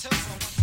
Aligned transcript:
tiptoe. 0.00 0.57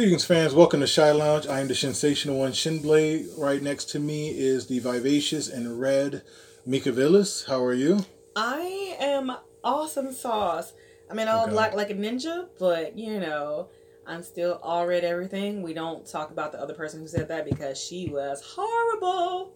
Greetings, 0.00 0.24
fans. 0.24 0.54
Welcome 0.54 0.80
to 0.80 0.86
Shy 0.86 1.12
Lounge. 1.12 1.46
I 1.46 1.60
am 1.60 1.68
the 1.68 1.74
sensational 1.74 2.38
one, 2.38 2.52
Shinblade. 2.52 3.26
Right 3.36 3.60
next 3.60 3.90
to 3.90 3.98
me 3.98 4.30
is 4.30 4.66
the 4.66 4.78
vivacious 4.78 5.46
and 5.46 5.78
red 5.78 6.22
Mika 6.64 6.90
Villas. 6.90 7.44
How 7.46 7.62
are 7.62 7.74
you? 7.74 8.06
I 8.34 8.96
am 8.98 9.30
awesome 9.62 10.10
sauce. 10.14 10.72
I 11.10 11.12
mean, 11.12 11.28
I'll 11.28 11.42
Okay. 11.42 11.50
black 11.52 11.74
like 11.74 11.90
a 11.90 11.94
ninja, 11.94 12.48
but 12.58 12.96
you 12.96 13.20
know, 13.20 13.68
I'm 14.06 14.22
still 14.22 14.58
all 14.62 14.86
red 14.86 15.04
everything. 15.04 15.60
We 15.60 15.74
don't 15.74 16.06
talk 16.06 16.30
about 16.30 16.52
the 16.52 16.62
other 16.62 16.72
person 16.72 17.00
who 17.00 17.06
said 17.06 17.28
that 17.28 17.44
because 17.44 17.78
she 17.78 18.08
was 18.08 18.40
horrible. 18.56 19.52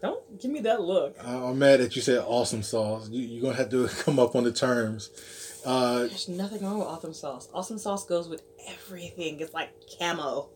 Don't 0.00 0.40
give 0.40 0.52
me 0.52 0.60
that 0.60 0.82
look. 0.82 1.16
I'm 1.20 1.58
mad 1.58 1.80
that 1.80 1.96
you 1.96 2.02
said 2.02 2.22
awesome 2.24 2.62
sauce. 2.62 3.08
You're 3.10 3.42
going 3.42 3.56
to 3.56 3.58
have 3.60 3.70
to 3.70 3.88
come 4.04 4.20
up 4.20 4.36
on 4.36 4.44
the 4.44 4.52
terms. 4.52 5.10
Uh, 5.68 5.98
There's 6.06 6.28
nothing 6.30 6.62
wrong 6.62 6.78
with 6.78 6.88
awesome 6.88 7.12
sauce. 7.12 7.46
Awesome 7.52 7.76
sauce 7.76 8.06
goes 8.06 8.26
with 8.26 8.42
everything. 8.68 9.38
It's 9.40 9.52
like 9.52 9.70
camo. 9.98 10.48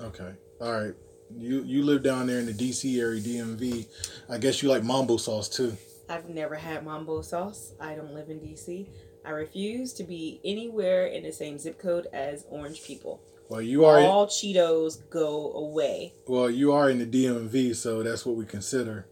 okay. 0.00 0.34
All 0.60 0.72
right. 0.72 0.94
You 1.36 1.64
you 1.64 1.82
live 1.82 2.04
down 2.04 2.28
there 2.28 2.38
in 2.38 2.46
the 2.46 2.52
DC 2.52 2.96
area, 3.00 3.20
DMV. 3.20 3.86
I 4.30 4.38
guess 4.38 4.62
you 4.62 4.68
like 4.68 4.84
mambo 4.84 5.16
sauce 5.16 5.48
too. 5.48 5.76
I've 6.08 6.28
never 6.28 6.54
had 6.54 6.84
mambo 6.84 7.22
sauce. 7.22 7.72
I 7.80 7.96
don't 7.96 8.14
live 8.14 8.30
in 8.30 8.38
DC. 8.38 8.86
I 9.26 9.30
refuse 9.30 9.92
to 9.94 10.04
be 10.04 10.40
anywhere 10.44 11.06
in 11.08 11.24
the 11.24 11.32
same 11.32 11.58
zip 11.58 11.78
code 11.78 12.06
as 12.12 12.46
orange 12.50 12.84
people. 12.84 13.20
Well, 13.50 13.60
you 13.62 13.84
are 13.84 13.98
All 13.98 14.26
Cheetos 14.28 15.10
go 15.10 15.52
away. 15.54 16.14
well, 16.28 16.48
you 16.48 16.72
are 16.72 16.88
in 16.88 16.98
the 16.98 17.06
DMV, 17.06 17.74
so 17.74 18.02
that's 18.04 18.24
what 18.24 18.36
we 18.36 18.46
consider. 18.46 19.06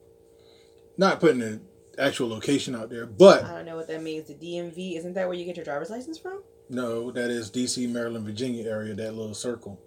Not 0.96 1.18
putting 1.20 1.40
the 1.40 1.60
actual 1.98 2.28
location 2.28 2.74
out 2.74 2.90
there, 2.90 3.06
but 3.06 3.44
I 3.44 3.52
don't 3.54 3.66
know 3.66 3.76
what 3.76 3.88
that 3.88 4.02
means. 4.02 4.28
The 4.28 4.34
DMV, 4.34 4.96
isn't 4.98 5.14
that 5.14 5.26
where 5.28 5.36
you 5.36 5.44
get 5.44 5.56
your 5.56 5.64
driver's 5.64 5.90
license 5.90 6.18
from? 6.18 6.42
no, 6.68 7.10
that 7.12 7.30
is 7.30 7.50
DC, 7.50 7.88
Maryland, 7.88 8.24
Virginia 8.26 8.68
area. 8.68 8.94
That 8.94 9.14
little 9.14 9.34
circle. 9.34 9.80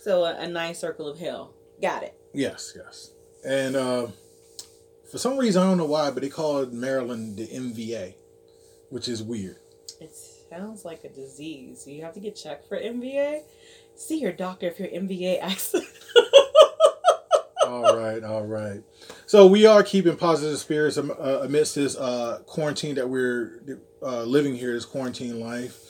So 0.00 0.24
a, 0.24 0.36
a 0.36 0.48
nice 0.48 0.78
circle 0.78 1.06
of 1.08 1.18
hell. 1.18 1.54
Got 1.80 2.02
it. 2.02 2.14
Yes, 2.34 2.76
yes. 2.76 3.10
And 3.46 3.76
uh, 3.76 4.08
for 5.10 5.18
some 5.18 5.38
reason, 5.38 5.62
I 5.62 5.66
don't 5.66 5.78
know 5.78 5.86
why, 5.86 6.10
but 6.10 6.22
they 6.22 6.28
called 6.28 6.72
Maryland 6.72 7.36
the 7.36 7.46
MVA, 7.46 8.14
which 8.90 9.08
is 9.08 9.22
weird. 9.22 9.56
It 10.00 10.14
sounds 10.50 10.84
like 10.84 11.04
a 11.04 11.08
disease. 11.08 11.86
You 11.86 12.02
have 12.02 12.14
to 12.14 12.20
get 12.20 12.36
checked 12.36 12.68
for 12.68 12.78
MVA. 12.78 13.42
See 13.96 14.18
your 14.18 14.32
doctor 14.32 14.66
if 14.66 14.78
your 14.78 14.88
MVA 14.88 15.40
acts. 15.42 15.74
all 17.70 17.96
right, 17.96 18.22
all 18.22 18.44
right. 18.46 18.82
So 19.26 19.46
we 19.46 19.66
are 19.66 19.82
keeping 19.82 20.16
positive 20.16 20.58
spirits 20.58 20.98
uh, 20.98 21.40
amidst 21.42 21.74
this 21.76 21.96
uh, 21.96 22.40
quarantine 22.46 22.94
that 22.96 23.08
we're 23.08 23.80
uh, 24.02 24.22
living 24.24 24.54
here, 24.56 24.72
this 24.74 24.84
quarantine 24.84 25.40
life 25.40 25.86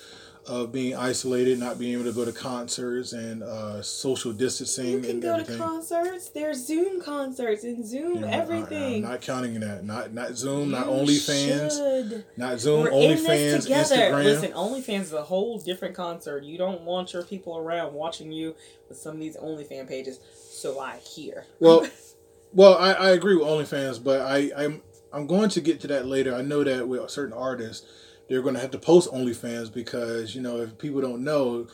of 0.46 0.72
being 0.72 0.96
isolated, 0.96 1.58
not 1.60 1.78
being 1.78 1.92
able 1.92 2.04
to 2.04 2.12
go 2.12 2.24
to 2.24 2.32
concerts 2.32 3.12
and 3.12 3.42
uh, 3.42 3.80
social 3.82 4.32
distancing 4.32 4.86
you 4.88 5.00
can 5.00 5.10
and 5.10 5.22
go 5.22 5.32
everything. 5.34 5.58
to 5.58 5.62
concerts. 5.62 6.30
There's 6.30 6.66
Zoom 6.66 7.00
concerts 7.00 7.62
and 7.62 7.86
Zoom 7.86 8.14
You 8.14 8.20
know, 8.22 8.26
I- 8.26 8.30
everything. 8.30 9.04
I, 9.04 9.08
am 9.08 9.12
not 9.12 9.20
counting 9.20 9.60
that. 9.60 9.84
Not 9.84 10.12
not 10.14 10.36
Zoom, 10.36 10.70
not 10.70 10.86
You 10.86 10.92
OnlyFans, 10.92 11.76
should. 11.76 12.24
not 12.36 12.58
Zoom, 12.58 12.84
We're 12.84 12.90
in 12.90 13.18
OnlyFans, 13.18 13.26
this 13.26 13.64
together. 13.64 13.96
Instagram. 13.96 14.24
Listen, 14.24 14.52
OnlyFans 14.52 15.00
is 15.02 15.12
a 15.12 15.22
whole 15.22 15.58
different 15.58 15.94
concert. 15.94 16.42
You 16.42 16.58
don't 16.58 16.82
want 16.82 17.12
your 17.12 17.22
people 17.22 17.56
around 17.58 17.92
watching 17.92 18.32
you 18.32 18.54
with 18.88 18.98
some 18.98 19.14
of 19.14 19.20
these 19.20 19.36
OnlyFans 19.36 19.88
pages. 19.88 20.18
So 20.60 20.78
I 20.78 20.98
hear. 20.98 21.46
Well, 21.58 21.88
well, 22.52 22.76
I, 22.76 22.92
I 22.92 23.10
agree 23.12 23.34
with 23.34 23.46
OnlyFans, 23.46 24.04
but 24.04 24.20
I, 24.20 24.50
I'm 24.54 24.82
I'm 25.10 25.26
going 25.26 25.48
to 25.50 25.60
get 25.62 25.80
to 25.80 25.86
that 25.86 26.04
later. 26.04 26.34
I 26.34 26.42
know 26.42 26.62
that 26.62 26.86
with 26.86 27.08
certain 27.10 27.32
artists, 27.32 27.86
they're 28.28 28.42
going 28.42 28.56
to 28.56 28.60
have 28.60 28.70
to 28.72 28.78
post 28.78 29.10
OnlyFans 29.10 29.72
because 29.72 30.34
you 30.34 30.42
know 30.42 30.58
if 30.58 30.76
people 30.76 31.00
don't 31.00 31.24
know, 31.24 31.66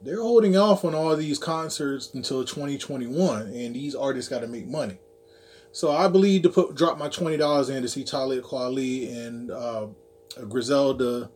they're 0.00 0.22
holding 0.22 0.56
off 0.56 0.84
on 0.84 0.94
all 0.94 1.16
these 1.16 1.40
concerts 1.40 2.14
until 2.14 2.44
2021, 2.44 3.48
and 3.48 3.74
these 3.74 3.96
artists 3.96 4.30
got 4.30 4.42
to 4.42 4.46
make 4.46 4.68
money. 4.68 4.98
So 5.72 5.90
I 5.90 6.06
believe 6.06 6.42
to 6.42 6.50
put 6.50 6.76
drop 6.76 6.96
my 6.98 7.08
twenty 7.08 7.36
dollars 7.36 7.68
in 7.68 7.82
to 7.82 7.88
see 7.88 8.04
Talib 8.04 8.44
Kweli 8.44 9.12
and 9.12 9.50
uh, 9.50 9.88
Griselda. 10.48 11.30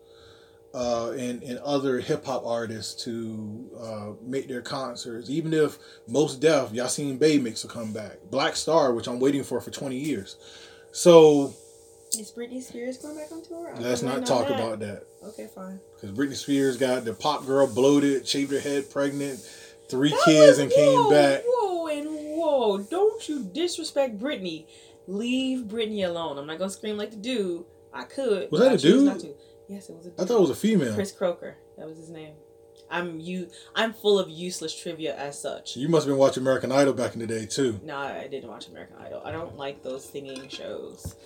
Uh, 0.75 1.13
and, 1.13 1.43
and 1.43 1.59
other 1.61 1.99
hip 1.99 2.27
hop 2.27 2.45
artists 2.45 3.03
to 3.05 3.71
uh, 3.81 4.13
make 4.23 4.49
their 4.49 4.61
concerts. 4.61 5.31
Even 5.31 5.55
if 5.55 5.79
Mos 6.07 6.37
Def, 6.37 6.71
Yasin 6.73 7.19
Bey 7.19 7.39
makes 7.39 7.65
a 7.65 7.69
comeback. 7.69 8.19
Black 8.31 8.55
Star, 8.55 8.93
which 8.93 9.09
I'm 9.09 9.19
waiting 9.19 9.43
for 9.43 9.61
for 9.63 9.71
20 9.71 9.97
years. 9.97 10.37
So 10.93 11.55
Is 12.19 12.31
Britney 12.37 12.63
Spears 12.63 12.99
going 12.99 13.17
back 13.17 13.33
on 13.33 13.43
tour? 13.43 13.73
I 13.75 13.79
let's 13.81 14.03
didn't 14.03 14.27
talk 14.27 14.49
that. 14.49 14.59
about 14.61 14.79
that. 14.81 15.05
Okay, 15.29 15.49
fine. 15.55 15.81
Because 15.95 16.13
Britney 16.17 16.37
Spears 16.37 16.77
got 16.77 17.05
the 17.07 17.15
pop 17.15 17.47
girl 17.47 17.67
bloated, 17.67 18.29
shaved 18.29 18.53
her 18.53 18.61
head, 18.61 18.91
pregnant, 18.91 19.41
three 19.89 20.11
That 20.11 20.23
kids, 20.27 20.49
was- 20.49 20.59
and 20.59 20.71
came 20.71 20.99
whoa, 20.99 21.11
back. 21.11 21.43
Whoa 21.47 21.87
and 21.87 22.07
whoa! 22.37 22.79
Don't 22.79 23.27
you 23.27 23.43
disrespect 23.43 24.19
Britney? 24.19 24.67
Leave 25.07 25.65
Britney 25.65 26.07
alone. 26.07 26.37
I'm 26.39 26.47
not 26.47 26.59
gonna 26.59 26.71
scream 26.71 26.99
like 26.99 27.11
the 27.11 27.17
dude. 27.17 27.65
I 27.93 28.05
could. 28.05 28.51
Was 28.51 28.61
that 28.61 28.75
a 28.75 28.77
dude? 28.79 29.35
Yes, 29.69 29.89
it 29.91 29.97
was 29.97 30.07
a 30.07 30.11
dude. 30.11 30.21
I 30.21 30.25
thought 30.25 30.39
it 30.39 30.41
was 30.41 30.51
a 30.51 30.55
female. 30.55 30.95
Chris 30.95 31.13
Crocker. 31.13 31.57
That 31.77 31.87
was 31.87 31.99
his 31.99 32.11
name. 32.11 32.35
I'm 32.91 33.21
you. 33.21 33.49
I'm 33.75 33.93
full 33.93 34.19
of 34.19 34.31
useless 34.31 34.75
trivia 34.75 35.15
as 35.17 35.39
such. 35.41 35.77
You 35.77 35.89
must 35.89 36.07
have 36.07 36.13
been 36.15 36.19
watching 36.19 36.43
American 36.43 36.73
Idol 36.73 36.95
back 36.95 37.13
in 37.15 37.21
the 37.21 37.27
day, 37.27 37.45
too. 37.45 37.79
No, 37.83 37.97
I 37.97 38.27
didn't 38.29 38.49
watch 38.49 38.69
American 38.69 38.97
Idol. 38.97 39.21
I 39.25 39.31
don't 39.31 39.57
like 39.57 39.83
those 39.83 40.05
singing 40.05 40.49
shows. 40.49 41.17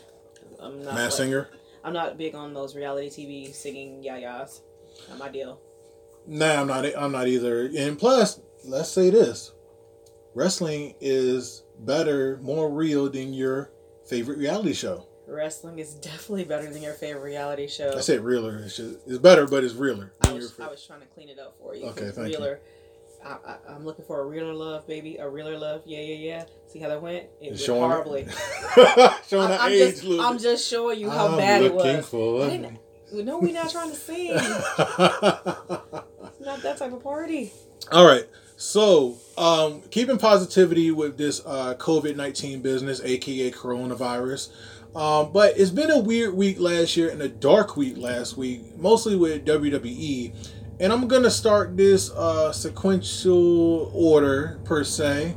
I'm 0.61 0.83
not. 0.83 0.95
Mass 0.95 1.13
like- 1.13 1.13
Singer. 1.13 1.49
I'm 1.85 1.93
not 1.93 2.17
big 2.17 2.35
on 2.35 2.55
those 2.55 2.77
reality 2.77 3.11
TV 3.11 3.53
singing 3.55 4.03
yayas. 4.05 4.61
Not 5.09 5.19
my 5.19 5.29
deal. 5.29 5.61
Nah, 6.27 6.61
I'm 6.61 6.67
not. 6.67 6.85
I'm 6.97 7.13
not 7.13 7.29
either. 7.29 7.71
And 7.77 7.99
plus, 7.99 8.41
let's 8.65 8.89
say 8.89 9.11
this: 9.11 9.53
wrestling 10.35 10.95
is 11.01 11.65
better, 11.81 12.39
more 12.43 12.71
real 12.71 13.09
than 13.11 13.33
your 13.33 13.71
favorite 14.07 14.39
reality 14.39 14.73
show. 14.75 15.07
Wrestling 15.27 15.79
is 15.79 15.95
definitely 16.11 16.45
better 16.45 16.71
than 16.71 16.83
your 16.83 16.95
favorite 16.95 17.23
reality 17.23 17.69
show. 17.69 17.97
I 17.97 18.01
said 18.01 18.21
realer. 18.21 18.59
It's, 18.59 18.77
just, 18.77 18.99
it's 19.07 19.19
better, 19.19 19.47
but 19.47 19.65
it's 19.65 19.75
realer. 19.75 20.13
I 20.27 20.33
was, 20.33 20.59
I 20.61 20.69
was 20.69 20.85
trying 20.85 21.01
to 21.01 21.07
clean 21.07 21.29
it 21.29 21.39
up 21.39 21.57
for 21.61 21.75
you. 21.75 21.87
Okay, 21.87 22.11
thank 22.11 22.33
you. 22.33 22.39
realer, 22.39 22.61
I, 23.25 23.37
I, 23.47 23.57
I'm 23.69 23.85
looking 23.85 24.05
for 24.05 24.21
a 24.21 24.27
realer 24.27 24.53
love, 24.53 24.87
baby. 24.87 25.17
A 25.17 25.29
realer 25.29 25.59
love. 25.59 25.83
Yeah, 25.87 26.01
yeah, 26.01 26.15
yeah. 26.15 26.45
See 26.67 26.81
how 26.81 26.89
that 26.89 27.01
went? 27.01 27.27
It 27.41 27.53
It's 27.53 27.69
went 27.69 27.81
horribly. 27.81 28.27
showing 29.29 29.45
I'm, 29.45 29.51
the 29.51 29.63
I'm 29.63 29.73
age. 29.73 30.01
just, 30.01 30.05
I'm 30.21 30.39
just 30.39 30.69
showing 30.69 30.99
you 30.99 31.11
how 31.11 31.29
I'm 31.29 31.39
bad 31.39 31.63
it 31.63 31.75
was. 31.75 32.09
For 32.09 32.45
I 32.47 32.79
No, 33.13 33.39
we're 33.39 33.53
not 33.53 33.71
trying 33.71 33.91
to 33.91 33.97
sing. 33.97 34.33
It's 36.25 36.47
not 36.49 36.63
that 36.63 36.79
type 36.79 36.93
of 36.93 37.03
party. 37.03 37.53
All 37.93 38.07
right. 38.07 38.27
So, 38.57 39.17
um, 39.37 39.83
keeping 39.91 40.19
positivity 40.19 40.91
with 40.91 41.17
this 41.17 41.41
uh, 41.45 41.75
COVID 41.75 42.17
19 42.17 42.63
business, 42.63 43.01
aka 43.01 43.51
coronavirus. 43.51 44.51
Um, 44.95 45.33
but 45.33 45.59
it's 45.59 45.71
been 45.71 45.91
a 45.91 45.99
weird 45.99 46.35
week 46.35 46.61
last 46.61 46.97
year 46.97 47.09
and 47.09 47.23
a 47.23 47.29
dark 47.29 47.77
week 47.77 47.97
last 47.97 48.37
week, 48.37 48.77
mostly 48.79 49.17
with 49.17 49.45
WWE. 49.47 50.35
And 50.81 50.93
I'm 50.93 51.09
going 51.09 51.23
to 51.23 51.31
start 51.31 51.77
this 51.77 52.11
uh, 52.11 52.53
sequential 52.53 53.91
order, 53.95 54.61
per 54.65 54.85
se. 54.85 55.35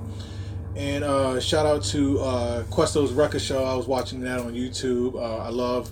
And 0.75 1.03
uh, 1.05 1.39
shout 1.39 1.65
out 1.65 1.83
to 1.85 2.19
uh, 2.19 2.63
Questo's 2.63 3.13
Record 3.13 3.41
Show. 3.41 3.63
I 3.63 3.75
was 3.75 3.87
watching 3.87 4.19
that 4.21 4.39
on 4.39 4.53
YouTube. 4.53 5.15
Uh, 5.15 5.37
I 5.37 5.49
love. 5.49 5.91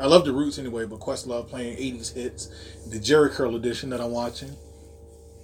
I 0.00 0.06
love 0.06 0.24
the 0.24 0.32
roots 0.32 0.58
anyway, 0.58 0.86
but 0.86 0.98
Questlove 0.98 1.46
playing 1.48 1.76
80s 1.76 2.14
hits. 2.14 2.48
The 2.88 2.98
Jheri 2.98 3.30
Curl 3.30 3.54
edition 3.54 3.90
that 3.90 4.00
I'm 4.00 4.12
watching. 4.12 4.56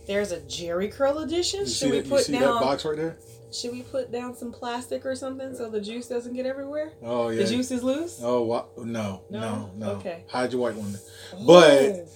There's 0.07 0.33
a 0.33 0.41
Jheri 0.41 0.91
Curl 0.91 1.19
edition. 1.19 1.61
You 1.61 1.67
Should 1.67 1.75
see, 1.75 1.91
we 1.91 1.97
that, 1.99 2.05
you 2.07 2.11
put 2.11 2.25
see 2.25 2.33
that 2.33 2.61
box 2.61 2.85
right 2.87 2.97
there? 2.97 3.19
Should 3.61 3.73
we 3.73 3.83
put 3.83 4.13
down 4.13 4.35
some 4.37 4.53
plastic 4.53 5.07
or 5.07 5.15
something 5.15 5.55
so 5.55 5.71
the 5.71 5.81
juice 5.81 6.09
doesn't 6.09 6.35
get 6.35 6.47
everywhere? 6.47 6.93
Oh 7.03 7.29
yeah. 7.31 7.43
The 7.45 7.49
juice 7.51 7.71
is 7.71 7.83
loose. 7.83 8.21
Oh 8.23 8.67
no, 8.77 9.23
no, 9.31 9.41
No? 9.41 9.71
no. 9.77 9.91
Okay. 9.93 10.25
Hide 10.29 10.53
your 10.53 10.61
white 10.63 10.75
one. 10.77 10.99
But- 11.47 12.09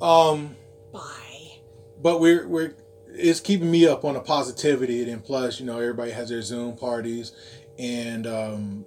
Oh, 0.00 0.30
Um, 0.34 0.56
bye. 0.92 1.58
but 2.00 2.20
we're 2.20 2.46
we're 2.46 2.74
it's 3.08 3.40
keeping 3.40 3.68
me 3.70 3.86
up 3.86 4.04
on 4.04 4.14
the 4.14 4.20
positivity, 4.20 5.10
and 5.10 5.24
plus, 5.24 5.58
you 5.58 5.66
know, 5.66 5.78
everybody 5.80 6.12
has 6.12 6.28
their 6.28 6.40
Zoom 6.42 6.76
parties, 6.76 7.32
and 7.78 8.26
um, 8.26 8.84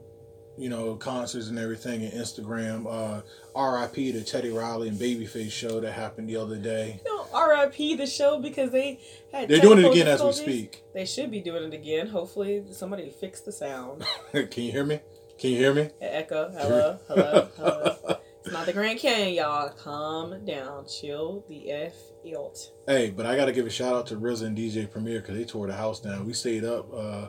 you 0.58 0.70
know, 0.70 0.96
concerts 0.96 1.48
and 1.48 1.58
everything 1.58 2.04
and 2.04 2.14
Instagram. 2.14 2.86
Uh, 2.88 3.22
R.I.P. 3.56 4.12
the 4.12 4.22
Teddy 4.22 4.50
Riley 4.50 4.88
and 4.90 4.98
Babyface 4.98 5.52
show 5.52 5.80
that 5.80 5.92
happened 5.94 6.30
the 6.30 6.38
other 6.38 6.58
day. 6.58 7.02
No, 7.06 7.28
R.I.P. 7.34 7.96
the 7.96 8.08
show 8.08 8.40
because 8.40 8.72
they 8.72 9.00
had. 9.32 9.50
They're 9.50 9.60
doing 9.60 9.80
it 9.80 9.92
again 9.92 10.08
as 10.08 10.24
we 10.24 10.32
speak. 10.34 10.84
They 10.94 11.06
should 11.06 11.32
be 11.32 11.42
doing 11.42 11.64
it 11.64 11.74
again. 11.74 12.08
Hopefully, 12.08 12.64
somebody 12.72 13.10
fix 13.10 13.42
the 13.42 13.52
sound. 13.52 14.04
Can 14.32 14.64
you 14.64 14.72
hear 14.72 14.86
me? 14.86 15.00
Can 15.38 15.52
you 15.52 15.58
hear 15.58 15.74
me? 15.74 15.90
Echo. 16.02 16.52
Hello. 16.52 17.00
Hello. 17.08 17.50
Hello. 17.58 18.18
It's 18.44 18.52
not 18.52 18.66
the 18.66 18.74
Grand 18.74 18.98
Canyon, 18.98 19.36
y'all. 19.36 19.70
Calm 19.70 20.44
down. 20.46 20.88
Chill 20.88 21.46
the 21.48 21.72
f 21.72 21.94
out. 22.36 22.58
Hey, 22.88 23.12
but 23.12 23.26
I 23.26 23.36
got 23.36 23.46
to 23.46 23.52
give 23.52 23.68
a 23.68 23.70
shout 23.70 23.94
out 23.94 24.08
to 24.08 24.16
RZA 24.16 24.48
and 24.48 24.58
DJ 24.58 24.90
Premier 24.90 25.22
because 25.22 25.36
they 25.36 25.46
tore 25.46 25.68
the 25.68 25.74
house 25.74 26.00
down. 26.00 26.26
We 26.26 26.34
stayed 26.34 26.64
up 26.64 26.92
uh, 26.94 27.28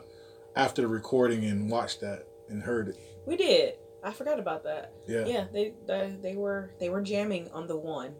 after 0.55 0.81
the 0.81 0.87
recording 0.87 1.45
and 1.45 1.69
watched 1.69 2.01
that 2.01 2.27
and 2.49 2.63
heard 2.63 2.89
it. 2.89 2.97
We 3.25 3.37
did. 3.37 3.75
I 4.03 4.11
forgot 4.11 4.39
about 4.39 4.63
that. 4.63 4.93
Yeah, 5.07 5.25
Yeah, 5.25 5.45
they 5.51 5.73
they, 5.87 6.15
they 6.21 6.35
were 6.35 6.71
they 6.79 6.89
were 6.89 7.01
jamming 7.01 7.49
on 7.51 7.67
the 7.67 7.77
one. 7.77 8.15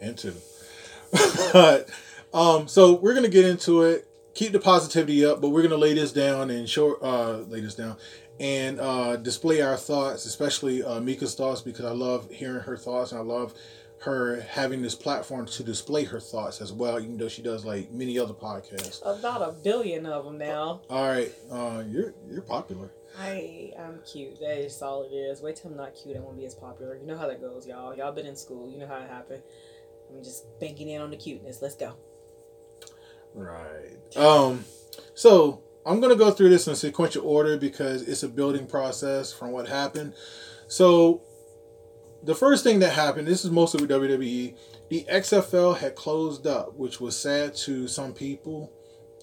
and 0.00 0.16
two. 0.16 0.34
but 1.52 1.88
um, 2.32 2.68
so 2.68 2.94
we're 2.94 3.14
gonna 3.14 3.28
get 3.28 3.44
into 3.44 3.82
it. 3.82 4.08
Keep 4.34 4.52
the 4.52 4.60
positivity 4.60 5.24
up, 5.24 5.40
but 5.40 5.50
we're 5.50 5.62
gonna 5.62 5.76
lay 5.76 5.94
this 5.94 6.12
down 6.12 6.50
and 6.50 6.68
show 6.68 6.94
uh, 6.96 7.44
lay 7.48 7.60
this 7.60 7.74
down 7.74 7.96
and 8.40 8.80
uh, 8.80 9.16
display 9.16 9.60
our 9.60 9.76
thoughts, 9.76 10.24
especially 10.24 10.82
uh, 10.82 11.00
Mika's 11.00 11.34
thoughts, 11.34 11.60
because 11.60 11.84
I 11.84 11.90
love 11.92 12.30
hearing 12.30 12.62
her 12.62 12.76
thoughts 12.76 13.12
and 13.12 13.20
I 13.20 13.24
love 13.24 13.54
her 14.00 14.40
having 14.40 14.82
this 14.82 14.94
platform 14.96 15.46
to 15.46 15.62
display 15.62 16.04
her 16.04 16.18
thoughts 16.18 16.60
as 16.60 16.72
well, 16.72 16.98
even 16.98 17.16
though 17.16 17.28
she 17.28 17.42
does 17.42 17.64
like 17.64 17.92
many 17.92 18.18
other 18.18 18.34
podcasts. 18.34 19.00
About 19.04 19.42
a 19.42 19.52
billion 19.52 20.06
of 20.06 20.24
them 20.24 20.38
now. 20.38 20.80
All 20.90 21.08
right, 21.08 21.32
uh, 21.50 21.84
you're 21.86 22.14
you're 22.28 22.42
popular. 22.42 22.90
I 23.18 23.72
I'm 23.78 24.00
cute. 24.10 24.40
That 24.40 24.58
is 24.58 24.80
all 24.82 25.04
it 25.04 25.14
is. 25.14 25.42
Wait 25.42 25.56
till 25.56 25.70
I'm 25.70 25.76
not 25.76 25.94
cute. 25.94 26.16
I 26.16 26.20
won't 26.20 26.38
be 26.38 26.46
as 26.46 26.54
popular. 26.54 26.96
You 26.96 27.06
know 27.06 27.16
how 27.16 27.26
that 27.26 27.40
goes, 27.40 27.66
y'all. 27.66 27.94
Y'all 27.94 28.12
been 28.12 28.26
in 28.26 28.36
school. 28.36 28.70
You 28.70 28.78
know 28.78 28.86
how 28.86 28.96
it 28.96 29.08
happened. 29.08 29.42
I'm 30.10 30.22
just 30.22 30.44
banking 30.60 30.88
in 30.88 31.00
on 31.00 31.10
the 31.10 31.16
cuteness. 31.16 31.60
Let's 31.60 31.76
go. 31.76 31.94
Right. 33.34 34.16
Um. 34.16 34.64
So 35.14 35.62
I'm 35.84 36.00
gonna 36.00 36.16
go 36.16 36.30
through 36.30 36.50
this 36.50 36.68
in 36.68 36.74
sequential 36.76 37.26
order 37.26 37.56
because 37.56 38.02
it's 38.02 38.22
a 38.22 38.28
building 38.28 38.66
process 38.66 39.32
from 39.32 39.50
what 39.50 39.68
happened. 39.68 40.14
So 40.68 41.22
the 42.22 42.34
first 42.34 42.62
thing 42.64 42.78
that 42.80 42.92
happened, 42.92 43.26
this 43.26 43.44
is 43.44 43.50
mostly 43.50 43.82
with 43.82 43.90
WWE. 43.90 44.56
The 44.88 45.04
XFL 45.10 45.76
had 45.78 45.94
closed 45.94 46.46
up, 46.46 46.76
which 46.76 47.00
was 47.00 47.16
sad 47.16 47.54
to 47.56 47.88
some 47.88 48.12
people. 48.12 48.72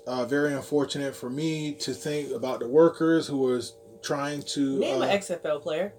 Uh, 0.05 0.25
very 0.25 0.53
unfortunate 0.53 1.15
for 1.15 1.29
me 1.29 1.73
to 1.75 1.93
think 1.93 2.31
about 2.31 2.59
the 2.59 2.67
workers 2.67 3.27
who 3.27 3.37
was 3.37 3.75
trying 4.01 4.41
to. 4.43 4.79
Name 4.79 5.01
uh, 5.01 5.05
an 5.05 5.19
XFL 5.19 5.61
player. 5.61 5.93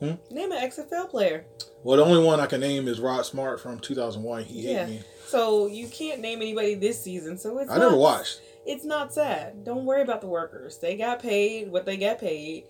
Hmm? 0.00 0.12
Name 0.30 0.52
an 0.52 0.68
XFL 0.68 1.08
player. 1.08 1.46
well, 1.82 1.96
the 1.98 2.04
only 2.04 2.22
one 2.24 2.40
I 2.40 2.46
can 2.46 2.60
name 2.60 2.88
is 2.88 3.00
Rod 3.00 3.24
Smart 3.26 3.60
from 3.60 3.78
2001. 3.78 4.44
He 4.44 4.62
Yeah. 4.70 4.86
hit 4.86 4.88
me. 4.88 5.00
So 5.26 5.66
you 5.66 5.88
can't 5.88 6.20
name 6.20 6.42
anybody 6.42 6.74
this 6.74 7.00
season. 7.02 7.38
So 7.38 7.58
it's 7.58 7.70
I 7.70 7.78
not, 7.78 7.84
never 7.84 7.96
watched. 7.96 8.40
It's 8.66 8.84
not 8.84 9.12
sad. 9.12 9.64
Don't 9.64 9.84
worry 9.84 10.02
about 10.02 10.20
the 10.20 10.26
workers. 10.26 10.78
They 10.78 10.96
got 10.96 11.20
paid 11.20 11.70
what 11.70 11.86
they 11.86 11.96
got 11.96 12.18
paid. 12.18 12.64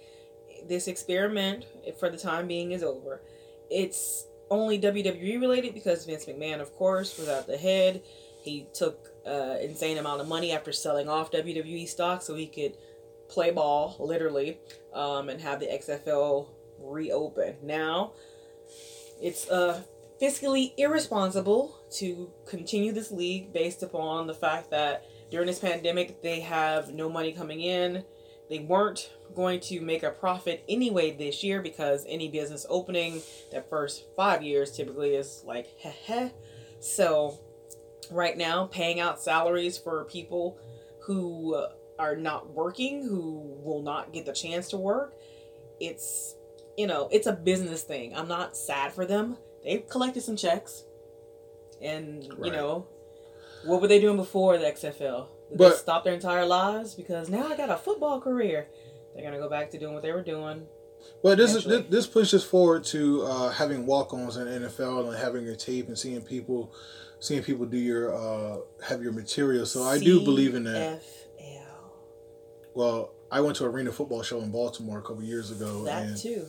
This 0.66 0.88
experiment, 0.88 1.66
for 1.98 2.08
the 2.08 2.16
time 2.16 2.46
being, 2.48 2.72
is 2.72 2.82
over. 2.82 3.20
It's 3.70 4.26
only 4.50 4.78
WWE 4.80 5.40
related 5.40 5.75
because 5.75 6.04
Vince 6.04 6.25
McMahon, 6.26 6.60
of 6.60 6.75
course, 6.75 7.19
was 7.19 7.28
at 7.28 7.46
the 7.46 7.56
head. 7.56 8.02
He 8.42 8.66
took 8.75 9.08
uh, 9.26 9.56
insane 9.60 9.98
amount 9.98 10.20
of 10.20 10.28
money 10.28 10.52
after 10.52 10.72
selling 10.72 11.08
off 11.08 11.30
WWE 11.32 11.88
stock 11.88 12.22
so 12.22 12.34
he 12.34 12.46
could 12.46 12.76
play 13.34 13.50
ball, 13.50 13.96
literally, 13.98 14.58
um, 14.92 15.28
and 15.28 15.40
have 15.40 15.60
the 15.60 15.66
XFL 15.66 16.48
reopen. 16.78 17.56
Now, 17.62 18.12
it's 19.20 19.48
uh, 19.50 19.82
fiscally 20.20 20.72
irresponsible 20.76 21.78
to 21.98 22.31
continue 22.46 22.92
this 22.92 23.10
league 23.10 23.52
based 23.52 23.82
upon 23.82 24.26
the 24.26 24.34
fact 24.34 24.70
that 24.70 25.04
during 25.31 25.46
this 25.46 25.58
pandemic 25.58 26.22
they 26.22 26.40
have 26.40 26.94
no 26.94 27.08
money 27.08 27.32
coming 27.32 27.60
in. 27.60 28.04
They 28.48 28.60
weren't 28.60 29.10
going 29.34 29.60
to 29.60 29.80
make 29.80 30.02
a 30.02 30.10
profit 30.10 30.64
anyway 30.69 31.16
this 31.16 31.42
year 31.42 31.60
because 31.60 32.04
any 32.08 32.28
business 32.28 32.66
opening 32.69 33.22
that 33.50 33.69
first 33.69 34.04
five 34.16 34.42
years 34.42 34.70
typically 34.70 35.14
is 35.14 35.42
like 35.46 35.66
heh 35.80 35.92
heh. 36.06 36.28
So 36.80 37.38
right 38.10 38.37
now 38.37 38.66
paying 38.66 39.00
out 39.00 39.20
salaries 39.20 39.78
for 39.78 40.04
people 40.04 40.58
who 41.04 41.54
uh, 41.54 41.70
are 41.99 42.17
not 42.17 42.50
working, 42.50 43.02
who 43.02 43.58
will 43.62 43.82
not 43.82 44.12
get 44.12 44.26
the 44.26 44.32
chance 44.32 44.69
to 44.70 44.76
work, 44.76 45.14
it's 45.81 46.37
you 46.76 46.87
know, 46.87 47.08
it's 47.12 47.26
a 47.26 47.32
business 47.32 47.82
thing. 47.82 48.17
I'm 48.17 48.29
not 48.29 48.56
sad 48.56 48.93
for 48.93 49.06
them. 49.06 49.37
They've 49.62 49.88
collected 49.88 50.23
some 50.23 50.37
checks. 50.37 50.85
And, 51.81 52.25
you 52.25 52.50
know, 52.50 52.87
what 53.64 53.81
were 53.81 53.88
they 53.88 54.00
doing 54.00 54.17
before 54.17 54.58
the 54.58 54.67
XFL? 54.67 55.29
Did 55.50 55.58
But- 55.58 55.70
they 55.70 55.76
stop 55.76 56.05
their 56.05 56.14
entire 56.14 56.46
lives? 56.46 56.94
Because 56.94 57.29
now 57.29 57.46
I 57.49 57.56
got 57.56 57.70
a 57.70 57.76
football 57.76 58.20
career. 58.20 58.69
They're 59.14 59.23
going 59.23 59.35
to 59.35 59.40
go 59.40 59.49
back 59.49 59.70
to 59.70 59.79
doing 59.79 59.94
what 59.94 60.02
they 60.02 60.12
were 60.12 60.23
doing. 60.23 60.67
Well, 61.23 61.37
this 61.37 61.55
is 61.55 61.64
this, 61.64 61.85
this 61.90 62.06
pushes 62.06 62.43
forward 62.43 62.82
to 62.85 63.23
uh, 63.23 63.50
having 63.50 63.85
walk-ons 63.85 64.38
in 64.38 64.47
the 64.47 64.69
NFL 64.69 65.08
and 65.08 65.19
having 65.19 65.44
your 65.44 65.55
tape 65.55 65.88
and 65.88 65.99
seeing 65.99 66.23
people, 66.23 66.73
seeing 67.20 67.43
people 67.43 67.67
do 67.67 67.76
your 67.76 68.14
uh, 68.14 68.61
have 68.82 69.02
your 69.02 69.12
material. 69.12 69.67
So 69.67 69.82
I 69.82 69.99
do 69.99 70.25
believe 70.25 70.55
in 70.55 70.64
that. 70.64 71.02
Well, 72.75 73.12
I 73.31 73.41
went 73.41 73.56
to 73.56 73.65
arena 73.67 73.93
football 73.93 74.23
show 74.23 74.41
in 74.41 74.50
Baltimore 74.50 74.99
a 74.99 75.03
couple 75.03 75.23
years 75.23 75.50
ago, 75.50 75.85
That 75.85 76.03
and 76.05 76.17
too. 76.17 76.47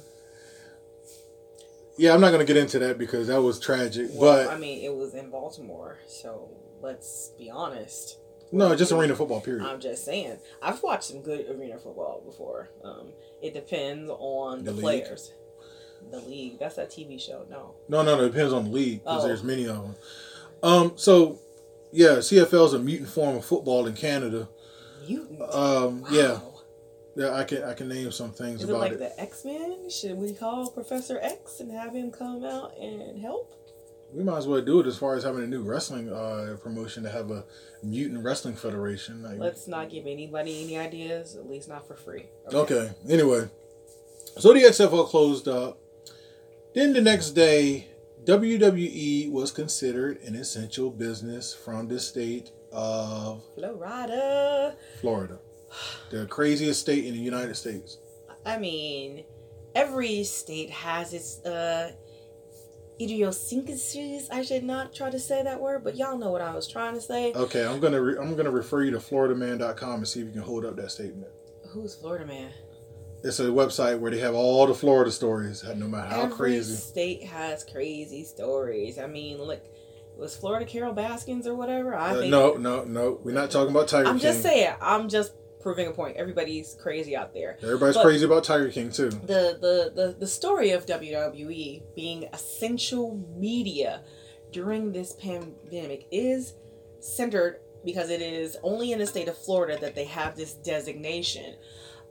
yeah, 1.98 2.14
I'm 2.14 2.22
not 2.22 2.32
gonna 2.32 2.46
get 2.46 2.58
into 2.58 2.80
that 2.80 2.98
because 2.98 3.28
that 3.28 3.42
was 3.42 3.60
tragic. 3.60 4.10
Well, 4.14 4.46
but 4.48 4.54
I 4.54 4.58
mean, 4.58 4.84
it 4.84 4.94
was 4.94 5.14
in 5.14 5.30
Baltimore, 5.30 6.00
so 6.08 6.50
let's 6.82 7.32
be 7.38 7.50
honest. 7.50 8.18
no, 8.52 8.76
just 8.76 8.92
arena 8.92 9.16
football. 9.16 9.42
Period. 9.42 9.64
I'm 9.66 9.80
just 9.80 10.04
saying. 10.06 10.38
I've 10.62 10.82
watched 10.84 11.06
some 11.06 11.22
good 11.22 11.50
arena 11.50 11.78
football 11.80 12.22
before. 12.26 12.70
Um, 12.84 13.12
it 13.42 13.54
depends 13.54 14.10
on 14.12 14.64
The 14.64 14.72
the, 14.72 14.82
players. 14.82 15.32
The 16.12 16.20
league. 16.20 16.60
That's 16.60 16.76
that 16.76 16.90
TV 16.92 17.20
show. 17.20 17.46
No. 17.50 17.76
No, 17.90 18.04
no, 18.04 18.16
no. 18.18 18.26
It 18.26 18.32
depends 18.34 18.54
on 18.54 18.66
the 18.66 18.70
league 18.72 19.04
because 19.04 19.24
Oh. 19.24 19.28
there's 19.28 19.44
many 19.44 19.66
of 19.68 19.76
them. 19.82 19.96
Um, 20.62 20.94
so 20.96 21.40
yeah, 21.92 22.18
CFL 22.18 22.66
is 22.68 22.74
a 22.74 22.80
mutant 22.80 23.10
form 23.10 23.36
of 23.38 23.46
football 23.46 23.88
in 23.88 23.94
Canada. 23.94 24.48
Mutant. 25.08 25.42
Um, 25.42 26.02
Wow. 26.02 26.08
yeah, 26.12 26.40
yeah. 27.16 27.34
I 27.36 27.44
can 27.44 27.64
I 27.64 27.74
can 27.74 27.88
name 27.90 28.12
some 28.12 28.32
things 28.32 28.62
Is 28.64 28.70
it 28.70 28.72
about 28.72 28.82
like 28.82 28.92
it. 28.94 29.00
the 29.00 29.20
X 29.20 29.46
Men? 29.46 29.90
Should 29.90 30.18
we 30.18 30.34
call 30.34 30.70
Professor 30.70 31.20
X 31.22 31.60
and 31.60 31.72
have 31.72 31.94
him 31.94 32.12
come 32.12 32.44
out 32.46 32.78
and 32.80 33.20
help? 33.22 33.54
We 34.14 34.24
might 34.24 34.38
as 34.38 34.48
well 34.48 34.62
do 34.62 34.80
it 34.80 34.88
as 34.88 34.98
far 34.98 35.16
as 35.16 35.24
having 35.24 35.44
a 35.44 35.48
new 35.48 35.64
wrestling 35.64 36.10
uh, 36.10 36.56
promotion 36.62 37.04
to 37.04 37.10
have 37.10 37.32
a 37.32 37.44
mutant 37.84 38.24
wrestling 38.24 38.56
federation. 38.56 39.22
Like, 39.24 39.40
Let's 39.40 39.68
not 39.68 39.90
give 39.90 40.06
anybody 40.06 40.64
any 40.64 40.78
ideas, 40.78 41.36
at 41.36 41.50
least 41.50 41.68
not 41.68 41.86
for 41.88 41.96
free. 41.96 42.28
okay. 42.54 42.92
Anyway, 43.10 43.50
so 44.38 44.54
the 44.54 44.62
XFL 44.62 45.08
closed 45.08 45.48
up. 45.50 45.80
Then 46.74 46.94
the 46.94 47.02
next 47.02 47.32
day, 47.32 47.88
WWE 48.26 49.32
was 49.32 49.52
considered 49.52 50.22
an 50.22 50.36
essential 50.36 50.90
business 50.92 51.54
from 51.54 51.88
the 51.88 52.00
state 52.00 52.52
of 52.76 53.42
Florida. 53.56 54.76
Florida, 55.02 55.40
the 56.12 56.26
craziest 56.28 56.82
state 56.82 57.06
in 57.06 57.14
the 57.14 57.20
United 57.20 57.56
States. 57.56 57.98
I 58.46 58.58
mean, 58.58 59.24
every 59.74 60.24
state 60.24 60.70
has 60.70 61.14
its 61.14 61.44
uh 61.46 61.92
idiosyncrasies. 63.02 64.30
I 64.30 64.42
should 64.42 64.64
not 64.64 64.94
try 64.94 65.10
to 65.10 65.20
say 65.20 65.44
that 65.44 65.60
word, 65.60 65.84
but 65.84 65.96
y'all 65.98 66.18
know 66.18 66.32
what 66.32 66.42
I 66.42 66.54
was 66.54 66.68
trying 66.68 66.94
to 66.96 67.02
say. 67.02 67.34
Okay, 67.34 67.66
I'm 67.66 67.80
gonna 67.80 68.02
re- 68.02 68.18
I'm 68.18 68.36
gonna 68.36 68.52
refer 68.52 68.84
you 68.84 68.92
to 68.92 68.98
FloridaMan.com 68.98 69.96
and 69.96 70.08
see 70.08 70.22
if 70.22 70.28
you 70.28 70.32
can 70.32 70.42
hold 70.42 70.66
up 70.66 70.76
that 70.78 70.92
statement. 70.92 71.32
Who's 71.70 71.96
Florida 71.96 72.26
man? 72.26 72.52
It's 73.24 73.40
a 73.40 73.46
website 73.46 74.00
where 74.00 74.12
they 74.12 74.20
have 74.20 74.36
all 74.36 74.68
the 74.68 74.76
Florida 74.76 75.12
stories, 75.12 75.64
no 75.64 75.88
matter 75.88 76.08
how 76.08 76.22
Every 76.24 76.36
crazy. 76.36 76.76
state 76.76 77.24
has 77.24 77.64
crazy 77.64 78.24
stories. 78.24 79.00
I 79.00 79.08
mean, 79.08 79.40
look, 79.42 79.64
was 80.18 80.36
Florida 80.36 80.66
Carole 80.66 80.94
Baskins 80.94 81.48
or 81.48 81.56
whatever? 81.56 81.96
I 81.96 82.12
Uh, 82.12 82.20
think 82.20 82.32
no, 82.32 82.54
no, 82.54 82.84
no. 82.84 83.20
We're 83.24 83.34
not 83.34 83.52
talking 83.52 83.72
about 83.72 83.88
Tiger 83.88 84.06
King. 84.06 84.14
I'm 84.14 84.20
just 84.20 84.42
saying. 84.42 84.74
I'm 84.82 85.10
just 85.10 85.34
proving 85.62 85.88
a 85.88 85.92
point. 85.92 86.16
Everybody's 86.18 86.76
crazy 86.80 87.16
out 87.16 87.34
there. 87.34 87.58
Everybody's 87.64 87.96
but- 87.96 88.04
crazy 88.04 88.26
about 88.26 88.44
Tiger 88.44 88.70
King 88.70 88.92
too. 88.92 89.10
The, 89.10 89.58
the 89.60 89.92
the 89.96 90.16
the 90.20 90.28
story 90.28 90.72
of 90.72 90.86
WWE 90.86 91.84
being 91.96 92.26
essential 92.34 93.20
media 93.36 94.04
during 94.52 94.92
this 94.92 95.14
pandemic 95.14 96.08
is 96.12 96.54
centered 97.00 97.60
because 97.84 98.10
it 98.10 98.22
is 98.22 98.58
only 98.64 98.92
in 98.92 99.00
the 99.00 99.06
state 99.06 99.28
of 99.28 99.38
Florida 99.38 99.78
that 99.82 99.96
they 99.96 100.06
have 100.06 100.36
this 100.36 100.54
designation. 100.54 101.56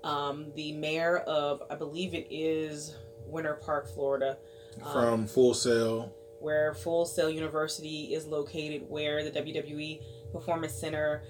Um, 0.04 0.52
the 0.54 0.72
mayor 0.72 1.18
of, 1.18 1.62
I 1.70 1.74
believe 1.76 2.12
it 2.14 2.26
is 2.30 2.94
Winter 3.26 3.54
Park, 3.54 3.88
Florida, 3.88 4.36
um, 4.84 4.92
From 4.92 5.26
Full 5.26 5.54
Sail. 5.54 6.12
Where 6.44 6.74
Full 6.74 7.06
Sail 7.06 7.30
University 7.30 8.14
is 8.14 8.26
located, 8.26 8.84
where 8.88 9.24
the 9.24 9.30
WWE 9.30 10.00
Performance 10.32 10.74
Center 10.74 11.24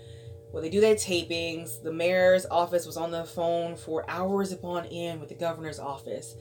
where 0.55 0.63
they 0.63 0.71
do 0.71 0.81
their 0.81 0.95
tapings. 0.95 1.83
The 1.83 1.93
mayor's 1.93 2.47
office 2.49 2.87
was 2.87 2.97
on 2.97 3.11
the 3.11 3.25
phone 3.25 3.75
for 3.75 4.09
hours 4.09 4.53
upon 4.53 4.87
end 4.87 5.19
with 5.19 5.29
the 5.29 5.35
governor's 5.35 5.81
office, 5.81 6.37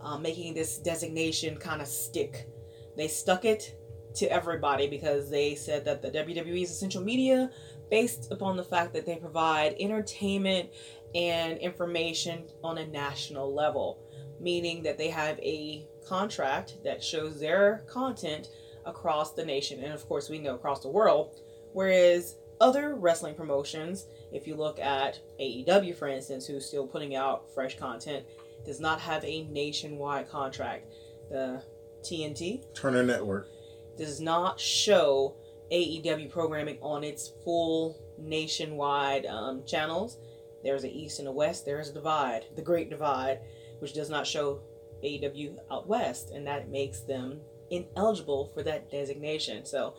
um, 0.00 0.22
making 0.22 0.54
this 0.54 0.78
designation 0.78 1.58
kind 1.58 1.82
of 1.82 1.86
stick. 1.86 2.48
They 2.96 3.08
stuck 3.08 3.44
it 3.44 3.78
to 4.14 4.32
everybody 4.32 4.88
because 4.88 5.28
they 5.28 5.54
said 5.54 5.84
that 5.84 6.00
the 6.00 6.10
WWE 6.10 6.62
is 6.62 6.70
essential 6.70 7.02
media 7.02 7.50
based 7.90 8.32
upon 8.32 8.56
the 8.56 8.64
fact 8.64 8.94
that 8.94 9.04
they 9.04 9.16
provide 9.16 9.76
entertainment 9.78 10.70
and 11.14 11.58
information 11.58 12.46
on 12.64 12.78
a 12.78 12.86
national 12.86 13.54
level, 13.54 14.02
meaning 14.40 14.82
that 14.84 14.96
they 14.96 15.08
have 15.08 15.38
a 15.40 15.86
contract 16.08 16.82
that 16.84 17.02
shows 17.02 17.38
their 17.38 17.84
content 17.88 18.48
across 18.86 19.32
the 19.32 19.44
nation 19.44 19.82
and, 19.82 19.92
of 19.92 20.06
course, 20.08 20.28
we 20.28 20.38
know 20.38 20.54
across 20.54 20.80
the 20.80 20.88
world. 20.88 21.40
Whereas 21.72 22.36
other 22.60 22.94
wrestling 22.94 23.34
promotions, 23.34 24.06
if 24.32 24.46
you 24.46 24.56
look 24.56 24.78
at 24.78 25.20
AEW, 25.40 25.94
for 25.96 26.08
instance, 26.08 26.46
who's 26.46 26.66
still 26.66 26.86
putting 26.86 27.14
out 27.14 27.52
fresh 27.54 27.78
content, 27.78 28.24
does 28.64 28.80
not 28.80 29.00
have 29.00 29.24
a 29.24 29.44
nationwide 29.44 30.28
contract. 30.28 30.92
The 31.30 31.62
TNT, 32.02 32.62
Turner 32.74 33.02
Network. 33.02 33.48
does 33.96 34.20
not 34.20 34.58
show 34.58 35.36
AEW 35.70 36.30
programming 36.30 36.78
on 36.80 37.04
its 37.04 37.32
full 37.44 37.98
nationwide 38.18 39.26
um, 39.26 39.62
channels. 39.66 40.18
There's 40.64 40.84
an 40.84 40.90
east 40.90 41.18
and 41.18 41.28
a 41.28 41.32
west. 41.32 41.64
There's 41.64 41.90
a 41.90 41.94
divide, 41.94 42.46
the 42.56 42.62
Great 42.62 42.90
Divide, 42.90 43.40
which 43.78 43.92
does 43.92 44.10
not 44.10 44.26
show 44.26 44.60
AEW 45.02 45.56
out 45.70 45.86
west, 45.86 46.30
and 46.30 46.46
that 46.46 46.68
makes 46.68 47.00
them 47.00 47.40
ineligible 47.70 48.50
for 48.54 48.62
that 48.62 48.90
designation. 48.90 49.64
So, 49.66 49.94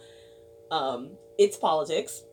um, 0.72 1.12
it's 1.38 1.58
politics 1.58 2.24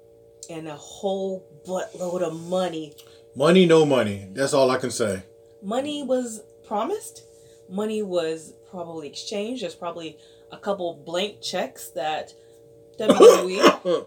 and 0.51 0.69
a 0.69 0.77
whole 0.77 1.47
buttload 1.67 2.23
of 2.23 2.39
money. 2.49 2.95
Money, 3.35 3.67
no 3.67 3.85
money. 3.85 4.29
That's 4.33 4.55
all 4.55 4.71
I 4.71 4.79
can 4.79 4.91
say. 4.91 5.23
Money 5.63 6.03
was 6.03 6.43
promised. 6.67 7.23
Money 7.69 8.03
was 8.03 8.53
probably 8.71 9.09
exchanged. 9.09 9.63
There's 9.63 9.75
probably 9.75 10.17
a 10.53 10.57
couple 10.57 11.03
blank 11.05 11.43
checks 11.43 11.89
that 11.91 12.33
WWE. 12.99 14.07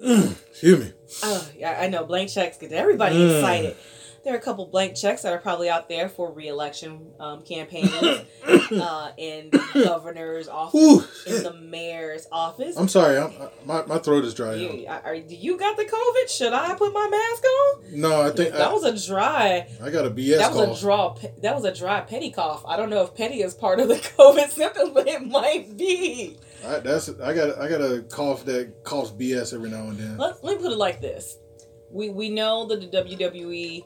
Excuse 0.50 0.80
me. 0.80 0.92
Oh, 1.22 1.48
yeah, 1.56 1.78
I 1.80 1.88
know 1.88 2.04
blank 2.04 2.30
checks 2.30 2.56
get 2.56 2.72
everybody 2.72 3.16
Mm. 3.16 3.36
excited. 3.36 3.76
There 4.22 4.34
are 4.34 4.36
a 4.36 4.40
couple 4.40 4.66
blank 4.66 4.96
checks 4.96 5.22
that 5.22 5.32
are 5.32 5.38
probably 5.38 5.70
out 5.70 5.88
there 5.88 6.08
for 6.08 6.30
re-election 6.30 7.12
um, 7.18 7.42
campaigns 7.42 7.90
uh, 8.44 9.12
in 9.16 9.48
the 9.50 9.82
governor's 9.84 10.46
office, 10.46 10.74
Ooh, 11.26 11.34
in 11.34 11.42
the 11.42 11.54
mayor's 11.54 12.26
office. 12.30 12.76
I'm 12.76 12.88
sorry. 12.88 13.16
I'm, 13.16 13.32
I, 13.40 13.48
my, 13.64 13.86
my 13.86 13.98
throat 13.98 14.26
is 14.26 14.34
dry. 14.34 14.56
You, 14.56 14.86
are, 14.86 15.14
you 15.14 15.56
got 15.56 15.78
the 15.78 15.84
COVID? 15.84 16.28
Should 16.28 16.52
I 16.52 16.74
put 16.74 16.92
my 16.92 17.08
mask 17.10 17.44
on? 17.44 18.00
No, 18.00 18.20
I 18.20 18.30
think 18.30 18.52
that 18.52 18.68
I, 18.68 18.72
was 18.72 18.84
a 18.84 19.08
dry. 19.08 19.66
I 19.82 19.90
got 19.90 20.04
a 20.04 20.10
BS 20.10 20.36
that 20.36 20.52
was 20.52 20.68
cough. 20.68 20.78
a 20.78 20.80
draw. 20.80 21.14
That 21.40 21.54
was 21.54 21.64
a 21.64 21.72
dry 21.72 22.00
petty 22.02 22.30
cough. 22.30 22.62
I 22.66 22.76
don't 22.76 22.90
know 22.90 23.02
if 23.02 23.14
petty 23.14 23.40
is 23.40 23.54
part 23.54 23.80
of 23.80 23.88
the 23.88 23.94
COVID 24.18 24.50
symptoms, 24.50 24.90
but 24.90 25.08
it 25.08 25.26
might 25.26 25.78
be. 25.78 26.38
I, 26.66 26.80
that's 26.80 27.08
I 27.08 27.32
got 27.32 27.58
I 27.58 27.70
got 27.70 27.80
a 27.80 28.02
cough 28.02 28.44
that 28.44 28.84
coughs 28.84 29.10
BS 29.12 29.54
every 29.54 29.70
now 29.70 29.84
and 29.84 29.96
then. 29.96 30.18
Let, 30.18 30.44
let 30.44 30.58
me 30.58 30.62
put 30.62 30.72
it 30.72 30.78
like 30.78 31.00
this: 31.00 31.38
we 31.90 32.10
we 32.10 32.28
know 32.28 32.66
that 32.66 32.80
the 32.80 32.86
WWE 32.86 33.84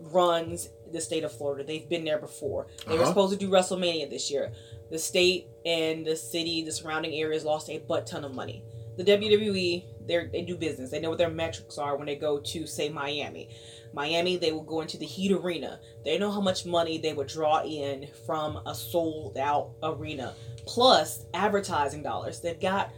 runs 0.00 0.68
the 0.92 1.00
state 1.00 1.24
of 1.24 1.32
Florida. 1.32 1.64
They've 1.64 1.88
been 1.88 2.04
there 2.04 2.18
before. 2.18 2.66
They 2.86 2.94
were 2.94 3.00
Uh-huh. 3.02 3.08
supposed 3.10 3.32
to 3.32 3.38
do 3.38 3.50
WrestleMania 3.50 4.08
this 4.08 4.30
year. 4.30 4.52
The 4.90 4.98
state 4.98 5.48
and 5.66 6.06
the 6.06 6.16
city, 6.16 6.62
the 6.62 6.72
surrounding 6.72 7.14
areas, 7.14 7.44
lost 7.44 7.68
a 7.68 7.78
butt 7.78 8.06
ton 8.06 8.24
of 8.24 8.34
money. 8.34 8.64
The 8.96 9.04
WWE, 9.04 9.84
they 10.06 10.26
they 10.32 10.42
do 10.42 10.56
business. 10.56 10.90
They 10.90 10.98
know 11.00 11.10
what 11.10 11.18
their 11.18 11.30
metrics 11.30 11.78
are 11.78 11.96
when 11.96 12.06
they 12.06 12.16
go 12.16 12.40
to 12.40 12.66
say 12.66 12.88
Miami. 12.88 13.48
Miami, 13.92 14.36
they 14.36 14.52
will 14.52 14.62
go 14.62 14.80
into 14.80 14.96
the 14.98 15.06
Heat 15.06 15.30
Arena. 15.32 15.78
They 16.04 16.18
know 16.18 16.30
how 16.30 16.40
much 16.40 16.66
money 16.66 16.98
they 16.98 17.12
would 17.12 17.28
draw 17.28 17.62
in 17.62 18.08
from 18.26 18.60
a 18.66 18.74
sold 18.74 19.38
out 19.38 19.70
arena, 19.82 20.34
plus 20.66 21.26
advertising 21.34 22.02
dollars. 22.02 22.40
They've 22.40 22.58
got 22.60 22.90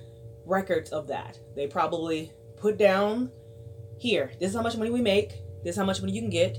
records 0.47 0.91
of 0.91 1.07
that. 1.09 1.39
They 1.55 1.67
probably 1.67 2.33
put 2.57 2.77
down 2.79 3.31
here, 3.99 4.33
this 4.41 4.51
is 4.51 4.57
how 4.57 4.63
much 4.63 4.77
money 4.77 4.91
we 4.91 5.01
make, 5.03 5.31
this 5.63 5.73
is 5.75 5.77
how 5.77 5.85
much 5.85 6.01
money 6.01 6.13
you 6.13 6.21
can 6.23 6.31
get. 6.31 6.59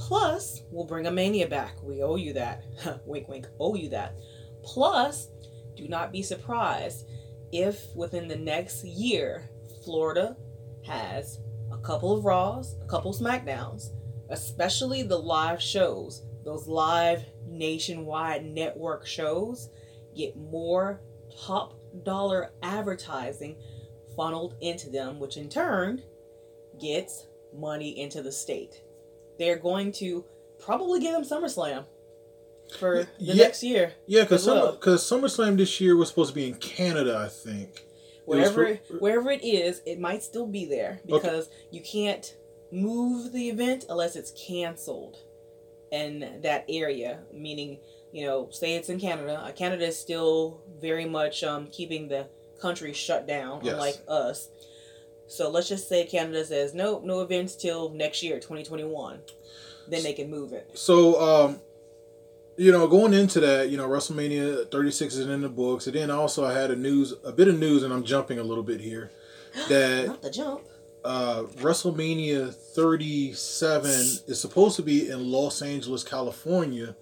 Plus, 0.00 0.62
we'll 0.70 0.86
bring 0.86 1.06
a 1.06 1.10
mania 1.10 1.46
back. 1.46 1.80
We 1.82 2.02
owe 2.02 2.16
you 2.16 2.32
that. 2.32 2.64
wink, 3.06 3.28
wink, 3.28 3.46
owe 3.60 3.74
you 3.74 3.90
that. 3.90 4.16
Plus, 4.64 5.28
do 5.76 5.86
not 5.88 6.10
be 6.10 6.22
surprised 6.22 7.06
if 7.52 7.94
within 7.94 8.26
the 8.26 8.36
next 8.36 8.82
year, 8.82 9.50
Florida 9.84 10.36
has 10.86 11.40
a 11.70 11.76
couple 11.76 12.16
of 12.16 12.24
Raws, 12.24 12.76
a 12.82 12.86
couple 12.86 13.12
SmackDowns, 13.12 13.90
especially 14.30 15.02
the 15.02 15.18
live 15.18 15.60
shows, 15.60 16.22
those 16.44 16.66
live 16.66 17.22
nationwide 17.46 18.46
network 18.46 19.06
shows, 19.06 19.68
get 20.16 20.34
more 20.34 21.02
top 21.44 21.74
dollar 22.04 22.52
advertising 22.62 23.56
funneled 24.16 24.56
into 24.62 24.88
them, 24.88 25.20
which 25.20 25.36
in 25.36 25.50
turn 25.50 26.02
gets 26.80 27.26
money 27.54 28.00
into 28.00 28.22
the 28.22 28.32
state. 28.32 28.82
They're 29.40 29.56
going 29.56 29.90
to 29.92 30.24
probably 30.58 31.00
give 31.00 31.12
them 31.14 31.24
SummerSlam 31.24 31.84
for 32.78 33.04
the 33.04 33.08
Yeah. 33.18 33.34
next 33.34 33.62
year. 33.64 33.94
Yeah, 34.06 34.22
because 34.22 34.46
well. 34.46 34.72
because 34.72 35.02
SummerSlam 35.02 35.56
this 35.56 35.80
year 35.80 35.96
was 35.96 36.08
supposed 36.10 36.28
to 36.30 36.34
be 36.34 36.46
in 36.48 36.54
Canada, 36.54 37.16
I 37.16 37.28
think. 37.28 37.86
Wherever 38.26 38.76
for- 38.76 38.98
wherever 38.98 39.30
it 39.30 39.42
is, 39.42 39.80
it 39.86 39.98
might 39.98 40.22
still 40.22 40.46
be 40.46 40.66
there 40.66 41.00
because 41.06 41.48
you 41.70 41.80
can't 41.80 42.36
move 42.70 43.32
the 43.32 43.48
event 43.48 43.86
unless 43.88 44.14
it's 44.14 44.30
canceled 44.46 45.16
in 45.90 46.40
that 46.42 46.66
area. 46.68 47.20
Meaning, 47.32 47.78
you 48.12 48.26
know, 48.26 48.48
say 48.50 48.74
it's 48.74 48.90
in 48.90 49.00
Canada. 49.00 49.40
Uh, 49.42 49.52
Canada 49.52 49.86
is 49.86 49.98
still 49.98 50.60
very 50.80 51.06
much 51.06 51.42
um, 51.42 51.66
keeping 51.68 52.08
the 52.08 52.28
country 52.60 52.92
shut 52.92 53.26
down, 53.26 53.62
Yes. 53.64 53.72
unlike 53.72 53.96
us. 54.06 54.48
So 55.30 55.48
let's 55.48 55.68
just 55.68 55.88
say 55.88 56.04
Canada 56.06 56.44
says 56.44 56.74
nope, 56.74 57.04
no 57.04 57.20
events 57.20 57.54
till 57.54 57.90
next 57.90 58.22
year, 58.22 58.40
twenty 58.40 58.64
twenty 58.64 58.84
one. 58.84 59.20
Then 59.88 60.02
they 60.02 60.12
can 60.12 60.28
move 60.30 60.52
it. 60.52 60.70
So, 60.74 61.20
um, 61.20 61.60
you 62.56 62.70
know, 62.70 62.86
going 62.86 63.14
into 63.14 63.40
that, 63.40 63.70
you 63.70 63.76
know, 63.76 63.88
WrestleMania 63.88 64.70
36 64.70 65.14
is 65.14 65.26
in 65.26 65.40
the 65.40 65.48
books, 65.48 65.86
and 65.86 65.96
then 65.96 66.10
also 66.10 66.44
I 66.44 66.52
had 66.52 66.70
a 66.70 66.76
news, 66.76 67.14
a 67.24 67.32
bit 67.32 67.48
of 67.48 67.58
news, 67.58 67.82
and 67.82 67.92
I'm 67.92 68.04
jumping 68.04 68.38
a 68.38 68.42
little 68.42 68.62
bit 68.62 68.80
here, 68.80 69.10
that 69.68 70.06
Not 70.06 70.22
the 70.22 70.30
jump. 70.30 70.60
uh, 71.04 71.42
WrestleMania 71.56 72.54
37 72.54 73.90
is 74.26 74.40
supposed 74.40 74.76
to 74.76 74.82
be 74.82 75.08
in 75.08 75.30
Los 75.30 75.62
Angeles, 75.62 76.04
California, 76.04 76.94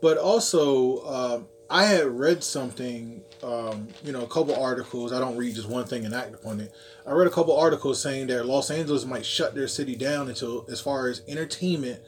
but 0.00 0.18
also 0.18 1.04
um, 1.06 1.48
I 1.68 1.84
had 1.84 2.06
read 2.06 2.44
something, 2.44 3.22
um, 3.42 3.88
you 4.04 4.12
know, 4.12 4.22
a 4.22 4.28
couple 4.28 4.54
articles. 4.54 5.12
I 5.12 5.18
don't 5.18 5.36
read 5.36 5.54
just 5.54 5.68
one 5.68 5.84
thing 5.84 6.04
and 6.04 6.14
act 6.14 6.34
upon 6.34 6.60
it. 6.60 6.72
I 7.06 7.12
read 7.12 7.26
a 7.26 7.30
couple 7.30 7.56
articles 7.56 8.00
saying 8.00 8.28
that 8.28 8.46
Los 8.46 8.70
Angeles 8.70 9.04
might 9.04 9.26
shut 9.26 9.54
their 9.54 9.68
city 9.68 9.96
down 9.96 10.28
until, 10.28 10.64
as 10.70 10.80
far 10.80 11.08
as 11.08 11.22
entertainment, 11.26 12.00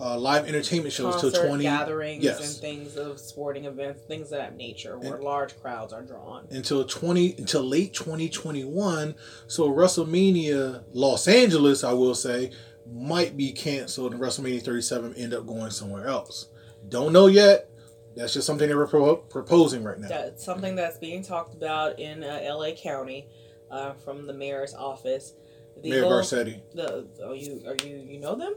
uh, 0.00 0.16
live 0.18 0.46
entertainment 0.46 0.92
shows 0.92 1.20
till 1.20 1.32
20 1.32 1.64
gatherings 1.64 2.22
yes. 2.22 2.38
and 2.40 2.60
things 2.60 2.96
of 2.96 3.18
sporting 3.18 3.64
events, 3.64 4.02
things 4.02 4.30
of 4.30 4.38
that 4.38 4.56
nature, 4.56 4.98
where 4.98 5.18
large 5.18 5.58
crowds 5.60 5.92
are 5.92 6.02
drawn. 6.02 6.46
until 6.50 6.84
20 6.84 7.34
until 7.38 7.62
late 7.64 7.92
2021 7.94 9.14
so 9.48 9.68
wrestlemania 9.68 10.84
los 10.92 11.26
angeles 11.26 11.82
i 11.82 11.92
will 11.92 12.14
say 12.14 12.50
might 12.92 13.36
be 13.36 13.50
canceled 13.50 14.12
and 14.12 14.20
wrestlemania 14.20 14.62
37 14.62 15.14
end 15.14 15.34
up 15.34 15.44
going 15.46 15.70
somewhere 15.70 16.06
else 16.06 16.46
don't 16.88 17.12
know 17.12 17.26
yet 17.26 17.68
that's 18.18 18.34
just 18.34 18.46
something 18.46 18.68
they 18.68 18.74
were 18.74 18.86
pro- 18.86 19.16
proposing 19.16 19.82
right 19.84 19.98
now 19.98 20.08
That's 20.08 20.44
something 20.44 20.74
that's 20.76 20.98
being 20.98 21.22
talked 21.22 21.54
about 21.54 21.98
in 21.98 22.22
uh, 22.24 22.40
L.A. 22.42 22.72
County 22.74 23.26
uh, 23.70 23.92
from 23.94 24.26
the 24.26 24.32
mayor's 24.34 24.74
office. 24.74 25.32
The 25.82 25.90
mayor 25.90 26.02
whole- 26.02 26.12
garcetti 26.12 26.60
The 26.74 27.06
oh 27.24 27.32
you 27.32 27.62
are 27.66 27.76
you 27.86 27.96
you 27.96 28.18
know 28.20 28.34
them? 28.34 28.54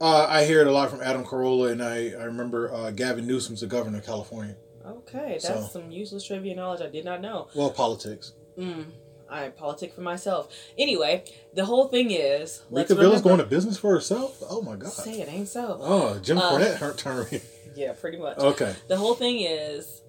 uh, 0.00 0.26
i 0.28 0.44
hear 0.44 0.60
it 0.60 0.66
a 0.66 0.72
lot 0.72 0.90
from 0.90 1.00
adam 1.00 1.24
carolla 1.24 1.70
and 1.70 1.80
i, 1.82 2.08
I 2.20 2.24
remember 2.24 2.72
uh, 2.74 2.90
gavin 2.90 3.26
newsom's 3.26 3.60
the 3.60 3.66
governor 3.68 3.98
of 3.98 4.04
california 4.06 4.56
Okay, 4.84 5.38
that's 5.40 5.46
So- 5.46 5.68
some 5.80 5.92
useless 5.92 6.24
trivia 6.26 6.56
knowledge 6.56 6.80
I 6.80 6.88
did 6.88 7.04
not 7.04 7.20
know. 7.20 7.46
well 7.54 7.70
politics 7.70 8.32
Mm, 8.58 8.86
I 9.30 9.48
politic 9.50 9.94
for 9.94 10.02
myself. 10.02 10.52
Anyway, 10.76 11.24
the 11.54 11.64
whole 11.64 11.86
thing 11.88 12.10
is 12.10 12.62
let's 12.70 12.90
Rika 12.90 13.00
Villa's 13.00 13.20
remember- 13.22 13.28
going 13.28 13.38
to 13.38 13.46
business 13.56 13.78
for 13.78 13.92
herself 13.94 14.42
oh 14.50 14.60
my 14.60 14.74
god 14.76 14.90
say 14.92 15.20
it 15.20 15.28
ain't 15.28 15.48
so. 15.48 15.78
oh 15.80 16.18
jim 16.18 16.36
Uh, 16.38 16.50
cornette 16.50 16.78
her 16.78 16.92
turn 16.94 17.26
Yeah, 17.74 17.92
pretty 17.92 18.18
much. 18.18 18.38
okay 18.38 18.74
The 18.88 18.96
whole 18.96 19.14
thing 19.14 19.40
is 19.40 20.02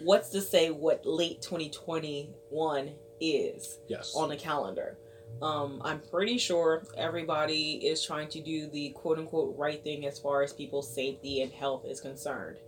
what's 0.00 0.30
to 0.30 0.40
say 0.40 0.70
what 0.70 1.04
late 1.04 1.42
2021 1.42 2.92
is 3.20 3.78
yes 3.88 4.14
on 4.14 4.28
the 4.28 4.36
calendar. 4.36 4.98
Um, 5.42 5.80
I'm 5.84 6.00
pretty 6.00 6.38
sure 6.38 6.84
everybody 6.96 7.86
is 7.86 8.02
trying 8.04 8.28
to 8.30 8.40
do 8.40 8.68
the 8.68 8.90
quote 8.90 9.18
unquote 9.18 9.56
right 9.56 9.82
thing 9.82 10.06
as 10.06 10.18
far 10.18 10.42
as 10.42 10.52
people's 10.52 10.92
safety 10.92 11.42
and 11.42 11.52
health 11.52 11.84
is 11.86 12.00
concerned. 12.00 12.58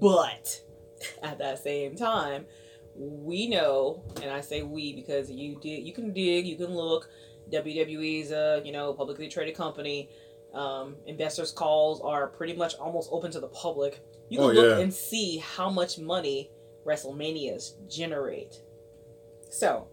But 0.00 0.60
at 1.22 1.38
that 1.38 1.58
same 1.62 1.94
time, 1.94 2.46
we 2.96 3.48
know, 3.48 4.02
and 4.22 4.30
I 4.30 4.40
say 4.40 4.62
we 4.62 4.94
because 4.94 5.30
you 5.30 5.58
did, 5.60 5.84
you 5.84 5.92
can 5.92 6.12
dig, 6.12 6.46
you 6.46 6.56
can 6.56 6.74
look. 6.74 7.10
WWE 7.52 8.22
is 8.22 8.30
a 8.30 8.62
you 8.64 8.72
know 8.72 8.92
publicly 8.94 9.28
traded 9.28 9.54
company. 9.54 10.08
Um, 10.54 10.96
investors' 11.06 11.50
calls 11.52 12.00
are 12.00 12.28
pretty 12.28 12.54
much 12.54 12.74
almost 12.76 13.08
open 13.12 13.30
to 13.32 13.40
the 13.40 13.48
public. 13.48 14.00
You 14.28 14.38
can 14.38 14.46
Oh, 14.50 14.52
look 14.52 14.78
yeah. 14.78 14.82
and 14.82 14.92
see 14.94 15.38
how 15.38 15.68
much 15.68 15.98
money 15.98 16.50
WrestleManias 16.86 17.88
generate. 17.88 18.62
So, 19.50 19.88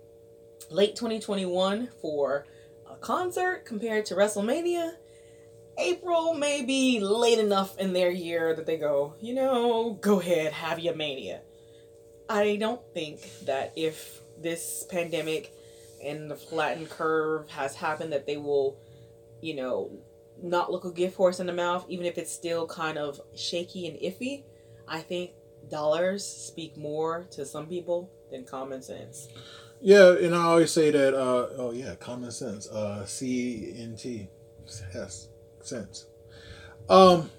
late 0.70 0.96
2021 0.96 1.90
for 2.02 2.46
a 2.90 2.96
concert 2.96 3.66
compared 3.66 4.06
to 4.08 4.16
WrestleMania. 4.16 4.94
April 5.78 6.34
may 6.34 6.64
be 6.64 7.00
late 7.00 7.40
enough 7.40 7.78
in 7.80 7.94
their 7.94 8.12
year 8.12 8.54
that 8.56 8.66
they 8.66 8.78
go, 8.78 9.16
you 9.20 9.34
know, 9.34 9.94
go 10.02 10.20
ahead, 10.20 10.52
have 10.54 10.80
your 10.80 10.96
mania. 10.96 11.42
I 12.30 12.58
don't 12.58 12.82
think 12.94 13.22
that 13.46 13.74
if 13.76 14.22
this 14.40 14.86
pandemic 14.90 15.54
and 16.04 16.30
the 16.30 16.36
flattened 16.36 16.90
curve 16.90 17.50
has 17.50 17.76
happened, 17.76 18.14
that 18.14 18.26
they 18.28 18.38
will, 18.38 18.78
you 19.42 19.56
know, 19.56 19.92
not 20.42 20.72
look 20.72 20.86
a 20.86 20.92
gift 20.92 21.16
horse 21.16 21.40
in 21.40 21.46
the 21.46 21.54
mouth, 21.54 21.86
even 21.90 22.06
if 22.06 22.18
it's 22.18 22.32
still 22.32 22.68
kind 22.68 22.98
of 22.98 23.20
shaky 23.36 23.88
and 23.88 23.98
iffy. 24.00 24.44
I 24.88 25.00
think 25.00 25.32
dollars 25.70 26.26
speak 26.26 26.78
more 26.78 27.28
to 27.32 27.46
some 27.46 27.68
people 27.68 28.12
than 28.30 28.46
common 28.46 28.82
sense. 28.82 29.28
Yeah, 29.82 30.16
and 30.18 30.36
I 30.36 30.44
always 30.44 30.72
say 30.72 30.92
that. 30.92 31.14
Uh, 31.14 31.48
oh 31.58 31.72
yeah, 31.72 31.96
common 31.96 32.32
sense. 32.32 32.70
Uh, 32.70 33.06
C 33.06 33.74
N 33.78 33.96
T. 33.96 34.28
Yes, 34.94 35.30
sense. 35.62 36.06
Um, 36.90 37.30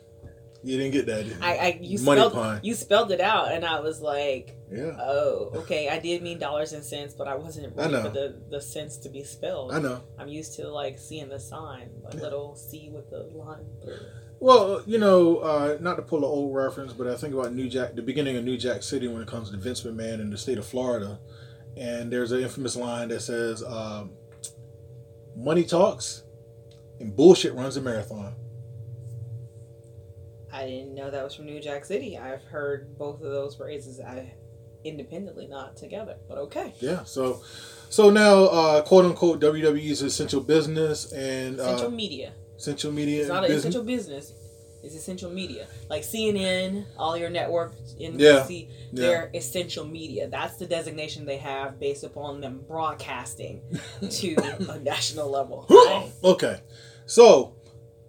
you 0.65 0.77
didn't 0.77 0.93
get 0.93 1.07
that. 1.07 1.25
Did 1.25 1.37
you? 1.37 1.37
I, 1.41 1.57
I 1.57 1.79
you 1.81 1.99
Money 2.01 2.21
spelled 2.21 2.61
you 2.65 2.75
spelled 2.75 3.13
it 3.13 3.21
out, 3.21 3.53
and 3.53 3.65
I 3.65 3.81
was 3.81 4.01
like, 4.01 4.57
yeah, 4.73 4.97
oh, 4.99 5.51
okay. 5.57 5.89
I 5.89 5.99
did 5.99 6.23
mean 6.23 6.39
dollars 6.39 6.73
and 6.73 6.83
cents, 6.85 7.15
but 7.15 7.29
I 7.29 7.35
wasn't 7.35 7.73
I 7.79 7.83
ready 7.83 7.93
know. 7.93 8.03
for 8.05 8.09
the 8.11 8.41
the 8.51 8.61
cents 8.61 8.97
to 8.99 9.09
be 9.09 9.23
spelled. 9.25 9.73
I 9.73 9.79
know. 9.81 10.03
I'm 10.19 10.29
used 10.29 10.55
to 10.57 10.69
like 10.69 10.99
seeing 10.99 11.29
the 11.29 11.39
sign, 11.41 11.91
a 12.11 12.17
Yeah. 12.17 12.23
little 12.23 12.55
C 12.57 12.91
with 12.93 13.11
the 13.11 13.25
line 13.35 13.67
through. 13.83 13.99
Well, 14.41 14.83
you 14.87 14.99
know, 14.99 15.37
uh, 15.39 15.79
not 15.81 15.95
to 15.97 16.03
pull 16.03 16.19
an 16.19 16.25
old 16.25 16.55
reference, 16.55 16.93
but 16.93 17.07
I 17.07 17.15
think 17.17 17.33
about 17.33 17.55
New 17.55 17.69
Jack, 17.69 17.95
the 17.95 18.03
beginning 18.03 18.37
of 18.37 18.45
New 18.45 18.57
Jack 18.59 18.83
City 18.83 19.07
when 19.07 19.23
it 19.23 19.29
comes 19.29 19.51
to 19.51 19.57
Vince 19.57 19.83
McMahon 19.83 20.21
in 20.21 20.31
the 20.31 20.39
state 20.39 20.59
of 20.59 20.67
Florida, 20.67 21.21
and 21.77 22.13
there's 22.13 22.33
an 22.33 22.41
infamous 22.41 22.75
line 22.75 23.09
that 23.09 23.21
says, 23.21 23.63
um, 23.63 24.11
"Money 25.37 25.63
talks, 25.65 26.25
and 26.99 27.15
bullshit 27.15 27.55
runs 27.55 27.77
a 27.77 27.81
marathon." 27.81 28.35
I 30.53 30.67
didn't 30.67 30.95
know 30.95 31.11
that 31.11 31.25
was 31.25 31.35
from 31.35 31.47
New 31.47 31.61
Jack 31.61 31.85
City. 31.85 32.19
I've 32.19 32.43
heard 32.43 32.99
both 32.99 33.17
of 33.23 33.31
those 33.31 33.55
phrases 33.57 34.01
I 34.01 34.35
independently, 34.85 35.47
not 35.47 35.77
together. 35.77 36.17
But 36.29 36.39
okay. 36.39 36.75
Yeah. 36.81 37.05
So, 37.05 37.43
so 37.89 38.11
now, 38.11 38.45
uh, 38.45 38.83
quote 38.83 39.05
unquote, 39.05 39.41
WWE 39.41 39.91
is 39.91 40.03
essential 40.03 40.41
business 40.41 41.13
and 41.13 41.61
uh, 41.61 41.65
Essential 41.65 41.91
media. 41.91 42.33
essential 42.57 42.93
media 42.93 43.21
It's 43.21 43.29
not 43.29 43.45
an 43.45 43.49
business. 43.51 43.61
essential 43.61 43.83
business. 43.85 44.33
It's 44.85 44.97
essential 44.97 45.31
media. 45.31 45.69
Like 45.89 46.03
CNN, 46.03 46.85
all 46.99 47.17
your 47.17 47.31
networks, 47.31 47.95
Yeah. 47.97 48.09
NBC, 48.11 48.69
Yeah. 48.69 48.73
they're 48.93 49.31
essential 49.33 49.85
media. 49.85 50.27
That's 50.29 50.57
the 50.57 50.67
designation 50.67 51.25
they 51.25 51.37
have 51.37 51.79
based 51.79 52.03
upon 52.03 52.41
them 52.41 52.65
broadcasting 52.67 53.61
to 54.11 54.35
a 54.69 54.79
national 54.81 55.31
level. 55.31 55.67
Okay. 56.25 56.59
So 57.07 57.55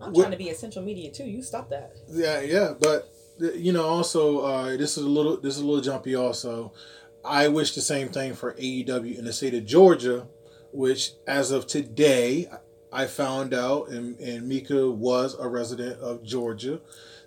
I'm 0.02 0.14
trying 0.16 0.32
to 0.32 0.38
be 0.38 0.50
essential 0.50 0.82
media 0.82 1.12
too. 1.12 1.26
You 1.26 1.44
stop 1.44 1.70
that. 1.70 1.96
Yeah, 2.10 2.42
yeah, 2.42 2.74
but 2.80 3.13
you 3.40 3.74
know, 3.74 3.86
also 3.86 4.40
uh, 4.40 4.78
this 4.78 4.98
is 4.98 5.04
a 5.04 5.10
little 5.10 5.38
this 5.38 5.56
is 5.56 5.62
a 5.62 5.66
little 5.66 5.82
jumpy. 5.82 6.16
Also, 6.16 6.74
I 7.26 7.48
wish 7.48 7.76
the 7.76 7.82
same 7.82 8.10
thing 8.10 8.34
for 8.34 8.54
AEW 8.54 9.18
in 9.18 9.26
the 9.26 9.34
state 9.34 9.54
of 9.54 9.66
Georgia, 9.66 10.28
which 10.72 11.12
as 11.28 11.52
of 11.52 11.68
today, 11.68 12.50
I 12.92 13.08
found 13.08 13.54
out, 13.54 13.90
and, 13.90 14.20
and 14.20 14.48
Mika 14.48 14.90
was 14.90 15.36
a 15.40 15.48
resident 15.48 16.00
of 16.00 16.24
Georgia, 16.24 16.82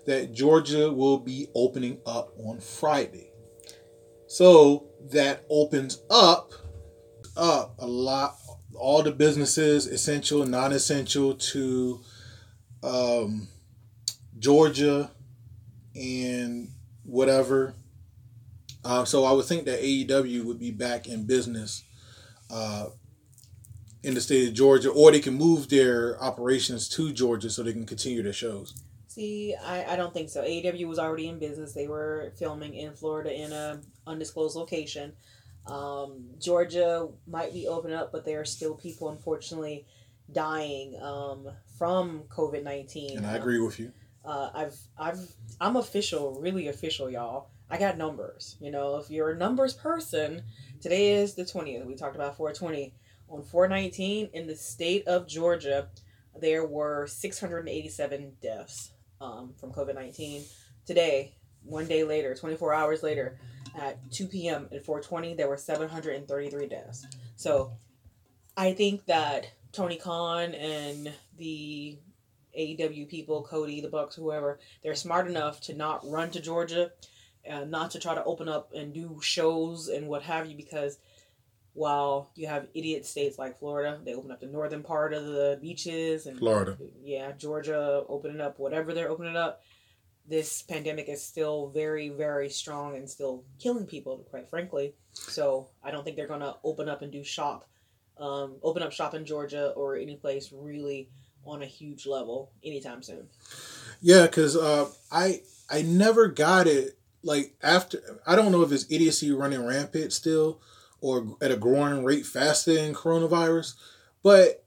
that 0.05 0.33
Georgia 0.33 0.91
will 0.91 1.17
be 1.17 1.47
opening 1.53 1.99
up 2.05 2.31
on 2.45 2.59
Friday. 2.59 3.31
So 4.27 4.87
that 5.11 5.45
opens 5.49 6.01
up 6.09 6.53
up 7.35 7.75
a 7.79 7.87
lot 7.87 8.37
all 8.77 9.03
the 9.03 9.11
businesses, 9.11 9.87
essential, 9.87 10.45
non-essential, 10.45 11.35
to 11.35 11.99
um, 12.83 13.47
Georgia 14.37 15.11
and 15.97 16.69
whatever. 17.03 17.73
Uh, 18.85 19.03
so 19.05 19.25
I 19.25 19.31
would 19.31 19.45
think 19.45 19.65
that 19.65 19.81
AEW 19.81 20.45
would 20.45 20.59
be 20.59 20.71
back 20.71 21.07
in 21.07 21.25
business 21.25 21.83
uh, 22.49 22.87
in 24.03 24.13
the 24.13 24.21
state 24.21 24.47
of 24.47 24.53
Georgia, 24.53 24.89
or 24.89 25.11
they 25.11 25.19
can 25.19 25.33
move 25.33 25.69
their 25.69 26.21
operations 26.21 26.87
to 26.89 27.11
Georgia 27.11 27.49
so 27.49 27.63
they 27.63 27.73
can 27.73 27.85
continue 27.85 28.23
their 28.23 28.33
shows. 28.33 28.73
See, 29.07 29.55
I, 29.55 29.93
I 29.93 29.95
don't 29.95 30.13
think 30.13 30.29
so. 30.29 30.43
AEW 30.43 30.87
was 30.87 30.99
already 30.99 31.27
in 31.27 31.39
business. 31.39 31.73
They 31.73 31.87
were 31.87 32.31
filming 32.37 32.75
in 32.75 32.93
Florida 32.93 33.33
in 33.33 33.51
a 33.51 33.81
undisclosed 34.05 34.55
location. 34.55 35.13
Um, 35.65 36.29
Georgia 36.39 37.09
might 37.25 37.51
be 37.51 37.67
open 37.67 37.91
up, 37.91 38.11
but 38.11 38.25
there 38.25 38.39
are 38.39 38.45
still 38.45 38.75
people, 38.75 39.09
unfortunately, 39.09 39.85
dying 40.31 40.97
um, 41.01 41.49
from 41.77 42.23
COVID 42.29 42.63
nineteen. 42.63 43.17
And 43.17 43.25
I 43.25 43.35
agree 43.35 43.59
with 43.59 43.79
you. 43.79 43.91
Uh, 44.27 44.49
I've 44.53 44.77
I've 44.99 45.31
I'm 45.61 45.77
official, 45.77 46.37
really 46.41 46.67
official, 46.67 47.09
y'all. 47.09 47.47
I 47.69 47.77
got 47.77 47.97
numbers. 47.97 48.57
You 48.59 48.71
know, 48.71 48.97
if 48.97 49.09
you're 49.09 49.31
a 49.31 49.37
numbers 49.37 49.73
person, 49.73 50.43
today 50.81 51.13
is 51.13 51.35
the 51.35 51.45
twentieth. 51.45 51.85
We 51.85 51.95
talked 51.95 52.15
about 52.15 52.35
four 52.35 52.51
twenty. 52.51 52.93
On 53.29 53.41
four 53.41 53.67
nineteen 53.69 54.29
in 54.33 54.45
the 54.45 54.55
state 54.55 55.07
of 55.07 55.27
Georgia, 55.27 55.87
there 56.39 56.65
were 56.65 57.07
six 57.07 57.39
hundred 57.39 57.59
and 57.59 57.69
eighty 57.69 57.89
seven 57.89 58.33
deaths 58.41 58.91
um, 59.21 59.53
from 59.57 59.71
COVID 59.71 59.95
nineteen. 59.95 60.43
Today, 60.85 61.33
one 61.63 61.87
day 61.87 62.03
later, 62.03 62.35
twenty 62.35 62.57
four 62.57 62.73
hours 62.73 63.03
later, 63.03 63.39
at 63.77 64.11
two 64.11 64.27
p.m. 64.27 64.67
at 64.73 64.85
four 64.85 65.01
twenty, 65.01 65.35
there 65.35 65.47
were 65.47 65.57
seven 65.57 65.87
hundred 65.87 66.17
and 66.17 66.27
thirty 66.27 66.49
three 66.49 66.67
deaths. 66.67 67.05
So, 67.37 67.71
I 68.57 68.73
think 68.73 69.05
that 69.05 69.51
Tony 69.71 69.95
Khan 69.97 70.53
and 70.53 71.13
the 71.37 71.97
AEW 72.57 73.07
people, 73.07 73.43
Cody, 73.43 73.81
the 73.81 73.89
Bucks, 73.89 74.15
whoever, 74.15 74.59
they're 74.83 74.95
smart 74.95 75.27
enough 75.27 75.61
to 75.61 75.73
not 75.73 76.01
run 76.09 76.31
to 76.31 76.41
Georgia, 76.41 76.91
uh, 77.49 77.65
not 77.65 77.91
to 77.91 77.99
try 77.99 78.15
to 78.15 78.23
open 78.23 78.49
up 78.49 78.71
and 78.73 78.93
do 78.93 79.19
shows 79.21 79.87
and 79.87 80.07
what 80.07 80.23
have 80.23 80.47
you, 80.47 80.55
because 80.55 80.97
while 81.77 82.31
you 82.33 82.47
have 82.47 82.67
idiot 82.73 83.05
states 83.05 83.37
like 83.37 83.59
Florida, 83.59 83.99
they 84.03 84.15
open 84.15 84.31
up 84.31 84.39
the 84.39 84.47
northern 84.47 84.81
part 84.81 85.13
of 85.13 85.25
the 85.25 85.59
beaches 85.61 86.25
and 86.25 86.39
Florida. 86.39 86.75
yeah, 87.03 87.31
Georgia 87.33 88.03
opening 88.09 88.41
up 88.41 88.57
whatever 88.57 88.95
they're 88.95 89.11
opening 89.11 89.35
up. 89.35 89.61
This 90.27 90.63
pandemic 90.63 91.07
is 91.07 91.23
still 91.23 91.69
very, 91.69 92.09
very 92.09 92.49
strong 92.49 92.97
and 92.97 93.07
still 93.07 93.43
killing 93.59 93.85
people, 93.85 94.25
quite 94.31 94.49
frankly. 94.49 94.95
So 95.13 95.69
I 95.83 95.91
don't 95.91 96.03
think 96.03 96.15
they're 96.17 96.27
gonna 96.27 96.55
open 96.63 96.89
up 96.89 97.03
and 97.03 97.11
do 97.11 97.23
shop, 97.23 97.69
um, 98.17 98.55
open 98.63 98.81
up 98.81 98.91
shop 98.91 99.13
in 99.13 99.23
Georgia 99.23 99.69
or 99.75 99.97
any 99.97 100.15
place 100.15 100.51
really 100.51 101.09
on 101.47 101.63
a 101.63 101.65
huge 101.65 102.05
level 102.05 102.51
anytime 102.63 103.01
soon. 103.01 103.27
Yeah, 104.01 104.23
because 104.23 104.55
uh, 104.55 104.89
I 105.11 105.41
I 105.69 105.81
never 105.81 106.27
got 106.27 106.67
it. 106.67 106.97
Like 107.23 107.55
after 107.61 108.19
I 108.25 108.35
don't 108.35 108.51
know 108.51 108.61
if 108.61 108.71
it's 108.71 108.85
idiocy 108.89 109.31
running 109.31 109.65
rampant 109.65 110.13
still, 110.13 110.61
or 111.01 111.37
at 111.41 111.51
a 111.51 111.57
growing 111.57 112.03
rate 112.03 112.25
faster 112.25 112.73
than 112.73 112.93
coronavirus, 112.93 113.75
but 114.23 114.63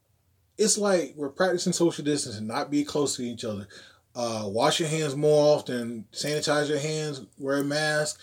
it's 0.59 0.77
like 0.77 1.15
we're 1.17 1.31
practicing 1.31 1.73
social 1.73 2.05
distancing, 2.05 2.47
not 2.47 2.71
be 2.71 2.85
close 2.85 3.17
to 3.17 3.23
each 3.23 3.45
other. 3.45 3.67
Uh, 4.15 4.43
wash 4.47 4.81
your 4.81 4.89
hands 4.89 5.17
more 5.17 5.57
often, 5.57 6.05
sanitize 6.13 6.69
your 6.69 6.79
hands, 6.79 7.23
wear 7.39 7.59
a 7.59 7.65
mask, 7.65 8.21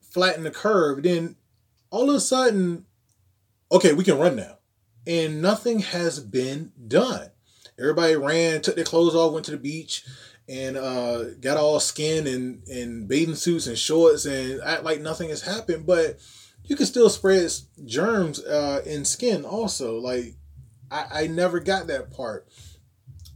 flatten 0.00 0.44
the 0.44 0.50
curve. 0.50 1.02
Then 1.02 1.36
all 1.90 2.10
of 2.10 2.16
a 2.16 2.20
sudden, 2.20 2.84
okay, 3.70 3.92
we 3.92 4.04
can 4.04 4.18
run 4.18 4.36
now, 4.36 4.58
and 5.06 5.40
nothing 5.40 5.78
has 5.80 6.20
been 6.20 6.72
done. 6.88 7.31
Everybody 7.82 8.16
ran, 8.16 8.62
took 8.62 8.76
their 8.76 8.84
clothes 8.84 9.14
off, 9.14 9.32
went 9.32 9.44
to 9.46 9.50
the 9.50 9.56
beach, 9.56 10.04
and 10.48 10.76
uh, 10.76 11.34
got 11.40 11.56
all 11.56 11.80
skin 11.80 12.26
and, 12.26 12.66
and 12.68 13.08
bathing 13.08 13.34
suits 13.34 13.66
and 13.66 13.78
shorts 13.78 14.24
and 14.24 14.60
act 14.62 14.84
like 14.84 15.00
nothing 15.00 15.28
has 15.28 15.42
happened. 15.42 15.86
But 15.86 16.18
you 16.64 16.76
can 16.76 16.86
still 16.86 17.10
spread 17.10 17.50
germs 17.84 18.40
uh, 18.44 18.82
in 18.86 19.04
skin 19.04 19.44
also. 19.44 19.98
Like, 19.98 20.36
I, 20.90 21.06
I 21.12 21.26
never 21.26 21.60
got 21.60 21.88
that 21.88 22.12
part. 22.12 22.48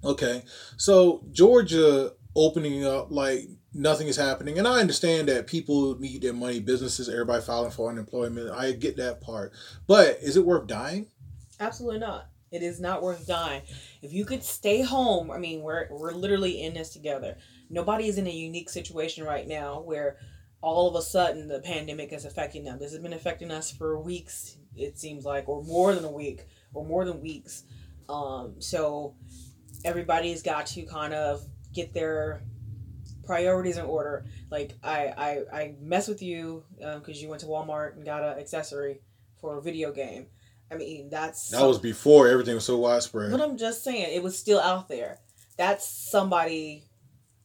Okay. 0.04 0.44
So, 0.76 1.24
Georgia 1.32 2.12
opening 2.34 2.84
up 2.84 3.10
like 3.10 3.48
nothing 3.72 4.08
is 4.08 4.16
happening. 4.16 4.58
And 4.58 4.66
I 4.66 4.80
understand 4.80 5.28
that 5.28 5.46
people 5.46 5.98
need 5.98 6.22
their 6.22 6.32
money, 6.32 6.60
businesses, 6.60 7.08
everybody 7.08 7.42
filing 7.42 7.70
for 7.70 7.90
unemployment. 7.90 8.50
I 8.50 8.72
get 8.72 8.96
that 8.96 9.20
part. 9.20 9.52
But 9.86 10.18
is 10.22 10.36
it 10.36 10.44
worth 10.44 10.66
dying? 10.66 11.08
Absolutely 11.60 12.00
not. 12.00 12.28
It 12.56 12.62
is 12.62 12.80
not 12.80 13.02
worth 13.02 13.26
dying. 13.26 13.62
If 14.00 14.12
you 14.14 14.24
could 14.24 14.42
stay 14.42 14.80
home, 14.80 15.30
I 15.30 15.38
mean, 15.38 15.60
we're 15.60 15.88
we're 15.90 16.12
literally 16.12 16.62
in 16.62 16.72
this 16.72 16.90
together. 16.90 17.36
Nobody 17.68 18.08
is 18.08 18.16
in 18.16 18.26
a 18.26 18.30
unique 18.30 18.70
situation 18.70 19.24
right 19.24 19.46
now 19.46 19.80
where 19.80 20.16
all 20.62 20.88
of 20.88 20.94
a 20.96 21.02
sudden 21.02 21.48
the 21.48 21.60
pandemic 21.60 22.12
is 22.12 22.24
affecting 22.24 22.64
them. 22.64 22.78
This 22.78 22.92
has 22.92 23.00
been 23.00 23.12
affecting 23.12 23.50
us 23.50 23.70
for 23.70 24.00
weeks, 24.00 24.56
it 24.74 24.98
seems 24.98 25.24
like, 25.24 25.48
or 25.48 25.62
more 25.64 25.94
than 25.94 26.04
a 26.04 26.10
week, 26.10 26.46
or 26.72 26.84
more 26.84 27.04
than 27.04 27.20
weeks. 27.20 27.64
Um, 28.08 28.54
so 28.58 29.14
everybody's 29.84 30.42
got 30.42 30.66
to 30.68 30.82
kind 30.82 31.12
of 31.12 31.44
get 31.74 31.92
their 31.92 32.42
priorities 33.24 33.76
in 33.76 33.84
order. 33.84 34.24
Like 34.50 34.74
I, 34.82 35.44
I, 35.52 35.58
I 35.60 35.74
mess 35.80 36.08
with 36.08 36.22
you 36.22 36.64
because 36.78 37.16
um, 37.16 37.22
you 37.22 37.28
went 37.28 37.40
to 37.40 37.46
Walmart 37.46 37.96
and 37.96 38.04
got 38.04 38.22
an 38.22 38.38
accessory 38.38 39.00
for 39.40 39.58
a 39.58 39.62
video 39.62 39.92
game. 39.92 40.26
I 40.70 40.74
mean, 40.74 41.10
that's 41.10 41.50
that 41.50 41.66
was 41.66 41.78
before 41.78 42.28
everything 42.28 42.54
was 42.54 42.64
so 42.64 42.78
widespread. 42.78 43.30
But 43.30 43.40
I'm 43.40 43.56
just 43.56 43.84
saying, 43.84 44.14
it 44.14 44.22
was 44.22 44.38
still 44.38 44.60
out 44.60 44.88
there. 44.88 45.18
That's 45.56 45.86
somebody 45.86 46.84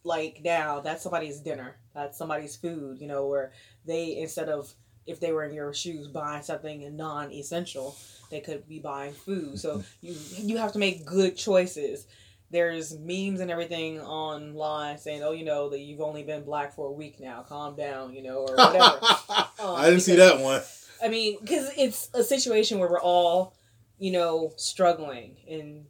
like 0.04 0.42
now. 0.44 0.80
That's 0.80 1.04
somebody's 1.04 1.40
dinner. 1.40 1.78
That's 1.94 2.18
somebody's 2.18 2.56
food. 2.56 3.00
You 3.00 3.08
know, 3.08 3.28
where 3.28 3.52
they 3.86 4.18
instead 4.18 4.50
of 4.50 4.74
if 5.06 5.20
they 5.20 5.32
were 5.32 5.44
in 5.44 5.54
your 5.54 5.74
shoes 5.74 6.08
buying 6.08 6.44
something 6.44 6.96
non-essential, 6.96 7.96
they 8.30 8.40
could 8.40 8.68
be 8.68 8.80
buying 8.80 9.14
food. 9.14 9.60
So 9.60 9.84
you 10.02 10.16
you 10.38 10.58
have 10.58 10.74
to 10.74 10.80
make 10.80 11.06
good 11.06 11.38
choices. 11.38 12.08
There's 12.50 12.98
memes 13.00 13.40
and 13.40 13.50
everything 13.50 14.02
online 14.02 14.98
saying, 14.98 15.24
"Oh, 15.24 15.32
you 15.32 15.46
know 15.46 15.70
that 15.70 15.80
you've 15.80 16.02
only 16.02 16.24
been 16.24 16.44
black 16.44 16.74
for 16.76 16.88
a 16.88 16.92
week 16.92 17.20
now. 17.20 17.44
Calm 17.48 17.76
down," 17.76 18.14
you 18.14 18.24
know, 18.24 18.40
or 18.40 18.56
whatever. 18.56 19.00
um, 19.00 19.46
I 19.78 19.86
didn't 19.86 20.02
see 20.02 20.18
that 20.18 20.40
one. 20.40 20.62
I 21.04 21.08
mean, 21.08 21.38
because 21.42 21.72
it's 21.78 22.10
a 22.14 22.24
situation 22.24 22.80
where 22.80 22.90
we're 22.90 23.02
all, 23.02 23.56
you 23.98 24.12
know, 24.12 24.54
struggling, 24.56 25.38
and 25.50 25.86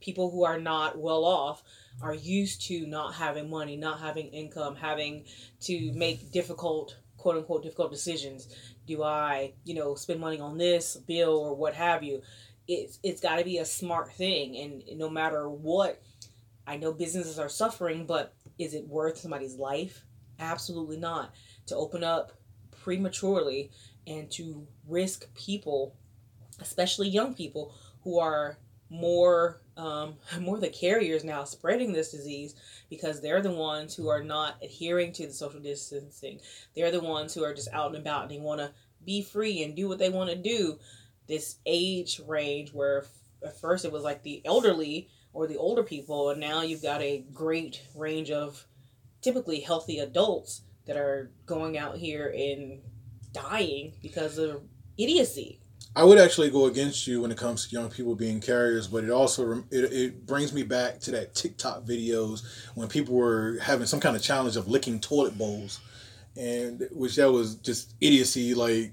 people 0.00 0.30
who 0.30 0.44
are 0.44 0.58
not 0.58 0.98
well 0.98 1.24
off 1.24 1.62
are 2.02 2.14
used 2.14 2.62
to 2.68 2.86
not 2.86 3.14
having 3.14 3.50
money, 3.50 3.76
not 3.76 4.00
having 4.00 4.28
income, 4.28 4.74
having 4.74 5.24
to 5.60 5.92
make 5.92 6.32
difficult, 6.32 6.96
quote 7.16 7.36
unquote, 7.36 7.62
difficult 7.62 7.90
decisions. 7.90 8.48
Do 8.86 9.02
I, 9.02 9.52
you 9.64 9.74
know, 9.74 9.94
spend 9.94 10.20
money 10.20 10.40
on 10.40 10.58
this 10.58 10.96
bill 10.96 11.36
or 11.38 11.54
what 11.54 11.74
have 11.74 12.02
you? 12.02 12.22
It's 12.66 12.98
it's 13.02 13.20
got 13.20 13.36
to 13.36 13.44
be 13.44 13.58
a 13.58 13.64
smart 13.64 14.12
thing, 14.12 14.56
and 14.56 14.98
no 14.98 15.10
matter 15.10 15.48
what, 15.48 16.00
I 16.66 16.76
know 16.76 16.92
businesses 16.92 17.38
are 17.38 17.48
suffering, 17.48 18.06
but 18.06 18.34
is 18.58 18.74
it 18.74 18.86
worth 18.86 19.18
somebody's 19.18 19.56
life? 19.56 20.04
Absolutely 20.38 20.96
not. 20.96 21.34
To 21.66 21.76
open 21.76 22.04
up 22.04 22.32
prematurely 22.82 23.70
and 24.10 24.30
to 24.32 24.66
risk 24.86 25.32
people, 25.34 25.96
especially 26.60 27.08
young 27.08 27.34
people 27.34 27.74
who 28.02 28.18
are 28.18 28.58
more 28.90 29.62
um, 29.76 30.16
more 30.40 30.58
the 30.58 30.68
carriers 30.68 31.24
now 31.24 31.44
spreading 31.44 31.92
this 31.92 32.10
disease 32.10 32.54
because 32.90 33.20
they're 33.20 33.40
the 33.40 33.52
ones 33.52 33.94
who 33.94 34.08
are 34.08 34.22
not 34.22 34.56
adhering 34.62 35.12
to 35.14 35.26
the 35.26 35.32
social 35.32 35.60
distancing. 35.60 36.40
They're 36.74 36.90
the 36.90 37.00
ones 37.00 37.32
who 37.32 37.44
are 37.44 37.54
just 37.54 37.72
out 37.72 37.94
and 37.94 37.96
about 37.96 38.22
and 38.22 38.30
they 38.30 38.38
want 38.38 38.60
to 38.60 38.72
be 39.06 39.22
free 39.22 39.62
and 39.62 39.74
do 39.74 39.88
what 39.88 39.98
they 39.98 40.10
want 40.10 40.30
to 40.30 40.36
do. 40.36 40.78
This 41.28 41.56
age 41.64 42.20
range 42.26 42.74
where 42.74 43.06
at 43.44 43.58
first 43.60 43.84
it 43.84 43.92
was 43.92 44.02
like 44.02 44.22
the 44.22 44.42
elderly 44.44 45.08
or 45.32 45.46
the 45.46 45.56
older 45.56 45.84
people, 45.84 46.30
and 46.30 46.40
now 46.40 46.62
you've 46.62 46.82
got 46.82 47.00
a 47.00 47.24
great 47.32 47.80
range 47.94 48.32
of 48.32 48.66
typically 49.22 49.60
healthy 49.60 50.00
adults 50.00 50.62
that 50.86 50.96
are 50.96 51.30
going 51.46 51.78
out 51.78 51.96
here 51.96 52.34
and 52.36 52.80
dying 53.32 53.92
because 54.02 54.38
of 54.38 54.62
idiocy. 54.98 55.60
I 55.96 56.04
would 56.04 56.18
actually 56.18 56.50
go 56.50 56.66
against 56.66 57.06
you 57.08 57.20
when 57.20 57.32
it 57.32 57.36
comes 57.36 57.66
to 57.66 57.74
young 57.74 57.90
people 57.90 58.14
being 58.14 58.40
carriers, 58.40 58.86
but 58.86 59.02
it 59.02 59.10
also 59.10 59.64
it, 59.72 59.92
it 59.92 60.26
brings 60.26 60.52
me 60.52 60.62
back 60.62 61.00
to 61.00 61.10
that 61.10 61.34
TikTok 61.34 61.82
videos 61.82 62.42
when 62.76 62.86
people 62.86 63.16
were 63.16 63.58
having 63.60 63.86
some 63.86 63.98
kind 63.98 64.14
of 64.14 64.22
challenge 64.22 64.56
of 64.56 64.68
licking 64.68 65.00
toilet 65.00 65.36
bowls, 65.36 65.80
and 66.36 66.86
which 66.92 67.16
that 67.16 67.32
was 67.32 67.56
just 67.56 67.94
idiocy, 68.00 68.54
like 68.54 68.92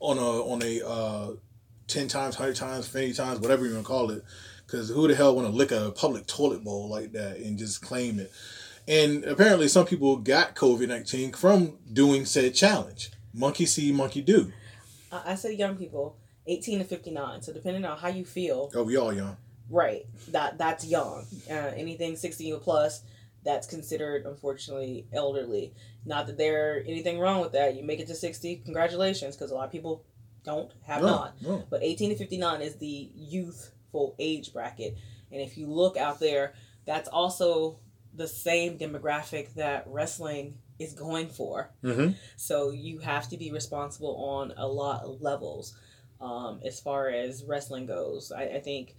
on 0.00 0.18
a 0.18 0.20
on 0.20 0.62
a 0.62 0.86
uh, 0.86 1.30
ten 1.86 2.08
times, 2.08 2.34
hundred 2.34 2.56
times, 2.56 2.86
fifty 2.86 3.14
times, 3.14 3.40
whatever 3.40 3.64
you 3.64 3.72
want 3.72 3.86
to 3.86 3.88
call 3.88 4.10
it, 4.10 4.22
because 4.66 4.90
who 4.90 5.08
the 5.08 5.14
hell 5.14 5.34
want 5.34 5.48
to 5.48 5.54
lick 5.54 5.72
a 5.72 5.92
public 5.92 6.26
toilet 6.26 6.62
bowl 6.62 6.90
like 6.90 7.12
that 7.12 7.38
and 7.38 7.56
just 7.56 7.80
claim 7.80 8.18
it? 8.20 8.30
And 8.86 9.24
apparently, 9.24 9.66
some 9.68 9.86
people 9.86 10.16
got 10.16 10.54
COVID 10.54 10.88
nineteen 10.88 11.32
from 11.32 11.78
doing 11.90 12.26
said 12.26 12.54
challenge. 12.54 13.12
Monkey 13.36 13.66
see, 13.66 13.92
monkey 13.92 14.22
do. 14.22 14.50
I 15.12 15.34
said 15.34 15.58
young 15.58 15.76
people, 15.76 16.16
18 16.46 16.78
to 16.78 16.84
59. 16.84 17.42
So 17.42 17.52
depending 17.52 17.84
on 17.84 17.98
how 17.98 18.08
you 18.08 18.24
feel. 18.24 18.70
Oh, 18.74 18.82
we 18.82 18.96
all 18.96 19.12
young. 19.12 19.36
Right. 19.68 20.06
That 20.28 20.58
that's 20.58 20.86
young. 20.86 21.26
Uh, 21.50 21.72
anything 21.76 22.16
60 22.16 22.52
or 22.52 22.58
plus, 22.58 23.02
that's 23.44 23.66
considered 23.66 24.24
unfortunately 24.24 25.06
elderly. 25.12 25.74
Not 26.04 26.26
that 26.28 26.38
there 26.38 26.82
anything 26.86 27.18
wrong 27.18 27.40
with 27.40 27.52
that. 27.52 27.76
You 27.76 27.84
make 27.84 28.00
it 28.00 28.06
to 28.08 28.14
60, 28.14 28.62
congratulations, 28.64 29.36
because 29.36 29.50
a 29.50 29.54
lot 29.54 29.66
of 29.66 29.72
people 29.72 30.04
don't 30.42 30.72
have 30.84 31.02
no, 31.02 31.06
not. 31.06 31.42
No. 31.42 31.64
But 31.68 31.82
18 31.82 32.10
to 32.10 32.16
59 32.16 32.62
is 32.62 32.76
the 32.76 33.10
youthful 33.14 34.14
age 34.18 34.52
bracket. 34.52 34.96
And 35.30 35.40
if 35.40 35.58
you 35.58 35.66
look 35.66 35.96
out 35.96 36.20
there, 36.20 36.54
that's 36.86 37.08
also 37.08 37.80
the 38.14 38.28
same 38.28 38.78
demographic 38.78 39.54
that 39.54 39.84
wrestling 39.88 40.54
is 40.78 40.92
going 40.92 41.28
for. 41.28 41.70
Mm-hmm. 41.82 42.12
So 42.36 42.70
you 42.70 42.98
have 42.98 43.28
to 43.30 43.36
be 43.36 43.50
responsible 43.50 44.16
on 44.16 44.52
a 44.56 44.66
lot 44.66 45.02
of 45.02 45.20
levels 45.22 45.74
um, 46.20 46.60
as 46.64 46.80
far 46.80 47.08
as 47.08 47.44
wrestling 47.44 47.86
goes. 47.86 48.32
I, 48.32 48.44
I, 48.44 48.60
think 48.60 48.94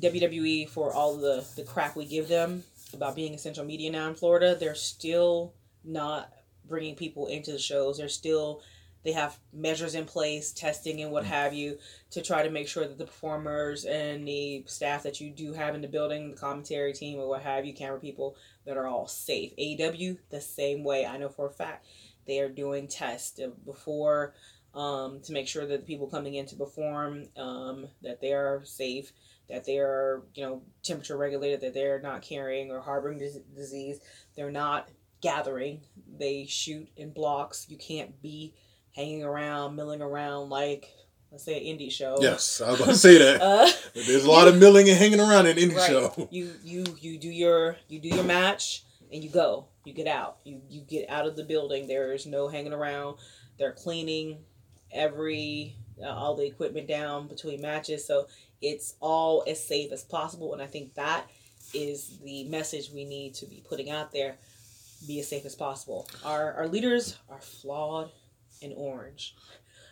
WWE, 0.00 0.68
for 0.68 0.92
all 0.92 1.16
the, 1.16 1.46
the 1.56 1.62
crap 1.62 1.96
we 1.96 2.06
give 2.06 2.28
them 2.28 2.62
about 2.92 3.16
being 3.16 3.34
essential 3.34 3.64
media 3.64 3.90
now 3.90 4.08
in 4.08 4.14
Florida, 4.14 4.56
they're 4.58 4.74
still 4.74 5.54
not 5.84 6.32
bringing 6.66 6.94
people 6.94 7.26
into 7.26 7.52
the 7.52 7.58
shows. 7.58 7.98
They're 7.98 8.08
still 8.08 8.62
they 9.04 9.12
have 9.12 9.38
measures 9.52 9.94
in 9.94 10.06
place, 10.06 10.50
testing 10.50 11.02
and 11.02 11.12
what 11.12 11.24
have 11.26 11.52
you, 11.52 11.78
to 12.10 12.22
try 12.22 12.42
to 12.42 12.50
make 12.50 12.66
sure 12.66 12.88
that 12.88 12.96
the 12.96 13.04
performers 13.04 13.84
and 13.84 14.26
the 14.26 14.64
staff 14.66 15.02
that 15.02 15.20
you 15.20 15.30
do 15.30 15.52
have 15.52 15.74
in 15.74 15.82
the 15.82 15.88
building, 15.88 16.30
the 16.30 16.36
commentary 16.36 16.94
team 16.94 17.18
or 17.18 17.28
what 17.28 17.42
have 17.42 17.66
you, 17.66 17.74
camera 17.74 18.00
people, 18.00 18.34
that 18.66 18.76
are 18.76 18.86
all 18.86 19.06
safe. 19.06 19.54
AEW, 19.56 20.18
the 20.30 20.40
same 20.40 20.84
way. 20.84 21.06
I 21.06 21.16
know 21.16 21.28
for 21.28 21.46
a 21.46 21.52
fact 21.52 21.86
they 22.26 22.40
are 22.40 22.48
doing 22.48 22.88
tests 22.88 23.40
before 23.64 24.34
um, 24.74 25.20
to 25.20 25.32
make 25.32 25.46
sure 25.46 25.66
that 25.66 25.80
the 25.80 25.86
people 25.86 26.08
coming 26.08 26.34
in 26.34 26.46
to 26.46 26.56
perform 26.56 27.26
um, 27.36 27.86
that 28.02 28.20
they 28.20 28.32
are 28.32 28.62
safe, 28.64 29.12
that 29.48 29.64
they 29.64 29.78
are 29.78 30.22
you 30.34 30.44
know 30.44 30.62
temperature 30.82 31.16
regulated, 31.16 31.60
that 31.60 31.74
they're 31.74 32.00
not 32.00 32.22
carrying 32.22 32.70
or 32.70 32.80
harboring 32.80 33.18
disease. 33.18 34.00
They're 34.36 34.50
not 34.50 34.88
gathering. 35.20 35.82
They 36.18 36.46
shoot 36.46 36.88
in 36.96 37.10
blocks. 37.10 37.66
You 37.68 37.76
can't 37.76 38.20
be 38.20 38.54
hanging 38.94 39.22
around, 39.24 39.76
milling 39.76 40.02
around 40.02 40.50
like 40.50 40.88
let's 41.34 41.42
say 41.42 41.68
an 41.68 41.76
indie 41.76 41.90
show. 41.90 42.16
Yes, 42.20 42.60
I 42.60 42.70
was 42.70 42.78
going 42.78 42.90
to 42.92 42.96
say 42.96 43.18
that. 43.18 43.42
uh, 43.42 43.68
There's 43.92 44.24
a 44.24 44.30
lot 44.30 44.46
of 44.46 44.56
milling 44.56 44.88
and 44.88 44.96
hanging 44.96 45.18
around 45.18 45.46
in 45.46 45.56
indie 45.56 45.76
right. 45.76 45.90
show. 45.90 46.28
You 46.30 46.52
you 46.62 46.84
you 47.00 47.18
do 47.18 47.28
your 47.28 47.76
you 47.88 47.98
do 47.98 48.08
your 48.08 48.22
match 48.22 48.84
and 49.12 49.22
you 49.22 49.30
go. 49.30 49.66
You 49.84 49.92
get 49.92 50.06
out. 50.06 50.38
You 50.44 50.60
you 50.70 50.82
get 50.82 51.10
out 51.10 51.26
of 51.26 51.34
the 51.34 51.42
building. 51.42 51.88
There's 51.88 52.24
no 52.24 52.46
hanging 52.46 52.72
around. 52.72 53.16
They're 53.58 53.72
cleaning 53.72 54.38
every 54.92 55.74
uh, 56.00 56.06
all 56.06 56.36
the 56.36 56.46
equipment 56.46 56.86
down 56.86 57.26
between 57.26 57.60
matches, 57.60 58.06
so 58.06 58.28
it's 58.62 58.94
all 59.00 59.42
as 59.48 59.62
safe 59.62 59.90
as 59.90 60.04
possible. 60.04 60.52
And 60.52 60.62
I 60.62 60.66
think 60.66 60.94
that 60.94 61.28
is 61.74 62.18
the 62.22 62.44
message 62.44 62.90
we 62.94 63.04
need 63.04 63.34
to 63.34 63.46
be 63.46 63.60
putting 63.68 63.90
out 63.90 64.12
there. 64.12 64.36
Be 65.08 65.18
as 65.18 65.28
safe 65.28 65.44
as 65.44 65.56
possible. 65.56 66.08
Our 66.24 66.52
our 66.52 66.68
leaders 66.68 67.18
are 67.28 67.40
flawed 67.40 68.12
and 68.62 68.72
orange. 68.76 69.34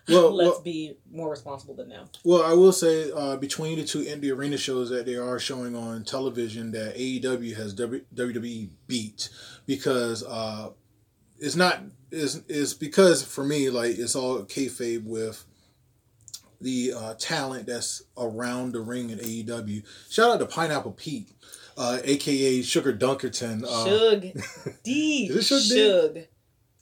Well, 0.09 0.31
let's 0.35 0.51
well, 0.51 0.63
be 0.63 0.97
more 1.11 1.31
responsible 1.31 1.75
than 1.75 1.89
them. 1.89 2.07
Well, 2.25 2.43
I 2.43 2.53
will 2.55 2.73
say 2.73 3.11
uh, 3.13 3.37
between 3.37 3.79
the 3.79 3.85
two 3.85 4.01
indie 4.01 4.35
arena 4.35 4.57
shows 4.57 4.91
that 4.91 5.07
they 5.07 5.17
are 5.17 5.39
showing 5.39 5.77
on 5.77 6.05
television, 6.05 6.73
that 6.73 6.97
AEW 6.97 7.57
has 7.57 7.75
WWE 7.75 8.71
beat 8.87 9.29
because 9.67 10.25
uh, 10.25 10.71
it's 11.39 11.57
not 11.57 11.81
is 12.11 12.43
is 12.49 12.75
because 12.75 13.23
for 13.23 13.45
me 13.45 13.71
like 13.71 13.99
it's 13.99 14.15
all 14.15 14.43
kayfabe 14.43 15.05
with 15.05 15.45
the 16.61 16.93
uh, 16.97 17.15
talent 17.15 17.67
that's 17.67 18.03
around 18.17 18.73
the 18.73 18.81
ring 18.81 19.11
in 19.11 19.19
AEW. 19.19 19.83
Shout 20.09 20.31
out 20.31 20.39
to 20.39 20.47
Pineapple 20.47 20.93
Pete, 20.93 21.33
uh, 21.77 21.99
aka 22.05 22.63
Sugar 22.63 22.93
Dunkerton. 22.93 23.65
Uh, 23.65 23.85
Shug 23.85 24.77
D. 24.85 25.27
is 25.27 25.37
it 25.37 25.43
Shug, 25.43 25.63
Shug. 25.63 26.15
D? 26.15 26.27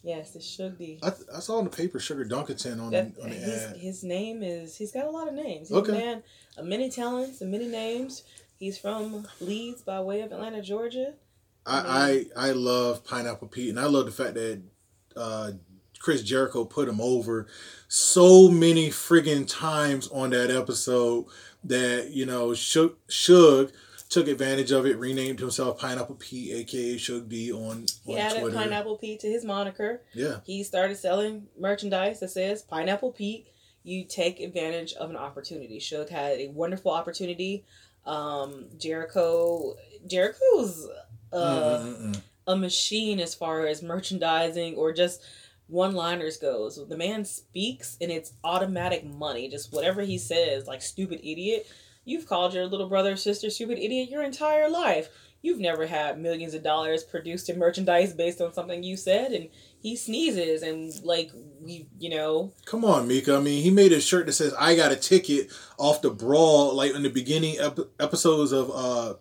Yes, 0.02 0.34
it 0.34 0.42
should 0.42 0.78
be. 0.78 0.98
I, 1.02 1.12
I 1.36 1.40
saw 1.40 1.58
in 1.58 1.64
the 1.64 1.70
paper 1.70 2.00
Sugar 2.00 2.24
Dunkerton 2.24 2.80
on, 2.80 2.90
that, 2.92 3.12
on 3.22 3.28
the 3.28 3.36
his, 3.36 3.62
ad. 3.62 3.76
His 3.76 4.02
name 4.02 4.42
is 4.42 4.76
he's 4.76 4.92
got 4.92 5.06
a 5.06 5.10
lot 5.10 5.28
of 5.28 5.34
names. 5.34 5.68
He's 5.68 5.76
okay. 5.76 5.92
a 5.92 5.94
man 5.94 6.22
of 6.56 6.64
many 6.64 6.90
talents 6.90 7.42
and 7.42 7.50
many 7.50 7.66
names. 7.66 8.22
He's 8.58 8.78
from 8.78 9.26
Leeds 9.40 9.82
by 9.82 10.00
way 10.00 10.22
of 10.22 10.32
Atlanta, 10.32 10.62
Georgia. 10.62 11.14
I, 11.66 12.26
I, 12.36 12.48
I 12.48 12.52
love 12.52 13.04
Pineapple 13.04 13.48
Pete 13.48 13.70
and 13.70 13.78
I 13.78 13.84
love 13.84 14.06
the 14.06 14.12
fact 14.12 14.34
that 14.34 14.62
uh, 15.16 15.52
Chris 15.98 16.22
Jericho 16.22 16.64
put 16.64 16.88
him 16.88 17.00
over 17.00 17.46
so 17.88 18.48
many 18.48 18.88
friggin' 18.88 19.46
times 19.46 20.08
on 20.08 20.30
that 20.30 20.50
episode 20.50 21.26
that, 21.64 22.10
you 22.10 22.24
know, 22.24 22.54
Shug, 22.54 22.94
Shug 23.08 23.72
took 24.10 24.26
advantage 24.26 24.72
of 24.72 24.86
it, 24.86 24.98
renamed 24.98 25.38
himself 25.38 25.78
Pineapple 25.78 26.16
Pete, 26.16 26.52
aka 26.52 26.96
Suge 26.96 27.28
D, 27.28 27.52
on, 27.52 27.60
on 27.60 27.86
He 28.04 28.18
added 28.18 28.40
Twitter. 28.40 28.56
Pineapple 28.56 28.98
Pete 28.98 29.20
to 29.20 29.28
his 29.28 29.44
moniker. 29.44 30.02
Yeah, 30.12 30.40
He 30.44 30.64
started 30.64 30.96
selling 30.96 31.46
merchandise 31.58 32.20
that 32.20 32.30
says 32.30 32.62
Pineapple 32.62 33.12
Pete. 33.12 33.46
You 33.84 34.04
take 34.04 34.40
advantage 34.40 34.92
of 34.94 35.08
an 35.08 35.16
opportunity. 35.16 35.78
Suge 35.78 36.10
had 36.10 36.38
a 36.38 36.48
wonderful 36.48 36.90
opportunity. 36.90 37.64
Um, 38.04 38.66
Jericho, 38.78 39.76
Jericho's 40.06 40.88
uh, 41.32 42.12
a 42.46 42.56
machine 42.56 43.20
as 43.20 43.34
far 43.34 43.66
as 43.66 43.82
merchandising 43.82 44.74
or 44.74 44.92
just 44.92 45.22
one 45.68 45.94
liners 45.94 46.36
goes. 46.36 46.84
The 46.88 46.96
man 46.96 47.24
speaks 47.24 47.96
and 48.00 48.10
it's 48.10 48.32
automatic 48.42 49.04
money. 49.04 49.48
Just 49.48 49.72
whatever 49.72 50.02
he 50.02 50.18
says, 50.18 50.66
like 50.66 50.82
stupid 50.82 51.20
idiot. 51.20 51.66
You've 52.10 52.26
called 52.26 52.54
your 52.54 52.66
little 52.66 52.88
brother 52.88 53.12
or 53.12 53.16
sister 53.16 53.50
stupid 53.50 53.78
idiot 53.78 54.10
your 54.10 54.24
entire 54.24 54.68
life. 54.68 55.08
You've 55.42 55.60
never 55.60 55.86
had 55.86 56.20
millions 56.20 56.54
of 56.54 56.62
dollars 56.62 57.04
produced 57.04 57.48
in 57.48 57.58
merchandise 57.58 58.12
based 58.12 58.40
on 58.40 58.52
something 58.52 58.82
you 58.82 58.96
said 58.96 59.30
and 59.30 59.48
he 59.80 59.96
sneezes 59.96 60.62
and 60.62 60.92
like 61.04 61.30
we 61.60 61.86
you 61.98 62.10
know 62.10 62.52
Come 62.66 62.84
on, 62.84 63.06
Mika. 63.06 63.36
I 63.36 63.40
mean, 63.40 63.62
he 63.62 63.70
made 63.70 63.92
a 63.92 64.00
shirt 64.00 64.26
that 64.26 64.32
says 64.32 64.52
"I 64.58 64.74
got 64.74 64.92
a 64.92 64.96
ticket" 64.96 65.50
off 65.78 66.02
the 66.02 66.10
brawl, 66.10 66.74
like 66.74 66.94
in 66.94 67.04
the 67.04 67.10
beginning 67.10 67.58
ep- 67.58 67.78
episodes 67.98 68.52
of 68.52 68.70
uh, 68.74 69.14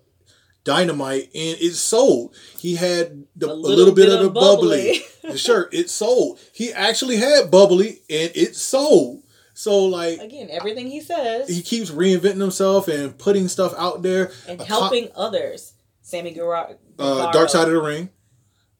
Dynamite, 0.63 1.25
and 1.35 1.57
it 1.59 1.75
sold. 1.75 2.35
He 2.57 2.75
had 2.75 3.25
the, 3.35 3.51
a, 3.51 3.53
little, 3.53 3.93
bit, 3.93 4.09
of 4.09 4.19
the 4.19 4.29
bubbly. 4.29 5.01
the 5.23 5.37
shirt. 5.37 5.73
It 5.73 5.89
sold. 5.89 6.39
He 6.53 6.73
actually 6.73 7.17
had 7.17 7.49
bubbly, 7.49 8.01
and 8.09 8.31
it 8.35 8.55
sold. 8.55 9.23
So 9.59 9.83
like 9.87 10.21
Again, 10.21 10.47
everything 10.49 10.87
he 10.87 11.01
says 11.01 11.49
he 11.49 11.61
keeps 11.61 11.91
reinventing 11.91 12.39
himself 12.39 12.87
and 12.87 13.17
putting 13.17 13.49
stuff 13.49 13.73
out 13.77 14.01
there. 14.01 14.31
and 14.47 14.61
A 14.61 14.63
co- 14.63 14.79
helping 14.79 15.09
others. 15.17 15.73
Sammy 16.01 16.31
Guevara. 16.31 16.77
uh, 16.97 17.29
Dark 17.33 17.49
Side 17.49 17.67
of 17.67 17.73
the 17.73 17.81
Ring, 17.81 18.09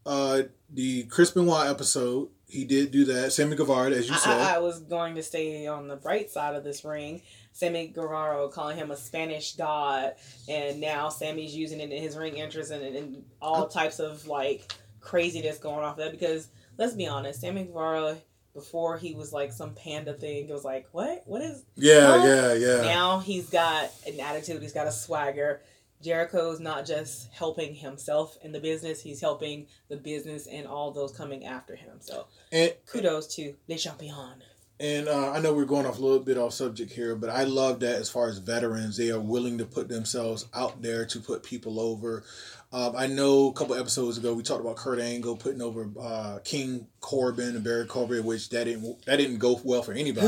uh, 0.06 0.44
the 0.70 1.04
Chris 1.04 1.32
Benoit 1.32 1.68
episode. 1.68 2.30
He 2.48 2.64
did 2.64 2.92
do 2.92 3.04
that. 3.06 3.34
Sammy 3.34 3.58
Guevara, 3.58 3.92
as 3.92 4.08
you 4.08 4.16
I, 4.16 4.20
said. 4.20 4.40
I, 4.40 4.56
I 4.56 4.58
was 4.60 4.80
going 4.80 5.16
to 5.16 5.22
stay 5.22 5.68
on 5.68 5.90
the 5.90 5.98
bright 5.98 6.32
side 6.32 6.56
of 6.56 6.64
this 6.64 6.86
ring. 6.86 7.24
Sammy 7.52 7.88
Guerrero 7.88 8.48
calling 8.48 8.78
him 8.78 8.90
a 8.90 8.96
Spanish 8.96 9.58
god, 9.58 10.14
and 10.48 10.80
now 10.80 11.10
Sammy's 11.10 11.54
using 11.54 11.82
it 11.82 11.92
in 11.92 12.02
his 12.02 12.16
ring 12.16 12.40
entrance 12.40 12.70
and, 12.70 12.96
and 12.96 13.26
all 13.42 13.68
types 13.68 14.00
of 14.00 14.26
like 14.28 14.72
craziness 15.02 15.58
going 15.58 15.84
off 15.84 16.00
of 16.00 16.06
that. 16.06 16.12
Because 16.14 16.48
let's 16.78 16.94
be 16.94 17.06
honest, 17.06 17.42
Sammy 17.42 17.66
Guevara 17.66 18.16
before 18.60 18.98
he 18.98 19.14
was 19.14 19.32
like 19.32 19.52
some 19.52 19.74
panda 19.74 20.14
thing, 20.14 20.50
it 20.50 20.54
was 20.54 20.66
like 20.66 20.88
what? 20.92 21.24
What 21.26 21.42
is? 21.42 21.64
yeah, 21.76 22.20
Huh? 22.20 22.26
yeah, 22.28 22.54
yeah. 22.54 22.82
Now 22.82 23.20
he's 23.20 23.50
got 23.50 23.90
an 24.06 24.20
attitude. 24.20 24.62
He's 24.62 24.74
got 24.74 24.88
a 24.88 24.92
swagger. 24.92 25.62
Jericho's 26.02 26.60
not 26.60 26.86
just 26.86 27.30
helping 27.34 27.74
himself 27.76 28.38
in 28.44 28.52
the 28.52 28.60
business; 28.60 29.02
he's 29.02 29.20
helping 29.22 29.68
the 29.90 29.98
business 29.98 30.48
and 30.48 30.66
all 30.68 30.92
those 30.92 31.12
coming 31.12 31.46
after 31.46 31.76
him. 31.76 31.98
So 32.00 32.28
and 32.52 32.74
kudos 32.86 33.36
to 33.36 33.56
Les 33.68 33.78
Champions. 33.82 34.44
And 34.82 35.10
uh, 35.10 35.32
I 35.32 35.40
know 35.42 35.54
we're 35.54 35.66
going 35.66 35.86
off 35.86 36.00
a 36.00 36.02
little 36.02 36.22
bit 36.22 36.38
off 36.38 36.54
subject 36.54 36.94
here, 36.94 37.14
but 37.14 37.30
I 37.30 37.44
love 37.44 37.82
that 37.82 37.96
as 37.96 38.10
far 38.10 38.30
as 38.30 38.38
veterans, 38.38 38.96
they 38.96 39.12
are 39.12 39.20
willing 39.20 39.58
to 39.58 39.66
put 39.66 39.90
themselves 39.90 40.46
out 40.54 40.82
there 40.82 41.06
to 41.06 41.20
put 41.20 41.44
people 41.44 41.82
over. 41.82 42.24
Um, 42.72 42.96
I 42.96 43.08
know 43.08 43.50
a 43.50 43.54
couple 43.54 43.76
episodes 43.76 44.18
ago 44.18 44.34
we 44.34 44.44
talked 44.44 44.62
about 44.62 44.76
Kurt 44.76 45.00
Angle 45.00 45.38
putting 45.38 45.62
over 45.62 45.90
uh, 46.00 46.40
King 46.44 46.88
Corbin 47.00 47.56
and 47.56 47.64
Barry 47.64 47.86
Corbin, 47.86 48.24
which 48.24 48.50
that 48.50 48.66
didn't 48.66 49.06
that 49.06 49.18
didn't 49.18 49.40
go 49.40 49.60
well 49.64 49.82
for 49.82 49.94
anybody. 49.94 50.28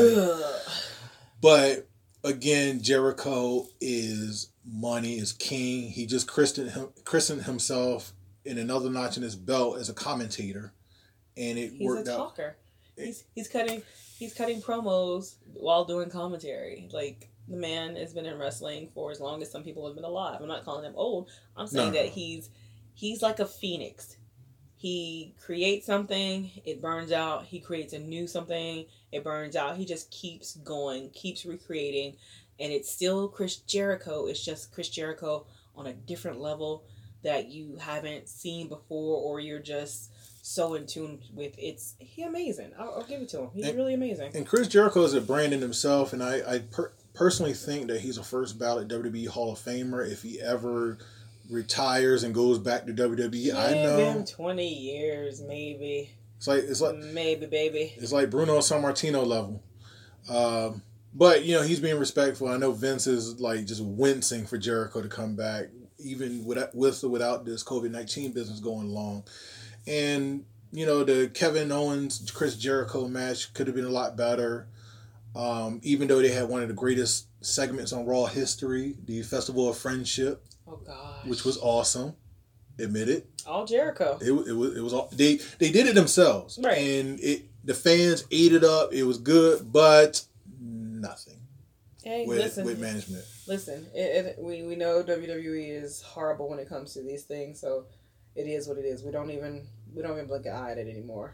But 1.39 1.87
again, 2.23 2.81
Jericho 2.81 3.67
is 3.79 4.51
money 4.65 5.17
is 5.17 5.33
king. 5.33 5.89
He 5.89 6.05
just 6.05 6.27
christened 6.27 6.71
him, 6.71 6.89
christened 7.05 7.43
himself 7.43 8.13
in 8.45 8.57
another 8.57 8.89
notch 8.89 9.17
in 9.17 9.23
his 9.23 9.35
belt 9.35 9.77
as 9.77 9.89
a 9.89 9.93
commentator, 9.93 10.73
and 11.37 11.59
it 11.59 11.73
he's 11.73 11.81
a 11.81 11.83
worked 11.83 12.07
out. 12.09 12.39
He's 12.97 13.23
he's 13.35 13.47
cutting 13.47 13.83
he's 14.17 14.33
cutting 14.33 14.61
promos 14.61 15.35
while 15.53 15.85
doing 15.85 16.09
commentary. 16.09 16.89
Like 16.91 17.30
the 17.47 17.57
man 17.57 17.95
has 17.95 18.13
been 18.13 18.25
in 18.25 18.37
wrestling 18.37 18.89
for 18.93 19.11
as 19.11 19.19
long 19.19 19.41
as 19.41 19.51
some 19.51 19.63
people 19.63 19.85
have 19.85 19.95
been 19.95 20.03
alive. 20.05 20.39
I'm 20.41 20.47
not 20.47 20.63
calling 20.65 20.85
him 20.85 20.93
old. 20.95 21.29
I'm 21.57 21.67
saying 21.67 21.93
No. 21.93 21.99
that 21.99 22.09
he's 22.09 22.49
he's 22.93 23.21
like 23.21 23.39
a 23.39 23.45
phoenix. 23.45 24.17
He 24.75 25.35
creates 25.39 25.85
something, 25.85 26.49
it 26.65 26.81
burns 26.81 27.11
out. 27.11 27.45
He 27.45 27.59
creates 27.59 27.93
a 27.93 27.99
new 27.99 28.25
something, 28.27 28.85
it 29.11 29.23
burns 29.23 29.55
out. 29.55 29.77
He 29.77 29.85
just 29.85 30.09
keeps 30.09 30.55
going, 30.55 31.11
keeps 31.11 31.45
recreating, 31.45 32.15
and 32.59 32.71
it's 32.71 32.89
still 32.91 33.27
Chris 33.27 33.57
Jericho. 33.57 34.25
It's 34.25 34.43
just 34.43 34.71
Chris 34.73 34.89
Jericho 34.89 35.45
on 35.75 35.85
a 35.87 35.93
different 35.93 36.39
level 36.39 36.83
that 37.23 37.49
you 37.49 37.75
haven't 37.79 38.27
seen 38.27 38.67
before, 38.69 39.21
or 39.21 39.39
you're 39.39 39.59
just 39.59 40.11
so 40.43 40.73
in 40.73 40.87
tune 40.87 41.19
with. 41.31 41.53
It's 41.59 41.93
he 41.99 42.23
amazing. 42.23 42.71
I'll, 42.79 42.95
I'll 42.95 43.03
give 43.03 43.21
it 43.21 43.29
to 43.29 43.41
him. 43.41 43.49
He's 43.53 43.67
And- 43.67 43.77
really 43.77 43.93
amazing. 43.93 44.31
And 44.35 44.47
Chris 44.47 44.67
Jericho 44.67 45.03
is 45.03 45.13
a 45.13 45.21
brand 45.21 45.53
in 45.53 45.61
himself, 45.61 46.11
and 46.11 46.23
I, 46.23 46.55
I 46.55 46.59
per- 46.59 46.93
personally 47.13 47.53
think 47.53 47.87
that 47.87 48.01
he's 48.01 48.17
a 48.17 48.23
first 48.23 48.59
ballot 48.59 48.87
WWE 48.87 49.27
Hall 49.27 49.53
of 49.53 49.59
Famer 49.59 50.09
if 50.09 50.21
he 50.21 50.41
ever 50.41 50.97
retires 51.49 52.23
and 52.23 52.33
goes 52.33 52.57
back 52.59 52.85
to 52.85 52.93
WWE. 52.93 53.53
I 53.55 53.73
know 53.73 53.97
him 53.97 54.25
twenty 54.25 54.73
years, 54.73 55.41
maybe, 55.41 56.09
it's 56.41 56.47
like 56.47 56.63
it's 56.63 56.81
like 56.81 56.95
maybe, 56.95 57.45
baby. 57.45 57.93
it's 57.97 58.11
like 58.11 58.31
Bruno 58.31 58.57
Sammartino 58.57 59.23
level. 59.23 59.61
Um, 60.27 60.81
but 61.13 61.45
you 61.45 61.53
know 61.55 61.61
he's 61.61 61.79
being 61.79 61.99
respectful. 61.99 62.47
I 62.47 62.57
know 62.57 62.71
Vince 62.71 63.05
is 63.05 63.39
like 63.39 63.65
just 63.65 63.83
wincing 63.83 64.47
for 64.47 64.57
Jericho 64.57 65.03
to 65.03 65.07
come 65.07 65.35
back, 65.35 65.65
even 65.99 66.43
with 66.43 66.57
with 66.73 67.03
or 67.03 67.09
without 67.09 67.45
this 67.45 67.63
COVID 67.63 67.91
nineteen 67.91 68.31
business 68.31 68.59
going 68.59 68.87
along. 68.87 69.25
And 69.85 70.45
you 70.71 70.87
know 70.87 71.03
the 71.03 71.29
Kevin 71.31 71.71
Owens 71.71 72.31
Chris 72.31 72.55
Jericho 72.55 73.07
match 73.07 73.53
could 73.53 73.67
have 73.67 73.75
been 73.75 73.85
a 73.85 73.89
lot 73.89 74.17
better. 74.17 74.67
Um, 75.35 75.79
even 75.83 76.07
though 76.07 76.21
they 76.21 76.31
had 76.31 76.49
one 76.49 76.61
of 76.61 76.67
the 76.67 76.73
greatest 76.73 77.27
segments 77.41 77.93
on 77.93 78.05
Raw 78.05 78.25
history, 78.25 78.95
the 79.05 79.21
Festival 79.23 79.69
of 79.69 79.77
Friendship, 79.77 80.43
Oh 80.67 80.79
which 81.25 81.43
was 81.43 81.57
awesome. 81.57 82.13
Admit 82.79 83.09
it. 83.09 83.29
all 83.45 83.65
Jericho. 83.65 84.17
It, 84.21 84.31
it 84.31 84.53
was 84.53 84.75
it 84.77 84.81
was 84.81 84.93
all 84.93 85.09
they 85.11 85.39
they 85.59 85.71
did 85.71 85.87
it 85.87 85.95
themselves, 85.95 86.57
Right. 86.61 86.77
And 86.77 87.19
it 87.19 87.43
the 87.63 87.73
fans 87.73 88.25
ate 88.31 88.53
it 88.53 88.63
up. 88.63 88.91
It 88.93 89.03
was 89.03 89.17
good, 89.19 89.71
but 89.71 90.23
nothing 90.59 91.37
Hey, 92.03 92.25
with 92.25 92.39
listen, 92.39 92.65
with 92.65 92.79
management. 92.79 93.23
listen. 93.47 93.85
It, 93.93 94.25
it, 94.25 94.35
we 94.39 94.63
we 94.63 94.75
know 94.75 95.03
WWE 95.03 95.83
is 95.83 96.01
horrible 96.01 96.49
when 96.49 96.57
it 96.59 96.67
comes 96.67 96.93
to 96.93 97.01
these 97.03 97.23
things, 97.23 97.59
so 97.59 97.85
it 98.35 98.47
is 98.47 98.67
what 98.67 98.77
it 98.77 98.85
is. 98.85 99.03
We 99.03 99.11
don't 99.11 99.29
even 99.31 99.67
we 99.93 100.01
don't 100.01 100.13
even 100.13 100.27
blink 100.27 100.45
an 100.47 100.53
eye 100.55 100.71
at 100.71 100.77
it 100.79 100.87
anymore. 100.87 101.33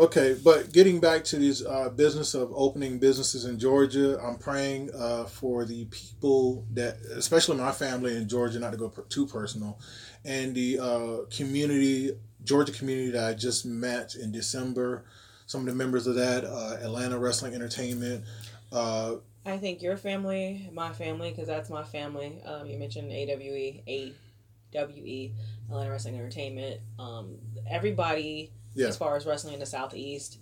Okay, 0.00 0.36
but 0.44 0.72
getting 0.72 1.00
back 1.00 1.24
to 1.24 1.38
this 1.38 1.64
uh, 1.66 1.88
business 1.88 2.32
of 2.34 2.52
opening 2.54 3.00
businesses 3.00 3.46
in 3.46 3.58
Georgia, 3.58 4.16
I'm 4.22 4.36
praying 4.38 4.90
uh, 4.94 5.24
for 5.24 5.64
the 5.64 5.86
people 5.86 6.64
that, 6.74 6.98
especially 7.16 7.56
my 7.56 7.72
family 7.72 8.16
in 8.16 8.28
Georgia, 8.28 8.60
not 8.60 8.70
to 8.70 8.76
go 8.76 8.90
too 9.08 9.26
personal, 9.26 9.80
and 10.24 10.54
the 10.54 10.78
uh, 10.78 11.16
community, 11.36 12.12
Georgia 12.44 12.70
community 12.70 13.10
that 13.10 13.24
I 13.28 13.34
just 13.34 13.66
met 13.66 14.14
in 14.14 14.30
December. 14.30 15.04
Some 15.46 15.62
of 15.62 15.66
the 15.66 15.74
members 15.74 16.06
of 16.06 16.14
that, 16.14 16.44
uh, 16.44 16.76
Atlanta 16.80 17.18
Wrestling 17.18 17.54
Entertainment. 17.54 18.24
Uh, 18.70 19.16
I 19.44 19.56
think 19.56 19.82
your 19.82 19.96
family, 19.96 20.70
my 20.72 20.92
family, 20.92 21.30
because 21.30 21.48
that's 21.48 21.70
my 21.70 21.82
family. 21.82 22.40
Um, 22.44 22.68
you 22.68 22.78
mentioned 22.78 23.10
AWE, 23.10 23.82
AWE, 23.88 25.32
Atlanta 25.68 25.90
Wrestling 25.90 26.14
Entertainment. 26.14 26.80
Um, 27.00 27.38
everybody, 27.68 28.52
Yeah. 28.74 28.88
as 28.88 28.96
far 28.96 29.16
as 29.16 29.26
wrestling 29.26 29.54
in 29.54 29.60
the 29.60 29.66
Southeast, 29.66 30.38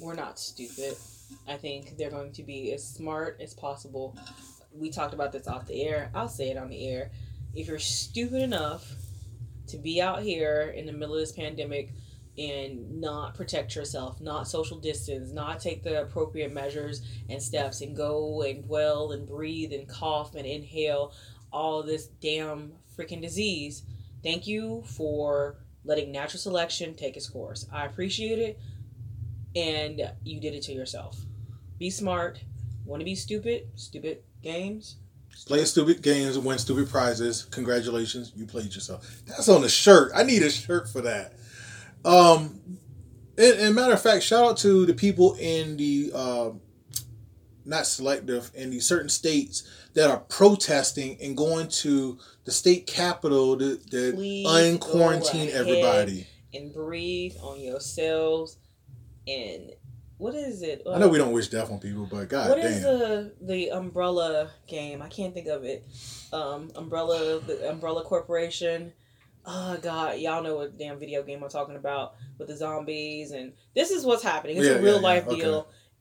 we're 0.00 0.14
not 0.14 0.38
stupid. 0.38 0.96
I 1.48 1.56
think 1.56 1.96
they're 1.96 2.10
going 2.10 2.32
to 2.32 2.42
be 2.42 2.72
as 2.72 2.86
smart 2.86 3.38
as 3.40 3.54
possible. 3.54 4.16
We 4.72 4.90
talked 4.90 5.14
about 5.14 5.32
this 5.32 5.46
off 5.46 5.66
the 5.66 5.82
air. 5.82 6.10
I'll 6.14 6.28
say 6.28 6.50
it 6.50 6.56
on 6.56 6.68
the 6.68 6.88
air. 6.88 7.10
If 7.54 7.68
you're 7.68 7.78
stupid 7.78 8.42
enough 8.42 8.90
to 9.68 9.78
be 9.78 10.00
out 10.00 10.22
here 10.22 10.72
in 10.76 10.86
the 10.86 10.92
middle 10.92 11.14
of 11.14 11.20
this 11.20 11.32
pandemic 11.32 11.92
and 12.38 13.00
not 13.00 13.34
protect 13.34 13.74
yourself, 13.74 14.20
not 14.20 14.48
social 14.48 14.78
distance, 14.78 15.32
not 15.32 15.60
take 15.60 15.82
the 15.82 16.02
appropriate 16.02 16.52
measures 16.52 17.02
and 17.28 17.42
steps 17.42 17.80
and 17.80 17.96
go 17.96 18.42
and 18.42 18.64
dwell 18.64 19.12
and 19.12 19.26
breathe 19.26 19.72
and 19.72 19.88
cough 19.88 20.34
and 20.34 20.46
inhale 20.46 21.12
all 21.52 21.82
this 21.82 22.06
damn 22.06 22.72
freaking 22.96 23.20
disease. 23.20 23.82
Thank 24.22 24.46
you 24.46 24.82
for 24.86 25.56
letting 25.84 26.12
natural 26.12 26.40
selection 26.40 26.94
take 26.94 27.16
its 27.16 27.28
course. 27.28 27.66
I 27.72 27.86
appreciate 27.86 28.38
it. 28.38 28.58
And 29.56 30.12
you 30.22 30.40
did 30.40 30.54
it 30.54 30.62
to 30.64 30.72
yourself. 30.72 31.18
Be 31.78 31.90
smart. 31.90 32.40
Want 32.84 33.00
to 33.00 33.04
be 33.04 33.14
stupid? 33.14 33.68
Stupid 33.74 34.22
games. 34.42 34.96
Play 35.46 35.64
stupid 35.64 36.02
games 36.02 36.36
and 36.36 36.44
win 36.44 36.58
stupid 36.58 36.88
prizes. 36.88 37.46
Congratulations, 37.50 38.32
you 38.36 38.46
played 38.46 38.74
yourself. 38.74 39.22
That's 39.26 39.48
on 39.48 39.62
the 39.62 39.68
shirt. 39.68 40.12
I 40.14 40.22
need 40.22 40.42
a 40.42 40.50
shirt 40.50 40.88
for 40.88 41.00
that. 41.02 41.34
Um, 42.04 42.60
and, 43.38 43.58
and 43.58 43.74
matter 43.74 43.92
of 43.92 44.02
fact, 44.02 44.22
shout 44.22 44.44
out 44.44 44.56
to 44.58 44.86
the 44.86 44.94
people 44.94 45.34
in 45.34 45.76
the 45.76 46.12
uh, 46.14 46.50
not 47.70 47.86
selective 47.86 48.50
in 48.54 48.70
these 48.70 48.84
certain 48.86 49.08
states 49.08 49.62
that 49.94 50.10
are 50.10 50.18
protesting 50.18 51.16
and 51.22 51.36
going 51.36 51.68
to 51.68 52.18
the 52.44 52.50
state 52.52 52.86
capitol 52.86 53.56
to, 53.56 53.78
to 53.90 54.12
Please 54.12 54.46
unquarantine 54.46 55.48
everybody. 55.52 56.26
and 56.52 56.74
breathe 56.74 57.34
on 57.40 57.60
yourselves 57.60 58.58
and 59.26 59.70
what 60.18 60.34
is 60.34 60.60
it? 60.62 60.82
I 60.86 60.98
know 60.98 61.08
we 61.08 61.16
don't 61.16 61.32
wish 61.32 61.48
death 61.48 61.70
on 61.70 61.78
people, 61.78 62.06
but 62.10 62.28
god 62.28 62.50
What 62.50 62.56
damn. 62.60 62.66
is 62.72 62.82
the 62.82 63.32
the 63.40 63.70
umbrella 63.70 64.50
game? 64.66 65.00
I 65.00 65.08
can't 65.08 65.32
think 65.32 65.46
of 65.46 65.64
it. 65.64 65.86
Um, 66.30 66.70
umbrella, 66.76 67.40
the 67.40 67.70
umbrella 67.70 68.02
corporation. 68.04 68.92
Oh 69.46 69.78
god, 69.80 70.18
y'all 70.18 70.42
know 70.42 70.56
what 70.56 70.76
damn 70.76 70.98
video 70.98 71.22
game 71.22 71.42
I'm 71.42 71.48
talking 71.48 71.76
about 71.76 72.16
with 72.36 72.48
the 72.48 72.56
zombies 72.56 73.30
and 73.30 73.52
this 73.74 73.90
is 73.90 74.04
what's 74.04 74.22
happening. 74.22 74.58
It's 74.58 74.66
Yeah, 74.66 74.74
a 74.74 74.82
real 74.82 74.96
yeah, 74.96 75.00
life 75.00 75.24
yeah, 75.26 75.32
okay. 75.32 75.42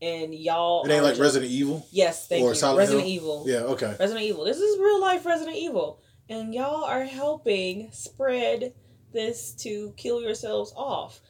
And 0.01 0.33
y'all. 0.33 0.85
it 0.85 0.91
ain't 0.91 1.03
like 1.03 1.11
just- 1.11 1.21
Resident 1.21 1.51
Evil? 1.51 1.85
Yes, 1.91 2.27
thank 2.27 2.43
or 2.43 2.49
you. 2.49 2.55
Silent 2.55 2.79
Resident 2.79 3.05
Hill? 3.05 3.13
Evil. 3.15 3.43
Yeah, 3.47 3.57
okay. 3.59 3.95
Resident 3.99 4.25
Evil. 4.25 4.45
This 4.45 4.57
is 4.57 4.79
real 4.79 5.01
life 5.01 5.25
Resident 5.25 5.57
Evil, 5.57 5.99
and 6.29 6.53
y'all 6.53 6.83
are 6.83 7.03
helping 7.03 7.91
spread 7.91 8.73
this 9.11 9.53
to 9.53 9.93
kill 9.97 10.21
yourselves 10.21 10.73
off. 10.75 11.21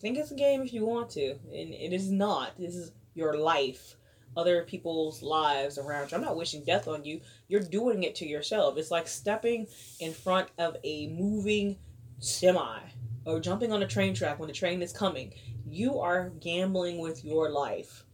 Think 0.00 0.18
it's 0.18 0.30
a 0.30 0.36
game 0.36 0.62
if 0.62 0.72
you 0.72 0.84
want 0.84 1.10
to, 1.10 1.30
and 1.30 1.74
it 1.74 1.92
is 1.92 2.10
not. 2.10 2.56
This 2.58 2.74
is 2.74 2.92
your 3.14 3.36
life, 3.36 3.96
other 4.36 4.62
people's 4.62 5.22
lives 5.22 5.78
around 5.78 6.10
you. 6.10 6.16
I'm 6.16 6.22
not 6.22 6.36
wishing 6.36 6.64
death 6.64 6.86
on 6.86 7.04
you. 7.04 7.20
You're 7.48 7.60
doing 7.62 8.04
it 8.04 8.14
to 8.16 8.26
yourself. 8.26 8.76
It's 8.76 8.90
like 8.90 9.08
stepping 9.08 9.66
in 9.98 10.12
front 10.12 10.48
of 10.58 10.76
a 10.84 11.08
moving 11.08 11.78
semi 12.20 12.78
or 13.24 13.40
jumping 13.40 13.72
on 13.72 13.82
a 13.82 13.86
train 13.88 14.14
track 14.14 14.38
when 14.38 14.48
the 14.48 14.54
train 14.54 14.82
is 14.82 14.92
coming. 14.92 15.32
You 15.68 15.98
are 15.98 16.30
gambling 16.40 16.98
with 16.98 17.24
your 17.24 17.50
life. 17.50 18.04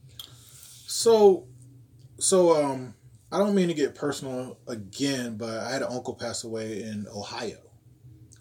So, 0.95 1.49
so 2.21 2.55
um, 2.65 2.95
I 3.33 3.39
don't 3.39 3.57
mean 3.57 3.67
to 3.67 3.75
get 3.75 3.97
personal 3.97 4.59
again, 4.69 5.37
but 5.37 5.59
I 5.59 5.73
had 5.73 5.83
an 5.83 5.89
uncle 5.91 6.15
pass 6.15 6.45
away 6.45 6.85
in 6.85 7.09
Ohio, 7.13 7.59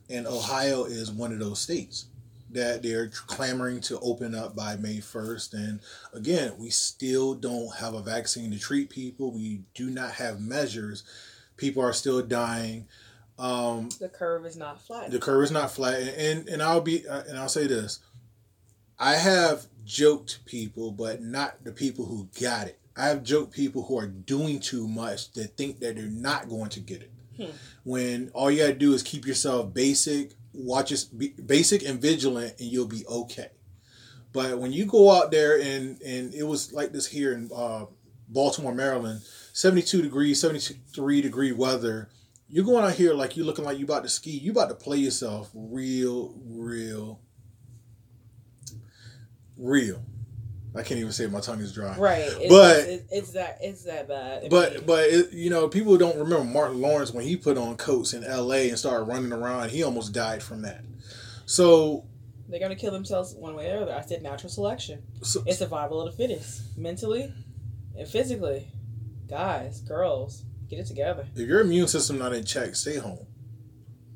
and 0.08 0.28
Ohio 0.28 0.84
is 0.86 1.12
one 1.12 1.34
of 1.34 1.40
those 1.40 1.60
states 1.60 2.06
that 2.52 2.84
they're 2.84 3.08
clamoring 3.08 3.82
to 3.82 4.00
open 4.02 4.36
up 4.36 4.56
by 4.56 4.76
May 4.76 5.00
first. 5.00 5.56
And 5.56 5.80
again, 6.14 6.54
we 6.60 6.70
still 6.70 7.34
don't 7.34 7.76
have 7.78 7.96
a 7.96 8.04
vaccine 8.04 8.52
to 8.52 8.60
treat 8.60 8.92
people. 8.92 9.32
We 9.34 9.62
do 9.74 9.90
not 9.90 10.12
have 10.12 10.40
measures. 10.40 11.02
People 11.58 11.82
are 11.82 11.92
still 11.92 12.22
dying. 12.22 12.86
Um, 13.40 13.90
The 14.00 14.10
curve 14.10 14.46
is 14.46 14.58
not 14.58 14.80
flat. 14.80 15.10
the 15.10 15.18
curve 15.18 15.44
is 15.44 15.52
not 15.52 15.72
flat 15.72 16.00
and 16.00 16.10
and, 16.10 16.50
and 16.50 16.62
i'll 16.62 16.82
be 16.82 17.08
uh, 17.08 17.24
and 17.28 17.36
i'll 17.36 17.50
say 17.50 17.66
this 17.66 18.00
i 19.00 19.16
have 19.16 19.66
joked 19.86 20.40
people 20.46 20.92
but 20.92 21.22
not 21.22 21.64
the 21.64 21.72
people 21.72 22.06
who 22.06 22.30
got 22.42 22.68
it 22.68 22.80
i 22.96 23.08
have 23.08 23.24
joked 23.24 23.54
people 23.54 23.84
who 23.84 23.98
are 23.98 24.08
doing 24.08 24.60
too 24.60 24.88
much 24.88 25.32
that 25.34 25.58
think 25.58 25.80
that 25.80 25.96
they're 25.96 26.06
not 26.06 26.50
going 26.50 26.70
to 26.70 26.80
get 26.80 27.02
it 27.02 27.12
Hmm. 27.38 27.46
when 27.84 28.30
all 28.36 28.52
you 28.52 28.60
gotta 28.60 28.76
do 28.76 28.94
is 28.94 29.02
keep 29.02 29.26
yourself 29.26 29.74
basic 29.74 30.34
watch 30.54 30.92
us 30.94 31.04
be 31.06 31.30
basic 31.30 31.84
and 31.84 32.00
vigilant 32.00 32.54
and 32.60 32.70
you'll 32.72 32.88
be 32.88 33.04
okay 33.08 33.50
but 34.32 34.60
when 34.60 34.72
you 34.72 34.86
go 34.86 35.10
out 35.10 35.32
there 35.32 35.60
and 35.60 36.00
and 36.04 36.32
it 36.36 36.44
was 36.44 36.74
like 36.74 36.92
this 36.92 37.08
here 37.08 37.34
in 37.34 37.50
uh, 37.56 37.86
baltimore 38.30 38.76
maryland 38.76 39.22
72 39.54 40.04
degrees 40.04 40.40
73 40.42 41.22
degree 41.24 41.52
weather 41.52 42.10
you're 42.48 42.66
going 42.66 42.86
out 42.86 42.94
here 42.94 43.16
like 43.16 43.36
you're 43.36 43.48
looking 43.48 43.66
like 43.66 43.80
you 43.80 43.86
about 43.86 44.04
to 44.04 44.10
ski. 44.10 44.30
You 44.30 44.52
about 44.52 44.70
to 44.70 44.76
play 44.76 44.98
yourself 44.98 45.50
real, 45.56 46.36
real, 46.46 47.20
real. 49.58 50.02
I 50.76 50.82
can't 50.82 51.00
even 51.00 51.12
say 51.12 51.26
it, 51.26 51.32
my 51.32 51.40
tongue 51.40 51.60
is 51.60 51.72
dry. 51.72 51.96
Right. 51.98 52.22
It's, 52.28 52.50
But- 52.50 52.78
it's, 52.88 53.12
it's 53.12 53.32
that 53.34 53.60
it's 53.62 53.84
that 53.84 54.08
bad. 54.08 54.46
I 54.46 54.48
But 54.50 54.74
mean, 54.74 54.84
but 54.88 55.04
it, 55.08 55.32
you 55.34 55.50
know 55.52 55.68
people 55.68 55.96
don't 55.98 56.18
remember 56.18 56.44
Martin 56.46 56.82
Lawrence 56.82 57.12
when 57.12 57.24
he 57.24 57.38
put 57.38 57.58
on 57.58 57.78
coats 57.78 58.14
in 58.14 58.24
L.A. 58.24 58.70
and 58.70 58.80
started 58.80 59.04
running 59.04 59.32
around. 59.32 59.70
He 59.70 59.84
almost 59.84 60.14
died 60.14 60.42
from 60.42 60.64
that. 60.64 60.82
So, 61.46 62.06
they're 62.50 62.60
gonna 62.60 62.76
kill 62.76 62.92
themselves 62.92 63.36
one 63.36 63.56
way 63.56 63.70
or 63.70 63.80
the 63.80 63.82
other. 63.84 63.94
I 63.94 64.02
said 64.02 64.24
natural 64.24 64.50
selection. 64.50 65.04
so 65.22 65.44
It's 65.46 65.60
survival 65.60 66.02
of 66.02 66.12
the 66.12 66.18
fittest, 66.18 66.76
mentally 66.78 67.32
and 67.98 68.08
physically. 68.08 68.68
Guys, 69.30 69.82
girls, 69.82 70.44
get 70.70 70.80
it 70.80 70.86
together. 70.88 71.28
if 71.36 71.48
your 71.48 71.62
immune 71.62 71.88
system 71.88 72.18
not 72.18 72.34
in 72.34 72.44
check, 72.46 72.76
stay 72.76 72.98
home. 72.98 73.26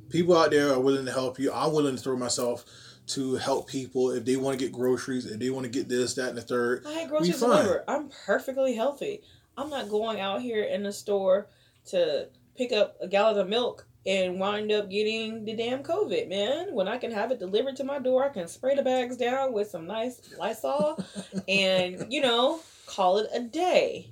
People 0.09 0.35
out 0.37 0.51
there 0.51 0.71
are 0.73 0.79
willing 0.79 1.05
to 1.05 1.11
help 1.11 1.37
you. 1.37 1.51
I'm 1.51 1.73
willing 1.73 1.95
to 1.95 2.01
throw 2.01 2.15
myself 2.15 2.65
to 3.07 3.35
help 3.35 3.67
people 3.67 4.11
if 4.11 4.25
they 4.25 4.35
want 4.35 4.57
to 4.57 4.63
get 4.65 4.71
groceries, 4.73 5.25
if 5.25 5.39
they 5.39 5.49
want 5.49 5.63
to 5.65 5.69
get 5.71 5.87
this, 5.89 6.15
that, 6.15 6.29
and 6.29 6.37
the 6.37 6.41
third. 6.41 6.83
I 6.85 6.91
had 6.93 7.09
groceries 7.09 7.39
delivered. 7.39 7.83
I'm 7.87 8.09
perfectly 8.25 8.75
healthy. 8.75 9.21
I'm 9.57 9.69
not 9.69 9.89
going 9.89 10.19
out 10.19 10.41
here 10.41 10.63
in 10.63 10.83
the 10.83 10.91
store 10.93 11.47
to 11.87 12.27
pick 12.55 12.71
up 12.73 12.97
a 13.01 13.07
gallon 13.07 13.39
of 13.39 13.47
milk 13.49 13.87
and 14.05 14.39
wind 14.39 14.71
up 14.71 14.89
getting 14.89 15.45
the 15.45 15.53
damn 15.55 15.83
COVID, 15.83 16.29
man. 16.29 16.73
When 16.73 16.87
I 16.87 16.97
can 16.97 17.11
have 17.11 17.31
it 17.31 17.39
delivered 17.39 17.75
to 17.77 17.83
my 17.83 17.99
door, 17.99 18.23
I 18.25 18.29
can 18.29 18.47
spray 18.47 18.75
the 18.75 18.83
bags 18.83 19.17
down 19.17 19.51
with 19.53 19.69
some 19.69 19.85
nice 19.87 20.21
Lysol 20.37 21.03
and, 21.47 22.05
you 22.11 22.21
know, 22.21 22.59
call 22.85 23.17
it 23.17 23.29
a 23.33 23.41
day. 23.41 24.09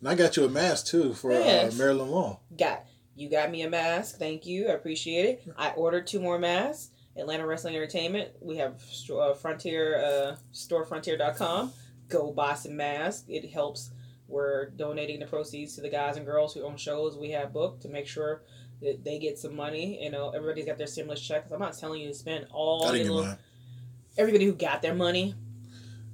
And 0.00 0.08
I 0.08 0.14
got 0.14 0.36
you 0.36 0.44
a 0.44 0.48
mask 0.48 0.86
too 0.86 1.14
for 1.14 1.32
Yes. 1.32 1.74
uh, 1.74 1.78
Maryland 1.78 2.10
Law. 2.10 2.40
Got 2.56 2.84
you 3.14 3.30
got 3.30 3.50
me 3.50 3.62
a 3.62 3.70
mask. 3.70 4.18
Thank 4.18 4.44
you. 4.46 4.68
I 4.68 4.72
appreciate 4.72 5.24
it. 5.24 5.42
I 5.56 5.70
ordered 5.70 6.06
two 6.06 6.20
more 6.20 6.38
masks. 6.38 6.90
Atlanta 7.18 7.46
Wrestling 7.46 7.76
Entertainment. 7.76 8.30
We 8.40 8.56
have 8.56 8.82
uh, 9.10 9.34
Frontier 9.34 9.96
uh, 10.04 10.36
storefrontier.com. 10.52 11.72
Go 12.08 12.32
buy 12.32 12.54
some 12.54 12.76
masks. 12.76 13.24
It 13.28 13.50
helps. 13.50 13.90
We're 14.28 14.70
donating 14.70 15.20
the 15.20 15.26
proceeds 15.26 15.76
to 15.76 15.80
the 15.80 15.88
guys 15.88 16.16
and 16.16 16.26
girls 16.26 16.52
who 16.54 16.62
own 16.64 16.76
shows 16.76 17.16
we 17.16 17.30
have 17.30 17.52
booked 17.52 17.82
to 17.82 17.88
make 17.88 18.06
sure 18.06 18.42
that 18.82 19.04
they 19.04 19.18
get 19.18 19.38
some 19.38 19.54
money. 19.54 20.02
You 20.02 20.10
know, 20.10 20.30
everybody's 20.30 20.66
got 20.66 20.78
their 20.78 20.86
stimulus 20.86 21.20
checks. 21.20 21.50
I'm 21.50 21.60
not 21.60 21.78
telling 21.78 22.00
you 22.00 22.08
to 22.08 22.14
spend 22.14 22.46
all 22.50 22.86
I 22.86 22.92
didn't 22.92 23.06
get 23.06 23.12
little, 23.12 23.38
everybody 24.18 24.44
who 24.44 24.52
got 24.52 24.82
their 24.82 24.94
money. 24.94 25.34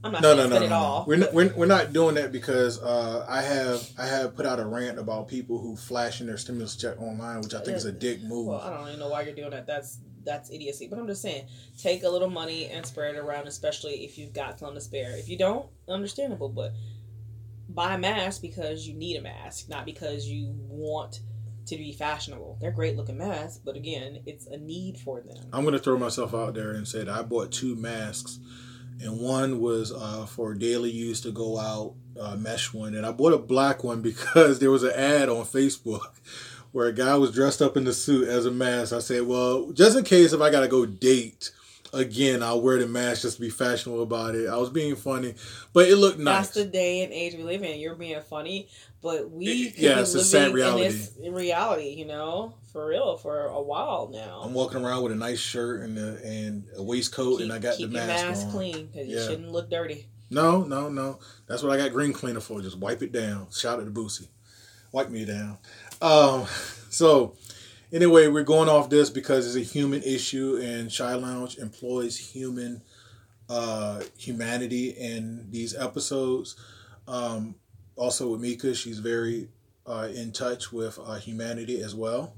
I'm 0.04 0.12
not 0.12 0.22
No, 0.22 0.34
no, 0.34 0.48
no, 0.48 0.58
no, 0.58 0.66
no. 0.66 0.74
all. 0.76 1.04
We're 1.06 1.16
not, 1.16 1.32
we're, 1.32 1.54
we're 1.54 1.66
not 1.66 1.92
doing 1.92 2.16
that 2.16 2.32
because 2.32 2.82
uh, 2.82 3.24
I 3.28 3.40
have 3.40 3.88
I 3.96 4.06
have 4.06 4.34
put 4.36 4.46
out 4.46 4.58
a 4.58 4.64
rant 4.66 4.98
about 4.98 5.28
people 5.28 5.58
who 5.58 5.76
flashing 5.76 6.26
their 6.26 6.36
stimulus 6.36 6.74
check 6.76 7.00
online, 7.00 7.40
which 7.40 7.54
I 7.54 7.60
think 7.60 7.76
is 7.76 7.84
a 7.84 7.92
dick 7.92 8.20
move. 8.22 8.48
Well, 8.48 8.60
I 8.60 8.70
don't 8.76 8.88
even 8.88 8.98
know 8.98 9.08
why 9.08 9.22
you're 9.22 9.34
doing 9.34 9.50
that. 9.50 9.66
That's 9.66 9.98
that's 10.24 10.50
idiocy. 10.50 10.88
But 10.88 10.98
I'm 10.98 11.06
just 11.06 11.22
saying, 11.22 11.46
take 11.78 12.02
a 12.02 12.08
little 12.08 12.30
money 12.30 12.66
and 12.66 12.84
spread 12.84 13.14
it 13.14 13.18
around, 13.18 13.46
especially 13.46 14.04
if 14.04 14.18
you've 14.18 14.32
got 14.32 14.58
some 14.58 14.74
to 14.74 14.80
spare. 14.80 15.16
If 15.16 15.28
you 15.28 15.36
don't, 15.36 15.66
understandable. 15.88 16.48
But 16.48 16.72
buy 17.68 17.94
a 17.94 17.98
mask 17.98 18.42
because 18.42 18.86
you 18.86 18.94
need 18.94 19.16
a 19.16 19.22
mask, 19.22 19.68
not 19.68 19.84
because 19.84 20.26
you 20.26 20.54
want 20.68 21.20
to 21.66 21.76
be 21.76 21.92
fashionable. 21.92 22.58
They're 22.60 22.72
great 22.72 22.96
looking 22.96 23.18
masks, 23.18 23.60
but 23.64 23.76
again, 23.76 24.20
it's 24.26 24.46
a 24.46 24.56
need 24.56 24.98
for 24.98 25.20
them. 25.20 25.48
I'm 25.52 25.64
gonna 25.64 25.78
throw 25.78 25.96
myself 25.98 26.34
out 26.34 26.54
there 26.54 26.72
and 26.72 26.86
say 26.86 27.04
that 27.04 27.08
I 27.08 27.22
bought 27.22 27.52
two 27.52 27.76
masks, 27.76 28.38
and 29.00 29.20
one 29.20 29.60
was 29.60 29.92
uh, 29.92 30.26
for 30.26 30.54
daily 30.54 30.90
use 30.90 31.20
to 31.22 31.30
go 31.30 31.58
out, 31.58 31.94
uh, 32.20 32.36
mesh 32.36 32.72
one, 32.72 32.94
and 32.94 33.06
I 33.06 33.12
bought 33.12 33.32
a 33.32 33.38
black 33.38 33.84
one 33.84 34.02
because 34.02 34.58
there 34.58 34.70
was 34.70 34.82
an 34.82 34.92
ad 34.92 35.28
on 35.28 35.44
Facebook 35.44 36.18
where 36.72 36.88
a 36.88 36.92
guy 36.92 37.14
was 37.16 37.32
dressed 37.32 37.62
up 37.62 37.76
in 37.76 37.84
the 37.84 37.92
suit 37.92 38.28
as 38.28 38.46
a 38.46 38.50
mask. 38.50 38.92
I 38.92 38.98
said, 38.98 39.22
well, 39.22 39.70
just 39.72 39.96
in 39.96 40.04
case 40.04 40.32
if 40.32 40.40
I 40.40 40.50
gotta 40.50 40.68
go 40.68 40.86
date 40.86 41.50
again, 41.92 42.42
I'll 42.42 42.60
wear 42.62 42.78
the 42.78 42.86
mask 42.86 43.22
just 43.22 43.36
to 43.36 43.40
be 43.42 43.50
fashionable 43.50 44.02
about 44.02 44.34
it. 44.34 44.48
I 44.48 44.56
was 44.56 44.70
being 44.70 44.96
funny, 44.96 45.34
but 45.72 45.88
it 45.88 45.96
looked 45.96 46.18
nice. 46.18 46.46
That's 46.46 46.54
the 46.54 46.64
day 46.64 47.04
and 47.04 47.12
age 47.12 47.34
we 47.34 47.42
live 47.42 47.62
in. 47.62 47.78
You're 47.78 47.94
being 47.94 48.20
funny, 48.22 48.68
but 49.02 49.30
we 49.30 49.46
It- 49.46 49.78
yeah, 49.78 49.96
be 49.96 50.00
it's 50.00 50.14
a 50.14 50.24
sad 50.24 50.52
living 50.52 50.78
in 50.84 50.90
this 50.92 51.12
reality, 51.20 51.90
you 51.90 52.06
know, 52.06 52.54
for 52.72 52.86
real, 52.86 53.18
for 53.18 53.46
a 53.46 53.60
while 53.60 54.08
now. 54.10 54.40
I'm 54.42 54.54
walking 54.54 54.82
around 54.82 55.02
with 55.02 55.12
a 55.12 55.16
nice 55.16 55.38
shirt 55.40 55.82
and 55.82 55.98
a, 55.98 56.24
and 56.24 56.64
a 56.76 56.82
waistcoat, 56.82 57.38
keep, 57.38 57.44
and 57.44 57.52
I 57.52 57.58
got 57.58 57.76
the 57.76 57.88
mask, 57.88 58.26
mask 58.26 58.50
clean 58.50 58.86
because 58.86 59.06
Yeah. 59.08 59.16
you 59.18 59.24
shouldn't 59.26 59.52
look 59.52 59.68
dirty. 59.68 60.06
No, 60.30 60.62
no, 60.62 60.88
no. 60.88 61.18
That's 61.46 61.62
what 61.62 61.72
I 61.72 61.76
got 61.76 61.92
green 61.92 62.14
cleaner 62.14 62.40
for. 62.40 62.62
Just 62.62 62.78
wipe 62.78 63.02
it 63.02 63.12
down. 63.12 63.48
Shout 63.50 63.78
out 63.80 63.84
to 63.84 63.90
Boosie. 63.90 64.28
Wipe 64.90 65.10
me 65.10 65.26
down. 65.26 65.58
Um, 66.02 66.46
so 66.90 67.36
anyway, 67.92 68.26
we're 68.26 68.42
going 68.42 68.68
off 68.68 68.90
this 68.90 69.08
because 69.08 69.46
it's 69.46 69.56
a 69.56 69.72
human 69.72 70.02
issue 70.02 70.58
and 70.60 70.90
Shy 70.92 71.14
Lounge 71.14 71.56
employs 71.58 72.18
human 72.18 72.82
uh 73.48 74.02
humanity 74.18 74.90
in 74.90 75.46
these 75.50 75.76
episodes. 75.76 76.56
Um 77.06 77.54
also 77.96 78.32
with 78.32 78.40
Mika, 78.40 78.74
she's 78.74 78.98
very 78.98 79.48
uh 79.86 80.08
in 80.12 80.32
touch 80.32 80.72
with 80.72 80.98
uh 81.04 81.14
humanity 81.14 81.80
as 81.80 81.94
well. 81.94 82.34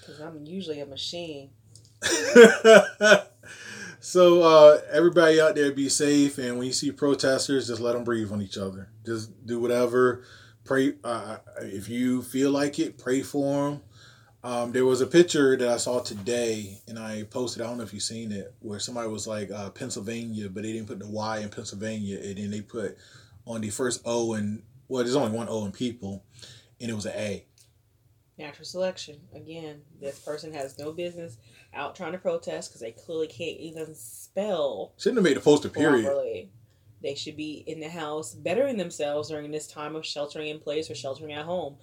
Because 0.00 0.20
I'm 0.20 0.44
usually 0.44 0.80
a 0.80 0.86
machine. 0.86 1.48
so 4.00 4.42
uh, 4.42 4.80
everybody 4.92 5.40
out 5.40 5.54
there 5.54 5.72
be 5.72 5.88
safe 5.88 6.36
and 6.36 6.58
when 6.58 6.66
you 6.66 6.72
see 6.74 6.92
protesters 6.92 7.68
just 7.68 7.80
let 7.80 7.94
them 7.94 8.04
breathe 8.04 8.30
on 8.30 8.42
each 8.42 8.58
other 8.58 8.90
just 9.06 9.46
do 9.46 9.58
whatever 9.58 10.22
pray 10.64 10.94
uh, 11.04 11.36
if 11.62 11.88
you 11.88 12.22
feel 12.22 12.50
like 12.50 12.78
it 12.78 12.98
pray 12.98 13.22
for 13.22 13.70
them 13.70 13.82
um, 14.42 14.72
there 14.72 14.84
was 14.84 15.00
a 15.00 15.06
picture 15.06 15.56
that 15.56 15.68
i 15.68 15.76
saw 15.76 16.00
today 16.00 16.80
and 16.88 16.98
i 16.98 17.22
posted 17.24 17.62
i 17.62 17.66
don't 17.66 17.78
know 17.78 17.84
if 17.84 17.92
you've 17.92 18.02
seen 18.02 18.32
it 18.32 18.54
where 18.60 18.78
somebody 18.78 19.08
was 19.08 19.26
like 19.26 19.50
uh, 19.50 19.70
pennsylvania 19.70 20.48
but 20.48 20.62
they 20.62 20.72
didn't 20.72 20.88
put 20.88 20.98
the 20.98 21.08
y 21.08 21.38
in 21.38 21.48
pennsylvania 21.48 22.18
and 22.18 22.36
then 22.38 22.50
they 22.50 22.60
put 22.60 22.96
on 23.46 23.60
the 23.60 23.70
first 23.70 24.00
o 24.04 24.32
and 24.34 24.62
Well, 24.88 25.02
there's 25.02 25.16
only 25.16 25.36
one 25.36 25.48
O 25.48 25.64
in 25.64 25.72
people, 25.72 26.22
and 26.80 26.90
it 26.90 26.94
was 26.94 27.06
an 27.06 27.12
A. 27.16 27.46
Natural 28.36 28.64
selection. 28.66 29.16
Again, 29.34 29.80
this 30.00 30.18
person 30.18 30.52
has 30.52 30.78
no 30.78 30.92
business 30.92 31.38
out 31.72 31.96
trying 31.96 32.12
to 32.12 32.18
protest 32.18 32.70
because 32.70 32.80
they 32.80 32.92
clearly 32.92 33.26
can't 33.26 33.58
even 33.58 33.94
spell 33.94 34.92
Shouldn't 34.98 35.18
have 35.18 35.24
made 35.24 35.36
the 35.36 35.40
poster. 35.40 35.68
Period. 35.68 36.04
properly. 36.04 36.50
They 37.04 37.14
should 37.14 37.36
be 37.36 37.62
in 37.66 37.80
the 37.80 37.88
house 37.90 38.34
bettering 38.34 38.78
themselves 38.78 39.28
during 39.28 39.50
this 39.50 39.66
time 39.66 39.94
of 39.94 40.06
sheltering 40.06 40.48
in 40.48 40.58
place 40.58 40.90
or 40.90 40.94
sheltering 40.94 41.34
at 41.34 41.44
home. 41.44 41.76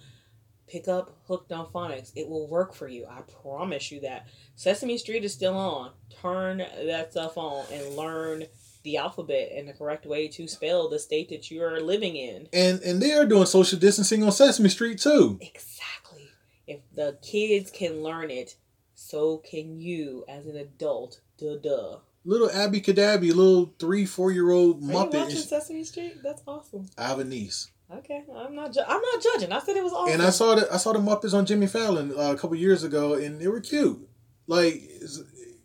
Pick 0.66 0.88
up 0.88 1.16
Hooked 1.28 1.52
on 1.52 1.66
Phonics. 1.66 2.10
It 2.16 2.28
will 2.28 2.48
work 2.48 2.74
for 2.74 2.88
you. 2.88 3.06
I 3.08 3.20
promise 3.42 3.92
you 3.92 4.00
that. 4.00 4.26
Sesame 4.56 4.98
Street 4.98 5.24
is 5.24 5.32
still 5.32 5.56
on. 5.56 5.92
Turn 6.20 6.58
that 6.58 7.12
stuff 7.12 7.38
on 7.38 7.66
and 7.72 7.94
learn 7.94 8.46
the 8.82 8.96
alphabet 8.96 9.52
and 9.54 9.68
the 9.68 9.74
correct 9.74 10.06
way 10.06 10.26
to 10.26 10.48
spell 10.48 10.88
the 10.88 10.98
state 10.98 11.28
that 11.28 11.52
you 11.52 11.62
are 11.62 11.80
living 11.80 12.16
in. 12.16 12.48
And 12.52 12.80
and 12.82 13.00
they 13.00 13.12
are 13.12 13.24
doing 13.24 13.46
social 13.46 13.78
distancing 13.78 14.24
on 14.24 14.32
Sesame 14.32 14.70
Street 14.70 14.98
too. 14.98 15.38
Exactly. 15.40 16.30
If 16.66 16.80
the 16.92 17.18
kids 17.22 17.70
can 17.70 18.02
learn 18.02 18.32
it, 18.32 18.56
so 18.96 19.38
can 19.38 19.80
you 19.80 20.24
as 20.28 20.46
an 20.46 20.56
adult. 20.56 21.20
Duh 21.38 21.58
duh. 21.62 21.98
Little 22.24 22.50
Abby 22.50 22.80
Cadabby, 22.80 23.34
little 23.34 23.74
three, 23.78 24.06
four 24.06 24.30
year 24.30 24.50
old 24.50 24.78
Are 24.82 24.86
you 24.86 24.92
Muppet. 24.92 25.14
watching 25.14 25.36
Sesame 25.38 25.84
Street? 25.84 26.22
That's 26.22 26.42
awesome. 26.46 26.86
I 26.96 27.08
have 27.08 27.18
a 27.18 27.24
niece, 27.24 27.70
Okay, 27.92 28.22
I'm 28.34 28.54
not. 28.54 28.72
Ju- 28.72 28.84
I'm 28.86 29.00
not 29.02 29.22
judging. 29.22 29.52
I 29.52 29.58
said 29.58 29.76
it 29.76 29.82
was 29.84 29.92
awesome. 29.92 30.14
and 30.14 30.22
I 30.22 30.30
saw 30.30 30.54
the 30.54 30.72
I 30.72 30.76
saw 30.76 30.92
the 30.92 30.98
Muppets 31.00 31.34
on 31.34 31.44
Jimmy 31.46 31.66
Fallon 31.66 32.12
uh, 32.16 32.32
a 32.32 32.36
couple 32.36 32.56
years 32.56 32.84
ago, 32.84 33.14
and 33.14 33.40
they 33.40 33.48
were 33.48 33.60
cute. 33.60 34.08
Like, 34.46 34.82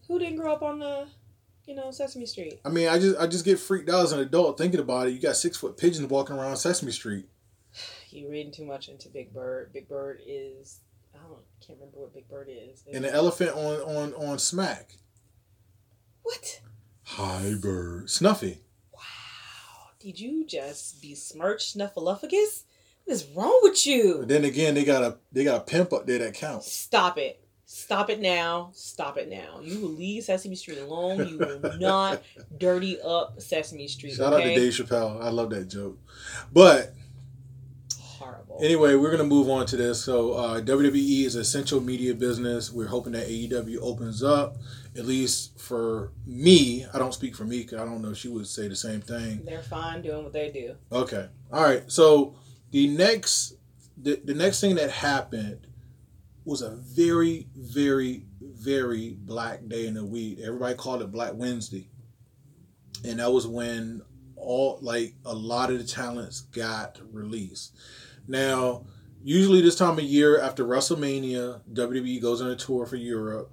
Who 0.07 0.19
didn't 0.19 0.35
grow 0.37 0.51
up 0.53 0.61
on 0.61 0.79
the, 0.79 1.07
you 1.65 1.73
know, 1.75 1.89
Sesame 1.91 2.25
Street? 2.25 2.59
I 2.65 2.69
mean, 2.69 2.87
I 2.89 2.99
just 2.99 3.17
I 3.19 3.27
just 3.27 3.45
get 3.45 3.59
freaked 3.59 3.89
out 3.89 4.03
as 4.03 4.11
an 4.11 4.19
adult 4.19 4.57
thinking 4.57 4.79
about 4.79 5.07
it. 5.07 5.11
You 5.11 5.19
got 5.21 5.35
six 5.37 5.55
foot 5.57 5.77
pigeons 5.77 6.09
walking 6.09 6.35
around 6.35 6.57
Sesame 6.57 6.91
Street. 6.91 7.25
You 8.09 8.29
reading 8.31 8.53
too 8.53 8.65
much 8.65 8.87
into 8.87 9.09
Big 9.09 9.33
Bird. 9.33 9.71
Big 9.73 9.87
Bird 9.89 10.21
is. 10.25 10.79
I 11.13 11.17
don't. 11.19 11.39
Can't 11.65 11.77
remember 11.77 11.99
what 11.99 12.13
Big 12.13 12.27
Bird 12.29 12.47
is. 12.49 12.83
and 12.91 13.03
the 13.03 13.13
elephant 13.13 13.51
on 13.51 13.81
on 13.81 14.13
on 14.15 14.39
Smack. 14.39 14.93
What? 16.27 16.61
Hi, 17.03 17.53
bird. 17.61 18.09
Snuffy. 18.09 18.59
Wow. 18.93 18.99
Did 19.99 20.19
you 20.19 20.45
just 20.45 21.01
besmirch 21.01 21.73
Snuffleupagus? 21.73 22.63
What 23.05 23.13
is 23.13 23.25
wrong 23.33 23.59
with 23.63 23.87
you? 23.87 24.17
But 24.19 24.27
then 24.27 24.43
again, 24.43 24.73
they 24.75 24.83
got 24.83 25.03
a 25.03 25.17
they 25.31 25.45
got 25.45 25.61
a 25.61 25.63
pimp 25.63 25.93
up 25.93 26.05
there 26.05 26.19
that 26.19 26.33
counts. 26.33 26.69
Stop 26.71 27.17
it. 27.17 27.41
Stop 27.65 28.09
it 28.09 28.19
now. 28.19 28.71
Stop 28.73 29.17
it 29.17 29.29
now. 29.29 29.59
You 29.61 29.79
will 29.79 29.89
leave 29.89 30.23
Sesame 30.23 30.55
Street 30.55 30.79
alone. 30.79 31.27
You 31.27 31.37
will 31.37 31.77
not 31.79 32.21
dirty 32.57 32.99
up 33.01 33.41
Sesame 33.41 33.87
Street. 33.87 34.13
Shout 34.13 34.33
out 34.33 34.43
to? 34.43 34.55
Dave 34.55 34.73
Chappelle. 34.73 35.21
I 35.21 35.29
love 35.29 35.49
that 35.51 35.69
joke. 35.69 35.97
But 36.51 36.93
Horrible. 37.97 38.59
anyway, 38.61 38.95
we're 38.95 39.11
gonna 39.11 39.23
move 39.23 39.49
on 39.49 39.65
to 39.67 39.77
this. 39.77 40.03
So 40.03 40.33
uh, 40.33 40.61
WWE 40.61 41.25
is 41.25 41.35
essential 41.35 41.79
media 41.79 42.13
business. 42.13 42.71
We're 42.71 42.87
hoping 42.87 43.13
that 43.13 43.27
AEW 43.27 43.77
opens 43.81 44.23
up, 44.23 44.57
at 44.97 45.05
least 45.05 45.59
for 45.59 46.11
me. 46.25 46.85
I 46.93 46.97
don't 46.97 47.13
speak 47.13 47.35
for 47.35 47.45
Mika. 47.45 47.79
I 47.81 47.85
don't 47.85 48.01
know. 48.01 48.11
if 48.11 48.17
She 48.17 48.29
would 48.29 48.47
say 48.47 48.67
the 48.67 48.75
same 48.75 49.01
thing. 49.01 49.43
They're 49.45 49.61
fine 49.61 50.01
doing 50.01 50.23
what 50.23 50.33
they 50.33 50.51
do. 50.51 50.75
Okay. 50.91 51.27
All 51.51 51.63
right. 51.63 51.83
So 51.91 52.35
the 52.71 52.87
next 52.87 53.55
the, 54.01 54.19
the 54.23 54.33
next 54.33 54.61
thing 54.61 54.75
that 54.75 54.91
happened 54.91 55.67
was 56.45 56.61
a 56.61 56.69
very, 56.71 57.47
very, 57.55 58.23
very 58.41 59.17
black 59.19 59.67
day 59.67 59.87
in 59.87 59.95
the 59.95 60.05
week. 60.05 60.39
Everybody 60.39 60.75
called 60.75 61.01
it 61.01 61.11
Black 61.11 61.33
Wednesday. 61.35 61.89
And 63.03 63.19
that 63.19 63.31
was 63.31 63.45
when 63.47 64.01
all 64.35 64.79
like 64.81 65.15
a 65.25 65.33
lot 65.33 65.71
of 65.71 65.77
the 65.77 65.83
talents 65.83 66.41
got 66.41 66.99
released. 67.11 67.75
Now, 68.27 68.85
usually 69.23 69.61
this 69.61 69.75
time 69.75 69.97
of 69.97 70.05
year 70.05 70.39
after 70.39 70.63
WrestleMania, 70.63 71.61
WWE 71.73 72.21
goes 72.21 72.41
on 72.41 72.49
a 72.49 72.55
tour 72.55 72.85
for 72.85 72.95
Europe. 72.95 73.51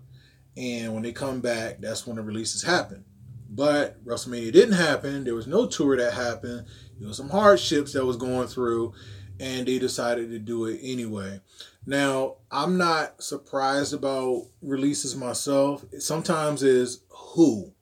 And 0.57 0.95
when 0.95 1.03
they 1.03 1.13
come 1.13 1.41
back, 1.41 1.81
that's 1.81 2.07
when 2.07 2.17
the 2.17 2.23
releases 2.23 2.63
happen. 2.63 3.05
But 3.51 4.05
WrestleMania 4.05 4.53
didn't 4.53 4.75
happen. 4.75 5.25
There 5.25 5.35
was 5.35 5.47
no 5.47 5.67
tour 5.67 5.97
that 5.97 6.13
happened. 6.13 6.67
There 6.99 7.09
was 7.09 7.17
some 7.17 7.29
hardships 7.29 7.93
that 7.93 8.05
was 8.05 8.17
going 8.17 8.49
through, 8.49 8.95
and 9.39 9.67
they 9.67 9.79
decided 9.79 10.31
to 10.31 10.39
do 10.39 10.67
it 10.67 10.81
anyway. 10.83 11.41
Now, 11.87 12.37
I'm 12.51 12.79
not 12.79 13.23
surprised 13.23 13.93
about 13.93 14.47
releases 14.63 15.15
myself. 15.15 15.85
Sometimes 15.99 16.63
is 16.63 17.03
who. 17.09 17.73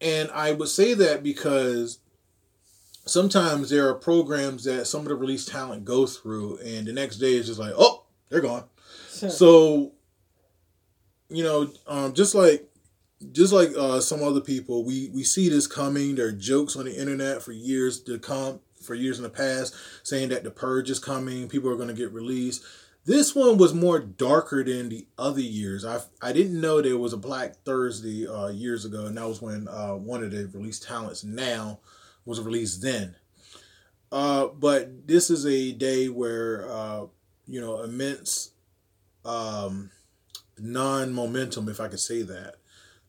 And 0.00 0.30
I 0.30 0.52
would 0.52 0.68
say 0.68 0.94
that 0.94 1.22
because 1.22 1.98
sometimes 3.06 3.70
there 3.70 3.88
are 3.88 3.94
programs 3.94 4.64
that 4.64 4.86
some 4.86 5.02
of 5.02 5.08
the 5.08 5.14
release 5.14 5.46
talent 5.46 5.84
go 5.84 6.06
through, 6.06 6.58
and 6.58 6.86
the 6.86 6.92
next 6.92 7.16
day 7.18 7.34
is 7.34 7.46
just 7.46 7.60
like, 7.60 7.74
oh, 7.76 8.04
they're 8.28 8.40
gone. 8.40 8.64
So, 9.08 9.92
you 11.30 11.42
know, 11.44 11.70
um, 11.86 12.14
just 12.14 12.34
like 12.34 12.66
just 13.32 13.52
like 13.52 13.70
uh, 13.76 14.00
some 14.00 14.22
other 14.22 14.40
people, 14.40 14.84
we 14.84 15.10
we 15.14 15.22
see 15.22 15.48
this 15.48 15.66
coming. 15.66 16.14
There 16.14 16.26
are 16.26 16.32
jokes 16.32 16.76
on 16.76 16.86
the 16.86 16.98
internet 16.98 17.42
for 17.42 17.52
years 17.52 18.00
to 18.04 18.18
come, 18.18 18.60
for 18.82 18.94
years 18.94 19.18
in 19.18 19.22
the 19.22 19.30
past, 19.30 19.74
saying 20.02 20.30
that 20.30 20.44
the 20.44 20.50
purge 20.50 20.90
is 20.90 20.98
coming. 20.98 21.48
People 21.48 21.70
are 21.70 21.76
going 21.76 21.88
to 21.88 21.94
get 21.94 22.12
released. 22.12 22.64
This 23.04 23.34
one 23.34 23.56
was 23.56 23.72
more 23.72 23.98
darker 23.98 24.62
than 24.62 24.88
the 24.88 25.06
other 25.18 25.40
years. 25.40 25.84
I 25.84 26.00
I 26.20 26.32
didn't 26.32 26.60
know 26.60 26.80
there 26.80 26.98
was 26.98 27.12
a 27.12 27.18
Black 27.18 27.56
Thursday 27.64 28.26
uh, 28.26 28.48
years 28.48 28.84
ago, 28.84 29.06
and 29.06 29.16
that 29.16 29.28
was 29.28 29.42
when 29.42 29.68
uh, 29.68 29.94
one 29.94 30.24
of 30.24 30.30
the 30.30 30.50
released 30.52 30.84
talents 30.84 31.24
now 31.24 31.80
was 32.24 32.40
released 32.40 32.82
then. 32.82 33.16
Uh, 34.12 34.48
but 34.48 35.06
this 35.06 35.30
is 35.30 35.46
a 35.46 35.72
day 35.72 36.08
where 36.08 36.70
uh, 36.70 37.06
you 37.46 37.60
know 37.60 37.82
immense 37.82 38.52
um, 39.24 39.90
non 40.60 41.12
momentum, 41.12 41.68
if 41.68 41.80
I 41.80 41.88
could 41.88 42.00
say 42.00 42.22
that. 42.22 42.56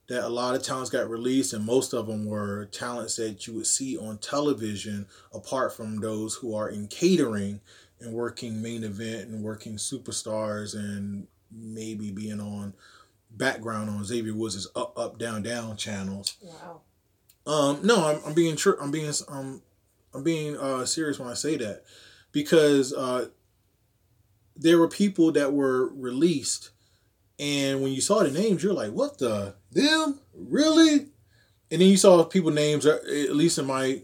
That 0.07 0.25
a 0.25 0.29
lot 0.29 0.55
of 0.55 0.63
talents 0.63 0.89
got 0.89 1.09
released, 1.09 1.53
and 1.53 1.65
most 1.65 1.93
of 1.93 2.07
them 2.07 2.25
were 2.25 2.65
talents 2.65 3.15
that 3.15 3.47
you 3.47 3.53
would 3.53 3.67
see 3.67 3.97
on 3.97 4.17
television, 4.17 5.05
apart 5.33 5.73
from 5.73 6.01
those 6.01 6.35
who 6.35 6.53
are 6.55 6.69
in 6.69 6.87
catering 6.87 7.61
and 7.99 8.13
working 8.13 8.61
main 8.61 8.83
event 8.83 9.29
and 9.29 9.43
working 9.43 9.75
superstars 9.75 10.75
and 10.75 11.27
maybe 11.51 12.11
being 12.11 12.41
on 12.41 12.73
background 13.29 13.89
on 13.89 14.03
Xavier 14.03 14.33
Woods' 14.33 14.67
up 14.75 14.97
up 14.97 15.17
down 15.17 15.43
down 15.43 15.77
channels. 15.77 16.37
wow. 16.41 16.81
Um, 17.45 17.79
no, 17.83 18.07
I'm, 18.07 18.19
I'm 18.25 18.33
being 18.33 18.55
true. 18.55 18.77
I'm 18.79 18.91
being 18.91 19.11
um, 19.27 19.61
I'm 20.13 20.23
being 20.23 20.57
uh, 20.57 20.85
serious 20.85 21.19
when 21.19 21.29
I 21.29 21.33
say 21.33 21.57
that 21.57 21.83
because 22.31 22.93
uh, 22.93 23.27
there 24.55 24.77
were 24.77 24.87
people 24.87 25.31
that 25.31 25.53
were 25.53 25.87
released, 25.93 26.69
and 27.41 27.81
when 27.81 27.91
you 27.91 28.01
saw 28.01 28.23
the 28.23 28.31
names, 28.31 28.63
you're 28.63 28.73
like, 28.73 28.91
"What 28.93 29.17
the 29.17 29.55
them 29.71 30.19
really?" 30.33 31.07
And 31.71 31.81
then 31.81 31.89
you 31.89 31.97
saw 31.97 32.23
people 32.23 32.51
names. 32.51 32.85
uh, 32.85 32.99
At 33.29 33.35
least 33.35 33.57
in 33.59 33.65
my 33.65 34.01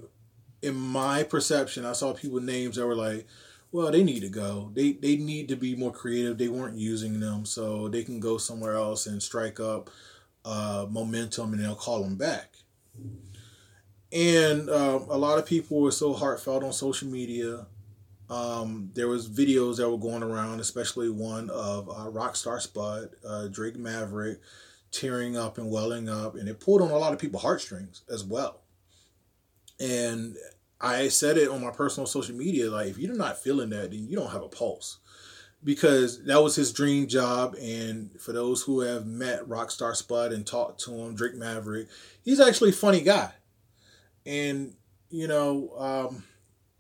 in 0.62 0.76
my 0.76 1.24
perception, 1.24 1.86
I 1.86 1.94
saw 1.94 2.14
people 2.14 2.42
names 2.42 2.78
that 2.78 2.88
were 2.88 2.96
like, 2.96 3.28
"Well, 3.72 3.92
they 3.92 4.04
need 4.04 4.22
to 4.22 4.30
go. 4.30 4.72
They 4.74 4.94
they 4.94 5.18
need 5.18 5.50
to 5.50 5.56
be 5.56 5.76
more 5.76 5.94
creative. 5.94 6.38
They 6.38 6.50
weren't 6.50 6.78
using 6.78 7.20
them, 7.20 7.46
so 7.46 7.88
they 7.88 8.04
can 8.04 8.20
go 8.20 8.38
somewhere 8.40 8.74
else 8.74 9.08
and 9.08 9.24
strike 9.24 9.60
up 9.60 9.90
uh, 10.46 10.88
momentum, 10.90 11.54
and 11.54 11.64
they'll 11.64 11.76
call 11.76 12.02
them 12.04 12.18
back." 12.18 12.56
and 14.12 14.70
um, 14.70 15.06
a 15.10 15.18
lot 15.18 15.38
of 15.38 15.46
people 15.46 15.82
were 15.82 15.92
so 15.92 16.14
heartfelt 16.14 16.64
on 16.64 16.74
social 16.74 17.08
media. 17.08 17.68
Um, 18.30 18.92
there 18.94 19.08
was 19.08 19.30
videos 19.30 19.78
that 19.78 19.90
were 19.90 19.98
going 19.98 20.24
around, 20.24 20.60
especially 20.60 21.10
one 21.10 21.50
of 21.50 21.90
uh, 21.90 22.10
Rockstar 22.12 22.60
Spud, 22.60 23.10
uh, 23.28 23.48
Drake 23.48 23.78
Maverick, 23.78 24.40
tearing 24.92 25.38
up 25.38 25.58
and 25.58 25.72
welling 25.72 26.10
up, 26.10 26.36
and 26.36 26.50
it 26.50 26.60
pulled 26.60 26.82
on 26.82 26.92
a 26.92 26.98
lot 26.98 27.14
of 27.14 27.20
people's 27.20 27.44
heartstrings 27.44 28.04
as 28.10 28.24
well. 28.24 28.62
And 29.80 30.36
I 30.82 31.08
said 31.08 31.38
it 31.38 31.50
on 31.50 31.64
my 31.64 31.72
personal 31.72 32.08
social 32.08 32.36
media, 32.36 32.70
like 32.70 32.88
if 32.88 32.98
you're 32.98 33.16
not 33.16 33.42
feeling 33.42 33.70
that, 33.70 33.92
then 33.92 34.08
you 34.08 34.16
don't 34.16 34.32
have 34.32 34.44
a 34.44 34.50
pulse, 34.50 35.00
because 35.64 36.26
that 36.26 36.44
was 36.44 36.56
his 36.56 36.74
dream 36.74 37.08
job. 37.08 37.56
And 37.62 38.12
for 38.20 38.34
those 38.34 38.62
who 38.62 38.82
have 38.82 39.06
met 39.06 39.48
Rockstar 39.48 39.96
Spud 39.96 40.34
and 40.34 40.46
talked 40.46 40.82
to 40.82 40.92
him, 40.92 41.16
Drake 41.16 41.36
Maverick, 41.36 41.88
he's 42.24 42.40
actually 42.40 42.72
a 42.72 42.74
funny 42.74 43.02
guy 43.02 43.32
and 44.28 44.74
you 45.10 45.28
know, 45.28 45.72
um, 45.78 46.24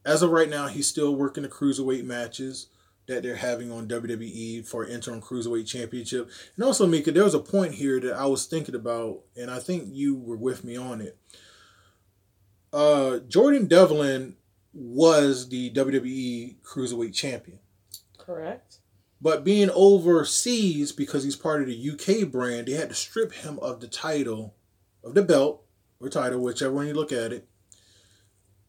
as 0.08 0.22
of 0.22 0.32
right 0.32 0.50
now, 0.50 0.68
he's 0.68 0.88
still 0.88 1.16
working 1.16 1.44
the 1.44 1.50
cruiserweight 1.50 2.06
matches 2.06 2.68
that 3.08 3.24
they're 3.24 3.36
having 3.36 3.72
on 3.72 3.88
WWE 3.88 4.66
for 4.66 4.86
interim 4.86 5.22
cruiserweight 5.22 5.68
championship. 5.68 6.30
And 6.56 6.64
also, 6.64 6.88
Mika, 6.88 7.12
there 7.12 7.26
was 7.26 7.34
a 7.34 7.40
point 7.40 7.74
here 7.74 8.00
that 8.00 8.14
I 8.14 8.26
was 8.26 8.46
thinking 8.46 8.76
about, 8.76 9.20
and 9.36 9.52
I 9.52 9.60
think 9.60 9.90
you 9.92 10.16
were 10.16 10.38
with 10.38 10.64
me 10.64 10.78
on 10.78 11.02
it. 11.02 11.18
Uh, 12.72 13.20
Jordan 13.20 13.68
Devlin 13.68 14.38
was 14.74 15.50
the 15.50 15.72
WWE 15.72 16.56
cruiserweight 16.64 17.14
champion. 17.14 17.60
Correct. 18.18 18.80
But 19.20 19.44
being 19.44 19.70
overseas 19.74 20.94
because 20.94 21.26
he's 21.26 21.36
part 21.36 21.62
of 21.62 21.68
the 21.68 21.92
UK 21.92 22.32
brand, 22.32 22.68
they 22.68 22.74
had 22.74 22.90
to 22.90 22.96
strip 22.96 23.34
him 23.34 23.60
of 23.60 23.82
the 23.82 23.88
title, 23.88 24.56
of 25.04 25.16
the 25.16 25.24
belt 25.24 25.64
or 26.00 26.08
title, 26.08 26.40
whichever 26.40 26.74
one 26.74 26.88
you 26.88 26.94
look 26.94 27.12
at 27.12 27.34
it. 27.34 27.48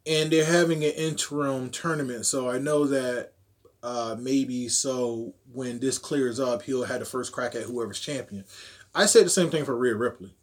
And 0.08 0.32
they're 0.32 0.44
having 0.44 0.82
an 0.84 0.92
interim 0.92 1.70
tournament. 1.70 2.24
So 2.24 2.48
I 2.48 2.58
know 2.58 2.86
that 2.86 3.32
uh, 3.82 4.16
maybe 4.18 4.68
so 4.68 5.34
when 5.52 5.78
this 5.78 5.98
clears 5.98 6.40
up, 6.40 6.62
he'll 6.62 6.84
have 6.84 7.00
the 7.00 7.04
first 7.04 7.32
crack 7.32 7.54
at 7.54 7.62
whoever's 7.62 8.00
champion. 8.00 8.44
I 8.94 9.06
said 9.06 9.26
the 9.26 9.30
same 9.30 9.50
thing 9.50 9.64
for 9.64 9.76
Rhea 9.76 9.94
Ripley. 9.94 10.34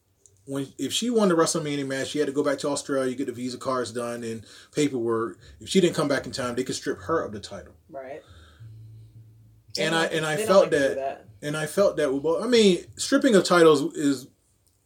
When 0.45 0.67
if 0.77 0.93
she 0.93 1.09
won 1.09 1.29
the 1.29 1.35
WrestleMania 1.35 1.87
match, 1.87 2.09
she 2.09 2.19
had 2.19 2.27
to 2.27 2.33
go 2.33 2.43
back 2.43 2.59
to 2.59 2.69
Australia, 2.69 3.15
get 3.15 3.25
the 3.25 3.33
visa 3.33 3.57
cards 3.57 3.91
done 3.91 4.23
and 4.23 4.45
paperwork. 4.71 5.39
If 5.59 5.69
she 5.69 5.81
didn't 5.81 5.95
come 5.95 6.07
back 6.07 6.27
in 6.27 6.31
time, 6.31 6.53
they 6.53 6.63
could 6.63 6.75
strip 6.75 6.99
her 7.01 7.23
of 7.23 7.31
the 7.31 7.39
title. 7.39 7.73
Right. 7.89 8.21
And 9.77 9.95
I 9.95 10.05
and 10.05 10.25
I 10.25 10.37
felt 10.37 10.65
like 10.65 10.71
that, 10.71 10.95
that. 10.95 11.25
and 11.41 11.57
I 11.57 11.65
felt 11.65 11.97
that. 11.97 12.13
Well, 12.13 12.43
I 12.43 12.47
mean, 12.47 12.85
stripping 12.95 13.33
of 13.35 13.43
titles 13.43 13.95
is, 13.95 14.27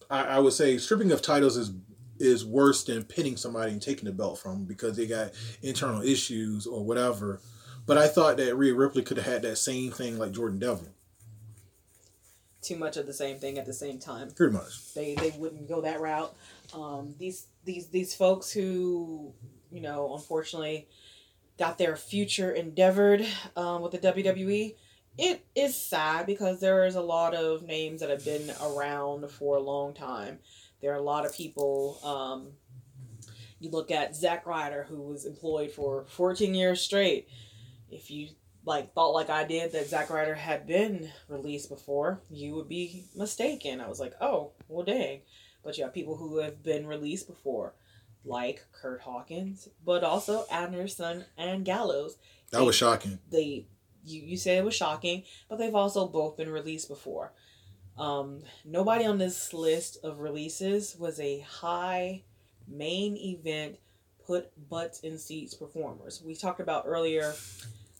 I, 0.10 0.24
I 0.24 0.40
would 0.40 0.54
say, 0.54 0.78
stripping 0.78 1.12
of 1.12 1.22
titles 1.22 1.58
is 1.58 1.72
is 2.20 2.46
worse 2.46 2.84
than 2.84 3.04
pinning 3.04 3.38
somebody 3.38 3.72
and 3.72 3.82
taking 3.82 4.06
the 4.06 4.12
belt 4.12 4.40
from 4.40 4.52
them 4.54 4.66
because 4.66 4.98
they 4.98 5.08
got 5.08 5.32
internal 5.62 6.02
issues 6.02 6.68
or 6.68 6.84
whatever. 6.84 7.40
But 7.86 7.98
I 7.98 8.08
thought 8.08 8.38
that 8.38 8.56
Rhea 8.56 8.76
Ripley 8.76 9.02
could 9.04 9.18
have 9.18 9.26
had 9.26 9.42
that 9.44 9.58
same 9.58 9.92
thing 9.92 10.20
like 10.20 10.32
Jordan 10.32 10.60
Devlin, 10.60 10.92
Too 12.62 12.76
much 12.76 12.98
of 12.98 13.08
the 13.08 13.14
same 13.14 13.38
thing 13.40 13.58
at 13.58 13.66
the 13.66 13.74
same 13.74 14.00
time. 14.00 14.30
pretty 14.32 14.54
much. 14.54 14.94
They 14.94 15.16
they 15.16 15.32
wouldn't 15.38 15.68
go 15.68 15.82
that 15.82 16.02
route. 16.02 16.36
Um, 16.74 17.16
these 17.18 17.48
these 17.64 17.88
these 17.88 18.14
folks 18.14 18.52
who 18.52 19.34
you 19.72 19.82
know 19.82 20.14
unfortunately 20.14 20.88
got 21.58 21.78
their 21.78 21.96
future 21.96 22.52
endeavored 22.52 23.26
um, 23.56 23.82
with 23.82 23.92
the 23.94 24.00
WWE. 24.00 24.76
It 25.18 25.46
is 25.56 25.76
sad 25.76 26.26
because 26.26 26.60
there 26.62 26.86
is 26.86 26.96
a 26.96 27.02
lot 27.02 27.34
of 27.34 27.64
names 27.64 28.02
that 28.02 28.10
have 28.10 28.24
been 28.24 28.52
around 28.64 29.30
for 29.32 29.58
a 29.58 29.62
long 29.62 29.94
time. 29.94 30.40
There 30.82 30.92
are 30.92 30.98
a 30.98 31.02
lot 31.02 31.26
of 31.26 31.36
people. 31.36 32.00
Um, 32.04 32.54
you 33.60 33.70
look 33.70 33.92
at 33.92 34.16
Zack 34.16 34.46
Ryder, 34.46 34.86
who 34.88 35.02
was 35.02 35.26
employed 35.26 35.72
for 35.72 36.06
14 36.08 36.54
years 36.54 36.82
straight. 36.82 37.28
If 37.92 38.10
you 38.10 38.30
like 38.66 38.94
thought 38.94 39.12
like 39.12 39.30
I 39.30 39.46
did 39.46 39.72
that 39.72 39.88
Zack 39.88 40.10
Ryder 40.10 40.36
had 40.36 40.68
been 40.68 41.10
released 41.28 41.70
before, 41.70 42.22
you 42.30 42.56
would 42.56 42.70
be 42.70 43.06
mistaken. 43.16 43.82
I 43.82 43.88
was 43.88 44.00
like, 44.00 44.14
oh, 44.22 44.52
well, 44.68 44.86
dang. 44.86 45.22
But 45.64 45.78
you 45.78 45.84
have 45.84 45.94
people 45.94 46.16
who 46.16 46.38
have 46.40 46.64
been 46.64 46.88
released 46.88 47.28
before, 47.28 47.74
like 48.24 48.64
Kurt 48.72 49.02
Hawkins, 49.02 49.68
but 49.86 50.04
also 50.04 50.46
Anderson 50.52 51.26
and 51.38 51.66
Gallows. 51.66 52.18
That 52.52 52.64
was 52.64 52.76
shocking. 52.76 53.20
They, 53.30 53.66
you, 54.06 54.22
you 54.22 54.38
said 54.38 54.58
it 54.58 54.66
was 54.66 54.76
shocking, 54.76 55.24
but 55.50 55.58
they've 55.58 55.76
also 55.76 56.08
both 56.08 56.38
been 56.38 56.50
released 56.50 56.88
before. 56.88 57.34
Um, 58.00 58.44
nobody 58.64 59.06
on 59.06 59.18
this 59.18 59.54
list 59.54 59.98
of 60.04 60.20
releases 60.20 60.96
was 60.98 61.20
a 61.20 61.42
high 61.42 62.24
main 62.68 63.18
event 63.18 63.78
put 64.26 64.52
butts 64.70 65.02
in 65.02 65.18
seats 65.18 65.54
performers. 65.54 66.22
We 66.26 66.36
talked 66.36 66.62
about 66.62 66.86
earlier 66.88 67.34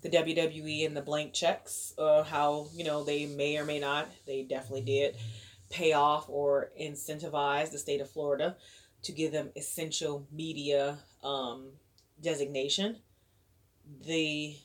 the 0.02 0.10
WWE 0.10 0.86
and 0.86 0.96
the 0.96 1.02
blank 1.02 1.34
checks, 1.34 1.94
uh, 1.98 2.24
how 2.24 2.68
you 2.74 2.86
know 2.86 3.04
they 3.04 3.26
may 3.26 3.58
or 3.58 3.66
may 3.66 3.80
not, 3.80 4.10
they 4.26 4.44
definitely 4.44 4.82
did 4.82 5.18
pay 5.70 5.94
off 5.94 6.30
or 6.30 6.72
incentivize 6.80 7.72
the 7.72 7.78
state 7.78 8.02
of 8.02 8.10
Florida 8.10 8.56
to 9.04 9.12
give 9.12 9.32
them 9.32 9.50
essential 9.56 10.26
media 10.32 10.98
um, 11.24 11.72
designation. 12.22 12.98
The 14.06 14.56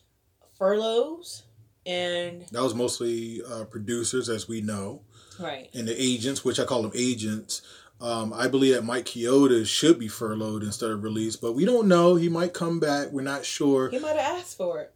furloughs 0.58 1.42
and 1.86 2.46
That 2.52 2.62
was 2.62 2.74
mostly 2.74 3.42
uh, 3.42 3.64
producers, 3.64 4.28
as 4.28 4.48
we 4.48 4.60
know, 4.60 5.02
right, 5.40 5.68
and 5.74 5.88
the 5.88 6.00
agents, 6.00 6.44
which 6.44 6.58
I 6.60 6.64
call 6.64 6.82
them 6.82 6.92
agents. 6.94 7.62
Um, 8.00 8.32
I 8.32 8.48
believe 8.48 8.74
that 8.74 8.84
Mike 8.84 9.06
Chioda 9.06 9.64
should 9.66 9.98
be 9.98 10.08
furloughed 10.08 10.62
instead 10.62 10.90
of 10.90 11.02
released, 11.04 11.40
but 11.40 11.52
we 11.52 11.64
don't 11.64 11.86
know. 11.86 12.16
He 12.16 12.28
might 12.28 12.52
come 12.52 12.80
back. 12.80 13.08
We're 13.12 13.22
not 13.22 13.44
sure. 13.44 13.88
he 13.88 13.98
might 13.98 14.16
have 14.16 14.38
asked 14.38 14.56
for 14.56 14.80
it. 14.80 14.92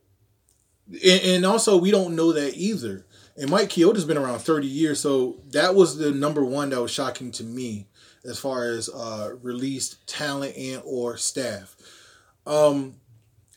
and, 1.04 1.36
and 1.36 1.46
also 1.46 1.76
we 1.76 1.90
don't 1.90 2.16
know 2.16 2.32
that 2.32 2.56
either. 2.56 3.06
And 3.36 3.50
Mike 3.50 3.68
Chioda's 3.68 4.04
been 4.04 4.18
around 4.18 4.40
thirty 4.40 4.66
years, 4.66 4.98
so 5.00 5.38
that 5.52 5.74
was 5.74 5.96
the 5.96 6.10
number 6.10 6.44
one 6.44 6.70
that 6.70 6.82
was 6.82 6.90
shocking 6.90 7.30
to 7.32 7.44
me 7.44 7.86
as 8.24 8.38
far 8.38 8.64
as 8.64 8.88
uh, 8.88 9.34
released 9.42 10.06
talent 10.08 10.56
and 10.56 10.82
or 10.84 11.16
staff. 11.16 11.76
Um, 12.46 12.96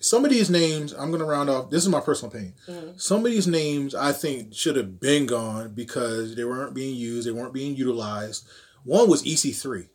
some 0.01 0.25
of 0.25 0.31
these 0.31 0.49
names 0.49 0.93
I'm 0.93 1.11
gonna 1.11 1.25
round 1.25 1.49
off. 1.49 1.69
This 1.69 1.83
is 1.83 1.89
my 1.89 1.99
personal 2.01 2.31
opinion. 2.31 2.53
Mhm. 2.67 3.01
Some 3.01 3.25
of 3.25 3.31
these 3.31 3.47
names 3.47 3.95
I 3.95 4.11
think 4.11 4.53
should 4.53 4.75
have 4.75 4.99
been 4.99 5.25
gone 5.25 5.73
because 5.73 6.35
they 6.35 6.43
weren't 6.43 6.73
being 6.73 6.95
used, 6.95 7.27
they 7.27 7.31
weren't 7.31 7.53
being 7.53 7.75
utilized. 7.75 8.45
One 8.83 9.09
was 9.09 9.23
EC3. 9.25 9.89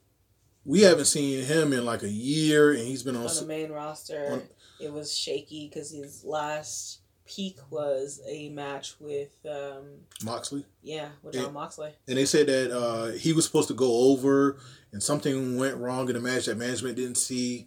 We 0.64 0.80
haven't 0.82 1.04
seen 1.06 1.44
him 1.44 1.72
in 1.72 1.84
like 1.84 2.02
a 2.02 2.08
year, 2.10 2.72
and 2.72 2.80
he's 2.86 3.02
been 3.02 3.16
on. 3.16 3.26
on 3.26 3.34
the 3.36 3.46
main 3.46 3.70
roster. 3.70 4.26
on- 4.32 4.48
it 4.80 4.92
was 4.92 5.12
shaky 5.16 5.68
because 5.68 5.90
his 5.90 6.22
last 6.24 6.98
peak 7.24 7.58
was 7.70 8.20
a 8.28 8.48
match 8.50 8.94
with, 9.00 9.30
um, 9.48 9.84
Moxley. 10.22 10.64
yeah, 10.82 11.08
with. 11.22 11.34
Jon 11.34 11.52
Moxley. 11.52 11.90
and 12.06 12.16
they 12.18 12.24
said 12.26 12.46
that 12.46 12.70
uh, 12.76 13.06
he 13.12 13.32
was 13.32 13.44
supposed 13.44 13.68
to 13.68 13.74
go 13.74 14.10
over 14.10 14.58
and 14.92 15.02
something 15.02 15.56
went 15.56 15.76
wrong 15.76 16.08
in 16.08 16.14
the 16.14 16.20
match 16.20 16.44
that 16.46 16.56
management 16.56 16.94
didn't 16.96 17.16
see 17.16 17.66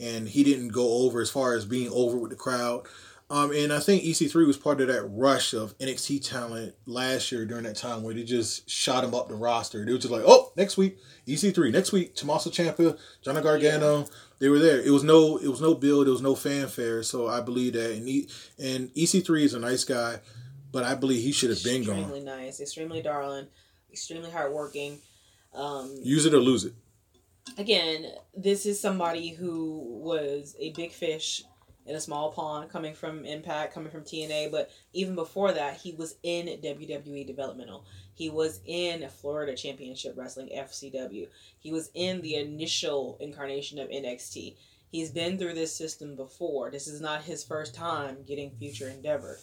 and 0.00 0.28
he 0.28 0.44
didn't 0.44 0.68
go 0.68 1.04
over 1.04 1.20
as 1.20 1.30
far 1.30 1.54
as 1.54 1.64
being 1.64 1.90
over 1.92 2.16
with 2.16 2.30
the 2.30 2.36
crowd. 2.36 2.86
Um, 3.30 3.52
and 3.52 3.74
i 3.74 3.78
think 3.78 4.04
ec3 4.04 4.46
was 4.46 4.56
part 4.56 4.80
of 4.80 4.88
that 4.88 5.02
rush 5.02 5.52
of 5.52 5.76
nxt 5.76 6.26
talent 6.26 6.74
last 6.86 7.30
year 7.30 7.44
during 7.44 7.64
that 7.64 7.76
time 7.76 8.02
where 8.02 8.14
they 8.14 8.24
just 8.24 8.70
shot 8.70 9.04
him 9.04 9.14
up 9.14 9.28
the 9.28 9.34
roster. 9.34 9.84
They 9.84 9.92
were 9.92 9.98
just 9.98 10.10
like 10.10 10.24
oh 10.26 10.50
next 10.56 10.78
week 10.78 10.96
ec3 11.26 11.70
next 11.70 11.92
week 11.92 12.14
tommaso 12.14 12.48
ciampa 12.48 12.98
johnny 13.20 13.42
gargano. 13.42 14.06
They 14.38 14.48
were 14.48 14.58
there. 14.58 14.80
It 14.80 14.90
was 14.90 15.04
no 15.04 15.36
it 15.36 15.48
was 15.48 15.60
no 15.60 15.74
build. 15.74 16.08
It 16.08 16.12
was 16.12 16.22
no 16.22 16.34
fanfare. 16.34 17.02
So 17.02 17.28
i 17.28 17.42
believe 17.42 17.74
that. 17.74 17.92
And, 17.92 18.08
he, 18.08 18.30
and 18.58 18.88
ec3 18.94 19.42
is 19.42 19.52
a 19.52 19.58
nice 19.58 19.84
guy 19.84 20.20
but 20.72 20.84
i 20.84 20.94
believe 20.94 21.22
he 21.22 21.32
should 21.32 21.50
have 21.50 21.62
been 21.62 21.84
gone. 21.84 21.98
Extremely 21.98 22.24
nice, 22.24 22.60
extremely 22.60 23.02
darling, 23.02 23.46
extremely 23.92 24.30
hardworking. 24.30 25.00
Um, 25.52 25.94
use 26.02 26.24
it 26.24 26.32
or 26.32 26.40
lose 26.40 26.64
it 26.64 26.72
again, 27.56 28.06
this 28.36 28.66
is 28.66 28.80
somebody 28.80 29.30
who 29.30 29.82
was 30.02 30.56
a 30.58 30.72
big 30.72 30.92
fish 30.92 31.42
in 31.88 31.96
a 31.96 32.00
small 32.00 32.30
pond, 32.30 32.70
coming 32.70 32.94
from 32.94 33.24
Impact, 33.24 33.72
coming 33.72 33.90
from 33.90 34.02
TNA. 34.02 34.50
But 34.50 34.70
even 34.92 35.14
before 35.14 35.52
that, 35.52 35.76
he 35.78 35.92
was 35.92 36.16
in 36.22 36.46
WWE 36.46 37.26
developmental. 37.26 37.86
He 38.14 38.28
was 38.28 38.60
in 38.66 39.08
Florida 39.08 39.56
Championship 39.56 40.14
Wrestling 40.16 40.50
(FCW). 40.54 41.28
He 41.58 41.72
was 41.72 41.90
in 41.94 42.20
the 42.20 42.34
initial 42.34 43.16
incarnation 43.20 43.78
of 43.78 43.88
NXT. 43.88 44.56
He's 44.90 45.10
been 45.10 45.38
through 45.38 45.54
this 45.54 45.74
system 45.74 46.14
before. 46.14 46.70
This 46.70 46.88
is 46.88 47.00
not 47.00 47.22
his 47.22 47.44
first 47.44 47.74
time 47.74 48.18
getting 48.26 48.50
future 48.50 48.88
endeavor. 48.88 49.38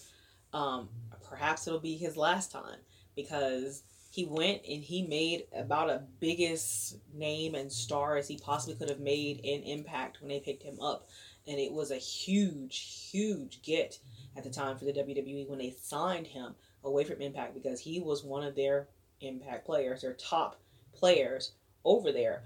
Um, 0.53 0.89
perhaps 1.27 1.67
it'll 1.67 1.79
be 1.79 1.97
his 1.97 2.15
last 2.15 2.51
time 2.51 2.79
because 3.15 3.83
he 4.15 4.23
went 4.23 4.61
and 4.65 4.81
he 4.81 5.01
made 5.01 5.43
about 5.53 5.89
a 5.89 6.01
biggest 6.21 6.95
name 7.13 7.53
and 7.53 7.69
star 7.69 8.15
as 8.15 8.29
he 8.29 8.37
possibly 8.37 8.73
could 8.73 8.89
have 8.89 9.01
made 9.01 9.41
in 9.43 9.61
Impact 9.63 10.21
when 10.21 10.29
they 10.29 10.39
picked 10.39 10.63
him 10.63 10.79
up. 10.79 11.09
And 11.45 11.59
it 11.59 11.73
was 11.73 11.91
a 11.91 11.97
huge, 11.97 13.09
huge 13.11 13.61
get 13.61 13.99
at 14.37 14.45
the 14.45 14.49
time 14.49 14.77
for 14.77 14.85
the 14.85 14.93
WWE 14.93 15.49
when 15.49 15.59
they 15.59 15.75
signed 15.81 16.27
him 16.27 16.55
away 16.85 17.03
from 17.03 17.21
Impact 17.21 17.53
because 17.53 17.81
he 17.81 17.99
was 17.99 18.23
one 18.23 18.45
of 18.45 18.55
their 18.55 18.87
Impact 19.19 19.65
players, 19.65 20.01
their 20.01 20.13
top 20.13 20.61
players 20.93 21.51
over 21.83 22.13
there. 22.13 22.43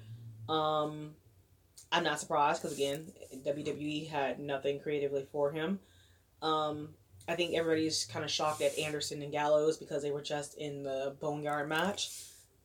Um, 0.49 1.11
I'm 1.91 2.03
not 2.03 2.19
surprised 2.19 2.63
because 2.63 2.75
again, 2.75 3.11
WWE 3.45 4.09
had 4.09 4.39
nothing 4.39 4.79
creatively 4.79 5.27
for 5.31 5.51
him. 5.51 5.79
Um, 6.41 6.95
I 7.29 7.35
think 7.35 7.53
everybody's 7.53 8.05
kind 8.05 8.25
of 8.25 8.31
shocked 8.31 8.61
at 8.61 8.77
Anderson 8.79 9.21
and 9.21 9.31
Gallows 9.31 9.77
because 9.77 10.01
they 10.01 10.09
were 10.09 10.21
just 10.21 10.57
in 10.57 10.83
the 10.83 11.15
Boneyard 11.19 11.69
match. 11.69 12.09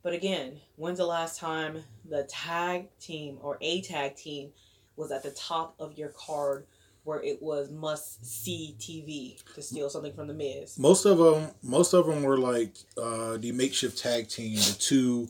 But 0.02 0.14
again, 0.14 0.60
when's 0.76 0.98
the 0.98 1.06
last 1.06 1.38
time 1.38 1.84
the 2.08 2.24
tag 2.24 2.88
team 2.98 3.38
or 3.42 3.58
a 3.60 3.82
tag 3.82 4.16
team 4.16 4.52
was 4.96 5.12
at 5.12 5.22
the 5.22 5.32
top 5.32 5.74
of 5.78 5.98
your 5.98 6.10
card 6.10 6.66
where 7.04 7.22
it 7.22 7.42
was 7.42 7.70
must 7.70 8.24
see 8.24 8.74
TV 8.78 9.42
to 9.54 9.60
steal 9.60 9.90
something 9.90 10.14
from 10.14 10.28
the 10.28 10.34
Miz? 10.34 10.78
Most 10.78 11.04
of 11.04 11.18
them, 11.18 11.50
most 11.62 11.92
of 11.92 12.06
them 12.06 12.22
were 12.22 12.38
like 12.38 12.74
uh, 12.96 13.36
the 13.36 13.52
makeshift 13.52 13.98
tag 13.98 14.28
team. 14.28 14.56
The 14.56 14.76
two, 14.78 15.28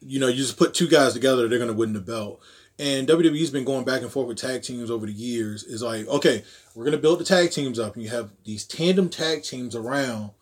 you 0.00 0.18
know, 0.18 0.28
you 0.28 0.36
just 0.36 0.56
put 0.56 0.72
two 0.72 0.88
guys 0.88 1.12
together, 1.12 1.46
they're 1.46 1.58
gonna 1.58 1.74
win 1.74 1.92
the 1.92 2.00
belt. 2.00 2.40
And 2.78 3.08
WWE's 3.08 3.50
been 3.50 3.64
going 3.64 3.84
back 3.84 4.02
and 4.02 4.10
forth 4.10 4.28
with 4.28 4.36
tag 4.36 4.62
teams 4.62 4.90
over 4.90 5.06
the 5.06 5.12
years. 5.12 5.64
Is 5.64 5.82
like, 5.82 6.06
okay, 6.08 6.44
we're 6.74 6.84
gonna 6.84 6.98
build 6.98 7.20
the 7.20 7.24
tag 7.24 7.50
teams 7.50 7.78
up, 7.78 7.94
and 7.94 8.02
you 8.02 8.10
have 8.10 8.32
these 8.44 8.64
tandem 8.64 9.08
tag 9.08 9.42
teams 9.42 9.74
around, 9.74 10.32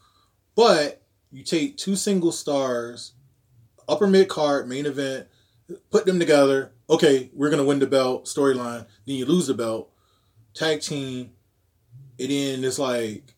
but 0.57 1.03
you 1.30 1.45
take 1.45 1.76
two 1.76 1.95
single 1.95 2.32
stars, 2.32 3.12
upper 3.89 4.07
mid 4.07 4.28
card, 4.28 4.68
main 4.68 4.87
event, 4.87 5.28
put 5.91 6.07
them 6.07 6.18
together. 6.18 6.72
Okay, 6.91 7.30
we're 7.32 7.51
gonna 7.51 7.64
win 7.64 7.78
the 7.78 7.87
belt 7.87 8.24
storyline. 8.24 8.87
Then 9.07 9.16
you 9.16 9.26
lose 9.26 9.47
the 9.47 9.55
belt, 9.55 9.93
tag 10.55 10.80
team, 10.80 11.30
and 12.18 12.30
then 12.30 12.64
it's 12.64 12.78
like 12.78 13.35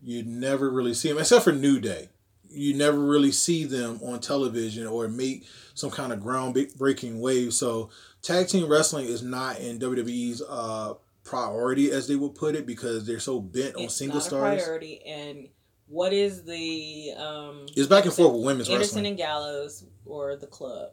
you 0.00 0.22
never 0.22 0.70
really 0.70 0.94
see 0.94 1.08
them 1.08 1.18
except 1.18 1.44
for 1.44 1.52
New 1.52 1.78
Day. 1.78 2.08
You 2.50 2.74
never 2.74 2.98
really 2.98 3.32
see 3.32 3.64
them 3.64 4.00
on 4.02 4.20
television 4.20 4.86
or 4.86 5.08
make 5.08 5.46
some 5.74 5.90
kind 5.90 6.12
of 6.12 6.20
groundbreaking 6.20 7.18
wave. 7.20 7.52
So 7.54 7.90
tag 8.22 8.48
team 8.48 8.68
wrestling 8.70 9.06
is 9.06 9.22
not 9.22 9.58
in 9.60 9.78
WWE's 9.78 10.42
uh, 10.48 10.94
priority, 11.24 11.90
as 11.92 12.08
they 12.08 12.16
would 12.16 12.34
put 12.34 12.54
it, 12.54 12.66
because 12.66 13.06
they're 13.06 13.20
so 13.20 13.40
bent 13.40 13.76
on 13.76 13.82
It's 13.84 13.94
single 13.94 14.16
not 14.18 14.24
a 14.26 14.28
stars. 14.28 14.62
priority. 14.62 15.00
And 15.06 15.48
what 15.86 16.12
is 16.12 16.44
the 16.44 17.12
um? 17.18 17.66
It's 17.76 17.86
back 17.86 18.04
and 18.04 18.12
forth 18.12 18.34
with 18.34 18.44
women's 18.44 18.68
Anderson 18.68 18.96
wrestling. 18.96 19.06
and 19.06 19.16
Gallows 19.16 19.84
or 20.04 20.36
the 20.36 20.46
club? 20.46 20.90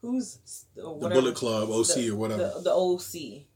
Who's 0.00 0.38
The 0.76 0.82
Bullet 0.82 1.34
Club, 1.34 1.70
OC, 1.70 1.94
the- 1.94 2.10
or 2.10 2.16
whatever. 2.16 2.52
The, 2.56 2.60
the 2.60 2.70
OC. 2.74 3.46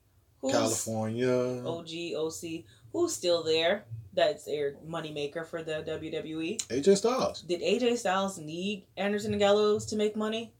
Who's 0.40 0.52
California. 0.52 1.62
OG 1.66 2.14
OC. 2.16 2.64
Who's 2.92 3.12
still 3.12 3.42
there? 3.42 3.84
That's 4.18 4.44
their 4.46 4.72
moneymaker 4.84 5.46
for 5.46 5.62
the 5.62 5.74
WWE. 5.86 6.58
AJ 6.66 6.96
Styles. 6.96 7.42
Did 7.42 7.60
AJ 7.60 7.98
Styles 7.98 8.36
need 8.36 8.84
Anderson 8.96 9.30
and 9.32 9.38
Gallows 9.38 9.86
to 9.86 9.96
make 9.96 10.16
money? 10.16 10.52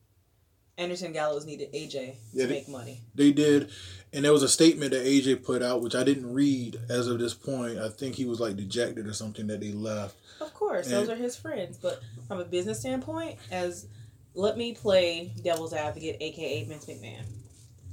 Anderson 0.76 1.06
and 1.06 1.14
Gallows 1.14 1.44
needed 1.44 1.72
AJ 1.72 1.90
to 2.34 2.38
they- 2.38 2.46
make 2.46 2.68
money. 2.68 3.02
They 3.16 3.32
did. 3.32 3.70
And 4.12 4.24
there 4.24 4.32
was 4.32 4.44
a 4.44 4.48
statement 4.48 4.92
that 4.92 5.04
AJ 5.04 5.42
put 5.44 5.60
out, 5.60 5.82
which 5.82 5.96
I 5.96 6.04
didn't 6.04 6.32
read 6.32 6.78
as 6.88 7.08
of 7.08 7.18
this 7.18 7.34
point. 7.34 7.78
I 7.80 7.88
think 7.88 8.14
he 8.14 8.26
was 8.26 8.38
like 8.38 8.54
dejected 8.56 9.08
or 9.08 9.12
something 9.12 9.48
that 9.48 9.60
they 9.60 9.72
left. 9.72 10.14
Of 10.40 10.54
course, 10.54 10.86
And- 10.86 10.94
those 10.94 11.08
are 11.08 11.16
his 11.16 11.34
friends. 11.34 11.78
But 11.82 12.00
from 12.28 12.38
a 12.38 12.44
business 12.44 12.78
standpoint, 12.78 13.38
as 13.50 13.88
let 14.34 14.56
me 14.56 14.72
play 14.72 15.32
devil's 15.42 15.72
advocate, 15.72 16.16
aka 16.20 16.62
Vince 16.62 16.86
McMahon. 16.86 17.24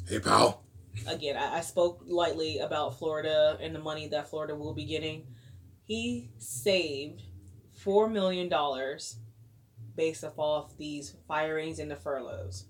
Hey, 0.08 0.20
pal. 0.20 0.62
Again, 1.08 1.36
I, 1.38 1.58
I 1.58 1.62
spoke 1.62 2.04
lightly 2.06 2.60
about 2.60 3.00
Florida 3.00 3.58
and 3.60 3.74
the 3.74 3.80
money 3.80 4.08
that 4.10 4.30
Florida 4.30 4.54
will 4.56 4.76
be 4.76 4.86
getting. 4.86 5.26
He 5.86 6.30
saved 6.38 7.24
four 7.74 8.10
million 8.10 8.50
dollars 8.50 9.18
based 9.96 10.24
off 10.24 10.38
of 10.38 10.78
these 10.78 11.16
firings 11.28 11.80
and 11.80 11.90
the 11.90 11.96
furloughs. 11.96 12.66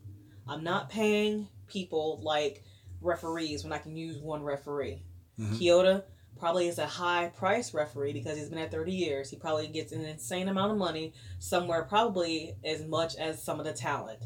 I'm 0.48 0.64
not 0.64 0.90
paying 0.90 1.48
people 1.68 2.20
like 2.24 2.64
referees 3.02 3.64
when 3.64 3.74
I 3.74 3.78
can 3.80 3.96
use 3.96 4.18
one 4.20 4.44
referee. 4.44 5.02
Mhm. 5.40 5.58
Chioda 5.58 6.04
probably 6.38 6.68
is 6.68 6.78
a 6.78 6.86
high 6.86 7.30
price 7.30 7.74
referee 7.74 8.14
because 8.14 8.38
he's 8.38 8.50
been 8.50 8.60
at 8.60 8.70
30 8.72 8.92
years. 8.92 9.30
He 9.30 9.38
probably 9.38 9.68
gets 9.68 9.92
an 9.92 10.04
insane 10.06 10.50
amount 10.50 10.74
of 10.74 10.78
money, 10.78 11.14
somewhere 11.40 11.84
probably 11.84 12.58
as 12.64 12.84
much 12.84 13.16
as 13.16 13.42
some 13.42 13.60
of 13.60 13.66
the 13.66 13.74
talent. 13.74 14.20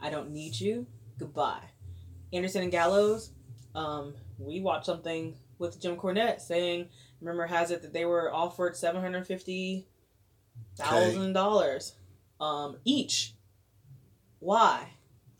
I 0.00 0.10
don't 0.10 0.30
need 0.30 0.58
you. 0.60 0.86
Goodbye. 1.18 1.70
Anderson 2.32 2.62
and 2.62 2.72
Gallows, 2.72 3.30
um, 3.74 4.14
we 4.38 4.60
watched 4.60 4.86
something 4.86 5.38
with 5.58 5.80
Jim 5.80 5.96
Cornette 5.96 6.40
saying, 6.40 6.88
remember 7.20 7.46
has 7.46 7.70
it 7.70 7.82
that 7.82 7.92
they 7.92 8.04
were 8.04 8.32
offered 8.32 8.76
seven 8.76 9.00
hundred 9.00 9.26
fifty 9.26 9.86
thousand 10.76 11.32
dollars 11.32 11.94
um 12.40 12.76
each. 12.84 13.34
Why? 14.40 14.88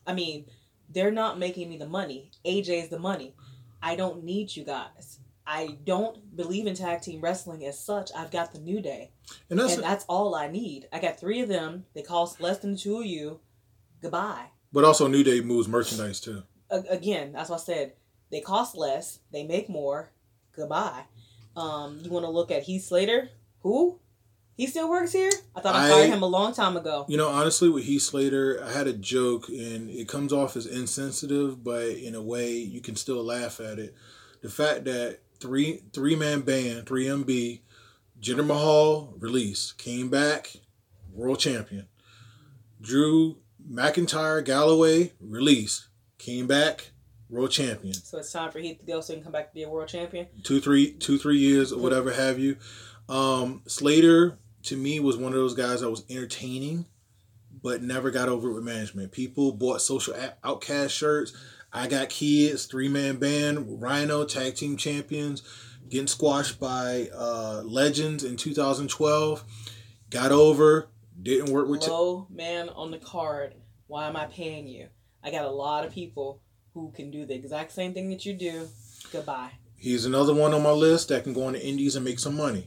I 0.07 0.15
mean, 0.15 0.47
they're 0.89 1.11
not 1.13 1.39
making 1.39 1.69
me 1.69 1.77
the 1.77 1.87
money. 1.87 2.31
AJ's 2.45 2.89
the 2.89 2.99
money. 2.99 3.35
I 3.83 3.95
don't 3.95 4.25
need 4.25 4.57
you 4.57 4.65
guys. 4.65 5.21
I 5.47 5.79
don't 5.85 6.37
believe 6.37 6.67
in 6.67 6.75
tag 6.75 7.01
team 7.01 7.21
wrestling 7.21 7.65
as 7.65 7.79
such. 7.79 8.11
I've 8.15 8.31
got 8.31 8.53
the 8.53 8.59
New 8.59 8.81
Day. 8.83 9.13
And 9.49 9.59
that's 9.59 9.75
and 9.75 9.83
that's 9.83 10.05
all 10.09 10.35
I 10.35 10.49
need. 10.49 10.89
I 10.93 10.99
got 10.99 11.19
three 11.21 11.41
of 11.41 11.49
them. 11.49 11.85
They 11.95 12.03
cost 12.03 12.41
less 12.41 12.59
than 12.59 12.73
the 12.73 12.79
two 12.79 12.99
of 12.99 13.07
you. 13.07 13.41
Goodbye. 14.03 14.47
but 14.73 14.85
also 14.85 15.07
New 15.09 15.23
Day 15.25 15.41
moves 15.41 15.69
merchandise 15.69 16.21
too. 16.21 16.43
Again, 16.71 17.33
that's 17.33 17.49
what 17.51 17.61
I 17.61 17.65
said. 17.65 17.93
They 18.31 18.41
cost 18.41 18.77
less. 18.77 19.21
They 19.33 19.45
make 19.45 19.69
more. 19.71 20.11
Goodbye. 20.55 21.05
Um, 21.59 21.99
you 22.03 22.11
want 22.11 22.25
to 22.25 22.31
look 22.31 22.51
at 22.51 22.63
Heath 22.63 22.85
Slater? 22.85 23.31
Who? 23.63 23.99
He 24.57 24.67
still 24.67 24.89
works 24.89 25.13
here? 25.13 25.31
I 25.55 25.61
thought 25.61 25.75
I, 25.75 25.87
I- 25.87 25.91
fired 25.91 26.11
him 26.11 26.23
a 26.23 26.27
long 26.27 26.53
time 26.53 26.77
ago. 26.77 27.05
You 27.09 27.17
know, 27.17 27.29
honestly, 27.29 27.69
with 27.69 27.85
Heath 27.85 28.03
Slater, 28.03 28.63
I 28.65 28.73
had 28.73 28.87
a 28.87 28.93
joke, 28.93 29.49
and 29.49 29.89
it 29.91 30.09
comes 30.09 30.33
off 30.33 30.57
as 30.57 30.67
insensitive, 30.67 31.63
but 31.63 31.85
in 31.89 32.15
a 32.15 32.23
way, 32.23 32.53
you 32.57 32.81
can 32.81 32.97
still 32.97 33.23
laugh 33.25 33.61
at 33.61 33.79
it. 33.79 33.95
The 34.41 34.49
fact 34.49 34.85
that 34.85 35.19
three 35.41 35.83
three 35.93 36.17
man 36.17 36.41
band, 36.43 36.87
three 36.87 37.07
MB, 37.07 37.61
Jinder 38.21 38.47
Mahal 38.47 39.15
release 39.19 39.73
came 39.73 40.11
back, 40.11 40.57
world 41.13 41.39
champion. 41.41 41.87
Drew 42.81 43.39
McIntyre 43.69 44.45
Galloway 44.45 45.13
released, 45.21 45.89
came 46.19 46.47
back, 46.47 46.91
world 47.31 47.51
champion. 47.51 47.95
So 47.95 48.19
it's 48.19 48.33
time 48.33 48.51
for 48.51 48.59
Heath 48.59 48.79
to 48.81 48.87
go 48.87 49.01
so 49.01 49.13
he 49.13 49.19
can 49.19 49.25
come 49.25 49.33
back 49.33 49.49
to 49.49 49.55
be 49.55 49.63
a 49.63 49.69
world 49.69 49.89
champion. 49.89 50.27
two 50.43 50.61
three 50.61 50.93
two 50.93 51.19
three 51.19 51.39
years 51.39 51.73
or 51.73 51.81
whatever 51.81 52.13
have 52.13 52.39
you 52.39 52.57
um 53.09 53.63
slater 53.67 54.39
to 54.65 54.77
me 54.77 55.01
was 55.01 55.17
one 55.17 55.33
of 55.33 55.39
those 55.39 55.55
guys 55.55 55.81
that 55.81 55.91
was 55.91 56.05
entertaining 56.11 56.87
but 57.63 57.83
never 57.83 58.11
got 58.11 58.29
over 58.29 58.51
it 58.51 58.55
with 58.55 58.65
management 58.65 59.13
people 59.13 59.53
bought 59.53 59.81
social 59.81 60.15
outcast 60.45 60.95
shirts 60.95 61.33
i 61.73 61.87
got 61.87 62.11
kids 62.11 62.67
three-man 62.67 63.17
band 63.17 63.59
Rhyno 63.81 64.29
tag 64.29 64.57
team 64.57 64.77
champions 64.77 65.43
getting 65.89 66.07
squashed 66.07 66.61
by 66.61 67.09
uh 67.15 67.63
legends 67.65 68.25
in 68.25 68.37
2012 68.37 69.43
got 70.11 70.31
over 70.31 70.89
didn't 71.23 71.51
work 71.53 71.69
with 71.69 71.87
Low 71.89 72.27
man 72.31 72.69
on 72.69 72.91
the 72.91 72.99
card. 72.99 73.55
Why 73.87 74.07
am 74.07 74.17
I 74.17 74.27
paying 74.27 74.69
you? 74.69 74.89
I 75.25 75.31
got 75.31 75.45
a 75.47 75.51
lot 75.51 75.85
of 75.85 75.93
people 75.93 76.41
who 76.81 76.91
can 76.93 77.11
do 77.11 77.25
the 77.27 77.35
exact 77.35 77.73
same 77.73 77.93
thing 77.95 78.11
that 78.11 78.25
you 78.27 78.35
do. 78.35 78.69
Goodbye. 79.13 79.51
he's 79.77 80.05
another 80.05 80.35
one 80.35 80.53
on 80.55 80.63
my 80.63 80.71
list 80.71 81.09
that 81.09 81.25
can 81.25 81.33
go 81.33 81.45
on 81.45 81.53
the 81.55 81.65
indies 81.67 81.97
and 81.97 82.05
make 82.05 82.19
some 82.19 82.37
money 82.37 82.67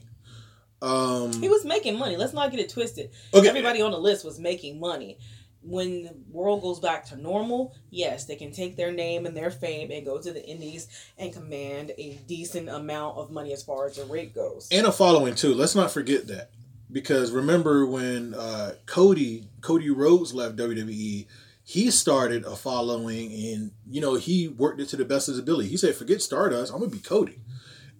um 0.80 1.32
He 1.40 1.48
was 1.48 1.64
making 1.64 1.98
money. 1.98 2.16
Let's 2.16 2.32
not 2.32 2.50
get 2.50 2.60
it 2.60 2.68
twisted. 2.70 3.10
okay 3.32 3.48
Everybody 3.48 3.80
on 3.82 3.92
the 3.92 3.98
list 3.98 4.24
was 4.24 4.38
making 4.40 4.80
money. 4.80 5.18
When 5.64 6.02
the 6.02 6.14
world 6.28 6.60
goes 6.62 6.80
back 6.80 7.04
to 7.06 7.16
normal, 7.16 7.72
yes, 7.90 8.24
they 8.24 8.34
can 8.34 8.50
take 8.50 8.76
their 8.76 8.90
name 8.90 9.26
and 9.26 9.36
their 9.36 9.50
fame 9.52 9.92
and 9.92 10.04
go 10.04 10.20
to 10.20 10.32
the 10.32 10.44
indies 10.44 10.88
and 11.16 11.32
command 11.32 11.92
a 11.98 12.14
decent 12.26 12.68
amount 12.68 13.16
of 13.16 13.30
money 13.30 13.52
as 13.52 13.62
far 13.62 13.86
as 13.86 13.94
the 13.94 14.04
rate 14.06 14.34
goes. 14.34 14.68
and 14.72 14.86
a 14.88 14.90
following 14.92 15.36
too. 15.36 15.54
Let's 15.54 15.76
not 15.76 15.92
forget 15.92 16.26
that 16.26 16.50
because 16.90 17.30
remember 17.30 17.86
when 17.86 18.34
uh, 18.34 18.72
Cody 18.86 19.46
Cody 19.60 19.88
Rhodes 19.90 20.34
left 20.34 20.56
WWE, 20.56 21.26
he 21.72 21.90
started 21.90 22.44
a 22.44 22.54
following 22.54 23.32
and 23.32 23.70
you 23.88 23.98
know 24.02 24.14
he 24.14 24.46
worked 24.46 24.78
it 24.78 24.90
to 24.90 24.96
the 24.96 25.06
best 25.06 25.26
of 25.26 25.32
his 25.32 25.38
ability. 25.38 25.70
He 25.70 25.78
said, 25.78 25.94
"Forget 25.94 26.20
Stardust, 26.20 26.70
I'm 26.70 26.80
gonna 26.80 26.90
be 26.90 26.98
Cody." 26.98 27.40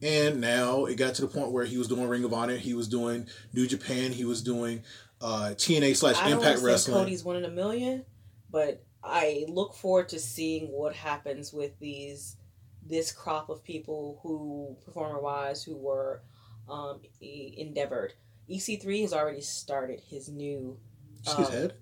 And 0.02 0.42
now 0.42 0.84
it 0.84 0.96
got 0.96 1.14
to 1.14 1.22
the 1.22 1.28
point 1.28 1.52
where 1.52 1.64
he 1.64 1.78
was 1.78 1.88
doing 1.88 2.06
Ring 2.06 2.22
of 2.22 2.34
Honor, 2.34 2.58
he 2.58 2.74
was 2.74 2.86
doing 2.86 3.28
New 3.54 3.66
Japan, 3.66 4.12
he 4.12 4.26
was 4.26 4.42
doing 4.42 4.82
uh, 5.22 5.54
TNA 5.56 5.96
slash 5.96 6.18
I 6.18 6.28
don't 6.28 6.40
Impact 6.40 6.60
Wrestling. 6.60 6.98
Cody's 6.98 7.24
one 7.24 7.36
in 7.36 7.46
a 7.46 7.50
million, 7.50 8.04
but 8.50 8.84
I 9.02 9.46
look 9.48 9.72
forward 9.72 10.10
to 10.10 10.18
seeing 10.18 10.66
what 10.66 10.94
happens 10.94 11.50
with 11.50 11.78
these 11.78 12.36
this 12.86 13.10
crop 13.10 13.48
of 13.48 13.64
people 13.64 14.20
who 14.22 14.76
performer 14.84 15.18
wise 15.18 15.64
who 15.64 15.78
were 15.78 16.20
um, 16.68 17.00
e- 17.22 17.54
endeavored. 17.56 18.12
EC3 18.50 19.00
has 19.00 19.14
already 19.14 19.40
started 19.40 20.00
his 20.00 20.28
new. 20.28 20.78
See 21.22 21.36
his 21.36 21.46
um, 21.46 21.52
head? 21.52 21.74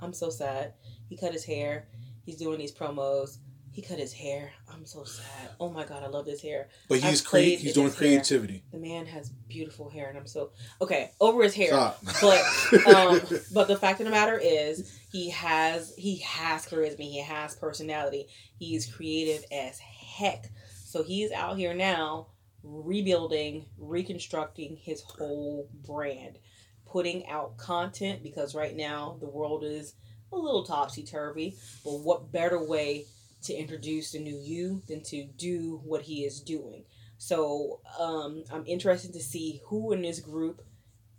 I'm 0.00 0.14
so 0.14 0.30
sad. 0.30 0.72
He 1.08 1.16
cut 1.16 1.32
his 1.32 1.44
hair. 1.44 1.88
He's 2.24 2.36
doing 2.36 2.58
these 2.58 2.72
promos. 2.72 3.38
He 3.72 3.82
cut 3.82 3.98
his 3.98 4.12
hair. 4.12 4.50
I'm 4.72 4.84
so 4.86 5.04
sad. 5.04 5.50
Oh 5.60 5.70
my 5.70 5.84
god, 5.84 6.02
I 6.02 6.08
love 6.08 6.26
this 6.26 6.42
hair. 6.42 6.68
But 6.88 6.98
he's 6.98 7.20
cre- 7.20 7.38
he's 7.38 7.74
doing 7.74 7.86
his 7.86 7.98
hair. 7.98 8.08
creativity. 8.08 8.64
The 8.72 8.78
man 8.78 9.06
has 9.06 9.28
beautiful 9.28 9.88
hair, 9.88 10.08
and 10.08 10.18
I'm 10.18 10.26
so 10.26 10.50
okay 10.80 11.12
over 11.20 11.42
his 11.44 11.54
hair. 11.54 11.68
Stop. 11.68 12.00
But 12.20 12.86
um, 12.94 13.20
but 13.52 13.68
the 13.68 13.76
fact 13.76 14.00
of 14.00 14.06
the 14.06 14.10
matter 14.10 14.36
is, 14.36 14.98
he 15.12 15.30
has 15.30 15.94
he 15.96 16.16
has 16.18 16.66
charisma. 16.66 17.02
He 17.02 17.20
has 17.22 17.54
personality. 17.54 18.26
He 18.58 18.74
is 18.74 18.86
creative 18.92 19.44
as 19.52 19.78
heck. 19.78 20.46
So 20.84 21.02
he's 21.04 21.30
out 21.30 21.56
here 21.56 21.74
now, 21.74 22.28
rebuilding, 22.64 23.66
reconstructing 23.78 24.76
his 24.76 25.02
whole 25.02 25.68
brand, 25.86 26.38
putting 26.84 27.26
out 27.28 27.58
content 27.58 28.22
because 28.22 28.54
right 28.54 28.74
now 28.74 29.18
the 29.20 29.28
world 29.28 29.62
is 29.62 29.94
a 30.32 30.36
little 30.36 30.64
topsy 30.64 31.02
turvy. 31.02 31.56
But 31.84 32.00
what 32.00 32.32
better 32.32 32.62
way 32.62 33.06
to 33.42 33.54
introduce 33.54 34.12
the 34.12 34.18
new 34.18 34.36
you 34.36 34.82
than 34.86 35.02
to 35.04 35.24
do 35.24 35.80
what 35.84 36.02
he 36.02 36.24
is 36.24 36.40
doing? 36.40 36.84
So 37.18 37.80
um, 37.98 38.44
I'm 38.52 38.64
interested 38.66 39.12
to 39.12 39.20
see 39.20 39.60
who 39.66 39.92
in 39.92 40.02
this 40.02 40.20
group 40.20 40.62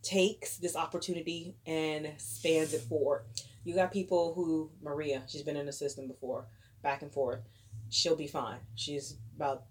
takes 0.01 0.57
this 0.57 0.75
opportunity 0.75 1.55
and 1.65 2.13
spans 2.17 2.73
it 2.73 2.81
forward. 2.81 3.25
You 3.65 3.75
got 3.75 3.91
people 3.91 4.33
who 4.33 4.71
Maria, 4.81 5.23
she's 5.27 5.43
been 5.43 5.57
in 5.57 5.65
the 5.65 5.73
system 5.73 6.07
before, 6.07 6.45
back 6.81 7.01
and 7.01 7.11
forth. 7.11 7.41
She'll 7.89 8.15
be 8.15 8.27
fine. 8.27 8.59
She's 8.75 9.17
about 9.35 9.63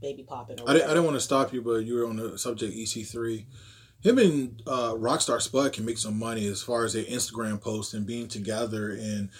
baby 0.00 0.22
popping. 0.22 0.58
I 0.66 0.72
didn't, 0.72 0.84
I 0.84 0.88
didn't 0.88 1.04
want 1.04 1.16
to 1.16 1.20
stop 1.20 1.52
you, 1.52 1.60
but 1.60 1.84
you 1.84 1.94
were 1.94 2.06
on 2.06 2.16
the 2.16 2.38
subject 2.38 2.74
EC3. 2.74 3.44
Him 4.04 4.18
and 4.18 4.62
uh, 4.66 4.92
Rockstar 4.92 5.40
Spud 5.40 5.72
can 5.72 5.84
make 5.84 5.98
some 5.98 6.18
money 6.18 6.46
as 6.46 6.62
far 6.62 6.84
as 6.84 6.92
their 6.92 7.04
Instagram 7.04 7.60
posts 7.60 7.94
and 7.94 8.06
being 8.06 8.28
together. 8.28 8.90
And 8.90 9.30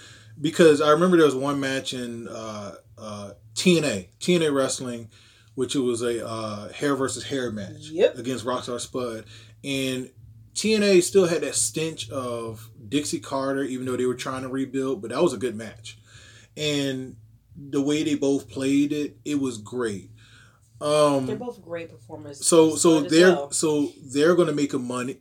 because 0.40 0.80
I 0.80 0.90
remember 0.90 1.16
there 1.18 1.26
was 1.26 1.34
one 1.34 1.60
match 1.60 1.92
in 1.92 2.26
uh, 2.28 2.76
uh, 2.96 3.30
TNA, 3.54 4.08
TNA 4.20 4.54
Wrestling, 4.54 5.10
which 5.54 5.76
it 5.76 5.80
was 5.80 6.00
a 6.02 6.26
uh, 6.26 6.72
hair 6.72 6.96
versus 6.96 7.24
hair 7.24 7.50
match 7.52 7.90
Yep. 7.90 8.16
against 8.18 8.44
Rockstar 8.46 8.80
Spud. 8.80 9.26
And 9.62 10.10
TNA 10.54 11.02
still 11.02 11.26
had 11.26 11.42
that 11.42 11.54
stench 11.54 12.10
of 12.10 12.70
Dixie 12.88 13.20
Carter, 13.20 13.62
even 13.64 13.84
though 13.86 13.96
they 13.96 14.06
were 14.06 14.14
trying 14.14 14.42
to 14.42 14.48
rebuild, 14.48 15.02
but 15.02 15.10
that 15.10 15.22
was 15.22 15.32
a 15.34 15.38
good 15.38 15.56
match. 15.56 15.98
And 16.56 17.16
the 17.56 17.82
way 17.82 18.02
they 18.02 18.14
both 18.14 18.48
played 18.48 18.92
it, 18.92 19.18
it 19.24 19.38
was 19.40 19.58
great. 19.58 20.10
Um, 20.84 21.26
they're 21.26 21.36
both 21.36 21.62
great 21.62 21.88
performers. 21.90 22.46
so 22.46 22.76
so 22.76 23.00
they're 23.00 23.32
well. 23.32 23.50
so 23.50 23.90
they're 24.12 24.34
gonna 24.34 24.52
make 24.52 24.74
a 24.74 24.78
money 24.78 25.18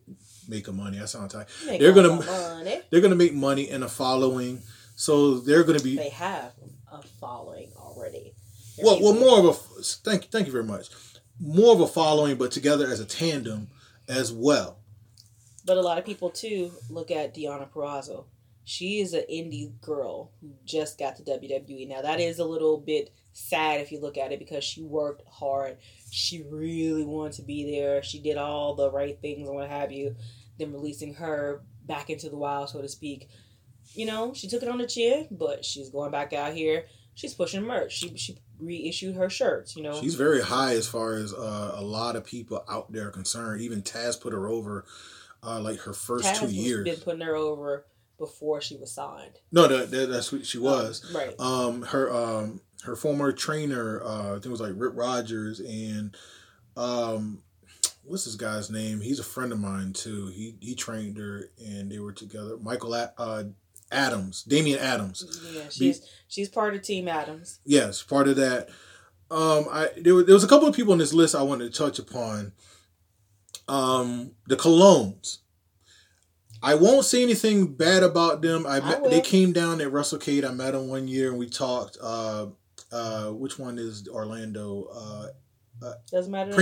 make 0.47 0.67
a 0.67 0.71
money. 0.73 0.99
I 0.99 1.05
sound 1.05 1.31
tight. 1.31 1.47
Make 1.65 1.79
they're 1.79 1.93
gonna- 1.93 2.15
money. 2.23 2.81
They're 2.89 3.01
gonna 3.01 3.15
make 3.15 3.33
money 3.33 3.69
in 3.69 3.83
a 3.83 3.87
following. 3.89 4.61
So 4.95 5.39
they're 5.39 5.63
gonna 5.63 5.79
be 5.79 5.95
They 5.95 6.09
have 6.09 6.51
a 6.91 7.01
following 7.01 7.71
already. 7.77 8.35
They're 8.75 8.85
well, 8.85 9.01
well, 9.01 9.13
more 9.13 9.39
of 9.39 9.45
a 9.45 9.53
thank 9.53 10.23
you, 10.23 10.29
thank 10.31 10.45
you 10.47 10.51
very 10.51 10.63
much. 10.63 10.89
More 11.39 11.73
of 11.73 11.79
a 11.81 11.87
following, 11.87 12.35
but 12.35 12.51
together 12.51 12.87
as 12.87 12.99
a 12.99 13.05
tandem 13.05 13.69
as 14.07 14.31
well. 14.31 14.79
But 15.65 15.77
a 15.77 15.81
lot 15.81 15.97
of 15.97 16.05
people 16.05 16.29
too 16.29 16.71
look 16.89 17.09
at 17.09 17.33
Deonna 17.33 17.69
Purrazzo. 17.69 18.25
She 18.65 18.99
is 18.99 19.13
an 19.13 19.23
indie 19.31 19.71
girl 19.81 20.31
who 20.41 20.53
just 20.65 20.97
got 20.99 21.15
to 21.17 21.23
WWE. 21.23 21.87
Now 21.87 22.01
that 22.01 22.19
is 22.19 22.39
a 22.39 22.45
little 22.45 22.77
bit 22.77 23.11
sad 23.33 23.81
if 23.81 23.91
you 23.91 23.99
look 23.99 24.17
at 24.17 24.31
it 24.31 24.39
because 24.39 24.63
she 24.63 24.81
worked 24.83 25.23
hard. 25.27 25.77
She 26.11 26.43
really 26.49 27.03
wanted 27.03 27.33
to 27.33 27.41
be 27.41 27.69
there. 27.69 28.03
She 28.03 28.19
did 28.19 28.37
all 28.37 28.75
the 28.75 28.91
right 28.91 29.19
things 29.21 29.47
and 29.47 29.55
what 29.55 29.69
have 29.69 29.91
you. 29.91 30.15
Then 30.57 30.71
releasing 30.71 31.15
her 31.15 31.63
back 31.85 32.09
into 32.09 32.29
the 32.29 32.37
wild, 32.37 32.69
so 32.69 32.81
to 32.81 32.87
speak. 32.87 33.27
You 33.95 34.05
know, 34.05 34.33
she 34.33 34.47
took 34.47 34.63
it 34.63 34.69
on 34.69 34.77
the 34.77 34.87
chin, 34.87 35.27
but 35.31 35.65
she's 35.65 35.89
going 35.89 36.11
back 36.11 36.31
out 36.31 36.53
here. 36.53 36.85
She's 37.15 37.33
pushing 37.33 37.63
merch. 37.63 37.93
She 37.93 38.15
she 38.17 38.37
reissued 38.59 39.15
her 39.15 39.29
shirts. 39.29 39.75
You 39.75 39.83
know, 39.83 39.99
She's 39.99 40.15
very 40.15 40.41
high 40.41 40.73
as 40.73 40.87
far 40.87 41.13
as 41.13 41.33
uh, 41.33 41.73
a 41.75 41.83
lot 41.83 42.15
of 42.15 42.25
people 42.25 42.63
out 42.69 42.91
there 42.91 43.07
are 43.07 43.11
concerned. 43.11 43.61
Even 43.61 43.81
Taz 43.81 44.19
put 44.19 44.33
her 44.33 44.47
over 44.47 44.85
uh, 45.43 45.59
like 45.59 45.79
her 45.81 45.93
first 45.93 46.25
Taz 46.25 46.39
two 46.39 46.47
years. 46.47 46.85
been 46.85 46.99
putting 46.99 47.21
her 47.21 47.35
over 47.35 47.85
before 48.17 48.61
she 48.61 48.77
was 48.77 48.91
signed. 48.91 49.39
No, 49.51 49.67
that, 49.67 49.91
that, 49.91 50.09
that's 50.09 50.31
what 50.31 50.45
she 50.45 50.57
was. 50.57 51.03
Um, 51.09 51.15
right. 51.15 51.39
Um, 51.39 51.81
her 51.83 52.13
um, 52.13 52.61
her 52.85 52.95
former 52.95 53.31
trainer, 53.31 54.01
uh, 54.03 54.29
I 54.29 54.33
think 54.33 54.47
it 54.47 54.49
was 54.49 54.61
like 54.61 54.73
Rip 54.75 54.93
Rogers, 54.95 55.59
and 55.59 56.15
um, 56.75 57.41
what's 58.03 58.25
this 58.25 58.35
guy's 58.35 58.69
name? 58.69 59.01
He's 59.01 59.19
a 59.19 59.23
friend 59.23 59.51
of 59.51 59.59
mine 59.59 59.93
too. 59.93 60.27
He 60.27 60.55
he 60.59 60.75
trained 60.75 61.17
her, 61.17 61.49
and 61.63 61.91
they 61.91 61.99
were 61.99 62.13
together. 62.13 62.57
Michael 62.61 62.93
A- 62.93 63.13
uh, 63.17 63.43
Adams, 63.91 64.43
Damian 64.43 64.79
Adams. 64.79 65.41
Yeah, 65.53 65.69
she's 65.69 66.07
she's 66.27 66.49
part 66.49 66.75
of 66.75 66.81
Team 66.81 67.07
Adams. 67.07 67.59
Yes, 67.65 68.01
part 68.01 68.27
of 68.27 68.35
that. 68.37 68.69
Um, 69.31 69.65
I 69.71 69.89
there 69.97 70.15
was, 70.15 70.25
there 70.25 70.35
was 70.35 70.43
a 70.43 70.47
couple 70.47 70.67
of 70.67 70.75
people 70.75 70.93
on 70.93 70.99
this 70.99 71.13
list 71.13 71.35
I 71.35 71.41
wanted 71.41 71.71
to 71.71 71.77
touch 71.77 71.99
upon. 71.99 72.53
Um, 73.67 74.31
the 74.47 74.57
Colons. 74.57 75.39
I 76.61 76.75
won't 76.75 77.05
say 77.05 77.21
anything 77.21 77.73
bad 77.73 78.03
about 78.03 78.41
them. 78.41 78.65
I, 78.65 78.79
met, 78.79 79.09
they 79.09 79.19
came 79.19 79.51
down 79.51 79.81
at 79.81 79.91
WrestleCade. 79.91 80.47
I 80.47 80.53
met 80.53 80.71
them 80.71 80.87
one 80.87 81.09
year 81.09 81.29
and 81.29 81.37
we 81.37 81.49
talked. 81.49 81.97
Uh, 82.01 82.47
uh, 82.93 83.31
which 83.31 83.57
one 83.59 83.77
is 83.79 84.07
Orlando? 84.07 84.87
Uh, 84.93 85.27
Doesn't 86.11 86.31
matter 86.31 86.53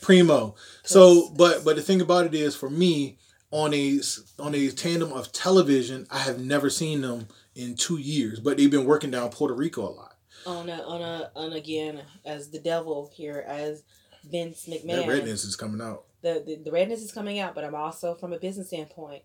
Primo. 0.00 0.54
So, 0.84 1.30
but 1.36 1.64
but 1.64 1.76
the 1.76 1.82
thing 1.82 2.00
about 2.00 2.26
it 2.26 2.34
is, 2.34 2.54
for 2.54 2.70
me, 2.70 3.18
on 3.50 3.72
a 3.74 4.00
on 4.38 4.54
a 4.54 4.70
tandem 4.70 5.12
of 5.12 5.32
television, 5.32 6.06
I 6.10 6.18
have 6.18 6.38
never 6.38 6.70
seen 6.70 7.00
them 7.00 7.28
in 7.54 7.74
two 7.74 7.96
years. 7.98 8.38
But 8.40 8.56
they've 8.56 8.70
been 8.70 8.84
working 8.84 9.10
down 9.10 9.30
Puerto 9.30 9.54
Rico 9.54 9.82
a 9.82 9.90
lot. 9.90 10.14
On 10.46 10.68
a 10.68 10.82
on 10.82 11.02
a 11.02 11.30
on 11.34 11.52
again 11.54 12.02
as 12.24 12.50
the 12.50 12.60
devil 12.60 13.10
here 13.14 13.44
as 13.46 13.82
Vince 14.30 14.64
That 14.64 14.84
McMahon. 14.84 15.08
redness 15.08 15.44
is 15.44 15.56
coming 15.56 15.80
out. 15.80 16.04
The, 16.22 16.42
the 16.46 16.62
the 16.64 16.70
redness 16.72 17.02
is 17.02 17.12
coming 17.12 17.38
out, 17.38 17.54
but 17.54 17.64
I'm 17.64 17.74
also 17.74 18.14
from 18.14 18.32
a 18.32 18.38
business 18.38 18.68
standpoint. 18.68 19.22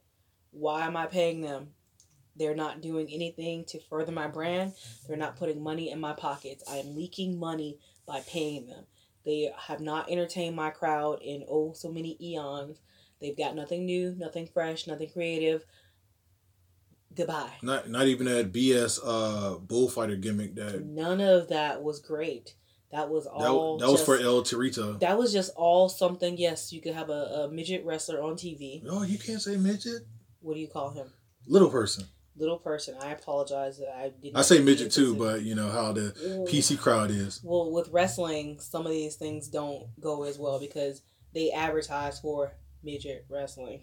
Why 0.52 0.86
am 0.86 0.96
I 0.96 1.06
paying 1.08 1.42
them? 1.42 1.70
They're 2.36 2.56
not 2.56 2.82
doing 2.82 3.08
anything 3.12 3.64
to 3.66 3.80
further 3.90 4.12
my 4.12 4.28
brand. 4.28 4.74
They're 5.08 5.18
not 5.18 5.38
putting 5.38 5.62
money 5.62 5.92
in 5.92 6.00
my 6.00 6.14
pockets. 6.14 6.64
I 6.70 6.78
am 6.78 6.96
leaking 6.96 7.38
money 7.40 7.78
by 8.08 8.22
paying 8.22 8.66
them. 8.68 8.86
They 9.26 9.52
have 9.68 9.80
not 9.80 10.10
entertained 10.12 10.56
my 10.56 10.70
crowd 10.72 11.20
in 11.22 11.46
oh 11.50 11.74
so 11.74 11.92
many 11.92 12.18
eons. 12.22 12.80
They've 13.22 13.38
got 13.38 13.56
nothing 13.56 13.86
new, 13.86 14.16
nothing 14.18 14.48
fresh, 14.48 14.88
nothing 14.88 15.10
creative. 15.10 15.64
Goodbye. 17.16 17.52
Not 17.62 17.90
not 17.90 18.08
even 18.08 18.26
that 18.26 18.52
BS 18.52 19.00
uh 19.06 19.60
bullfighter 19.60 20.16
gimmick 20.16 20.56
that 20.56 20.84
None 20.84 21.22
of 21.22 21.50
that 21.50 21.84
was 21.84 22.00
great. 22.00 22.56
That 22.92 23.10
was 23.10 23.26
all. 23.26 23.78
that 23.80 23.88
was 23.88 24.02
just- 24.02 24.06
for 24.06 24.18
El 24.20 24.44
Torito. 24.44 25.00
That 25.00 25.18
was 25.18 25.32
just 25.34 25.52
all 25.56 25.90
something. 25.90 26.38
Yes, 26.38 26.72
you 26.74 26.82
could 26.82 26.94
have 26.94 27.10
a, 27.10 27.48
a 27.48 27.52
midget 27.52 27.84
wrestler 27.86 28.22
on 28.22 28.36
TV. 28.36 28.84
No, 28.84 29.04
you 29.04 29.18
can't 29.18 29.42
say 29.42 29.58
midget. 29.58 30.04
What 30.42 30.56
do 30.56 30.60
you 30.60 30.68
call 30.68 30.92
him? 30.92 31.08
Little 31.48 31.70
person. 31.70 32.06
Little 32.36 32.58
person. 32.58 32.96
I 33.00 33.12
apologize 33.12 33.78
that 33.78 33.96
I 33.96 34.10
didn't. 34.10 34.38
I 34.38 34.42
say 34.42 34.60
midget 34.60 34.92
too, 34.92 35.16
but 35.16 35.44
you 35.44 35.54
know 35.54 35.70
how 35.70 35.92
the 35.92 36.14
PC 36.50 36.80
crowd 36.80 37.12
is. 37.12 37.40
Well, 37.44 37.72
with 37.72 37.90
wrestling, 37.90 38.60
some 38.60 38.86
of 38.88 38.92
these 38.92 39.16
things 39.18 39.48
don't 39.48 39.88
go 40.00 40.24
as 40.24 40.40
well 40.40 40.60
because 40.60 41.04
they 41.36 41.52
advertise 41.52 42.20
for 42.20 42.54
midget 42.84 43.26
wrestling. 43.30 43.82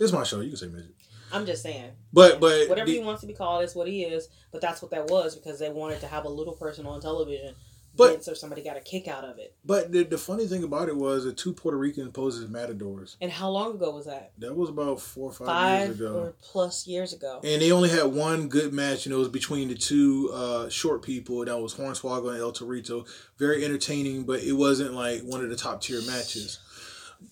It's 0.00 0.12
my 0.12 0.24
show. 0.24 0.40
You 0.40 0.48
can 0.48 0.56
say 0.56 0.66
midget. 0.68 0.94
I'm 1.32 1.46
just 1.46 1.62
saying. 1.62 1.90
But 2.12 2.40
but 2.40 2.68
whatever 2.68 2.86
the- 2.86 2.94
he 2.98 3.04
wants 3.04 3.20
to 3.20 3.26
be 3.26 3.34
called 3.34 3.64
is 3.64 3.74
what 3.74 3.88
he 3.88 4.04
is. 4.04 4.28
But 4.52 4.60
that's 4.60 4.80
what 4.80 4.90
that 4.92 5.08
was 5.10 5.34
because 5.36 5.58
they 5.58 5.68
wanted 5.70 6.00
to 6.00 6.06
have 6.06 6.24
a 6.24 6.28
little 6.28 6.54
person 6.54 6.86
on 6.86 7.00
television. 7.00 7.54
But- 7.96 8.10
Vince 8.12 8.28
or 8.28 8.34
somebody 8.34 8.62
got 8.62 8.76
a 8.76 8.80
kick 8.80 9.06
out 9.06 9.24
of 9.24 9.38
it. 9.38 9.54
but 9.64 9.92
the, 9.92 10.02
the 10.02 10.18
funny 10.18 10.46
thing 10.48 10.64
about 10.64 10.88
it 10.88 10.96
was 10.96 11.24
the 11.24 11.32
two 11.32 11.52
Puerto 11.52 11.78
Ricans 11.78 12.10
posed 12.12 12.42
as 12.42 12.48
matadors. 12.50 13.16
And 13.20 13.30
how 13.30 13.48
long 13.50 13.74
ago 13.76 13.92
was 13.94 14.06
that? 14.06 14.32
That 14.38 14.56
was 14.56 14.68
about 14.70 15.00
four 15.00 15.30
or 15.30 15.32
five, 15.32 15.46
Five 15.46 15.86
years 15.88 16.00
ago. 16.00 16.14
or 16.18 16.34
plus 16.42 16.86
years 16.88 17.12
ago. 17.12 17.40
And 17.44 17.62
they 17.62 17.70
only 17.70 17.90
had 17.90 18.06
one 18.06 18.48
good 18.48 18.72
match, 18.72 19.06
and 19.06 19.14
it 19.14 19.18
was 19.18 19.28
between 19.28 19.68
the 19.68 19.74
two 19.76 20.30
uh, 20.34 20.68
short 20.68 21.02
people. 21.02 21.44
That 21.44 21.56
was 21.58 21.74
Hornswoggle 21.76 22.30
and 22.32 22.40
El 22.40 22.52
Torito. 22.52 23.06
Very 23.38 23.64
entertaining, 23.64 24.24
but 24.24 24.40
it 24.42 24.54
wasn't 24.54 24.94
like 24.94 25.22
one 25.22 25.44
of 25.44 25.48
the 25.50 25.56
top 25.56 25.80
tier 25.80 26.00
matches. 26.02 26.58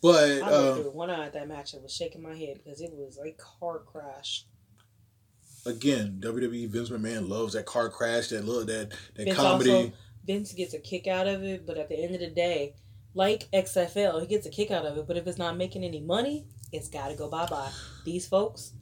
But 0.01 0.43
I 0.43 0.47
uh, 0.47 0.61
looked 0.63 0.83
through 0.83 0.91
one 0.93 1.11
eye 1.11 1.27
at 1.27 1.33
that 1.35 1.49
match 1.49 1.75
and 1.75 1.83
was 1.83 1.93
shaking 1.93 2.23
my 2.23 2.37
head 2.37 2.61
because 2.63 2.81
it 2.81 2.93
was 2.95 3.19
like 3.19 3.37
car 3.37 3.81
crash. 3.81 4.47
again, 5.67 6.19
WWE 6.21 6.69
Vince 6.69 6.91
McMahon 6.91 7.29
loves 7.29 7.55
that 7.55 7.67
car 7.67 7.89
crash, 7.89 8.29
that 8.29 8.45
look, 8.45 8.67
that 8.69 8.91
that 9.17 9.25
Vince 9.25 9.37
comedy. 9.37 9.71
also 9.71 9.93
Vince 10.27 10.53
gets 10.53 10.75
a 10.75 10.79
kick 10.79 11.07
out 11.07 11.27
of 11.27 11.43
it, 11.43 11.67
but 11.67 11.79
at 11.79 11.89
the 11.89 11.99
end 11.99 12.15
of 12.15 12.21
the 12.21 12.31
day, 12.31 12.75
like 13.15 13.51
XFL, 13.53 14.21
he 14.21 14.27
gets 14.27 14.47
a 14.47 14.51
kick 14.51 14.71
out 14.71 14.87
of 14.87 14.97
it. 14.97 15.07
But 15.07 15.17
if 15.17 15.27
it's 15.27 15.39
not 15.39 15.57
making 15.57 15.85
any 15.85 16.01
money, 16.01 16.47
it's 16.73 16.89
got 16.89 17.09
to 17.09 17.15
go 17.15 17.29
bye 17.29 17.47
bye. 17.47 17.71
These 18.05 18.27
folks, 18.27 18.73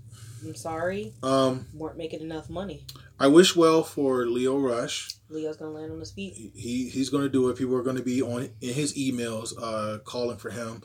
I'm 0.44 0.54
sorry, 0.54 1.14
um, 1.22 1.66
weren't 1.74 1.96
making 1.96 2.20
enough 2.20 2.48
money. 2.48 2.84
I 3.18 3.26
wish 3.26 3.54
well 3.54 3.82
for 3.82 4.26
Lio 4.26 4.58
Rush. 4.58 5.10
Lio's 5.28 5.56
gonna 5.56 5.72
land 5.72 5.92
on 5.92 6.00
his 6.00 6.10
feet. 6.10 6.52
He 6.54 6.88
he's 6.88 7.10
going 7.10 7.22
to 7.22 7.28
do 7.28 7.48
it. 7.48 7.56
People 7.56 7.76
are 7.76 7.82
going 7.82 7.96
to 7.96 8.02
be 8.02 8.22
on 8.22 8.50
in 8.60 8.74
his 8.74 8.96
emails 8.96 9.52
uh, 9.60 9.98
calling 9.98 10.38
for 10.38 10.50
him. 10.50 10.82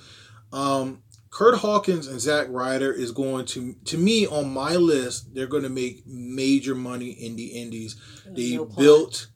Um, 0.51 1.03
Kurt 1.29 1.57
Hawkins 1.57 2.07
and 2.07 2.21
Zack 2.21 2.47
Ryder 2.49 2.91
is 2.93 3.11
going 3.11 3.45
to 3.47 3.73
to 3.85 3.97
me 3.97 4.25
on 4.25 4.53
my 4.53 4.75
list. 4.75 5.33
They're 5.33 5.47
going 5.47 5.63
to 5.63 5.69
make 5.69 6.07
major 6.07 6.75
money 6.75 7.09
in 7.09 7.35
the 7.35 7.47
indies. 7.47 7.95
They 8.25 8.55
No 8.55 8.65
built 8.65 9.27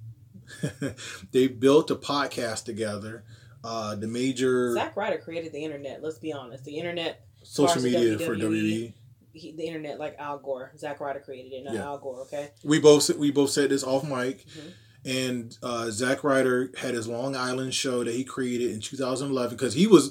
they 1.32 1.48
built 1.48 1.92
a 1.92 1.96
podcast 1.96 2.66
together. 2.66 3.24
Uh, 3.64 3.96
the 3.96 4.08
major 4.08 4.74
Zack 4.74 4.96
Ryder 4.96 5.18
created 5.18 5.52
the 5.52 5.64
internet. 5.64 6.02
Let's 6.02 6.18
be 6.18 6.32
honest. 6.32 6.64
The 6.64 6.78
internet, 6.78 7.26
social 7.44 7.82
media 7.82 8.18
for 8.18 8.36
WWE. 8.36 8.40
WWE. 8.40 8.94
he, 9.34 9.52
the 9.52 9.64
internet, 9.66 10.00
like 10.00 10.16
Al 10.18 10.40
Gore. 10.40 10.72
Zack 10.78 11.00
Ryder 11.00 11.20
created 11.20 11.52
it, 11.54 11.64
not 11.66 11.74
Yeah. 11.74 11.84
Al 11.86 11.98
Gore. 11.98 12.22
Okay. 12.22 12.52
We 12.64 12.80
both 12.80 13.10
we 13.18 13.32
both 13.32 13.50
said 13.52 13.70
this 13.70 13.84
off 13.84 14.04
mic. 14.04 14.46
Mhm. 14.48 14.72
and 15.06 15.58
uh, 15.64 15.90
Zack 15.92 16.24
Ryder 16.24 16.72
had 16.78 16.94
his 16.94 17.08
Long 17.08 17.36
Island 17.36 17.74
show 17.74 18.04
that 18.04 18.14
he 18.14 18.24
created 18.24 18.72
in 18.72 18.80
2011 18.82 19.56
because 19.58 19.74
he 19.74 19.88
was 19.88 20.10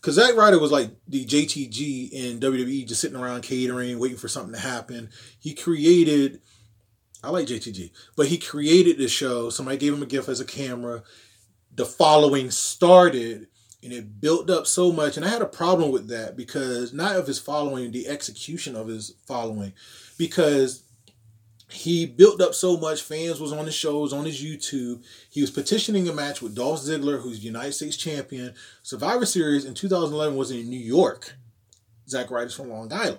because 0.00 0.14
Zack 0.14 0.36
Ryder 0.36 0.58
was 0.60 0.70
like 0.72 0.90
the 1.08 1.24
JTG 1.24 2.10
in 2.12 2.38
WWE, 2.40 2.86
just 2.86 3.00
sitting 3.00 3.16
around 3.16 3.42
catering, 3.42 3.98
waiting 3.98 4.16
for 4.18 4.28
something 4.28 4.54
to 4.54 4.60
happen. 4.60 5.10
He 5.38 5.54
created. 5.54 6.40
I 7.22 7.30
like 7.30 7.46
JTG, 7.46 7.90
but 8.16 8.28
he 8.28 8.38
created 8.38 8.98
the 8.98 9.08
show. 9.08 9.50
Somebody 9.50 9.76
gave 9.76 9.92
him 9.92 10.02
a 10.02 10.06
gift 10.06 10.28
as 10.28 10.40
a 10.40 10.44
camera. 10.44 11.02
The 11.74 11.84
following 11.84 12.50
started, 12.50 13.48
and 13.82 13.92
it 13.92 14.20
built 14.20 14.50
up 14.50 14.66
so 14.66 14.92
much. 14.92 15.16
And 15.16 15.26
I 15.26 15.28
had 15.28 15.42
a 15.42 15.46
problem 15.46 15.90
with 15.90 16.08
that 16.08 16.36
because 16.36 16.92
not 16.92 17.16
of 17.16 17.26
his 17.26 17.38
following, 17.38 17.90
the 17.90 18.08
execution 18.08 18.76
of 18.76 18.86
his 18.86 19.14
following, 19.26 19.72
because 20.16 20.84
he 21.70 22.06
built 22.06 22.40
up 22.40 22.54
so 22.54 22.76
much. 22.76 23.02
Fans 23.02 23.40
was 23.40 23.52
on 23.52 23.66
his 23.66 23.74
shows, 23.74 24.12
on 24.12 24.24
his 24.24 24.42
YouTube. 24.42 25.02
He 25.28 25.40
was 25.40 25.50
petitioning 25.50 26.08
a 26.08 26.12
match 26.12 26.40
with 26.40 26.54
Dolph 26.54 26.80
Ziggler, 26.80 27.20
who's 27.20 27.44
United 27.44 27.72
States 27.72 27.96
champion. 27.96 28.54
Survivor 28.82 29.26
Series 29.26 29.64
in 29.64 29.74
2011 29.74 30.36
was 30.36 30.50
in 30.50 30.68
New 30.70 30.78
York. 30.78 31.34
Zack 32.08 32.30
Ryder's 32.30 32.54
from 32.54 32.70
Long 32.70 32.92
Island. 32.92 33.18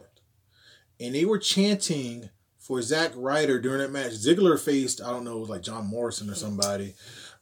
And 0.99 1.13
they 1.13 1.25
were 1.25 1.37
chanting 1.37 2.29
for 2.69 2.83
Zack 2.83 3.13
Ryder 3.15 3.59
during 3.59 3.79
that 3.79 3.91
match. 3.91 4.11
Ziggler 4.11 4.59
faced, 4.59 5.01
I 5.01 5.09
don't 5.09 5.23
know, 5.23 5.37
it 5.37 5.39
was 5.39 5.49
like 5.49 5.63
John 5.63 5.87
Morrison 5.87 6.29
or 6.29 6.35
somebody. 6.35 6.93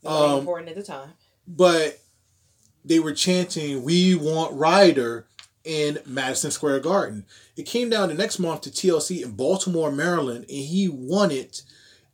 Nobody 0.02 0.34
Um, 0.34 0.40
important 0.40 0.70
at 0.70 0.76
the 0.76 0.84
time. 0.84 1.10
But 1.46 2.00
they 2.86 3.00
were 3.00 3.12
chanting, 3.14 3.84
We 3.84 4.16
want 4.16 4.54
Ryder. 4.54 5.28
in 5.66 6.00
Madison 6.06 6.50
Square 6.50 6.80
Garden. 6.80 7.26
It 7.58 7.64
came 7.64 7.90
down 7.90 8.08
the 8.08 8.14
next 8.14 8.40
month 8.40 8.62
to 8.62 8.72
TLC 8.72 9.22
in 9.22 9.32
Baltimore, 9.32 9.92
Maryland, 9.92 10.46
and 10.48 10.58
he 10.66 10.88
won 10.88 11.30
it. 11.30 11.64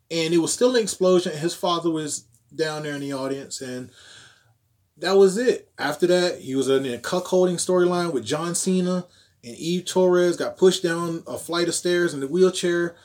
And 0.09 0.33
it 0.33 0.39
was 0.39 0.51
still 0.51 0.75
an 0.75 0.81
explosion. 0.81 1.37
His 1.37 1.53
father 1.53 1.91
was 1.91 2.23
down 2.55 2.81
there 2.81 2.95
in 2.95 3.01
the 3.01 3.13
audience, 3.13 3.61
and 3.61 3.91
that 4.97 5.17
was 5.17 5.37
it. 5.37 5.69
After 5.77 6.07
that, 6.07 6.39
he 6.39 6.55
was 6.55 6.67
in 6.67 6.83
a 6.91 6.97
cuckolding 6.97 7.57
storyline 7.57 8.11
with 8.11 8.25
John 8.25 8.55
Cena, 8.55 9.05
and 9.43 9.55
Eve 9.55 9.85
Torres 9.85 10.37
got 10.37 10.57
pushed 10.57 10.83
down 10.83 11.23
a 11.27 11.37
flight 11.37 11.67
of 11.67 11.75
stairs 11.75 12.13
in 12.13 12.19
the 12.19 12.27
wheelchair. 12.27 12.95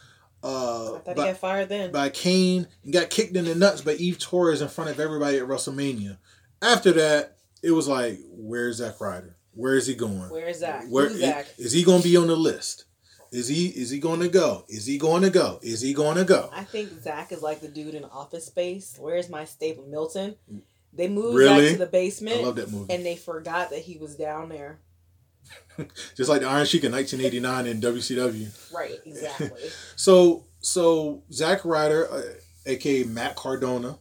Uh, 0.42 1.00
I 1.06 1.14
by, 1.14 1.14
got 1.14 1.36
fired 1.38 1.68
then. 1.68 1.90
by 1.90 2.10
Kane 2.10 2.68
and 2.84 2.92
got 2.92 3.10
kicked 3.10 3.34
in 3.36 3.44
the 3.44 3.54
nuts 3.56 3.80
by 3.80 3.94
Eve 3.94 4.18
Torres 4.18 4.62
in 4.62 4.68
front 4.68 4.90
of 4.90 5.00
everybody 5.00 5.38
at 5.38 5.44
WrestleMania. 5.48 6.18
After 6.62 6.92
that, 6.92 7.36
it 7.62 7.72
was 7.72 7.88
like, 7.88 8.18
where's 8.30 8.76
Zack 8.76 9.00
Ryder? 9.00 9.36
Where 9.54 9.74
is 9.74 9.88
he 9.88 9.94
going? 9.96 10.30
Where 10.30 10.46
is 10.46 10.60
Zach? 10.60 10.84
Where 10.88 11.08
Who's 11.08 11.18
Zach? 11.20 11.46
is 11.58 11.72
he 11.72 11.82
going 11.82 12.02
to 12.02 12.08
be 12.08 12.16
on 12.16 12.28
the 12.28 12.36
list? 12.36 12.84
Is 13.32 13.48
he 13.48 13.66
is 13.66 13.90
he 13.90 13.98
going 13.98 14.20
to 14.20 14.28
go? 14.28 14.64
Is 14.68 14.86
he 14.86 14.96
going 14.96 15.22
to 15.22 15.30
go? 15.30 15.58
Is 15.60 15.80
he 15.80 15.92
going 15.92 16.16
to 16.16 16.24
go? 16.24 16.48
I 16.52 16.62
think 16.64 16.90
Zach 17.02 17.32
is 17.32 17.42
like 17.42 17.60
the 17.60 17.68
dude 17.68 17.94
in 17.94 18.04
Office 18.04 18.46
Space. 18.46 18.96
Where's 18.98 19.28
my 19.28 19.44
staple? 19.44 19.84
Milton. 19.86 20.36
They 20.92 21.08
moved 21.08 21.36
Really? 21.36 21.66
Zach 21.70 21.72
to 21.72 21.78
the 21.80 21.88
I 21.88 21.90
basement, 21.90 22.42
love 22.42 22.56
that 22.56 22.70
movie. 22.70 22.94
and 22.94 23.04
they 23.04 23.16
forgot 23.16 23.70
that 23.70 23.80
he 23.80 23.98
was 23.98 24.14
down 24.16 24.48
there. 24.48 24.78
Just 26.16 26.28
like 26.28 26.40
the 26.40 26.48
Iron 26.48 26.66
Sheik 26.66 26.84
in 26.84 26.92
1989 26.92 27.66
in 27.66 27.80
WCW. 27.80 28.72
Right, 28.74 28.98
exactly. 29.04 29.50
So 29.96 30.46
so 30.60 31.22
Zack 31.32 31.64
Ryder, 31.64 32.10
uh, 32.12 32.22
aka 32.66 33.04
Matt 33.04 33.36
Cardona, 33.36 33.98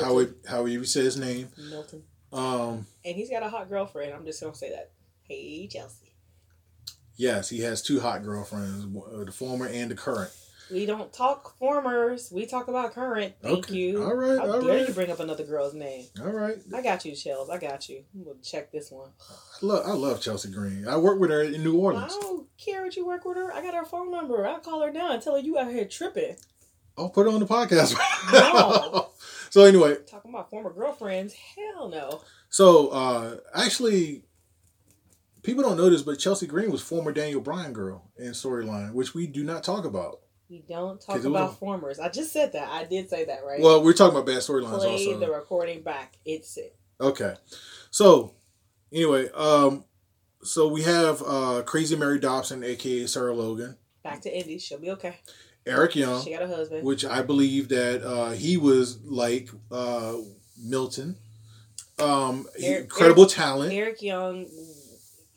how 0.00 0.18
it 0.18 0.30
how 0.48 0.64
you 0.66 0.84
say 0.84 1.02
his 1.04 1.16
name. 1.16 1.48
Milton. 1.70 2.02
Um, 2.32 2.86
And 3.04 3.16
he's 3.16 3.30
got 3.30 3.42
a 3.42 3.48
hot 3.48 3.68
girlfriend. 3.68 4.12
I'm 4.12 4.24
just 4.24 4.40
gonna 4.42 4.54
say 4.54 4.70
that. 4.70 4.90
Hey, 5.22 5.66
Chelsea. 5.66 6.12
yes, 7.16 7.48
he 7.48 7.60
has 7.60 7.82
two 7.82 7.98
hot 8.00 8.22
girlfriends, 8.22 8.84
uh, 8.84 9.24
the 9.24 9.32
former 9.32 9.66
and 9.66 9.90
the 9.90 9.94
current. 9.96 10.30
We 10.70 10.84
don't 10.86 11.12
talk 11.12 11.56
formers. 11.58 12.30
We 12.32 12.44
talk 12.46 12.66
about 12.68 12.92
current. 12.92 13.34
Thank 13.40 13.66
Okay. 13.66 13.74
you. 13.74 14.02
All 14.02 14.14
right, 14.14 14.38
How 14.38 14.52
all 14.54 14.60
dare 14.62 14.78
right. 14.78 14.88
you 14.88 14.94
bring 14.94 15.10
up 15.12 15.20
another 15.20 15.44
girl's 15.44 15.74
name? 15.74 16.06
All 16.20 16.30
right, 16.32 16.56
I 16.74 16.82
got 16.82 17.04
you, 17.04 17.12
Chels. 17.12 17.50
I 17.50 17.58
got 17.58 17.88
you. 17.88 18.02
We'll 18.14 18.36
check 18.42 18.72
this 18.72 18.90
one. 18.90 19.10
I 19.30 19.66
love 19.66 19.86
I 19.86 19.92
love 19.92 20.20
Chelsea 20.20 20.50
Green. 20.50 20.88
I 20.88 20.96
work 20.96 21.20
with 21.20 21.30
her 21.30 21.42
in 21.42 21.62
New 21.62 21.76
Orleans. 21.78 22.12
I 22.16 22.20
don't 22.20 22.46
care 22.58 22.82
what 22.82 22.96
you 22.96 23.06
work 23.06 23.24
with 23.24 23.36
her. 23.36 23.52
I 23.52 23.62
got 23.62 23.74
her 23.74 23.84
phone 23.84 24.10
number. 24.10 24.46
I'll 24.46 24.58
call 24.58 24.82
her 24.82 24.90
now 24.92 25.12
and 25.12 25.22
tell 25.22 25.34
her 25.34 25.40
you 25.40 25.56
out 25.58 25.70
here 25.70 25.84
tripping. 25.84 26.36
I'll 26.98 27.10
put 27.10 27.26
it 27.26 27.32
on 27.34 27.40
the 27.40 27.46
podcast. 27.46 27.94
No. 28.32 29.08
so 29.50 29.64
anyway, 29.64 29.96
Talking 30.06 30.32
about 30.32 30.50
former 30.50 30.72
girlfriends. 30.72 31.34
Hell 31.34 31.88
no. 31.90 32.22
so 32.48 32.88
uh 32.88 33.36
actually, 33.54 34.24
people 35.42 35.62
don't 35.62 35.76
know 35.76 35.90
this, 35.90 36.02
but 36.02 36.18
Chelsea 36.18 36.46
Green 36.46 36.70
was 36.72 36.82
former 36.82 37.12
Daniel 37.12 37.40
Bryan 37.40 37.72
girl 37.72 38.10
in 38.18 38.32
storyline, 38.32 38.92
which 38.94 39.14
we 39.14 39.26
do 39.26 39.44
not 39.44 39.62
talk 39.62 39.84
about. 39.84 40.20
We 40.48 40.62
don't 40.68 41.00
talk 41.00 41.16
was 41.16 41.24
about 41.24 41.58
formers. 41.58 41.98
I 41.98 42.08
just 42.08 42.32
said 42.32 42.52
that. 42.52 42.68
I 42.68 42.84
did 42.84 43.10
say 43.10 43.24
that, 43.24 43.40
right? 43.44 43.60
Well, 43.60 43.82
we're 43.82 43.92
talking 43.92 44.14
about 44.16 44.26
bad 44.26 44.38
storylines 44.42 44.78
Play 44.78 45.06
also. 45.08 45.18
the 45.18 45.30
recording 45.30 45.82
back. 45.82 46.16
It's 46.24 46.56
it. 46.56 46.76
Okay. 47.00 47.34
So 47.90 48.34
anyway, 48.92 49.28
um 49.34 49.84
so 50.42 50.68
we 50.68 50.82
have 50.82 51.22
uh 51.26 51.62
Crazy 51.66 51.96
Mary 51.96 52.18
Dobson, 52.20 52.62
aka 52.62 53.06
Sarah 53.06 53.34
Logan, 53.34 53.76
Back 54.04 54.20
to 54.22 54.36
Indy. 54.38 54.58
She'll 54.58 54.78
be 54.78 54.90
okay. 54.92 55.16
Eric 55.66 55.96
Young, 55.96 56.22
She 56.22 56.30
got 56.30 56.42
a 56.42 56.46
husband. 56.46 56.84
which 56.84 57.04
I 57.04 57.22
believe 57.22 57.68
that 57.70 58.02
uh 58.06 58.30
he 58.30 58.56
was 58.56 58.98
like 59.02 59.50
uh 59.72 60.14
Milton. 60.62 61.16
Um 61.98 62.46
Eric- 62.62 62.84
incredible 62.84 63.26
talent. 63.26 63.72
Eric 63.72 64.00
Young. 64.00 64.46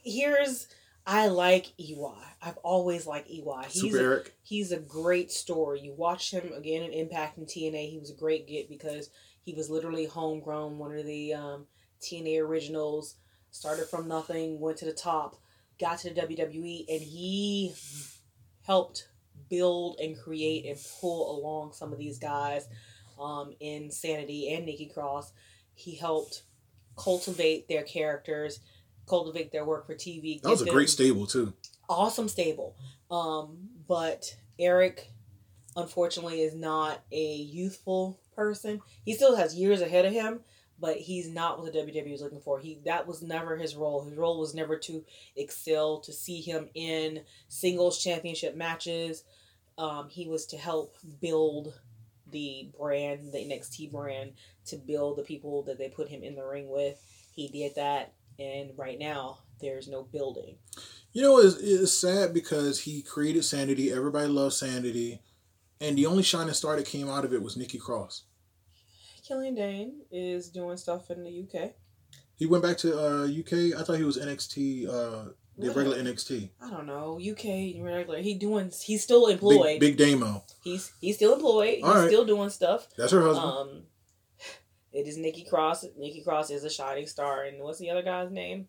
Here's 0.04 0.68
I 1.08 1.28
like 1.30 1.74
EY. 1.80 1.96
I've 2.42 2.58
always 2.58 3.06
liked 3.06 3.30
EY. 3.30 3.44
He's 3.70 3.82
Super 3.82 3.98
a, 3.98 4.04
Eric. 4.04 4.34
he's 4.42 4.72
a 4.72 4.80
great 4.80 5.32
story. 5.32 5.82
You 5.82 5.94
watch 5.94 6.32
him 6.32 6.52
again 6.54 6.84
in 6.84 6.92
Impact 6.92 7.38
and 7.38 7.48
TNA. 7.48 7.90
He 7.90 8.00
was 8.00 8.12
a 8.12 8.16
great 8.16 8.48
get 8.48 8.70
because 8.70 9.10
he 9.44 9.54
was 9.54 9.70
literally 9.70 10.06
homegrown, 10.06 10.78
one 10.78 10.96
of 10.98 11.06
the 11.06 11.34
um, 11.34 11.66
TNA 12.02 12.42
originals. 12.42 13.16
Started 13.52 13.88
from 13.88 14.08
nothing, 14.08 14.60
went 14.60 14.78
to 14.78 14.86
the 14.86 14.94
top, 14.94 15.36
got 15.80 15.98
to 16.00 16.14
the 16.14 16.22
WWE, 16.22 16.86
and 16.88 17.02
he 17.02 17.74
helped 18.62 19.08
build 19.50 20.00
and 20.00 20.16
create 20.18 20.66
and 20.68 20.78
pull 21.02 21.40
along 21.40 21.74
some 21.74 21.92
of 21.92 21.98
these 21.98 22.20
guys 22.20 22.68
um, 23.20 23.54
in 23.60 23.90
Sanity 23.90 24.54
and 24.54 24.66
Nikki 24.66 24.86
Cross. 24.86 25.34
He 25.74 25.96
helped 25.96 26.44
cultivate 26.96 27.68
their 27.68 27.84
characters, 27.84 28.60
cultivate 29.08 29.52
their 29.52 29.66
work 29.66 29.88
for 29.88 29.96
TV. 29.96 30.42
That 30.42 30.50
was 30.50 30.62
a 30.62 30.66
give 30.66 30.74
great 30.76 30.90
stable 30.90 31.26
too. 31.26 31.54
Awesome 31.90 32.30
stable. 32.30 32.76
Um, 33.12 33.58
but 33.88 34.36
Eric, 34.60 35.12
unfortunately, 35.76 36.42
is 36.42 36.56
not 36.56 37.02
a 37.12 37.36
youthful 37.36 38.20
person. 38.36 38.82
He 39.04 39.14
still 39.14 39.36
has 39.36 39.56
years 39.56 39.82
ahead 39.82 40.06
of 40.06 40.14
him, 40.14 40.42
but 40.80 40.98
he's 40.98 41.30
not 41.30 41.60
what 41.60 41.74
the 41.74 41.80
WWE 41.80 42.14
is 42.14 42.22
looking 42.22 42.40
for. 42.40 42.60
He 42.60 42.80
that 42.86 43.08
was 43.08 43.22
never 43.22 43.58
his 43.58 43.76
role. 43.76 44.06
His 44.06 44.18
role 44.18 44.40
was 44.40 44.54
never 44.54 44.78
to 44.78 45.04
excel, 45.36 46.00
to 46.02 46.14
see 46.14 46.42
him 46.42 46.70
in 46.74 47.22
singles 47.48 48.02
championship 48.02 48.56
matches. 48.56 49.24
Um, 49.78 50.10
he 50.10 50.28
was 50.28 50.46
to 50.48 50.58
help 50.58 50.96
build 51.22 51.74
the 52.32 52.70
brand, 52.78 53.32
the 53.32 53.40
NXT 53.40 53.92
brand, 53.92 54.34
to 54.66 54.78
build 54.78 55.18
the 55.18 55.24
people 55.24 55.64
that 55.64 55.78
they 55.78 55.90
put 55.90 56.10
him 56.10 56.22
in 56.22 56.36
the 56.36 56.46
ring 56.46 56.70
with. 56.70 57.02
He 57.32 57.48
did 57.48 57.76
that, 57.76 58.14
and 58.38 58.72
right 58.78 59.00
now 59.00 59.40
there's 59.62 59.88
no 59.88 60.04
building. 60.04 60.58
You 61.12 61.22
know, 61.24 61.40
it's, 61.40 61.58
it's 61.58 61.94
sad 61.94 62.34
because 62.34 62.82
he 62.82 63.02
created 63.02 63.44
Sanity. 63.44 63.92
Everybody 63.92 64.28
loves 64.28 64.58
Sanity. 64.58 65.22
And 65.82 65.98
the 65.98 66.06
only 66.06 66.24
shining 66.24 66.54
star 66.54 66.76
that 66.76 66.86
came 66.86 67.10
out 67.10 67.26
of 67.26 67.34
it 67.34 67.42
was 67.42 67.58
Nikki 67.58 67.78
Cross. 67.78 68.24
Killian 69.28 69.56
Dain 69.56 70.02
is 70.12 70.50
doing 70.50 70.78
stuff 70.78 71.10
in 71.10 71.24
the 71.24 71.44
UK. 71.44 71.72
He 72.36 72.46
went 72.46 72.64
back 72.64 72.78
to 72.80 72.98
uh, 72.98 73.24
UK. 73.26 73.80
I 73.80 73.84
thought 73.84 73.98
he 73.98 74.04
was 74.04 74.18
NXT, 74.18 74.88
uh, 74.88 75.32
the 75.58 75.68
What? 75.68 75.76
regular 75.76 75.98
NXT. 75.98 76.50
I 76.62 76.70
don't 76.70 76.86
know 76.88 77.20
UK 77.20 77.84
regular. 77.84 78.22
He 78.22 78.34
doing. 78.36 78.72
He's 78.84 79.04
still 79.04 79.28
employed. 79.28 79.80
Big, 79.80 79.98
Big 79.98 79.98
Damo. 79.98 80.44
He's 80.64 80.92
he's 81.02 81.16
still 81.18 81.34
employed. 81.36 81.76
He's 81.76 81.84
All 81.84 81.94
right. 81.96 82.08
still 82.08 82.26
doing 82.26 82.50
stuff. 82.50 82.88
That's 82.98 83.12
her 83.12 83.22
husband. 83.22 83.52
Um, 83.52 83.84
it 84.94 85.06
is 85.08 85.18
Nikki 85.18 85.44
Cross. 85.44 85.86
Nikki 85.98 86.22
Cross 86.24 86.50
is 86.50 86.64
a 86.64 86.70
shining 86.70 87.06
star, 87.08 87.44
and 87.44 87.62
what's 87.62 87.78
the 87.80 87.90
other 87.92 88.02
guy's 88.02 88.32
name? 88.32 88.68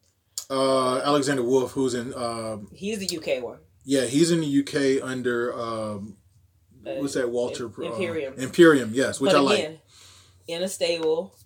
Uh, 0.51 0.99
Alexander 1.05 1.43
Wolfe, 1.45 1.71
who's 1.73 1.95
in, 1.95 2.13
um, 2.15 2.69
He's 2.75 2.99
the 2.99 3.17
UK 3.17 3.41
one. 3.43 3.59
yeah, 3.85 4.05
he's 4.07 4.31
in 4.33 4.41
the 4.41 4.47
UK 4.61 5.01
under, 5.03 5.55
um, 5.59 6.17
Uh, 6.85 6.95
what's 6.97 7.15
that, 7.15 7.31
Walter? 7.31 7.67
Im- 7.67 7.75
uh, 7.79 7.83
Imperium. 7.93 8.35
Imperium, 8.39 8.91
yes, 8.93 9.21
which 9.21 9.31
but 9.33 9.39
I 9.39 9.41
like. 9.41 9.81
in 10.49 10.63
a 10.63 10.69
stable, 10.69 11.37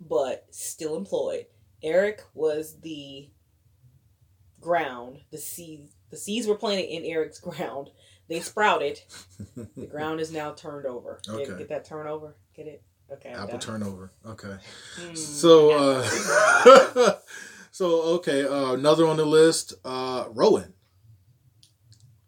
but 0.00 0.46
still 0.50 0.96
employed. 0.96 1.46
Eric 1.82 2.22
was 2.34 2.78
the 2.80 3.30
ground. 4.60 5.20
The 5.30 5.38
seeds. 5.38 5.92
The 6.10 6.16
seeds 6.16 6.46
were 6.46 6.54
planted 6.56 6.84
in 6.94 7.04
Eric's 7.04 7.40
ground. 7.48 7.90
They 8.28 8.40
sprouted. 8.40 9.00
the 9.56 9.86
ground 9.90 10.20
is 10.20 10.30
now 10.32 10.52
turned 10.52 10.86
over. 10.86 11.20
Get, 11.24 11.34
Okay. 11.34 11.58
get 11.58 11.68
that 11.68 11.84
turnover. 11.84 12.36
Get 12.54 12.66
it? 12.66 12.82
Okay. 13.10 13.28
Apple 13.30 13.58
turnover. 13.60 14.10
Okay. 14.26 14.56
Hmm, 14.98 15.14
So, 15.14 15.70
uh, 15.70 17.14
so 17.76 18.00
okay, 18.14 18.42
uh, 18.46 18.72
another 18.72 19.06
on 19.06 19.18
the 19.18 19.26
list, 19.26 19.74
uh, 19.84 20.24
Rowan. 20.30 20.72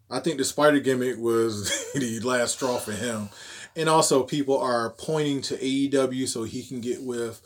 I 0.07 0.19
think 0.19 0.37
the 0.37 0.45
spider 0.45 0.79
gimmick 0.79 1.17
was 1.17 1.91
the 1.95 2.19
last 2.19 2.53
straw 2.53 2.77
for 2.77 2.91
him, 2.91 3.29
and 3.75 3.89
also 3.89 4.21
people 4.21 4.59
are 4.59 4.91
pointing 4.91 5.41
to 5.41 5.57
AEW 5.57 6.27
so 6.27 6.43
he 6.43 6.61
can 6.61 6.81
get 6.81 7.01
with 7.01 7.41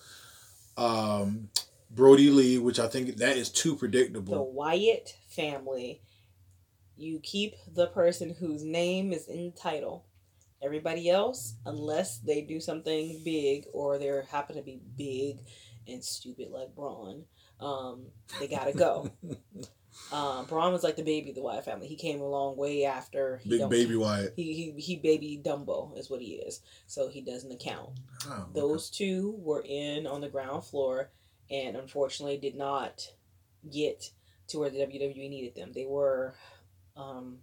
um, 0.76 1.48
Brodie 1.92 2.30
Lee, 2.30 2.58
which 2.58 2.78
I 2.78 2.88
think 2.88 3.16
that 3.16 3.38
is 3.38 3.50
too 3.50 3.74
predictable. 3.74 4.34
the. 4.34 4.42
Wyatt 4.42 5.16
family. 5.30 6.02
You 6.98 7.22
keep 7.24 7.56
the 7.74 7.88
person 7.88 8.36
whose 8.38 8.66
name 8.66 9.14
is 9.14 9.30
in 9.30 9.46
the 9.46 9.52
title. 9.52 10.04
Everybody 10.62 11.10
else, 11.10 11.56
unless 11.66 12.18
they 12.18 12.42
do 12.42 12.60
something 12.60 13.22
big 13.24 13.64
or 13.72 13.98
they 13.98 14.12
happen 14.30 14.58
to 14.58 14.62
be 14.62 14.82
big 14.98 15.38
and 15.88 16.04
stupid 16.04 16.50
like 16.52 16.76
Braun, 16.76 17.24
um, 17.64 18.08
they 18.40 18.48
gotta 18.48 18.74
go. 18.74 19.10
um, 20.12 20.46
Braun 20.50 20.74
was 20.74 20.84
like 20.84 20.96
the 20.96 21.04
baby 21.04 21.30
of 21.30 21.36
the 21.36 21.42
Wyatt 21.42 21.66
family. 21.66 21.88
He 21.88 21.96
came 21.96 22.20
along 22.22 22.58
way 22.58 22.86
after. 22.86 23.40
He 23.44 23.50
Big 23.50 23.70
baby 23.70 23.96
Wyatt. 23.96 24.34
He, 24.36 24.54
he 24.54 24.82
he 24.82 24.96
baby 24.98 25.42
Dumbo 25.44 25.98
is 25.98 26.10
what 26.10 26.22
he 26.22 26.34
is. 26.36 26.62
So 26.88 27.10
he 27.10 27.22
doesn't 27.22 27.52
account. 27.52 27.92
Oh, 28.28 28.34
okay. 28.34 28.60
Those 28.60 28.90
two 28.90 29.36
were 29.40 29.64
in 29.68 30.08
on 30.08 30.22
the 30.22 30.30
ground 30.30 30.66
floor 30.66 31.12
and 31.50 31.76
unfortunately 31.76 32.38
did 32.38 32.56
not 32.56 33.08
get 33.72 34.12
to 34.48 34.60
where 34.60 34.70
the 34.70 34.80
WWE 34.80 35.30
needed 35.30 35.56
them. 35.56 35.72
They 35.74 35.86
were, 35.86 36.36
um, 36.98 37.40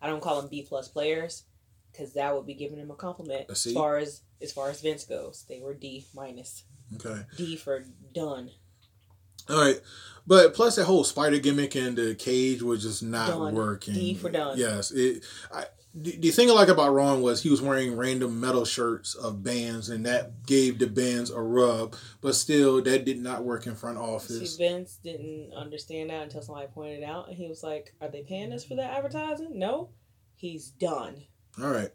I 0.00 0.08
don't 0.08 0.20
call 0.20 0.40
them 0.40 0.50
B 0.50 0.62
plus 0.68 0.88
players 0.88 1.44
because 1.90 2.14
that 2.14 2.34
would 2.34 2.46
be 2.46 2.54
giving 2.54 2.78
them 2.78 2.90
a 2.90 2.94
compliment 2.96 3.46
A 3.48 3.52
as 3.52 3.72
far 3.72 3.98
as 3.98 4.22
as 4.40 4.52
far 4.52 4.68
as 4.70 4.80
Vince 4.80 5.04
goes. 5.04 5.44
They 5.48 5.60
were 5.60 5.74
D 5.74 6.06
minus. 6.14 6.64
okay. 6.96 7.22
D 7.36 7.56
for 7.56 7.84
done. 8.14 8.50
All 9.48 9.60
right. 9.60 9.80
But 10.26 10.54
plus 10.54 10.76
that 10.76 10.84
whole 10.84 11.04
spider 11.04 11.38
gimmick 11.38 11.74
and 11.74 11.96
the 11.96 12.14
cage 12.14 12.62
was 12.62 12.82
just 12.82 13.02
not 13.02 13.28
Done. 13.28 13.54
working. 13.54 13.94
D 13.94 14.14
for 14.14 14.30
done. 14.30 14.56
Yes. 14.56 14.90
It 14.92 15.24
I 15.52 15.64
the, 15.94 16.16
the 16.16 16.30
thing 16.30 16.48
I 16.48 16.54
like 16.54 16.68
about 16.68 16.94
Ron 16.94 17.20
was 17.20 17.42
he 17.42 17.50
was 17.50 17.60
wearing 17.60 17.96
random 17.96 18.40
metal 18.40 18.64
shirts 18.64 19.14
of 19.14 19.42
bands 19.42 19.90
and 19.90 20.06
that 20.06 20.46
gave 20.46 20.78
the 20.78 20.86
bands 20.86 21.30
a 21.30 21.40
rub, 21.40 21.94
but 22.20 22.34
still 22.34 22.80
that 22.82 23.04
did 23.04 23.20
not 23.20 23.44
work 23.44 23.66
in 23.66 23.74
front 23.74 23.98
See, 23.98 24.02
office. 24.04 24.56
Vince 24.56 24.98
didn't 25.02 25.52
understand 25.54 26.10
that 26.10 26.22
until 26.22 26.40
somebody 26.40 26.68
pointed 26.68 27.02
it 27.02 27.04
out, 27.04 27.28
and 27.28 27.36
he 27.36 27.46
was 27.46 27.62
like, 27.62 27.94
"Are 28.00 28.08
they 28.08 28.22
paying 28.22 28.52
us 28.52 28.64
for 28.64 28.74
that 28.76 28.90
advertising?" 28.90 29.58
No, 29.58 29.90
he's 30.34 30.68
done. 30.68 31.24
All 31.60 31.68
right. 31.68 31.90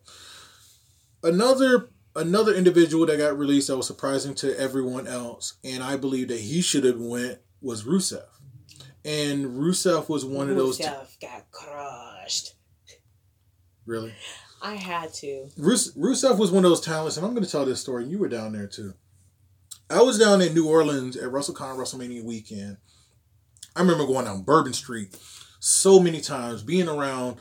Another 1.23 1.89
another 2.17 2.53
individual 2.53 3.05
that 3.05 3.17
got 3.17 3.37
released 3.37 3.67
that 3.67 3.77
was 3.77 3.87
surprising 3.87 4.35
to 4.35 4.59
everyone 4.59 5.07
else, 5.07 5.53
and 5.63 5.83
I 5.83 5.95
believe 5.95 6.27
that 6.27 6.39
he 6.39 6.61
should 6.61 6.83
have 6.83 6.99
went 6.99 7.39
was 7.61 7.83
Rusev. 7.83 8.25
And 9.05 9.45
Rusev 9.45 10.09
was 10.09 10.25
one 10.25 10.49
of 10.49 10.57
those. 10.57 10.79
Rusev 10.79 11.19
got 11.21 11.49
crushed. 11.51 12.55
really? 13.85 14.13
I 14.61 14.75
had 14.75 15.13
to. 15.15 15.47
Rus- 15.57 15.93
Rusev 15.93 16.37
was 16.37 16.51
one 16.51 16.65
of 16.65 16.71
those 16.71 16.81
talents, 16.81 17.15
and 17.15 17.25
I'm 17.25 17.33
going 17.33 17.45
to 17.45 17.51
tell 17.51 17.65
this 17.65 17.79
story. 17.79 18.05
You 18.05 18.17
were 18.17 18.27
down 18.27 18.53
there 18.53 18.67
too. 18.67 18.93
I 19.89 20.01
was 20.01 20.19
down 20.19 20.41
in 20.41 20.53
New 20.53 20.67
Orleans 20.67 21.15
at 21.15 21.31
WrestleCon 21.31 21.77
WrestleMania 21.77 22.23
weekend. 22.23 22.77
I 23.75 23.81
remember 23.81 24.05
going 24.05 24.25
down 24.25 24.41
Bourbon 24.41 24.73
Street 24.73 25.15
so 25.59 25.99
many 25.99 26.19
times, 26.19 26.63
being 26.63 26.89
around, 26.89 27.37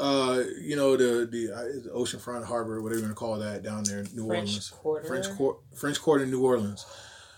uh, 0.00 0.42
you 0.60 0.76
know, 0.76 0.96
the 0.96 1.26
the, 1.26 1.52
uh, 1.52 1.96
oceanfront 1.96 2.44
harbor, 2.44 2.80
whatever 2.82 3.00
you 3.00 3.06
want 3.06 3.16
to 3.16 3.18
call 3.18 3.38
that, 3.38 3.62
down 3.62 3.84
there 3.84 4.00
in 4.00 4.08
New 4.14 4.26
French 4.26 4.48
Orleans, 4.48 4.70
Quarter. 4.70 5.06
French 5.06 5.30
Quarter, 5.36 5.58
French 5.76 6.00
Quarter 6.00 6.24
in 6.24 6.30
New 6.30 6.42
Orleans. 6.44 6.84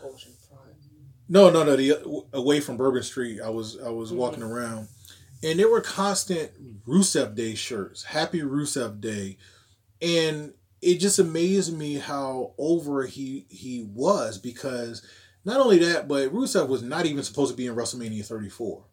Oceanfront. 0.04 0.30
No, 1.28 1.50
no, 1.50 1.64
no. 1.64 1.76
The 1.76 2.24
away 2.32 2.60
from 2.60 2.76
Bourbon 2.76 3.02
Street, 3.02 3.40
I 3.40 3.48
was 3.50 3.78
I 3.80 3.90
was 3.90 4.12
Mhm. 4.12 4.16
walking 4.16 4.42
around, 4.42 4.88
and 5.42 5.58
there 5.58 5.68
were 5.70 5.80
constant 5.80 6.84
Rusev 6.86 7.34
Day 7.34 7.54
shirts. 7.54 8.04
Happy 8.04 8.40
Rusev 8.40 9.00
Day, 9.00 9.38
and 10.02 10.52
it 10.82 10.96
just 10.98 11.18
amazed 11.18 11.72
me 11.76 11.94
how 11.94 12.52
over 12.58 13.06
he 13.06 13.46
he 13.48 13.82
was 13.90 14.36
because 14.38 15.00
not 15.46 15.60
only 15.60 15.78
that, 15.78 16.08
but 16.08 16.30
Rusev 16.32 16.68
was 16.68 16.82
not 16.82 17.06
even 17.06 17.22
supposed 17.24 17.50
to 17.52 17.56
be 17.56 17.66
in 17.66 17.74
WrestleMania 17.74 18.24
34, 18.24 18.84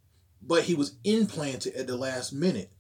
but 0.41 0.64
he 0.64 0.74
was 0.76 0.95
implanted 1.03 1.74
at 1.76 1.88
the 1.88 1.97
last 1.97 2.32
minute. 2.34 2.72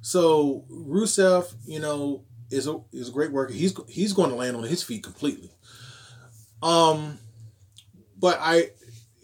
So 0.00 0.64
Rusev, 0.70 1.54
you 1.66 1.80
know, 1.80 2.24
is 2.50 2.66
a 2.66 2.80
is 2.92 3.08
a 3.08 3.12
great 3.12 3.32
worker. 3.32 3.52
He's 3.52 3.74
he's 3.88 4.12
going 4.12 4.30
to 4.30 4.36
land 4.36 4.56
on 4.56 4.64
his 4.64 4.82
feet 4.82 5.02
completely. 5.02 5.50
Um, 6.62 7.18
but 8.18 8.38
I 8.40 8.70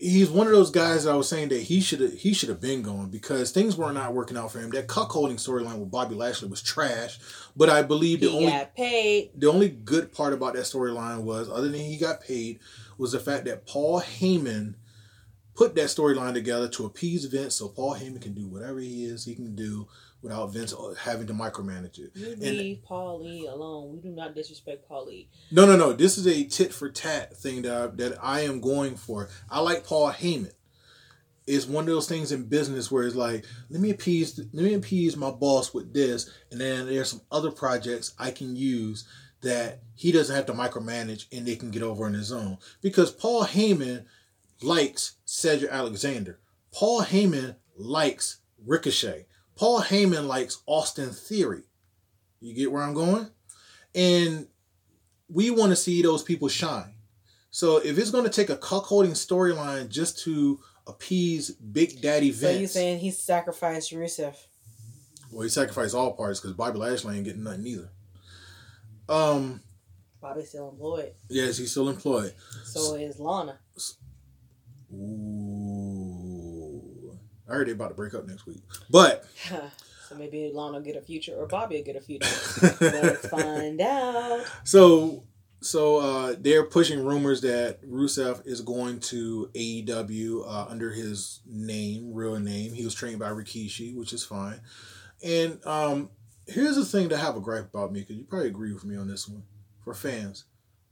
he's 0.03 0.29
one 0.29 0.49
of 0.49 0.53
those 0.53 0.71
guys 0.71 1.05
that 1.05 1.13
I 1.13 1.17
was 1.17 1.29
saying 1.29 1.51
that 1.51 1.63
he 1.63 1.81
should 1.81 2.01
have 2.01 2.13
he 2.13 2.35
should 2.35 2.49
have 2.49 2.61
been 2.61 2.83
going 2.83 3.09
because 3.09 3.53
things 3.53 3.77
were 3.77 3.93
not 3.93 4.13
working 4.13 4.37
out 4.37 4.51
for 4.51 4.59
him. 4.59 4.71
That 4.71 4.89
cuckolding 4.89 5.37
storyline 5.37 5.79
with 5.79 5.91
Bobby 5.91 6.15
Lashley 6.15 6.49
was 6.49 6.63
trash. 6.63 7.19
But 7.57 7.71
I 7.71 7.83
believe 7.83 8.21
the 8.21 8.31
He 8.31 8.37
only 8.37 8.51
the 9.37 9.51
only 9.51 9.69
good 9.69 10.13
part 10.13 10.33
about 10.33 10.55
that 10.55 10.65
storyline 10.65 11.23
was, 11.23 11.49
other 11.49 11.69
than 11.69 11.81
he 11.81 11.97
got 11.97 12.21
paid, 12.21 12.59
was 12.99 13.13
the 13.13 13.21
fact 13.21 13.45
that 13.45 13.67
Paul 13.67 14.01
Heyman 14.01 14.75
put 15.55 15.75
that 15.77 15.87
storyline 15.87 16.35
together 16.35 16.69
to 16.69 16.87
appease 16.87 17.27
Vince, 17.27 17.55
so 17.55 17.69
Paul 17.69 17.95
Heyman 17.95 18.23
can 18.23 18.35
do 18.35 18.49
whatever 18.49 18.81
he 18.81 19.05
is 19.05 19.25
he 19.25 19.35
can 19.35 19.55
do 19.55 19.87
without 20.23 20.53
Vince 20.53 20.73
uh, 20.73 20.95
having 20.99 21.27
to 21.27 21.35
micromanage 21.35 21.99
it. 21.99 22.13
You 22.15 22.37
leave 22.37 22.83
Paul 22.85 23.23
Lee 23.23 23.47
alone. 23.47 23.93
We 23.93 24.01
do 24.01 24.15
not 24.15 24.35
disrespect 24.35 24.89
Paul 24.89 25.07
Lee. 25.07 25.29
No, 25.51 25.67
no, 25.67 25.77
no. 25.77 25.93
This 25.93 26.17
is 26.17 26.27
a 26.27 26.45
tit 26.45 26.73
for 26.73 26.89
tat 26.89 27.37
thing 27.37 27.63
that 27.63 27.75
I, 27.75 27.87
that 27.97 28.19
I 28.23 28.41
am 28.43 28.61
going 28.61 28.97
for. 28.97 29.29
I 29.51 29.61
like 29.61 29.85
Paul 29.85 30.13
Heyman. 30.13 30.53
It's 31.45 31.67
one 31.67 31.85
of 31.85 31.91
those 31.91 32.09
things 32.09 32.31
in 32.31 32.45
business 32.45 32.91
where 32.91 33.03
it's 33.03 33.17
like, 33.17 33.45
let 33.69 33.81
me 33.81 33.91
appease, 33.91 34.39
let 34.53 34.65
me 34.65 34.75
appease 34.75 35.17
my 35.17 35.33
boss 35.33 35.75
with 35.75 35.93
this, 35.93 36.31
and 36.53 36.61
then 36.61 36.87
there's 36.87 37.11
some 37.11 37.23
other 37.33 37.51
projects 37.51 38.15
I 38.17 38.31
can 38.31 38.55
use 38.55 39.05
that 39.41 39.83
he 39.97 40.13
doesn't 40.13 40.37
have 40.37 40.47
to 40.47 40.53
micromanage, 40.53 41.27
and 41.33 41.45
they 41.45 41.57
can 41.57 41.73
get 41.73 41.83
over 41.83 42.07
on 42.07 42.15
his 42.15 42.31
own. 42.31 42.59
Because 42.81 43.11
Paul 43.11 43.45
Heyman 43.45 44.05
likes 44.63 45.17
Cedric 45.25 45.73
Alexander. 45.73 46.39
Paul 46.71 47.03
Heyman 47.03 47.57
likes 47.77 48.39
Ricochet. 48.65 49.27
Paul 49.63 49.81
Heyman 49.81 50.27
likes 50.27 50.61
Austin 50.67 51.11
Theory. 51.11 51.63
You 52.41 52.53
get 52.53 52.73
where 52.73 52.83
I'm 52.83 52.95
going? 52.95 53.29
And 53.95 54.49
we 55.29 55.51
want 55.51 55.71
to 55.71 55.77
see 55.77 56.03
those 56.03 56.25
people 56.25 56.49
shine. 56.49 56.95
So 57.53 57.77
if 57.77 57.97
it's 57.97 58.11
going 58.11 58.25
to 58.25 58.31
take 58.31 58.51
a 58.51 58.57
cuckolding 58.57 59.13
storyline 59.13 59.89
just 59.89 60.19
to 60.25 60.59
appease 60.89 61.53
Big 61.53 62.03
Daddy 62.03 62.33
Vince. 62.33 62.55
So 62.55 62.61
you 62.61 62.67
saying 62.67 62.99
he 62.99 63.13
sacrificed 63.13 63.93
Rusev? 63.93 64.35
well, 65.31 65.45
he 65.45 65.49
sacrificed 65.49 65.95
all 65.95 66.15
parts 66.15 66.41
because 66.41 66.57
Bobby 66.57 66.81
Lashley 66.81 67.15
ain't 67.15 67.25
getting 67.25 67.45
nothing 67.45 67.65
either. 67.65 67.91
Um, 69.09 69.61
Bobby's 70.21 70.49
still 70.49 70.71
employed. 70.71 71.13
yes, 71.29 71.59
he's 71.59 71.71
still 71.71 71.89
employed. 71.89 72.35
So 72.65 72.97
is 72.97 73.21
Lana. 73.21 73.61
Ooh, 74.93 75.62
I 77.53 77.57
heard 77.57 77.69
they 77.69 77.73
about 77.73 77.89
to 77.89 77.95
break 77.95 78.15
up 78.15 78.27
next 78.27 78.47
week, 78.47 78.63
but 78.89 79.27
so 80.09 80.15
maybe 80.17 80.51
Lana 80.53 80.79
will 80.79 80.81
get 80.81 80.97
a 80.97 81.03
future 81.03 81.35
or 81.37 81.47
Bobby 81.47 81.77
will 81.77 81.85
get 81.85 81.97
a 81.97 82.01
future. 82.01 82.29
Let's 82.81 83.29
find 83.29 83.81
out. 83.81 84.45
So 84.65 85.25
so 85.61 85.99
uh, 85.99 86.35
they're 86.39 86.65
pushing 86.65 87.05
rumors 87.05 87.43
that 87.43 87.83
Rusev 87.89 88.47
is 88.47 88.63
going 88.63 89.01
to 89.01 89.49
AEW 89.55 90.45
uh, 90.45 90.67
under 90.69 90.91
his 90.91 91.41
name, 91.47 92.13
real 92.13 92.39
name. 92.41 92.73
He 92.73 92.85
was 92.85 92.95
trained 92.95 93.21
by 93.21 93.29
Rikishi, 93.29 93.95
which 93.95 94.13
is 94.13 94.25
fine. 94.25 94.61
And 95.23 95.65
um, 95.65 96.11
here's 96.49 96.75
the 96.75 96.85
thing 96.85 97.11
to 97.11 97.17
have 97.17 97.37
a 97.37 97.41
gripe 97.41 97.73
about 97.73 97.93
me, 97.93 98.01
because 98.01 98.17
you 98.17 98.25
probably 98.25 98.49
agree 98.49 98.73
with 98.73 98.85
me 98.85 98.97
on 98.97 99.07
this 99.07 99.29
one. 99.29 99.45
For 99.85 99.95
fans, 99.95 100.45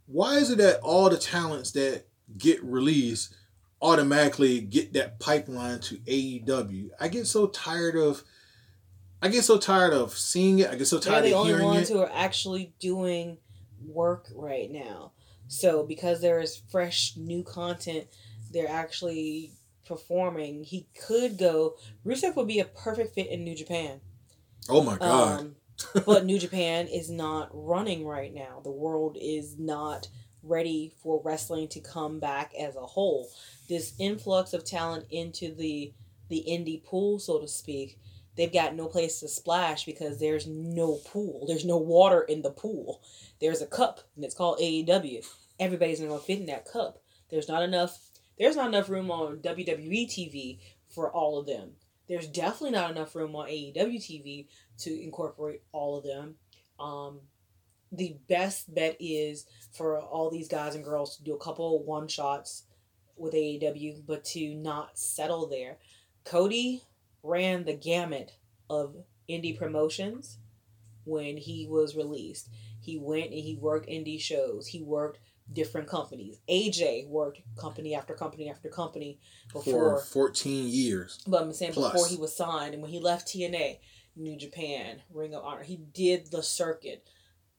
why 0.07 0.37
is 0.37 0.51
it 0.51 0.59
that 0.59 0.81
all 0.81 1.11
the 1.11 1.19
talents 1.19 1.73
that 1.73 2.05
get 2.39 2.63
released 2.63 3.35
automatically 3.83 4.61
get 4.61 4.93
that 4.95 5.19
pipeline 5.19 5.81
to 5.81 5.97
AEW? 5.99 6.91
I 7.01 7.09
get 7.09 7.27
so 7.27 7.47
tired 7.49 7.97
of. 7.97 8.23
I 9.23 9.29
get 9.29 9.45
so 9.45 9.59
tired 9.59 9.93
of 9.93 10.17
seeing 10.17 10.61
it. 10.61 10.71
I 10.71 10.77
get 10.77 10.87
so 10.87 10.99
They're 10.99 11.13
tired 11.13 11.25
the 11.25 11.33
of 11.33 11.41
only 11.41 11.53
hearing 11.53 11.67
ones 11.67 11.91
it. 11.91 11.93
who 11.93 12.01
are 12.01 12.11
actually 12.13 12.73
doing 12.81 13.37
work 13.87 14.29
right 14.35 14.71
now. 14.71 15.13
So 15.49 15.85
because 15.85 16.21
there 16.21 16.41
is 16.41 16.63
fresh 16.71 17.17
new 17.17 17.43
content, 17.43 18.07
they're 18.51 18.71
actually 18.71 19.53
performing. 19.87 20.65
He 20.65 20.87
could 21.07 21.37
go. 21.37 21.75
Rusev 22.07 22.37
would 22.37 22.47
be 22.47 22.61
a 22.61 22.65
perfect 22.65 23.15
fit 23.15 23.27
in 23.29 23.45
New 23.45 23.55
Japan. 23.57 24.01
Oh 24.69 24.83
my 24.83 24.97
god. 24.97 25.41
Um, 25.41 25.57
but 26.07 26.25
New 26.25 26.39
Japan 26.39 26.87
is 26.87 27.11
not 27.11 27.49
running 27.53 28.07
right 28.07 28.33
now. 28.33 28.61
The 28.63 28.71
world 28.71 29.17
is 29.21 29.59
not 29.59 30.09
ready 30.43 30.95
for 31.03 31.21
wrestling 31.25 31.69
to 31.69 31.81
come 31.81 32.21
back 32.21 32.53
as 32.59 32.77
a 32.77 32.87
whole. 32.87 33.29
This 33.71 33.95
influx 34.01 34.53
of 34.53 34.65
talent 34.65 35.07
into 35.11 35.55
the 35.55 35.95
the 36.29 36.45
indie 36.49 36.83
pool, 36.83 37.21
so 37.21 37.39
to 37.39 37.47
speak, 37.47 38.01
they've 38.37 38.53
got 38.53 38.75
no 38.75 38.89
place 38.89 39.21
to 39.21 39.29
splash 39.29 39.85
because 39.85 40.19
there's 40.19 40.49
no 40.49 40.97
pool. 41.05 41.45
There's 41.47 41.65
no 41.65 41.77
water 41.77 42.23
in 42.23 42.43
the 42.43 42.51
pool. 42.51 43.01
There's 43.41 43.63
a 43.63 43.67
cup 43.67 44.01
and 44.17 44.25
it's 44.25 44.35
called 44.35 44.59
AEW. 44.59 45.25
Everybody's 45.61 46.01
not 46.01 46.09
gonna 46.09 46.21
fit 46.21 46.41
in 46.41 46.47
that 46.47 46.65
cup. 46.65 47.01
There's 47.31 47.49
not 47.49 47.63
enough 47.63 47.97
there's 48.41 48.57
not 48.57 48.67
enough 48.67 48.89
room 48.89 49.09
on 49.09 49.39
WWE 49.39 50.09
TV 50.09 50.59
for 50.89 51.13
all 51.13 51.39
of 51.39 51.47
them. 51.47 51.71
There's 52.09 52.27
definitely 52.27 52.73
not 52.73 52.91
enough 52.91 53.15
room 53.15 53.37
on 53.37 53.47
AEW 53.47 53.99
TV 53.99 54.49
to 54.79 55.01
incorporate 55.01 55.63
all 55.71 55.97
of 55.97 56.03
them. 56.03 56.35
Um, 56.81 57.21
the 57.93 58.17
best 58.29 58.75
bet 58.75 58.97
is 58.99 59.47
for 59.73 60.01
all 60.01 60.29
these 60.29 60.49
guys 60.49 60.75
and 60.75 60.83
girls 60.83 61.17
to 61.19 61.23
do 61.23 61.35
a 61.35 61.39
couple 61.39 61.85
one 61.85 62.09
shots 62.09 62.65
with 63.21 63.35
AEW, 63.35 64.03
but 64.07 64.25
to 64.27 64.55
not 64.55 64.99
settle 64.99 65.47
there. 65.47 65.79
Cody 66.25 66.83
ran 67.23 67.65
the 67.65 67.75
gamut 67.75 68.33
of 68.69 68.97
indie 69.29 69.57
promotions 69.57 70.39
when 71.05 71.37
he 71.37 71.67
was 71.67 71.97
released. 71.97 72.49
He 72.81 72.99
went 72.99 73.27
and 73.27 73.41
he 73.41 73.57
worked 73.61 73.89
indie 73.89 74.21
shows. 74.21 74.69
He 74.69 74.83
worked 74.83 75.21
different 75.53 75.89
companies. 75.89 76.39
AJ 76.49 77.09
worked 77.09 77.41
company 77.57 77.95
after 77.95 78.15
company 78.15 78.49
after 78.49 78.69
company 78.69 79.19
before 79.53 79.99
for 79.99 80.05
14 80.05 80.69
years. 80.69 81.21
but 81.27 81.43
I'm 81.43 81.53
saying 81.53 81.73
Plus. 81.73 81.93
before 81.93 82.09
he 82.09 82.17
was 82.17 82.35
signed 82.35 82.75
and 82.75 82.83
when 82.83 82.93
he 82.93 83.01
left 83.01 83.29
TNA, 83.29 83.79
New 84.17 84.37
Japan, 84.37 85.03
Ring 85.13 85.35
of 85.35 85.45
Honor, 85.45 85.63
he 85.63 85.77
did 85.77 86.31
the 86.31 86.43
circuit. 86.43 87.07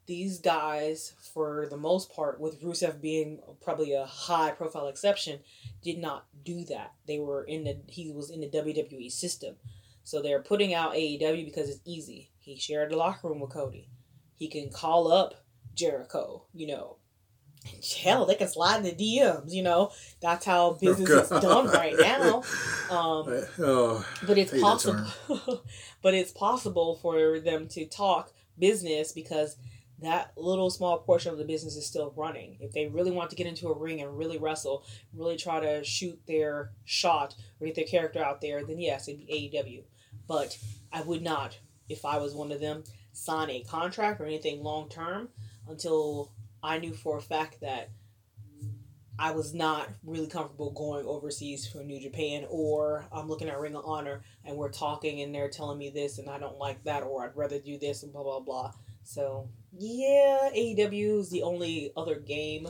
These 0.07 0.39
guys, 0.39 1.13
for 1.33 1.67
the 1.69 1.77
most 1.77 2.13
part, 2.13 2.39
with 2.39 2.61
Rusev 2.61 3.01
being 3.01 3.39
probably 3.61 3.93
a 3.93 4.05
high 4.05 4.51
profile 4.51 4.87
exception, 4.87 5.39
did 5.81 5.99
not 5.99 6.25
do 6.43 6.65
that. 6.65 6.93
They 7.07 7.19
were 7.19 7.43
in 7.43 7.63
the 7.63 7.77
he 7.87 8.11
was 8.11 8.29
in 8.29 8.41
the 8.41 8.49
WWE 8.49 9.11
system. 9.11 9.55
So 10.03 10.21
they're 10.21 10.41
putting 10.41 10.73
out 10.73 10.93
AEW 10.93 11.45
because 11.45 11.69
it's 11.69 11.81
easy. 11.85 12.31
He 12.39 12.57
shared 12.57 12.91
the 12.91 12.97
locker 12.97 13.27
room 13.27 13.39
with 13.39 13.51
Cody. 13.51 13.89
He 14.35 14.47
can 14.47 14.69
call 14.69 15.11
up 15.11 15.35
Jericho, 15.75 16.45
you 16.53 16.67
know. 16.67 16.97
hell, 18.03 18.25
they 18.25 18.35
can 18.35 18.47
slide 18.47 18.77
in 18.77 18.83
the 18.83 18.91
DMs. 18.91 19.51
You 19.51 19.63
know, 19.63 19.91
that's 20.21 20.45
how 20.45 20.73
business 20.73 21.31
is 21.31 21.41
done 21.41 21.67
right 21.67 21.95
now. 21.97 22.43
Um, 22.91 23.45
oh, 23.59 24.05
but 24.27 24.37
it's 24.37 24.51
possible. 24.59 25.07
but 26.01 26.13
it's 26.13 26.33
possible 26.33 26.97
for 27.01 27.39
them 27.39 27.69
to 27.69 27.85
talk 27.85 28.33
business 28.59 29.13
because 29.13 29.55
that 30.01 30.33
little 30.35 30.69
small 30.69 30.99
portion 30.99 31.31
of 31.31 31.37
the 31.37 31.45
business 31.45 31.75
is 31.75 31.85
still 31.85 32.13
running. 32.15 32.57
If 32.59 32.71
they 32.71 32.87
really 32.87 33.11
want 33.11 33.29
to 33.29 33.35
get 33.35 33.47
into 33.47 33.69
a 33.69 33.77
ring 33.77 34.01
and 34.01 34.17
really 34.17 34.37
wrestle, 34.37 34.83
really 35.13 35.37
try 35.37 35.59
to 35.59 35.83
shoot 35.83 36.19
their 36.27 36.71
shot 36.85 37.35
or 37.59 37.67
get 37.67 37.75
their 37.75 37.85
character 37.85 38.23
out 38.23 38.41
there, 38.41 38.63
then 38.65 38.79
yes, 38.79 39.07
it'd 39.07 39.25
be 39.25 39.51
AEW. 39.53 39.83
But 40.27 40.57
I 40.91 41.01
would 41.01 41.21
not, 41.21 41.57
if 41.87 42.03
I 42.05 42.17
was 42.17 42.33
one 42.33 42.51
of 42.51 42.59
them, 42.59 42.83
sign 43.13 43.49
a 43.49 43.63
contract 43.63 44.21
or 44.21 44.25
anything 44.25 44.63
long 44.63 44.89
term 44.89 45.29
until 45.67 46.31
I 46.63 46.79
knew 46.79 46.93
for 46.93 47.17
a 47.17 47.21
fact 47.21 47.61
that 47.61 47.89
I 49.19 49.31
was 49.31 49.53
not 49.53 49.89
really 50.03 50.27
comfortable 50.27 50.71
going 50.71 51.05
overseas 51.05 51.67
for 51.67 51.83
New 51.83 51.99
Japan, 51.99 52.45
or 52.49 53.05
I'm 53.11 53.27
looking 53.27 53.49
at 53.49 53.59
Ring 53.59 53.75
of 53.75 53.85
Honor 53.85 54.23
and 54.43 54.57
we're 54.57 54.71
talking 54.71 55.21
and 55.21 55.35
they're 55.35 55.49
telling 55.49 55.77
me 55.77 55.91
this 55.91 56.17
and 56.17 56.27
I 56.27 56.39
don't 56.39 56.57
like 56.57 56.83
that, 56.85 57.03
or 57.03 57.23
I'd 57.23 57.35
rather 57.35 57.59
do 57.59 57.77
this 57.77 58.01
and 58.01 58.11
blah 58.11 58.23
blah 58.23 58.39
blah. 58.39 58.71
So 59.03 59.49
yeah, 59.77 60.49
AEW 60.55 61.19
is 61.19 61.29
the 61.29 61.43
only 61.43 61.91
other 61.95 62.15
game 62.15 62.67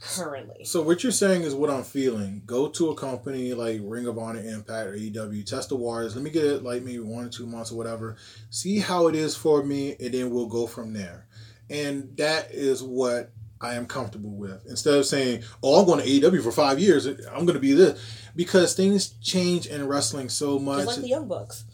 currently. 0.00 0.64
So 0.64 0.82
what 0.82 1.02
you're 1.02 1.12
saying 1.12 1.42
is 1.42 1.54
what 1.54 1.70
I'm 1.70 1.84
feeling. 1.84 2.42
Go 2.46 2.68
to 2.68 2.90
a 2.90 2.94
company 2.94 3.54
like 3.54 3.80
Ring 3.82 4.06
of 4.06 4.18
Honor, 4.18 4.40
Impact, 4.40 4.88
or 4.88 4.92
AEW, 4.94 5.44
test 5.46 5.70
the 5.70 5.76
waters. 5.76 6.14
Let 6.14 6.24
me 6.24 6.30
get 6.30 6.44
it 6.44 6.62
like 6.62 6.82
maybe 6.82 7.00
one 7.00 7.24
or 7.24 7.30
two 7.30 7.46
months 7.46 7.72
or 7.72 7.76
whatever. 7.76 8.16
See 8.50 8.78
how 8.78 9.08
it 9.08 9.14
is 9.14 9.36
for 9.36 9.62
me, 9.62 9.96
and 9.98 10.12
then 10.12 10.30
we'll 10.30 10.46
go 10.46 10.66
from 10.66 10.92
there. 10.92 11.26
And 11.70 12.16
that 12.18 12.50
is 12.52 12.82
what 12.82 13.32
I 13.60 13.74
am 13.74 13.86
comfortable 13.86 14.36
with. 14.36 14.66
Instead 14.66 14.94
of 14.94 15.06
saying, 15.06 15.42
"Oh, 15.62 15.80
I'm 15.80 15.86
going 15.86 16.00
to 16.00 16.06
AEW 16.06 16.42
for 16.42 16.52
five 16.52 16.78
years. 16.78 17.06
I'm 17.06 17.46
going 17.46 17.54
to 17.54 17.58
be 17.58 17.72
this," 17.72 17.98
because 18.36 18.74
things 18.74 19.14
change 19.22 19.66
in 19.66 19.86
wrestling 19.86 20.28
so 20.28 20.58
much. 20.58 20.84
Just 20.84 20.98
like 20.98 21.02
the 21.02 21.08
Young 21.08 21.28
Bucks 21.28 21.64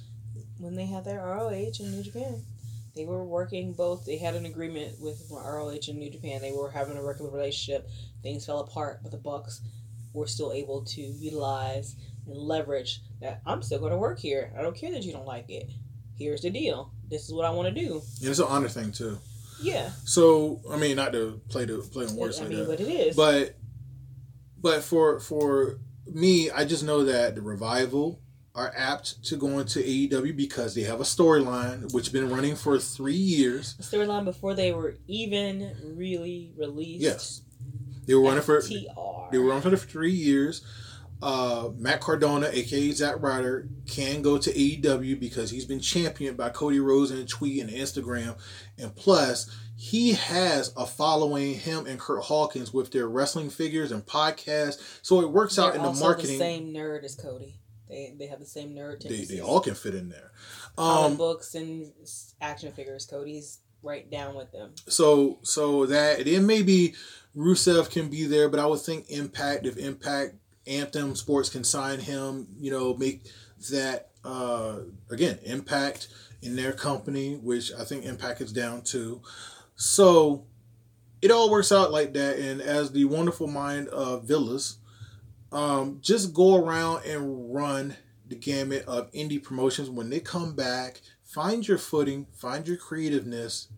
when 0.59 0.77
they 0.77 0.87
had 0.87 1.05
their 1.05 1.19
ROH 1.19 1.81
in 1.81 1.91
New 1.91 2.03
Japan. 2.03 2.45
They 2.95 3.05
were 3.05 3.25
working 3.25 3.73
both. 3.73 4.05
They 4.05 4.19
had 4.19 4.35
an 4.35 4.47
agreement 4.47 5.01
with 5.01 5.31
ROH 5.31 5.79
and 5.89 5.99
New 5.99 6.11
Japan. 6.11 6.41
They 6.41 6.53
were 6.53 6.71
having 6.71 6.97
a 6.97 7.03
working 7.03 7.31
relationship. 7.31 7.89
Things 8.23 8.47
fell 8.47 8.61
apart, 8.61 9.01
but 9.03 9.13
the 9.13 9.19
Bucks 9.19 9.61
were 10.13 10.27
still 10.27 10.53
able 10.53 10.85
to 10.85 11.01
utilize 11.01 11.95
and 12.27 12.37
leverage 12.37 13.01
that. 13.21 13.43
I'm 13.47 13.63
still 13.63 13.79
going 13.79 13.93
to 13.93 13.99
work 13.99 14.19
here. 14.19 14.53
I 14.59 14.63
don't 14.63 14.77
care 14.77 14.91
that 14.93 15.05
you 15.05 15.13
don't 15.13 15.27
like 15.27 15.49
it. 15.49 15.71
Here's 16.19 16.43
the 16.43 16.51
deal. 16.51 16.93
This 17.09 17.25
is 17.25 17.33
what 17.33 17.45
I 17.45 17.51
want 17.51 17.75
to 17.75 17.81
do. 17.81 18.03
And 18.21 18.29
it's 18.29 18.39
an 18.39 18.47
honor 18.49 18.69
thing 18.69 18.93
too. 18.93 19.19
Yeah. 19.63 19.91
So 20.05 20.61
I 20.71 20.77
mean, 20.77 20.97
not 20.97 21.13
to 21.13 21.41
play 21.49 21.65
the 21.65 21.79
play 21.79 22.07
on 22.07 22.17
words 22.17 22.39
I 22.39 22.43
like 22.43 22.51
mean, 22.51 22.59
that, 22.61 22.69
but 22.69 22.81
it 22.81 22.89
is. 22.89 23.17
but 23.17 23.57
but 24.61 24.83
for 24.83 25.21
for 25.21 25.79
me, 26.07 26.51
I 26.51 26.65
just 26.65 26.85
know 26.85 27.05
that 27.05 27.35
the 27.37 27.43
revival 27.43 28.20
are 28.55 28.73
apt 28.77 29.23
to 29.25 29.37
go 29.37 29.59
into 29.59 29.79
AEW 29.79 30.37
because 30.37 30.75
they 30.75 30.83
have 30.83 31.01
a 31.01 31.05
storyline 31.05 31.93
which 31.95 32.07
has 32.07 32.13
been 32.13 32.31
running 32.31 32.57
for 32.57 32.79
three 32.79 33.15
years. 33.15 33.75
the 33.75 33.83
storyline 33.83 34.25
before 34.25 34.55
they 34.55 34.73
were 34.73 34.97
even 35.07 35.77
really 35.97 36.53
released. 36.57 37.03
Yes, 37.03 37.43
they 38.07 38.15
were 38.15 38.23
running 38.23 38.43
for 38.43 38.61
TR. 38.61 39.31
they 39.31 39.39
were 39.39 39.47
running 39.47 39.63
for 39.63 39.77
three 39.77 40.13
years. 40.13 40.65
Uh, 41.23 41.69
Matt 41.77 42.01
Cardona, 42.01 42.49
aka 42.51 42.91
Zack 42.93 43.17
Ryder, 43.21 43.69
can 43.87 44.23
go 44.23 44.39
to 44.39 44.51
AEW 44.51 45.21
because 45.21 45.51
he's 45.51 45.67
been 45.67 45.81
championed 45.81 46.39
by 46.39 46.49
Cody 46.49 46.81
Rhodes 46.81 47.11
and 47.11 47.29
tweet 47.29 47.61
and 47.61 47.71
Instagram, 47.71 48.39
and 48.79 48.97
plus 48.97 49.55
he 49.77 50.13
has 50.15 50.73
a 50.77 50.87
following 50.87 51.55
him 51.55 51.87
and 51.87 52.01
Curt 52.01 52.25
Hawkins 52.25 52.73
with 52.73 52.91
their 52.91 53.07
wrestling 53.07 53.49
figures 53.51 53.93
and 53.93 54.05
podcasts. 54.05 54.99
So 55.03 55.21
it 55.21 55.31
works 55.31 55.59
out 55.59 55.75
They're 55.75 55.85
in 55.87 55.95
the 55.95 56.01
marketing. 56.01 56.33
The 56.33 56.39
same 56.39 56.75
nerd 56.75 57.05
as 57.05 57.15
Cody. 57.15 57.61
They 57.91 58.15
they 58.19 58.27
have 58.27 58.39
the 58.39 58.47
same 58.47 58.71
nerd. 58.71 59.01
they, 59.03 59.09
tendencies. 59.09 59.29
they 59.29 59.41
all 59.41 59.61
can 59.61 59.75
fit 59.75 59.95
in 59.95 60.09
there. 60.09 60.31
Um, 60.79 61.17
books 61.17 61.55
and 61.55 61.93
action 62.41 62.73
figures. 62.73 63.07
Cody's 63.07 63.59
right 63.83 64.11
down 64.11 64.35
with 64.35 64.53
them. 64.53 64.73
so 64.89 65.39
so 65.43 65.87
that 65.87 66.25
then 66.25 66.47
maybe 66.47 66.95
Rusev 67.37 67.91
can 67.91 68.09
be 68.09 68.25
there, 68.27 68.49
but 68.49 68.61
I 68.61 68.67
would 68.67 68.81
think 68.81 69.11
Impact 69.11 69.67
if 69.67 69.77
Impact 69.77 70.35
Anthem 70.67 71.15
Sports 71.17 71.49
can 71.49 71.65
sign 71.65 71.99
him, 72.01 72.49
you 72.59 72.71
know, 72.71 72.95
make 72.95 73.27
that 73.71 74.11
uh 74.25 74.81
again 75.11 75.39
Impact 75.45 76.09
in 76.43 76.57
their 76.57 76.73
company, 76.73 77.35
which 77.35 77.73
I 77.73 77.85
think 77.85 78.05
Impact 78.05 78.41
is 78.41 78.53
down 78.53 78.83
to. 78.85 79.21
So 79.77 80.45
it 81.23 81.31
all 81.31 81.51
works 81.51 81.73
out 81.73 81.91
like 81.91 82.13
that, 82.15 82.39
and 82.39 82.61
as 82.61 82.93
the 82.93 83.05
wonderful 83.05 83.47
mind 83.47 83.89
of 83.89 84.25
Villas, 84.25 84.79
um, 85.53 85.99
just 86.01 86.33
go 86.35 86.57
around 86.57 87.05
and 87.05 87.53
run 87.55 87.97
the 88.29 88.37
gamut 88.37 88.85
of 88.87 89.11
indie 89.13 89.43
promotions. 89.43 89.91
When 89.91 90.11
they 90.11 90.21
come 90.21 90.55
back, 90.55 91.01
find 91.25 91.67
your 91.67 91.79
footing, 91.79 92.27
find 92.35 92.67
your 92.69 92.77
creativeness, 92.77 93.69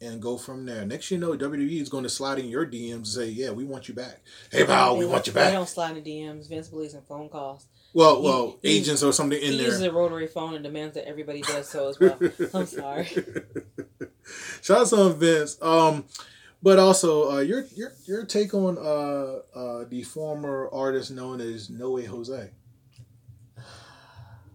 and 0.00 0.22
go 0.22 0.38
from 0.38 0.64
there. 0.64 0.84
Next, 0.86 1.10
you 1.10 1.18
know, 1.18 1.32
WWE 1.36 1.80
is 1.80 1.88
going 1.88 2.04
to 2.04 2.08
slide 2.08 2.38
in 2.38 2.46
your 2.46 2.64
DMs 2.64 2.94
and 2.94 3.06
say, 3.06 3.26
"Yeah, 3.28 3.50
we 3.50 3.64
want 3.64 3.88
you 3.88 3.94
back. 3.94 4.20
Hey, 4.52 4.64
pal, 4.64 4.96
we 4.96 5.06
want 5.06 5.26
you 5.26 5.32
back." 5.32 5.44
They 5.46 5.50
back." 5.50 5.54
don't 5.54 5.68
slide 5.68 5.96
in 5.96 6.04
DMs. 6.04 6.48
Vince 6.48 6.68
believes 6.68 6.94
in 6.94 7.02
phone 7.02 7.28
calls. 7.28 7.66
Well, 7.94 8.16
He- 8.16 8.22
well, 8.22 8.58
he- 8.62 8.76
agents 8.78 9.02
or 9.02 9.12
something 9.12 9.40
in 9.40 9.52
he 9.54 9.64
uses 9.64 9.80
there. 9.80 9.90
a 9.90 9.92
rotary 9.92 10.28
phone 10.28 10.54
and 10.54 10.62
demands 10.62 10.94
that 10.94 11.08
everybody 11.08 11.40
does 11.42 11.68
so 11.68 11.88
as 11.88 11.98
well. 11.98 12.16
I'm 12.54 12.66
sorry. 12.66 13.06
Shout 14.62 14.80
out 14.80 14.88
to 14.90 15.08
Vince. 15.14 15.56
Um, 15.62 16.04
but 16.62 16.78
also, 16.78 17.30
uh, 17.32 17.40
your 17.40 17.64
your 17.74 17.92
your 18.04 18.24
take 18.24 18.54
on 18.54 18.78
uh 18.78 19.40
uh 19.58 19.84
the 19.88 20.02
former 20.02 20.68
artist 20.72 21.10
known 21.10 21.40
as 21.40 21.70
Noe 21.70 22.00
Jose. 22.00 22.50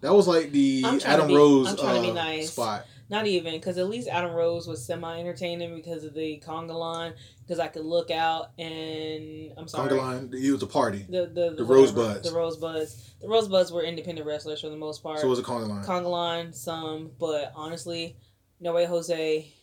That 0.02 0.14
was 0.14 0.28
like 0.28 0.52
the 0.52 0.84
I'm 0.86 1.00
trying 1.00 1.18
to 1.18 1.24
Adam 1.24 1.28
be- 1.30 1.36
Rose 1.36 1.68
I'm 1.70 1.78
trying 1.78 1.96
to 1.96 2.02
be 2.02 2.12
uh, 2.12 2.14
nice. 2.14 2.52
spot. 2.52 2.86
Not 3.10 3.28
even 3.28 3.54
because 3.54 3.78
at 3.78 3.88
least 3.88 4.08
Adam 4.08 4.32
Rose 4.34 4.68
was 4.68 4.86
semi 4.86 5.20
entertaining 5.20 5.76
because 5.76 6.04
of 6.04 6.14
the 6.14 6.42
conga 6.46 6.74
line. 6.78 7.14
Because 7.42 7.60
I 7.60 7.68
could 7.68 7.86
look 7.86 8.12
out 8.12 8.52
and 8.58 9.52
I'm 9.58 9.68
sorry. 9.68 9.92
Conga 9.92 9.98
line. 9.98 10.34
It 10.34 10.52
was 10.52 10.64
a 10.64 10.68
party. 10.68 11.06
The 11.10 11.28
the, 11.28 11.50
the, 11.52 11.56
The 11.58 11.64
Rosebuds. 11.64 12.30
The 12.30 12.36
Rosebuds. 12.36 13.12
The 13.22 13.28
Rosebuds 13.28 13.72
were 13.72 13.84
independent 13.84 14.28
wrestlers 14.28 14.62
for 14.62 14.70
the 14.70 14.78
most 14.78 15.04
part. 15.04 15.20
So 15.20 15.28
it 15.28 15.30
was 15.30 15.40
a 15.40 15.44
conga 15.44 15.68
line. 15.68 15.84
Conga 15.86 16.10
line, 16.10 16.54
some, 16.54 17.12
but 17.20 17.54
honestly, 17.56 18.18
No 18.60 18.74
Way 18.74 18.86
Jose. 18.86 19.54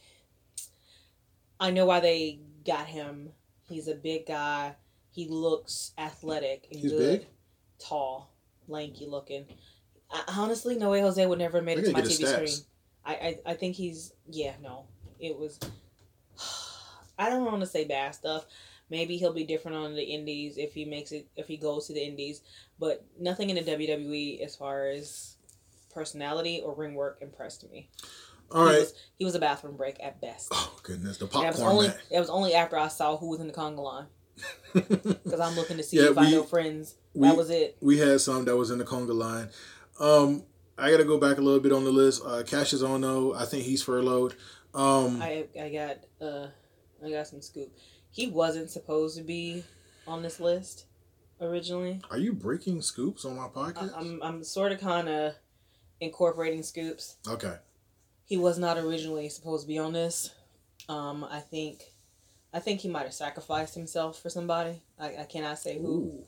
I 1.61 1.71
know 1.71 1.87
why 1.87 2.01
they 2.01 2.41
got 2.67 2.87
him. 2.87 3.31
He's 3.69 3.87
a 3.87 3.95
big 3.95 4.27
guy. 4.27 4.75
He 5.13 5.29
looks 5.29 5.93
athletic 5.99 6.67
and 6.73 6.81
He's 6.81 6.93
good, 6.93 7.21
big? 7.21 7.29
tall, 7.79 8.33
lanky 8.67 9.07
looking. 9.07 9.45
I, 10.11 10.23
honestly, 10.37 10.77
No 10.77 10.91
Way 10.91 11.01
Jose 11.01 11.25
would 11.25 11.39
never 11.39 11.59
have 11.59 11.65
made 11.65 11.79
it 11.79 11.85
to 11.87 11.93
my 11.93 12.01
TV 12.03 12.27
screen. 12.27 12.67
I, 13.05 13.13
I 13.15 13.39
I 13.53 13.55
think 13.55 13.77
he's 13.77 14.13
yeah 14.29 14.55
no. 14.63 14.87
It 15.19 15.39
was. 15.39 15.59
I 17.19 17.29
don't 17.29 17.45
want 17.45 17.61
to 17.61 17.67
say 17.67 17.85
bad 17.85 18.15
stuff. 18.15 18.47
Maybe 18.89 19.19
he'll 19.19 19.33
be 19.33 19.45
different 19.45 19.77
on 19.77 19.95
the 19.95 20.03
indies 20.03 20.57
if 20.59 20.75
he 20.75 20.85
makes 20.85 21.13
it 21.13 21.29
if 21.37 21.47
he 21.47 21.57
goes 21.57 21.87
to 21.87 21.93
the 21.93 22.05
indies, 22.05 22.43
but 22.79 23.05
nothing 23.19 23.51
in 23.51 23.57
the 23.57 23.71
WWE 23.71 24.41
as 24.45 24.57
far 24.57 24.87
as 24.89 25.37
personality 25.95 26.61
or 26.65 26.75
ring 26.75 26.95
work 26.95 27.19
impressed 27.21 27.69
me. 27.71 27.89
All 28.53 28.65
he 28.67 28.71
right. 28.73 28.79
was 28.81 28.95
he 29.19 29.25
was 29.25 29.35
a 29.35 29.39
bathroom 29.39 29.77
break 29.77 29.97
at 30.03 30.21
best. 30.21 30.49
Oh 30.53 30.79
goodness, 30.83 31.19
the 31.19 31.25
And 31.27 31.33
that 31.35 31.47
was 31.53 31.57
popcorn 31.61 31.73
only 31.77 31.89
it 32.11 32.19
was 32.21 32.31
only 32.31 32.55
after 32.55 32.77
I 32.79 32.89
saw 32.89 33.17
who 33.17 33.29
was 33.29 33.41
in 33.41 33.47
the 33.47 33.53
conga 33.53 33.79
line 33.83 34.07
because 34.73 35.41
I'm 35.41 35.55
looking 35.57 35.77
to 35.77 35.83
see 35.83 35.99
Yeah, 35.99 36.11
if 36.11 36.19
I 36.19 36.31
know 36.31 36.43
friends. 36.45 36.95
we- 37.15 37.29
that 37.29 37.37
was 37.37 37.51
it. 37.51 37.77
we 37.81 37.99
had 37.99 38.21
some 38.21 38.45
that 38.47 38.57
was 38.57 38.71
in 38.71 38.79
the 38.79 38.85
conga 38.85 39.15
line. 39.15 39.49
Um, 39.99 40.45
I 40.79 40.91
got 40.91 40.97
to 40.97 41.05
go 41.05 41.19
back 41.19 41.37
a 41.37 41.43
little 41.43 41.61
bit 41.61 41.73
on 41.73 41.85
the 41.85 41.91
list. 41.93 42.23
Uh, 42.25 42.43
on 42.87 43.01
though. 43.03 43.35
I 43.35 43.45
think 43.45 43.65
he's 43.65 43.83
furloughed. 43.83 44.35
Um, 44.73 45.21
I 45.21 45.47
I 45.61 45.69
got 45.69 45.99
uh 46.25 46.47
I 47.05 47.11
got 47.11 47.27
some 47.27 47.43
scoop. 47.43 47.71
He 48.13 48.29
wasn't 48.29 48.71
supposed 48.71 49.17
to 49.19 49.23
be 49.23 49.63
on 50.07 50.23
this 50.23 50.41
list 50.41 50.87
originally. 51.41 52.01
are 52.11 52.19
you 52.19 52.33
breaking 52.33 52.81
scoops 52.83 53.25
on 53.25 53.37
my 53.37 53.45
I, 53.45 53.49
podcast? 53.49 53.93
I'm 53.97 54.23
I'm 54.23 54.45
sort 54.45 54.73
of 54.73 54.81
kind 54.81 55.09
of 55.09 55.35
incorporating 56.01 56.63
scoops. 56.63 57.17
okay. 57.29 57.57
He 58.31 58.37
was 58.37 58.61
not 58.61 58.79
originally 58.79 59.29
supposed 59.29 59.65
to 59.65 59.67
be 59.67 59.81
on 59.81 59.93
this. 59.93 60.33
Um, 60.89 61.27
I 61.29 61.41
think, 61.41 61.83
I 62.55 62.61
think 62.61 62.79
he 62.79 62.89
might 62.89 63.03
have 63.03 63.13
sacrificed 63.13 63.75
himself 63.75 64.23
for 64.23 64.31
somebody. 64.31 64.83
I, 65.01 65.17
I 65.17 65.25
cannot 65.25 65.59
say 65.59 65.81
who, 65.81 65.89
Ooh. 65.89 66.25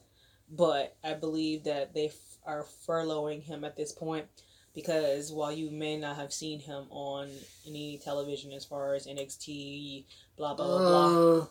but 0.51 0.97
I 1.05 1.15
believe 1.15 1.62
that 1.62 1.95
they 1.95 2.07
f- 2.07 2.39
are 2.45 2.66
furloughing 2.89 3.41
him 3.41 3.62
at 3.62 3.77
this 3.77 3.93
point 3.93 4.27
because 4.74 5.31
while 5.31 5.53
you 5.53 5.70
may 5.70 5.97
not 5.97 6.16
have 6.16 6.33
seen 6.33 6.59
him 6.59 6.87
on 6.91 7.31
any 7.69 8.01
television 8.03 8.51
as 8.51 8.65
far 8.65 8.95
as 8.95 9.07
NXT, 9.07 10.05
blah 10.37 10.55
blah 10.55 10.66
blah, 10.66 10.79
blah. 10.79 11.39
Uh, 11.39 11.47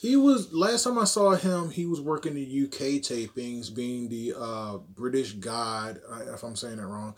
he 0.00 0.16
was 0.16 0.52
last 0.52 0.82
time 0.82 0.98
I 0.98 1.04
saw 1.04 1.36
him. 1.36 1.70
He 1.70 1.86
was 1.86 2.00
working 2.00 2.34
the 2.34 2.64
UK 2.64 3.00
tapings, 3.00 3.72
being 3.72 4.08
the 4.08 4.34
uh, 4.36 4.78
British 4.78 5.34
God. 5.34 6.00
If 6.26 6.42
I'm 6.42 6.56
saying 6.56 6.80
it 6.80 6.82
wrong, 6.82 7.14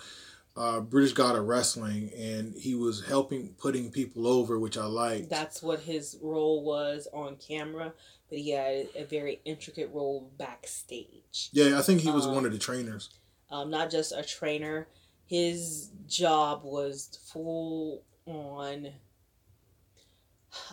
uh, 0.56 0.80
British 0.80 1.12
God 1.12 1.36
of 1.36 1.46
wrestling, 1.46 2.10
and 2.16 2.54
he 2.54 2.74
was 2.74 3.04
helping 3.06 3.54
putting 3.58 3.90
people 3.90 4.26
over, 4.26 4.58
which 4.58 4.76
I 4.78 4.86
liked. 4.86 5.28
that's 5.28 5.62
what 5.62 5.80
his 5.80 6.16
role 6.22 6.64
was 6.64 7.06
on 7.12 7.36
camera. 7.36 7.92
but 8.28 8.38
he 8.38 8.50
had 8.50 8.88
a 8.96 9.04
very 9.04 9.40
intricate 9.44 9.90
role 9.92 10.30
backstage. 10.38 11.50
Yeah, 11.52 11.78
I 11.78 11.82
think 11.82 12.00
he 12.00 12.10
was 12.10 12.26
Um, 12.26 12.34
one 12.34 12.44
of 12.46 12.52
the 12.52 12.58
trainers. 12.58 13.10
Um, 13.50 13.70
not 13.70 13.90
just 13.90 14.12
a 14.12 14.22
trainer. 14.24 14.88
His 15.26 15.90
job 16.08 16.62
was 16.64 17.18
full 17.32 18.02
on. 18.26 18.88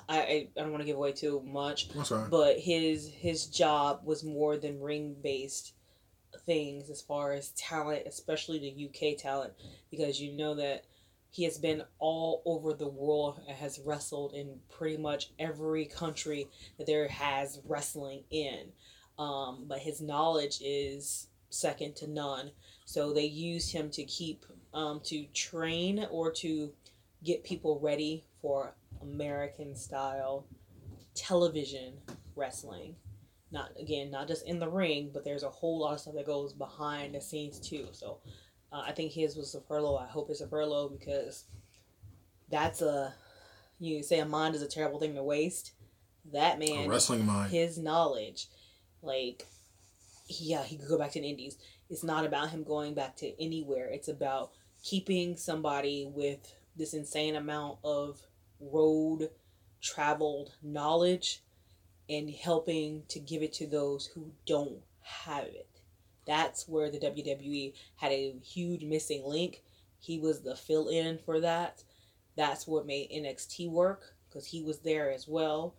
I 0.07 0.17
I, 0.19 0.47
I 0.57 0.61
don't 0.61 0.71
want 0.71 0.81
to 0.81 0.85
give 0.85 0.95
away 0.97 1.11
too 1.11 1.41
much, 1.45 1.89
but 2.29 2.59
his 2.59 3.09
his 3.09 3.47
job 3.47 4.01
was 4.05 4.23
more 4.23 4.55
than 4.57 4.79
ring 4.79 5.15
based 5.21 5.73
things 6.45 6.89
as 6.89 7.01
far 7.01 7.31
as 7.33 7.49
talent, 7.49 8.03
especially 8.07 8.59
the 8.59 8.87
UK 8.87 9.17
talent, 9.17 9.53
because 9.89 10.21
you 10.21 10.31
know 10.33 10.55
that 10.55 10.85
he 11.29 11.43
has 11.43 11.57
been 11.57 11.83
all 11.97 12.43
over 12.45 12.73
the 12.73 12.87
world 12.87 13.41
and 13.47 13.57
has 13.57 13.79
wrestled 13.83 14.33
in 14.33 14.59
pretty 14.69 14.97
much 14.97 15.31
every 15.39 15.85
country 15.85 16.47
that 16.77 16.85
there 16.85 17.07
has 17.07 17.59
wrestling 17.67 18.23
in. 18.29 18.71
Um, 19.17 19.65
but 19.67 19.79
his 19.79 20.01
knowledge 20.01 20.59
is 20.63 21.27
second 21.49 21.95
to 21.97 22.07
none. 22.07 22.51
So 22.85 23.13
they 23.13 23.25
used 23.25 23.71
him 23.71 23.89
to 23.91 24.03
keep 24.03 24.45
um, 24.73 25.01
to 25.05 25.25
train 25.33 26.05
or 26.11 26.31
to 26.33 26.71
get 27.23 27.43
people 27.43 27.79
ready 27.79 28.25
for 28.41 28.75
American 29.01 29.75
style 29.75 30.45
television 31.15 31.93
wrestling. 32.35 32.95
Not 33.53 33.71
again, 33.79 34.09
not 34.09 34.27
just 34.27 34.45
in 34.47 34.59
the 34.59 34.67
ring, 34.67 35.11
but 35.13 35.23
there's 35.23 35.43
a 35.43 35.49
whole 35.49 35.79
lot 35.79 35.93
of 35.93 35.99
stuff 35.99 36.15
that 36.15 36.25
goes 36.25 36.53
behind 36.53 37.13
the 37.13 37.21
scenes 37.21 37.59
too. 37.59 37.87
So 37.91 38.17
uh, 38.71 38.81
I 38.85 38.91
think 38.93 39.11
his 39.11 39.37
was 39.37 39.53
a 39.53 39.61
furlough. 39.61 39.95
I 39.95 40.07
hope 40.07 40.29
it's 40.31 40.41
a 40.41 40.47
furlough 40.47 40.89
because 40.89 41.45
that's 42.49 42.81
a 42.81 43.13
you 43.79 44.01
say 44.01 44.19
a 44.19 44.25
mind 44.25 44.55
is 44.55 44.63
a 44.63 44.67
terrible 44.67 44.99
thing 44.99 45.13
to 45.15 45.23
waste. 45.23 45.73
That 46.31 46.55
A 46.55 46.59
man, 46.59 46.89
wrestling 46.89 47.25
mind. 47.27 47.51
his 47.51 47.77
knowledge, 47.77 48.47
like 49.03 49.45
yeah, 50.27 50.63
he 50.63 50.77
could 50.77 50.87
go 50.89 50.97
back 50.97 51.11
to 51.11 51.21
the 51.21 51.29
Indies. 51.29 51.57
It's 51.91 52.03
not 52.03 52.25
about 52.25 52.49
him 52.49 52.63
going 52.63 52.95
back 52.95 53.15
to 53.17 53.43
anywhere. 53.43 53.87
It's 53.91 54.07
about 54.07 54.51
keeping 54.83 55.37
somebody 55.37 56.09
with 56.11 56.51
this 56.75 56.95
insane 56.95 57.35
amount 57.35 57.77
of 57.83 58.19
road 58.59 59.29
traveled 59.81 60.53
knowledge 60.63 61.42
and 62.09 62.29
helping 62.29 63.03
to 63.09 63.19
give 63.19 63.41
it 63.41 63.53
to 63.53 63.67
those 63.67 64.05
who 64.07 64.31
don't 64.45 64.79
have 65.01 65.45
it. 65.45 65.67
That's 66.25 66.67
where 66.67 66.89
the 66.89 66.99
WWE 66.99 67.73
had 67.95 68.11
a 68.11 68.35
huge 68.41 68.83
missing 68.83 69.23
link. 69.25 69.61
He 69.99 70.19
was 70.19 70.41
the 70.41 70.55
fill 70.55 70.89
in 70.89 71.19
for 71.25 71.39
that. 71.41 71.83
That's 72.35 72.67
what 72.67 72.85
made 72.85 73.11
NXT 73.11 73.69
work 73.69 74.15
because 74.27 74.47
he 74.47 74.63
was 74.63 74.79
there 74.79 75.11
as 75.11 75.27
well, 75.27 75.75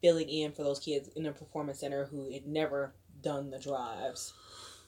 filling 0.00 0.28
in 0.28 0.52
for 0.52 0.62
those 0.62 0.78
kids 0.78 1.08
in 1.14 1.24
the 1.24 1.32
performance 1.32 1.80
center 1.80 2.06
who 2.06 2.32
had 2.32 2.46
never 2.46 2.94
done 3.22 3.50
the 3.50 3.58
drives. 3.58 4.32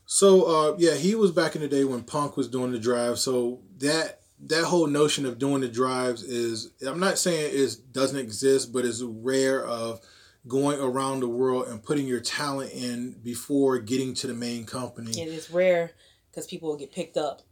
So 0.07 0.45
uh, 0.45 0.77
yeah, 0.79 0.95
he 0.95 1.15
was 1.15 1.31
back 1.31 1.55
in 1.55 1.63
the 1.63 1.69
day 1.69 1.85
when 1.85 2.03
Punk 2.03 2.37
was 2.37 2.49
doing 2.49 2.73
the 2.73 2.79
drive. 2.79 3.19
So 3.19 3.61
that 3.79 4.21
that 4.45 4.65
whole 4.65 4.87
notion 4.87 5.25
of 5.25 5.39
doing 5.39 5.61
the 5.61 5.69
drives 5.69 6.23
is 6.23 6.73
I'm 6.87 6.99
not 6.99 7.19
saying 7.19 7.53
it 7.55 7.93
doesn't 7.93 8.19
exist, 8.19 8.73
but 8.73 8.85
it's 8.85 9.03
rare 9.03 9.65
of 9.65 10.01
going 10.49 10.81
around 10.81 11.21
the 11.21 11.29
world 11.29 11.69
and 11.69 11.83
putting 11.83 12.07
your 12.07 12.21
talent 12.21 12.73
in 12.73 13.13
before 13.23 13.79
getting 13.79 14.13
to 14.15 14.27
the 14.27 14.35
main 14.35 14.65
company. 14.65 15.13
It's 15.21 15.51
rare 15.51 15.93
because 16.31 16.47
people 16.47 16.69
will 16.69 16.77
get 16.77 16.93
picked 16.93 17.17
up 17.17 17.43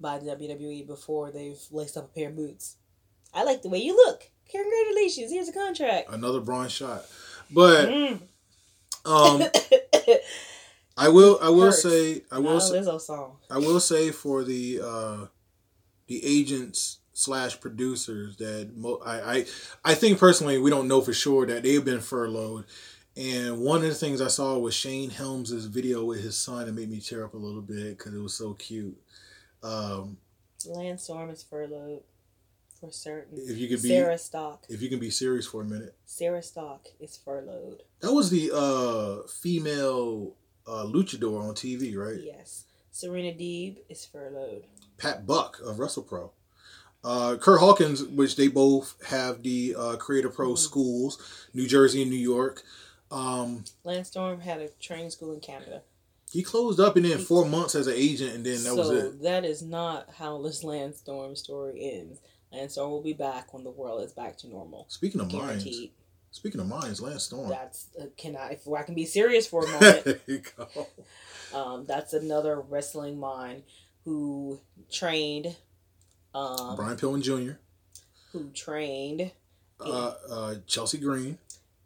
by 0.00 0.18
the 0.18 0.26
WWE 0.26 0.86
before 0.86 1.30
they've 1.30 1.58
laced 1.70 1.96
up 1.96 2.04
a 2.06 2.08
pair 2.08 2.28
of 2.28 2.36
boots. 2.36 2.76
I 3.34 3.44
like 3.44 3.62
the 3.62 3.68
way 3.68 3.78
you 3.78 3.94
look. 3.94 4.24
Congratulations, 4.50 5.30
here's 5.30 5.48
a 5.48 5.52
contract. 5.52 6.08
Another 6.10 6.40
bronze 6.40 6.72
shot, 6.72 7.04
but 7.50 7.88
Mm. 7.88 8.20
um, 9.04 9.42
I 10.96 11.08
will 11.10 11.38
I 11.42 11.48
will 11.50 11.66
Hurts. 11.66 11.82
say 11.82 12.22
I 12.32 12.38
will 12.38 12.54
Not 12.58 12.72
a 12.72 12.98
say. 13.00 13.18
I 13.50 13.58
will 13.58 13.78
say 13.80 14.10
for 14.10 14.42
the 14.42 14.80
uh, 14.82 15.26
the 16.06 16.24
agents 16.24 16.98
slash 17.18 17.58
producers 17.60 18.36
that 18.36 18.70
mo- 18.76 19.00
I, 19.04 19.20
I 19.38 19.46
I 19.84 19.94
think 19.94 20.18
personally 20.20 20.58
we 20.58 20.70
don't 20.70 20.86
know 20.86 21.00
for 21.00 21.12
sure 21.12 21.46
that 21.46 21.64
they've 21.64 21.84
been 21.84 22.00
furloughed. 22.00 22.64
And 23.16 23.60
one 23.60 23.78
of 23.78 23.88
the 23.88 23.94
things 23.94 24.20
I 24.20 24.28
saw 24.28 24.56
was 24.58 24.74
Shane 24.74 25.10
Helms' 25.10 25.50
video 25.64 26.04
with 26.04 26.22
his 26.22 26.36
son. 26.38 26.68
It 26.68 26.74
made 26.74 26.88
me 26.88 27.00
tear 27.00 27.24
up 27.24 27.34
a 27.34 27.36
little 27.36 27.62
bit 27.62 27.98
because 27.98 28.14
it 28.14 28.22
was 28.22 28.34
so 28.34 28.54
cute. 28.54 28.96
Um, 29.64 30.18
Lance 30.66 31.02
Storm 31.02 31.28
is 31.30 31.42
furloughed 31.42 32.02
for 32.78 32.92
certain. 32.92 33.38
if 33.40 33.58
you 33.58 33.66
could 33.66 33.82
be 33.82 33.88
Sarah 33.88 34.16
Stock. 34.18 34.64
if 34.68 34.80
you 34.80 34.88
can 34.88 35.00
be 35.00 35.10
serious 35.10 35.48
for 35.48 35.62
a 35.62 35.64
minute, 35.64 35.96
Sarah 36.06 36.42
Stock 36.44 36.86
is 37.00 37.16
furloughed. 37.16 37.82
that 37.98 38.12
was 38.12 38.30
the 38.30 38.52
uh, 38.54 39.26
female 39.26 40.36
uh, 40.68 40.84
luchador 40.84 41.40
on 41.42 41.54
TV, 41.56 41.96
right? 41.96 42.20
Yes. 42.22 42.66
Serena 42.92 43.32
Deeb 43.32 43.78
is 43.88 44.04
furloughed. 44.06 44.62
Pat 44.96 45.26
Buck 45.26 45.58
of 45.64 45.76
WrestlePro. 45.78 46.30
Uh, 47.04 47.36
Curt 47.36 47.60
Hawkins, 47.60 48.02
which 48.02 48.36
they 48.36 48.48
both 48.48 48.94
have 49.06 49.42
the 49.42 49.74
uh, 49.78 49.96
Create 49.96 50.24
A 50.24 50.28
Pro 50.30 50.50
Mhm. 50.54 50.58
schools, 50.58 51.46
New 51.54 51.66
Jersey 51.66 52.02
and 52.02 52.10
New 52.10 52.16
York. 52.16 52.62
Um, 53.10 53.64
Lance 53.84 54.08
Storm 54.08 54.40
had 54.40 54.60
a 54.60 54.68
training 54.80 55.10
school 55.10 55.32
in 55.32 55.40
Canada. 55.40 55.82
he 56.30 56.42
closed 56.42 56.78
up 56.78 56.96
and 56.96 57.06
then 57.06 57.16
four 57.18 57.46
months 57.46 57.74
as 57.74 57.86
an 57.86 57.94
agent, 57.96 58.34
and 58.34 58.44
then 58.44 58.62
that 58.64 58.74
so 58.74 58.76
was 58.76 58.90
it. 58.90 59.22
that 59.22 59.44
is 59.46 59.62
not 59.62 60.10
how 60.18 60.42
this 60.42 60.62
Lance 60.62 60.98
Storm 60.98 61.34
story 61.36 61.90
ends. 61.94 62.20
Lance 62.52 62.72
Storm 62.72 62.90
will 62.90 63.00
be 63.02 63.14
back 63.14 63.54
when 63.54 63.64
the 63.64 63.70
world 63.70 64.02
is 64.04 64.12
back 64.12 64.36
to 64.38 64.48
normal. 64.48 64.84
Speaking 64.88 65.20
of 65.22 65.32
minds, 65.32 65.46
Guaranteed. 65.64 65.92
speaking 66.30 66.60
of 66.60 66.66
minds, 66.66 67.00
Lance 67.00 67.22
Storm. 67.24 67.48
That's 67.48 67.86
uh, 67.98 68.06
can 68.18 68.36
I 68.36 68.50
if 68.50 68.68
I 68.68 68.82
can 68.82 68.94
be 68.94 69.06
serious 69.06 69.46
for 69.46 69.64
a 69.64 69.68
moment. 69.70 70.04
there 70.04 70.20
you 70.26 70.42
go. 70.56 70.86
um, 71.54 71.86
that's 71.86 72.12
another 72.12 72.60
wrestling 72.60 73.18
mind 73.18 73.62
who 74.04 74.60
trained, 74.92 75.56
um, 76.38 76.76
Brian 76.76 76.96
Pillman 76.96 77.22
Jr., 77.22 77.52
who 78.32 78.50
trained, 78.50 79.32
uh, 79.80 80.14
uh, 80.30 80.54
Chelsea 80.66 80.98
Green, 80.98 81.38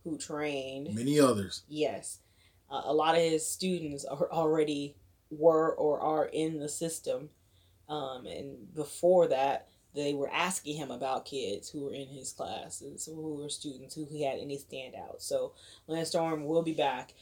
who 0.05 0.19
trained. 0.19 0.95
many 0.95 1.19
others. 1.19 1.63
Yes, 1.69 2.19
uh, 2.71 2.83
a 2.85 2.93
lot 2.93 3.15
of 3.15 3.23
his 3.23 3.49
students 3.49 4.05
are 4.05 4.31
already 4.31 4.97
were 5.31 5.75
or 5.75 6.01
are 6.01 6.27
in 6.27 6.59
the 6.59 6.69
system, 6.69 7.31
um, 7.89 8.27
and 8.27 8.75
before 8.75 9.29
that, 9.29 9.69
they 9.95 10.15
were 10.15 10.31
asking 10.33 10.77
him 10.77 10.91
about 10.91 11.25
kids 11.25 11.69
who 11.69 11.85
were 11.85 11.93
in 11.95 12.09
his 12.09 12.33
classes, 12.33 13.07
who 13.07 13.35
were 13.35 13.49
students, 13.49 13.95
who 13.95 14.07
he 14.07 14.25
had 14.25 14.39
any 14.39 14.57
standouts. 14.57 15.23
So 15.23 15.53
Lance 15.87 16.09
Storm 16.09 16.45
will 16.45 16.63
be 16.63 16.73
back. 16.73 17.15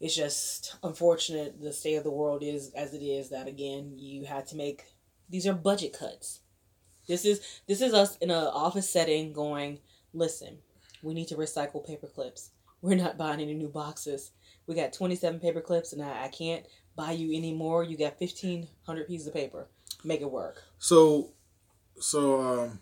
It's 0.00 0.14
just 0.14 0.76
unfortunate 0.82 1.60
the 1.60 1.72
state 1.72 1.94
of 1.94 2.04
the 2.04 2.10
world 2.10 2.42
is 2.42 2.72
as 2.74 2.94
it 2.94 3.02
is. 3.02 3.30
That 3.30 3.46
again, 3.46 3.94
you 3.96 4.24
had 4.24 4.46
to 4.48 4.56
make 4.56 4.84
these 5.28 5.46
are 5.46 5.54
budget 5.54 5.92
cuts. 5.92 6.40
This 7.06 7.24
is 7.24 7.40
this 7.68 7.80
is 7.80 7.94
us 7.94 8.16
in 8.18 8.30
an 8.30 8.36
office 8.36 8.88
setting 8.88 9.32
going. 9.32 9.78
Listen, 10.12 10.58
we 11.02 11.14
need 11.14 11.28
to 11.28 11.36
recycle 11.36 11.86
paper 11.86 12.06
clips. 12.06 12.50
We're 12.80 12.96
not 12.96 13.16
buying 13.16 13.40
any 13.40 13.54
new 13.54 13.68
boxes. 13.68 14.32
We 14.66 14.74
got 14.74 14.92
27 14.92 15.40
paper 15.40 15.60
clips 15.60 15.92
and 15.92 16.02
I, 16.02 16.24
I 16.24 16.28
can't 16.28 16.64
buy 16.96 17.12
you 17.12 17.36
any 17.36 17.52
more. 17.52 17.82
You 17.82 17.96
got 17.96 18.20
1,500 18.20 19.06
pieces 19.06 19.26
of 19.26 19.34
paper. 19.34 19.68
Make 20.04 20.20
it 20.20 20.30
work. 20.30 20.62
So, 20.78 21.30
so 21.98 22.40
um, 22.40 22.80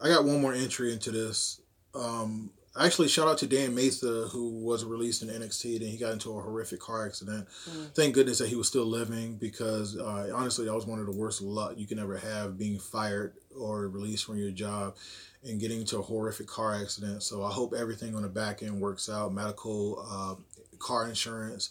I 0.00 0.08
got 0.08 0.24
one 0.24 0.40
more 0.40 0.54
entry 0.54 0.92
into 0.92 1.10
this. 1.10 1.60
Um, 1.94 2.50
actually, 2.78 3.08
shout 3.08 3.28
out 3.28 3.38
to 3.38 3.46
Dan 3.46 3.74
Matha 3.74 4.28
who 4.30 4.64
was 4.64 4.84
released 4.84 5.22
in 5.22 5.28
NXT. 5.28 5.76
and 5.76 5.86
he 5.88 5.96
got 5.96 6.12
into 6.12 6.36
a 6.36 6.42
horrific 6.42 6.80
car 6.80 7.06
accident. 7.06 7.46
Mm. 7.68 7.94
Thank 7.94 8.14
goodness 8.14 8.38
that 8.38 8.48
he 8.48 8.56
was 8.56 8.68
still 8.68 8.86
living 8.86 9.36
because 9.36 9.96
uh, 9.96 10.32
honestly, 10.34 10.64
that 10.66 10.74
was 10.74 10.86
one 10.86 10.98
of 10.98 11.06
the 11.06 11.12
worst 11.12 11.42
luck 11.42 11.74
you 11.76 11.86
can 11.86 11.98
ever 11.98 12.16
have 12.16 12.58
being 12.58 12.78
fired 12.78 13.34
or 13.58 13.88
released 13.88 14.24
from 14.24 14.38
your 14.38 14.50
job 14.50 14.96
and 15.44 15.60
getting 15.60 15.80
into 15.80 15.98
a 15.98 16.02
horrific 16.02 16.46
car 16.46 16.74
accident. 16.74 17.22
So 17.22 17.42
I 17.42 17.52
hope 17.52 17.74
everything 17.74 18.14
on 18.14 18.22
the 18.22 18.28
back 18.28 18.62
end 18.62 18.80
works 18.80 19.08
out. 19.08 19.32
Medical, 19.32 20.04
uh, 20.08 20.34
car 20.78 21.08
insurance, 21.08 21.70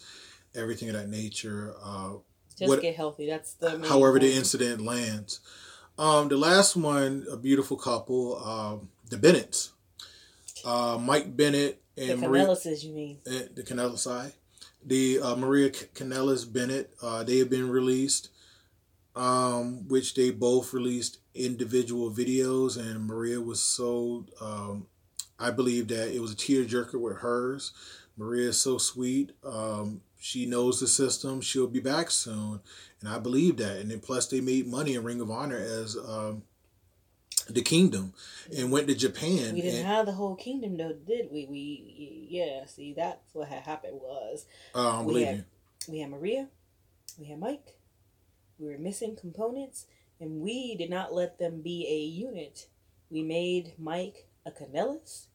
everything 0.54 0.88
of 0.88 0.94
that 0.94 1.08
nature. 1.08 1.74
Uh, 1.82 2.14
Just 2.56 2.68
What- 2.68 2.82
get 2.82 2.94
healthy. 2.94 3.26
That's 3.26 3.54
the 3.54 3.78
main 3.78 3.90
however 3.90 4.20
the 4.20 4.32
incident 4.32 4.80
lands. 4.80 5.40
Um, 5.98 6.28
the 6.28 6.36
last 6.36 6.76
one, 6.76 7.26
a 7.30 7.36
beautiful 7.36 7.76
couple, 7.76 8.36
um, 8.44 8.90
the 9.10 9.16
Bennetts, 9.16 9.70
uh, 10.64 10.98
Mike 11.00 11.36
Bennett 11.36 11.82
The 11.96 12.12
and 12.12 12.20
Maria, 12.20 12.46
Kanellises, 12.46 12.84
you 12.84 12.92
mean? 12.92 13.18
eh, 13.26 13.46
the 13.54 13.62
Kanellis, 13.64 14.32
the 14.84 15.18
uh, 15.20 15.34
Maria 15.36 15.70
Kanellis 15.70 16.52
Bennett, 16.52 16.94
uh, 17.02 17.22
they 17.24 17.38
have 17.38 17.50
been 17.50 17.70
released, 17.70 18.28
um, 19.16 19.86
which 19.88 20.14
they 20.14 20.30
both 20.30 20.72
released 20.72 21.18
individual 21.34 22.10
videos, 22.10 22.78
and 22.78 23.06
Maria 23.06 23.40
was 23.40 23.60
so, 23.60 24.26
um, 24.40 24.86
I 25.38 25.50
believe 25.50 25.88
that 25.88 26.14
it 26.14 26.20
was 26.20 26.32
a 26.32 26.36
tearjerker 26.36 27.00
with 27.00 27.18
hers. 27.18 27.72
Maria 28.16 28.50
is 28.50 28.58
so 28.58 28.78
sweet. 28.78 29.32
Um, 29.44 30.02
she 30.18 30.46
knows 30.46 30.80
the 30.80 30.86
system. 30.86 31.40
She'll 31.40 31.66
be 31.66 31.80
back 31.80 32.10
soon, 32.10 32.60
and 33.00 33.08
I 33.08 33.18
believe 33.18 33.56
that. 33.58 33.78
And 33.78 33.90
then 33.90 34.00
plus, 34.00 34.28
they 34.28 34.40
made 34.40 34.66
money 34.66 34.94
in 34.94 35.04
Ring 35.04 35.20
of 35.20 35.30
Honor 35.30 35.58
as 35.58 35.96
um, 35.96 36.44
the 37.48 37.62
kingdom 37.62 38.14
and 38.56 38.70
went 38.70 38.88
to 38.88 38.94
Japan. 38.94 39.54
We 39.54 39.62
didn't 39.62 39.80
and, 39.80 39.86
have 39.86 40.06
the 40.06 40.12
whole 40.12 40.36
kingdom 40.36 40.76
though, 40.76 40.92
did 40.92 41.30
we? 41.30 41.46
We 41.46 42.26
yeah. 42.30 42.64
See, 42.66 42.94
that's 42.94 43.34
what 43.34 43.48
had 43.48 43.62
happened 43.62 44.00
was 44.00 44.46
uh, 44.74 45.02
we 45.04 45.22
had- 45.22 45.36
you. 45.36 45.44
we 45.88 45.98
had 46.00 46.10
Maria, 46.10 46.48
we 47.18 47.26
had 47.26 47.38
Mike, 47.38 47.76
we 48.58 48.68
were 48.68 48.78
missing 48.78 49.16
components, 49.16 49.86
and 50.20 50.40
we 50.40 50.74
did 50.76 50.90
not 50.90 51.14
let 51.14 51.38
them 51.38 51.60
be 51.62 51.86
a 51.88 51.98
unit. 52.04 52.68
We 53.10 53.22
made 53.22 53.74
Mike 53.78 54.28
a 54.46 54.50
Kanellis, 54.50 55.26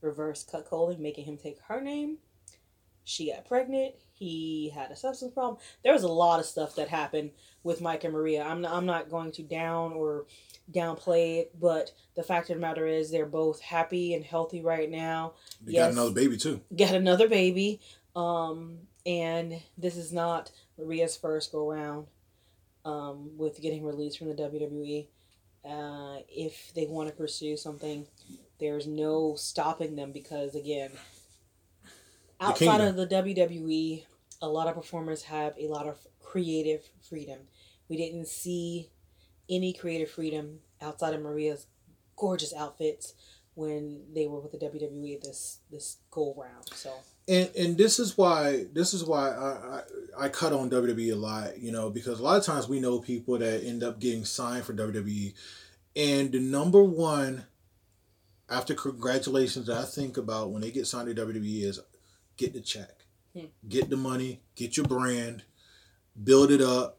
reverse 0.00 0.46
cuckolding, 0.50 0.98
making 0.98 1.24
him 1.24 1.36
take 1.36 1.58
her 1.68 1.80
name. 1.80 2.18
She 3.04 3.32
got 3.32 3.46
pregnant. 3.48 3.94
He 4.12 4.70
had 4.74 4.90
a 4.90 4.96
substance 4.96 5.32
problem. 5.32 5.56
There 5.82 5.92
was 5.92 6.02
a 6.02 6.08
lot 6.08 6.38
of 6.38 6.46
stuff 6.46 6.76
that 6.76 6.88
happened 6.88 7.30
with 7.62 7.80
Mike 7.80 8.04
and 8.04 8.12
Maria. 8.12 8.42
I'm 8.44 8.60
not, 8.60 8.72
I'm 8.72 8.86
not 8.86 9.10
going 9.10 9.32
to 9.32 9.42
down 9.42 9.92
or 9.94 10.26
downplay 10.70 11.38
it, 11.40 11.58
but 11.58 11.92
the 12.14 12.22
fact 12.22 12.50
of 12.50 12.56
the 12.56 12.60
matter 12.60 12.86
is 12.86 13.10
they're 13.10 13.26
both 13.26 13.60
happy 13.60 14.14
and 14.14 14.24
healthy 14.24 14.60
right 14.62 14.88
now 14.90 15.32
They 15.64 15.72
yes. 15.72 15.86
got 15.86 15.92
another 15.92 16.14
baby 16.14 16.36
too. 16.36 16.60
got 16.76 16.94
another 16.94 17.28
baby 17.28 17.80
um 18.14 18.78
and 19.06 19.60
this 19.78 19.96
is 19.96 20.12
not 20.12 20.50
maria's 20.78 21.16
first 21.16 21.50
go 21.52 21.70
round 21.72 22.06
um 22.90 23.30
with 23.36 23.60
getting 23.60 23.84
released 23.84 24.18
from 24.18 24.28
the 24.28 24.34
wwe 24.34 25.06
uh 25.64 26.22
if 26.28 26.72
they 26.74 26.86
want 26.86 27.08
to 27.08 27.14
pursue 27.14 27.56
something 27.56 28.06
there's 28.58 28.86
no 28.86 29.34
stopping 29.36 29.96
them 29.96 30.12
because 30.12 30.54
again 30.54 30.90
outside 32.40 32.78
kingdom. 32.78 32.88
of 32.88 32.96
the 32.96 33.06
wwe 33.06 34.04
a 34.42 34.48
lot 34.48 34.66
of 34.66 34.74
performers 34.74 35.24
have 35.24 35.54
a 35.58 35.68
lot 35.68 35.86
of 35.86 35.98
creative 36.20 36.88
freedom 37.08 37.38
we 37.88 37.96
didn't 37.96 38.26
see 38.28 38.90
any 39.48 39.72
creative 39.72 40.10
freedom 40.10 40.60
outside 40.80 41.12
of 41.12 41.20
maria's 41.20 41.66
gorgeous 42.16 42.54
outfits 42.54 43.14
when 43.54 44.02
they 44.14 44.26
were 44.26 44.40
with 44.40 44.52
the 44.52 44.58
WWE 44.58 45.20
this 45.22 45.58
this 45.70 45.98
go 46.10 46.34
round. 46.36 46.68
So 46.74 46.92
and 47.30 47.50
and 47.56 47.78
this 47.78 47.98
is 47.98 48.18
why 48.18 48.66
this 48.72 48.92
is 48.92 49.04
why 49.04 49.30
I, 49.30 49.76
I 49.78 49.82
I 50.26 50.28
cut 50.28 50.52
on 50.52 50.68
WWE 50.68 51.12
a 51.12 51.16
lot, 51.16 51.58
you 51.58 51.70
know, 51.72 51.88
because 51.88 52.18
a 52.20 52.22
lot 52.22 52.36
of 52.38 52.44
times 52.44 52.68
we 52.68 52.80
know 52.80 52.98
people 52.98 53.38
that 53.38 53.64
end 53.64 53.82
up 53.82 54.00
getting 54.00 54.24
signed 54.24 54.64
for 54.64 54.74
WWE, 54.74 55.32
and 55.96 56.32
the 56.32 56.40
number 56.40 56.82
one 56.82 57.44
after 58.48 58.74
congratulations 58.74 59.66
that 59.68 59.78
I 59.78 59.84
think 59.84 60.16
about 60.16 60.50
when 60.50 60.60
they 60.60 60.70
get 60.72 60.86
signed 60.86 61.14
to 61.14 61.26
WWE 61.26 61.62
is 61.62 61.80
get 62.36 62.52
the 62.52 62.60
check, 62.60 63.04
Hmm. 63.34 63.46
get 63.68 63.88
the 63.90 63.96
money, 63.96 64.40
get 64.56 64.76
your 64.76 64.86
brand, 64.86 65.44
build 66.22 66.50
it 66.50 66.60
up, 66.60 66.98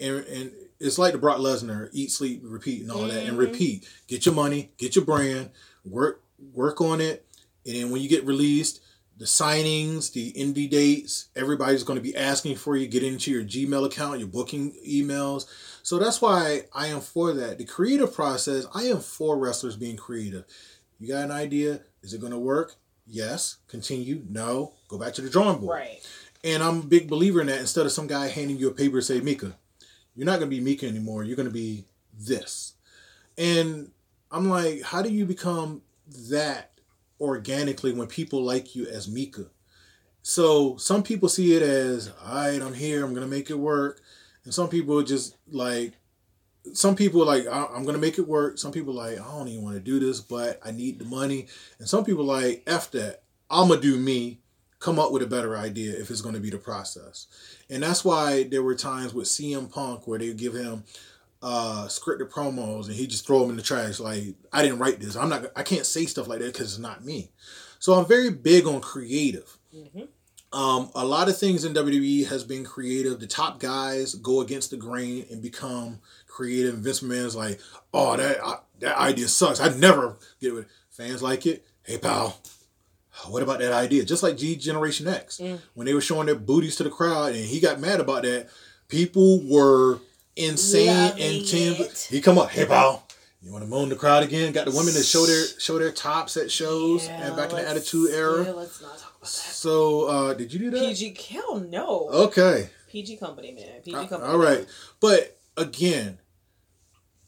and 0.00 0.24
and 0.24 0.52
it's 0.80 0.98
like 0.98 1.12
the 1.12 1.18
Brock 1.18 1.38
Lesnar 1.38 1.88
eat, 1.92 2.10
sleep, 2.10 2.40
repeat, 2.42 2.82
and 2.82 2.90
all 2.90 3.06
that, 3.06 3.26
and 3.26 3.36
Mhm. 3.36 3.40
repeat. 3.40 3.86
Get 4.06 4.24
your 4.26 4.34
money, 4.34 4.72
get 4.78 4.96
your 4.96 5.04
brand, 5.04 5.50
work 5.84 6.22
work 6.52 6.80
on 6.80 7.00
it, 7.00 7.26
and 7.66 7.74
then 7.76 7.90
when 7.90 8.00
you 8.02 8.08
get 8.08 8.24
released, 8.26 8.80
the 9.16 9.24
signings, 9.24 10.12
the 10.12 10.32
indie 10.32 10.68
dates, 10.68 11.28
everybody's 11.36 11.84
going 11.84 11.98
to 11.98 12.02
be 12.02 12.16
asking 12.16 12.56
for 12.56 12.76
you. 12.76 12.86
Get 12.88 13.04
into 13.04 13.30
your 13.30 13.44
Gmail 13.44 13.86
account, 13.86 14.18
your 14.18 14.28
booking 14.28 14.72
emails. 14.86 15.46
So 15.82 15.98
that's 15.98 16.20
why 16.20 16.62
I 16.72 16.88
am 16.88 17.00
for 17.00 17.32
that. 17.32 17.58
The 17.58 17.64
creative 17.64 18.12
process, 18.12 18.66
I 18.74 18.84
am 18.84 19.00
for 19.00 19.38
wrestlers 19.38 19.76
being 19.76 19.96
creative. 19.96 20.44
You 20.98 21.08
got 21.08 21.24
an 21.24 21.30
idea? 21.30 21.80
Is 22.02 22.12
it 22.12 22.20
going 22.20 22.32
to 22.32 22.38
work? 22.38 22.74
Yes. 23.06 23.58
Continue. 23.68 24.22
No. 24.28 24.72
Go 24.88 24.98
back 24.98 25.14
to 25.14 25.22
the 25.22 25.30
drawing 25.30 25.58
board. 25.58 25.78
right, 25.78 26.08
And 26.42 26.62
I'm 26.62 26.80
a 26.80 26.84
big 26.84 27.08
believer 27.08 27.40
in 27.40 27.46
that. 27.48 27.60
Instead 27.60 27.86
of 27.86 27.92
some 27.92 28.06
guy 28.06 28.28
handing 28.28 28.56
you 28.56 28.68
a 28.68 28.74
paper 28.74 28.96
and 28.96 29.04
say, 29.04 29.20
Mika, 29.20 29.54
you're 30.14 30.26
not 30.26 30.38
going 30.38 30.50
to 30.50 30.56
be 30.56 30.60
Mika 30.60 30.86
anymore. 30.86 31.22
You're 31.24 31.36
going 31.36 31.48
to 31.48 31.54
be 31.54 31.84
this. 32.18 32.74
And 33.36 33.90
I'm 34.30 34.48
like, 34.48 34.82
how 34.82 35.02
do 35.02 35.10
you 35.10 35.26
become 35.26 35.82
that 36.30 36.70
organically 37.24 37.92
when 37.92 38.06
people 38.06 38.42
like 38.42 38.74
you 38.74 38.86
as 38.86 39.08
Mika? 39.08 39.46
So 40.22 40.76
some 40.78 41.02
people 41.02 41.28
see 41.28 41.54
it 41.54 41.62
as, 41.62 42.10
all 42.24 42.34
right, 42.34 42.62
I'm 42.62 42.74
here. 42.74 43.04
I'm 43.04 43.12
to 43.26 43.36
make 43.36 43.50
it 43.50 43.58
work. 43.58 44.00
And 44.44 44.54
some 44.54 44.68
people 44.68 45.02
just 45.02 45.36
like, 45.50 45.94
some 46.72 46.96
people 46.96 47.24
like, 47.26 47.46
I- 47.46 47.68
I'm 47.74 47.82
going 47.82 47.94
to 47.94 48.00
make 48.00 48.18
it 48.18 48.26
work. 48.26 48.58
Some 48.58 48.72
people 48.72 48.94
like, 48.94 49.20
I 49.20 49.36
don't 49.36 49.48
even 49.48 49.62
want 49.62 49.76
to 49.76 49.82
do 49.82 50.00
this, 50.00 50.20
but 50.20 50.60
I 50.64 50.70
need 50.70 50.98
the 50.98 51.04
money. 51.04 51.48
And 51.78 51.88
some 51.88 52.04
people 52.04 52.24
like, 52.24 52.62
F 52.66 52.90
that. 52.92 53.22
I'm 53.50 53.68
to 53.80 53.86
do 53.86 53.98
me 53.98 54.40
come 54.84 54.98
up 54.98 55.12
with 55.12 55.22
a 55.22 55.26
better 55.26 55.56
idea 55.56 55.98
if 55.98 56.10
it's 56.10 56.20
to 56.34 56.40
be 56.40 56.50
the 56.50 56.58
process. 56.58 57.26
And 57.70 57.82
that's 57.82 58.04
why 58.04 58.44
there 58.44 58.62
were 58.62 58.74
times 58.74 59.14
with 59.14 59.28
CM 59.28 59.70
Punk 59.70 60.06
where 60.06 60.18
they 60.18 60.32
give 60.34 60.54
him 60.54 60.84
uh, 61.46 61.84
scripted 61.88 62.30
promos 62.30 62.86
and 62.86 62.94
he 62.94 63.06
just 63.06 63.26
throw 63.26 63.40
them 63.40 63.50
in 63.50 63.56
the 63.56 63.62
trash. 63.62 64.00
Like, 64.00 64.34
I 64.50 64.62
didn't 64.62 64.78
write 64.78 64.98
this. 64.98 65.14
I'm 65.14 65.28
not, 65.28 65.44
I 65.54 65.62
can't 65.62 65.84
say 65.84 66.06
stuff 66.06 66.26
like 66.26 66.38
that 66.38 66.52
because 66.54 66.72
it's 66.72 66.78
not 66.78 67.04
me. 67.04 67.30
So 67.78 67.92
I'm 67.92 68.06
very 68.06 68.30
big 68.30 68.66
on 68.66 68.80
creative. 68.80 69.58
hmm 69.70 70.04
Um, 70.52 70.90
a 70.94 71.04
lot 71.04 71.28
of 71.28 71.36
things 71.36 71.64
in 71.66 71.74
WWE 71.74 72.28
has 72.28 72.44
been 72.44 72.64
creative. 72.64 73.20
The 73.20 73.26
top 73.26 73.60
guys 73.60 74.14
go 74.14 74.40
against 74.40 74.70
the 74.70 74.78
grain 74.78 75.26
and 75.30 75.42
become 75.42 75.98
creative. 76.28 76.76
Vince 76.76 77.00
McMahon's 77.00 77.36
like, 77.36 77.60
oh, 77.92 78.16
that 78.16 78.42
I, 78.42 78.54
that 78.80 78.96
idea 78.98 79.28
sucks. 79.28 79.60
I'd 79.60 79.78
never 79.78 80.16
get 80.40 80.48
it. 80.48 80.54
with 80.54 80.66
Fans 80.90 81.22
like 81.22 81.44
it. 81.44 81.66
Hey, 81.82 81.98
pal, 81.98 82.38
what 83.28 83.42
about 83.42 83.58
that 83.58 83.72
idea? 83.72 84.04
Just 84.04 84.22
like 84.22 84.36
G 84.38 84.56
Generation 84.56 85.06
X, 85.08 85.38
Mm. 85.38 85.60
when 85.74 85.86
they 85.86 85.92
were 85.92 86.00
showing 86.00 86.26
their 86.26 86.34
booties 86.36 86.76
to 86.76 86.84
the 86.84 86.90
crowd, 86.90 87.34
and 87.34 87.44
he 87.44 87.60
got 87.60 87.80
mad 87.80 88.00
about 88.00 88.22
that. 88.22 88.48
People 88.88 89.42
were 89.46 89.98
insane 90.36 90.86
Loving 90.88 91.22
and 91.22 91.46
Tim, 91.46 91.74
it. 91.74 92.08
he 92.10 92.20
come 92.20 92.38
up, 92.38 92.50
hey, 92.50 92.66
pal. 92.66 93.06
You 93.42 93.52
want 93.52 93.62
to 93.62 93.68
moan 93.68 93.90
the 93.90 93.96
crowd 93.96 94.22
again? 94.22 94.52
Got 94.52 94.64
the 94.64 94.70
women 94.70 94.94
that 94.94 95.04
show 95.04 95.26
their 95.26 95.44
show 95.58 95.78
their 95.78 95.92
tops 95.92 96.38
at 96.38 96.50
shows 96.50 97.06
and 97.08 97.36
back 97.36 97.50
in 97.50 97.56
the 97.56 97.68
Attitude 97.68 98.10
Era. 98.10 98.42
Yeah, 98.42 98.52
let's 98.52 98.80
not 98.80 98.96
talk 98.98 99.10
about 99.10 99.20
that. 99.20 99.26
So, 99.26 100.04
uh, 100.04 100.34
did 100.34 100.50
you 100.50 100.58
do 100.58 100.70
that? 100.70 100.80
PG, 100.80 101.18
hell 101.30 101.60
no. 101.60 102.08
Okay. 102.10 102.70
PG 102.88 103.18
company, 103.18 103.52
man. 103.52 103.82
PG 103.82 104.08
company. 104.08 104.22
All 104.22 104.38
right. 104.38 104.66
But 104.98 105.38
again, 105.58 106.20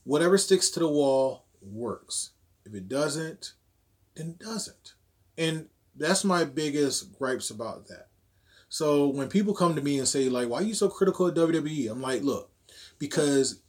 whatever 0.05 0.39
sticks 0.39 0.71
to 0.71 0.81
the 0.81 0.89
wall 0.89 1.45
works. 1.61 2.31
If 2.65 2.75
it 2.75 2.89
doesn't, 2.89 3.53
then 4.15 4.29
it 4.29 4.39
doesn't. 4.39 4.95
And 5.37 5.69
that's 5.95 6.25
my 6.25 6.45
biggest 6.45 7.19
gripes 7.19 7.51
about 7.51 7.89
that. 7.89 8.09
So 8.69 9.09
when 9.09 9.29
people 9.29 9.55
come 9.55 9.75
to 9.77 9.83
me 9.83 9.99
and 9.99 10.09
say, 10.09 10.29
like, 10.29 10.49
why 10.49 10.59
are 10.59 10.65
you 10.65 10.75
so 10.75 10.89
critical 10.89 11.27
of 11.27 11.35
WWE? 11.35 11.91
I'm 11.91 12.03
like, 12.03 12.23
look, 12.23 12.51
because 12.99 13.61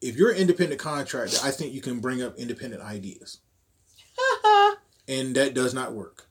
if 0.00 0.16
you're 0.16 0.30
an 0.30 0.36
independent 0.38 0.80
contractor, 0.80 1.36
I 1.42 1.50
think 1.50 1.72
you 1.72 1.80
can 1.80 2.00
bring 2.00 2.22
up 2.22 2.36
independent 2.36 2.82
ideas. 2.82 3.38
And 5.08 5.34
that 5.36 5.54
does 5.54 5.72
not 5.72 5.94
work. 5.94 6.26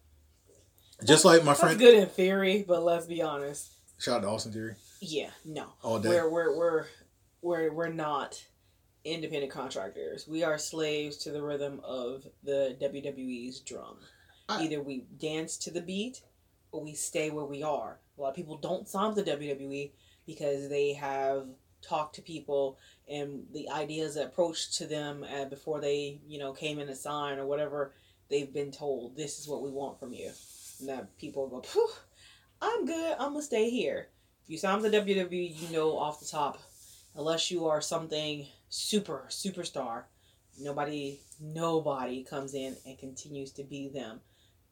Just 1.04 1.26
like 1.26 1.42
my 1.44 1.52
That's 1.52 1.62
friend 1.62 1.80
good 1.80 1.96
in 1.96 2.08
theory, 2.08 2.64
but 2.68 2.84
let's 2.84 3.08
be 3.08 3.24
honest. 3.24 3.72
shout 3.98 4.18
out 4.18 4.22
to 4.22 4.28
Austin 4.30 4.52
Theory 4.52 4.76
Yeah, 5.00 5.30
no. 5.46 5.74
all 5.82 5.98
day. 6.00 6.10
We're 6.10 6.30
we're 6.30 6.56
we're 6.56 6.86
we're 7.42 7.74
we're 7.74 7.90
not 7.90 8.44
independent 9.04 9.52
contractors. 9.52 10.28
We 10.28 10.44
are 10.44 10.60
slaves 10.60 11.18
to 11.24 11.32
the 11.32 11.42
rhythm 11.42 11.82
of 11.84 12.28
the 12.44 12.78
WWE's 12.80 13.62
drum. 13.62 13.98
I- 14.48 14.64
Either 14.66 14.82
we 14.84 15.06
dance 15.20 15.58
to 15.60 15.72
the 15.72 15.82
beat 15.82 16.22
or 16.72 16.84
we 16.84 16.94
stay 16.94 17.32
where 17.32 17.46
we 17.46 17.64
are. 17.64 17.98
A 18.18 18.22
lot 18.22 18.30
of 18.30 18.36
people 18.36 18.58
don't 18.58 18.88
sign 18.88 19.16
with 19.16 19.26
the 19.26 19.32
WWE 19.32 19.90
because 20.28 20.70
they 20.70 20.94
have 20.94 21.48
talked 21.82 22.16
to 22.16 22.22
people 22.22 22.78
and 23.08 23.46
the 23.54 23.70
ideas 23.70 24.16
that 24.16 24.26
approached 24.26 24.74
to 24.78 24.88
them 24.88 25.24
uh, 25.24 25.46
before 25.46 25.80
they, 25.80 26.20
you 26.28 26.40
know, 26.40 26.52
came 26.54 26.80
in 26.80 26.88
to 26.88 26.96
sign 26.96 27.38
or 27.40 27.46
whatever, 27.46 27.94
they've 28.30 28.54
been 28.54 28.72
told 28.72 29.16
this 29.16 29.40
is 29.40 29.48
what 29.48 29.62
we 29.62 29.70
want 29.70 30.00
from 30.00 30.14
you. 30.14 30.32
And 30.80 30.90
that 30.90 31.18
people 31.18 31.48
go, 31.48 31.62
Phew, 31.62 31.90
I'm 32.62 32.86
good. 32.86 33.16
I'm 33.20 33.34
gonna 33.34 33.42
stay 33.42 33.70
here. 33.70 34.10
If 34.44 34.50
you 34.50 34.58
sign 34.58 34.82
with 34.82 34.92
the 34.92 34.98
WWE, 35.00 35.62
you 35.70 35.76
know 35.76 35.98
off 35.98 36.20
the 36.20 36.26
top, 36.26 36.60
unless 37.16 37.50
you 37.52 37.68
are 37.68 37.82
something 37.82 38.48
super 38.70 39.26
superstar, 39.30 40.04
nobody 40.60 41.20
nobody 41.40 42.24
comes 42.24 42.54
in 42.54 42.76
and 42.86 42.98
continues 42.98 43.52
to 43.54 43.64
be 43.64 43.90
them. 43.90 44.20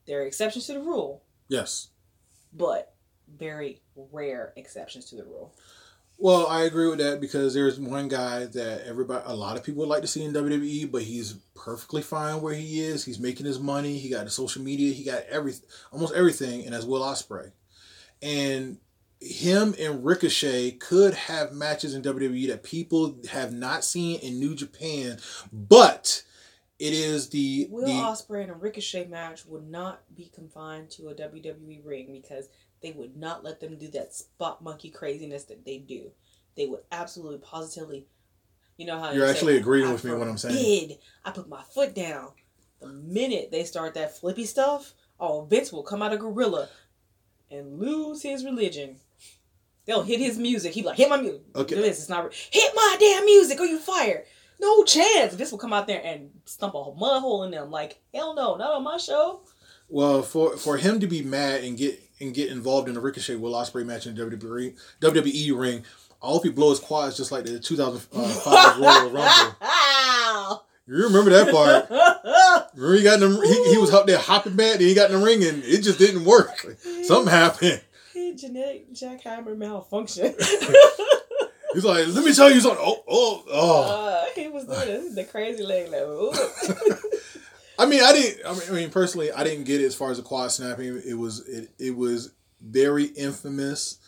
There 0.05 0.21
are 0.21 0.25
exceptions 0.25 0.65
to 0.67 0.73
the 0.73 0.79
rule, 0.81 1.23
Yes. 1.47 1.87
but 2.53 2.93
very 3.37 3.81
rare 3.95 4.53
exceptions 4.55 5.05
to 5.05 5.15
the 5.15 5.23
rule. 5.23 5.53
Well, 6.17 6.47
I 6.47 6.63
agree 6.63 6.87
with 6.87 6.99
that 6.99 7.19
because 7.19 7.53
there's 7.53 7.79
one 7.79 8.07
guy 8.07 8.45
that 8.45 8.87
everybody, 8.87 9.23
a 9.25 9.35
lot 9.35 9.57
of 9.57 9.63
people 9.63 9.81
would 9.81 9.89
like 9.89 10.01
to 10.01 10.07
see 10.07 10.23
in 10.23 10.33
WWE, 10.33 10.89
but 10.91 11.01
he's 11.01 11.33
perfectly 11.55 12.01
fine 12.01 12.41
where 12.41 12.53
he 12.53 12.79
is. 12.79 13.03
He's 13.03 13.19
making 13.19 13.45
his 13.45 13.59
money. 13.59 13.97
He 13.97 14.09
got 14.09 14.23
the 14.23 14.31
social 14.31 14.61
media. 14.61 14.93
He 14.93 15.03
got 15.03 15.23
everything, 15.23 15.67
almost 15.91 16.13
everything, 16.13 16.63
and 16.63 16.73
that's 16.73 16.85
Will 16.85 17.01
Ospreay. 17.01 17.51
And 18.21 18.77
him 19.19 19.75
and 19.79 20.05
Ricochet 20.05 20.71
could 20.71 21.13
have 21.13 21.51
matches 21.51 21.93
in 21.93 22.01
WWE 22.01 22.47
that 22.47 22.63
people 22.63 23.17
have 23.31 23.51
not 23.51 23.83
seen 23.83 24.19
in 24.19 24.39
New 24.39 24.55
Japan, 24.55 25.17
but 25.51 26.23
it 26.79 26.93
is 26.93 27.29
the 27.29 27.67
Will 27.69 27.85
the 27.85 27.91
Ospreay 27.91 28.43
in 28.43 28.49
a 28.49 28.53
Ricochet 28.53 29.05
match 29.07 29.45
would 29.45 29.69
not 29.69 30.01
be 30.15 30.29
confined 30.33 30.89
to 30.91 31.09
a 31.09 31.15
WWE 31.15 31.85
ring 31.85 32.11
because 32.11 32.49
they 32.85 32.91
would 32.91 33.17
not 33.17 33.43
let 33.43 33.59
them 33.59 33.77
do 33.77 33.87
that 33.89 34.13
spot 34.13 34.61
monkey 34.63 34.91
craziness 34.91 35.45
that 35.45 35.65
they 35.65 35.79
do. 35.79 36.11
They 36.55 36.67
would 36.67 36.81
absolutely 36.91 37.39
positively 37.39 38.05
You 38.77 38.85
know 38.85 38.99
how 38.99 39.11
You're 39.11 39.25
actually 39.25 39.55
say, 39.55 39.59
agreeing 39.61 39.87
"I 39.87 39.93
with 39.93 40.03
me 40.03 40.13
what 40.13 40.27
I'm 40.27 40.37
saying." 40.37 40.89
forbid." 40.89 40.99
I 41.23 41.31
put 41.31 41.49
my 41.49 41.63
foot 41.63 41.95
down. 41.95 42.31
The 42.79 42.87
minute 42.87 43.49
they 43.51 43.63
start 43.63 43.93
that 43.93 44.17
flippy 44.17 44.45
stuff, 44.45 44.93
oh, 45.19 45.45
Vince 45.45 45.71
will 45.71 45.81
come 45.81 46.01
out 46.01 46.13
of 46.13 46.19
gorilla 46.19 46.69
and 47.49 47.79
lose 47.79 48.21
his 48.21 48.43
religion. 48.43 48.97
They'll 49.85 50.03
hit 50.03 50.19
his 50.19 50.37
music. 50.37 50.73
He 50.73 50.81
be 50.81 50.87
like, 50.87 50.97
hit 50.97 51.09
my 51.09 51.21
music. 51.21 51.41
Okay. 51.55 51.75
It's 51.75 52.09
not 52.09 52.33
hit 52.33 52.71
my 52.75 52.97
damn 52.99 53.25
music 53.25 53.59
or 53.59 53.65
you 53.65 53.79
fired. 53.79 54.25
No 54.59 54.83
chance. 54.83 55.33
Vince 55.33 55.51
will 55.51 55.57
come 55.57 55.73
out 55.73 55.87
there 55.87 56.01
and 56.03 56.31
stump 56.45 56.75
a 56.75 56.93
mud 56.93 57.21
hole 57.21 57.43
in 57.43 57.51
them. 57.51 57.71
Like, 57.71 58.01
hell 58.13 58.35
no, 58.35 58.55
not 58.55 58.73
on 58.73 58.83
my 58.83 58.97
show. 58.97 59.41
Well, 59.87 60.21
for 60.21 60.57
for 60.57 60.77
him 60.77 60.99
to 60.99 61.07
be 61.07 61.21
mad 61.23 61.63
and 61.63 61.77
get 61.77 62.04
and 62.19 62.33
get 62.33 62.49
involved 62.49 62.89
in 62.89 62.97
a 62.97 62.99
Ricochet 62.99 63.35
Will 63.35 63.53
Ospreay 63.53 63.85
match 63.85 64.07
in 64.07 64.15
WWE 64.15 64.75
WWE 65.01 65.57
ring, 65.57 65.83
I 66.23 66.27
hope 66.27 66.43
he 66.43 66.49
blows 66.49 66.79
his 66.79 66.87
quads 66.87 67.17
just 67.17 67.31
like 67.31 67.45
the 67.45 67.59
2005 67.59 68.79
Royal 68.79 69.09
Rumble. 69.11 70.65
You 70.87 71.03
remember 71.03 71.31
that 71.31 71.51
part? 71.51 71.89
Remember 72.75 72.95
he 72.95 73.03
got 73.03 73.21
in 73.21 73.33
the, 73.33 73.41
he, 73.47 73.71
he 73.71 73.77
was 73.77 73.91
up 73.91 74.05
there 74.05 74.19
hopping 74.19 74.55
back, 74.55 74.73
and 74.73 74.81
he 74.81 74.93
got 74.93 75.09
in 75.09 75.19
the 75.19 75.25
ring, 75.25 75.43
and 75.43 75.63
it 75.63 75.81
just 75.81 75.97
didn't 75.97 76.25
work. 76.25 76.59
Something 77.03 77.31
happened. 77.31 77.81
He 78.13 78.35
genetic 78.35 78.93
jackhammer 78.93 79.57
malfunction. 79.57 80.35
He's 81.73 81.83
like, 81.83 82.07
"Let 82.07 82.23
me 82.23 82.33
tell 82.33 82.49
you 82.49 82.61
something." 82.61 82.81
Oh, 82.81 83.03
oh, 83.07 83.43
oh. 83.51 83.81
Uh, 83.83 84.25
he 84.33 84.47
was 84.47 84.65
doing 84.65 84.79
this, 84.79 85.15
the 85.15 85.25
crazy 85.25 85.63
leg 85.63 85.91
ooh. 85.93 86.31
I 87.77 87.85
mean, 87.85 88.01
I 88.03 88.11
didn't. 88.13 88.45
I 88.45 88.53
mean, 88.53 88.61
I 88.69 88.71
mean, 88.73 88.89
personally, 88.89 89.31
I 89.31 89.43
didn't 89.43 89.65
get 89.65 89.81
it 89.81 89.85
as 89.85 89.95
far 89.95 90.11
as 90.11 90.17
the 90.17 90.23
quad 90.23 90.51
snapping. 90.51 91.01
It 91.05 91.15
was 91.15 91.47
it, 91.47 91.69
it 91.77 91.95
was 91.95 92.33
very 92.61 93.05
infamous, 93.05 93.99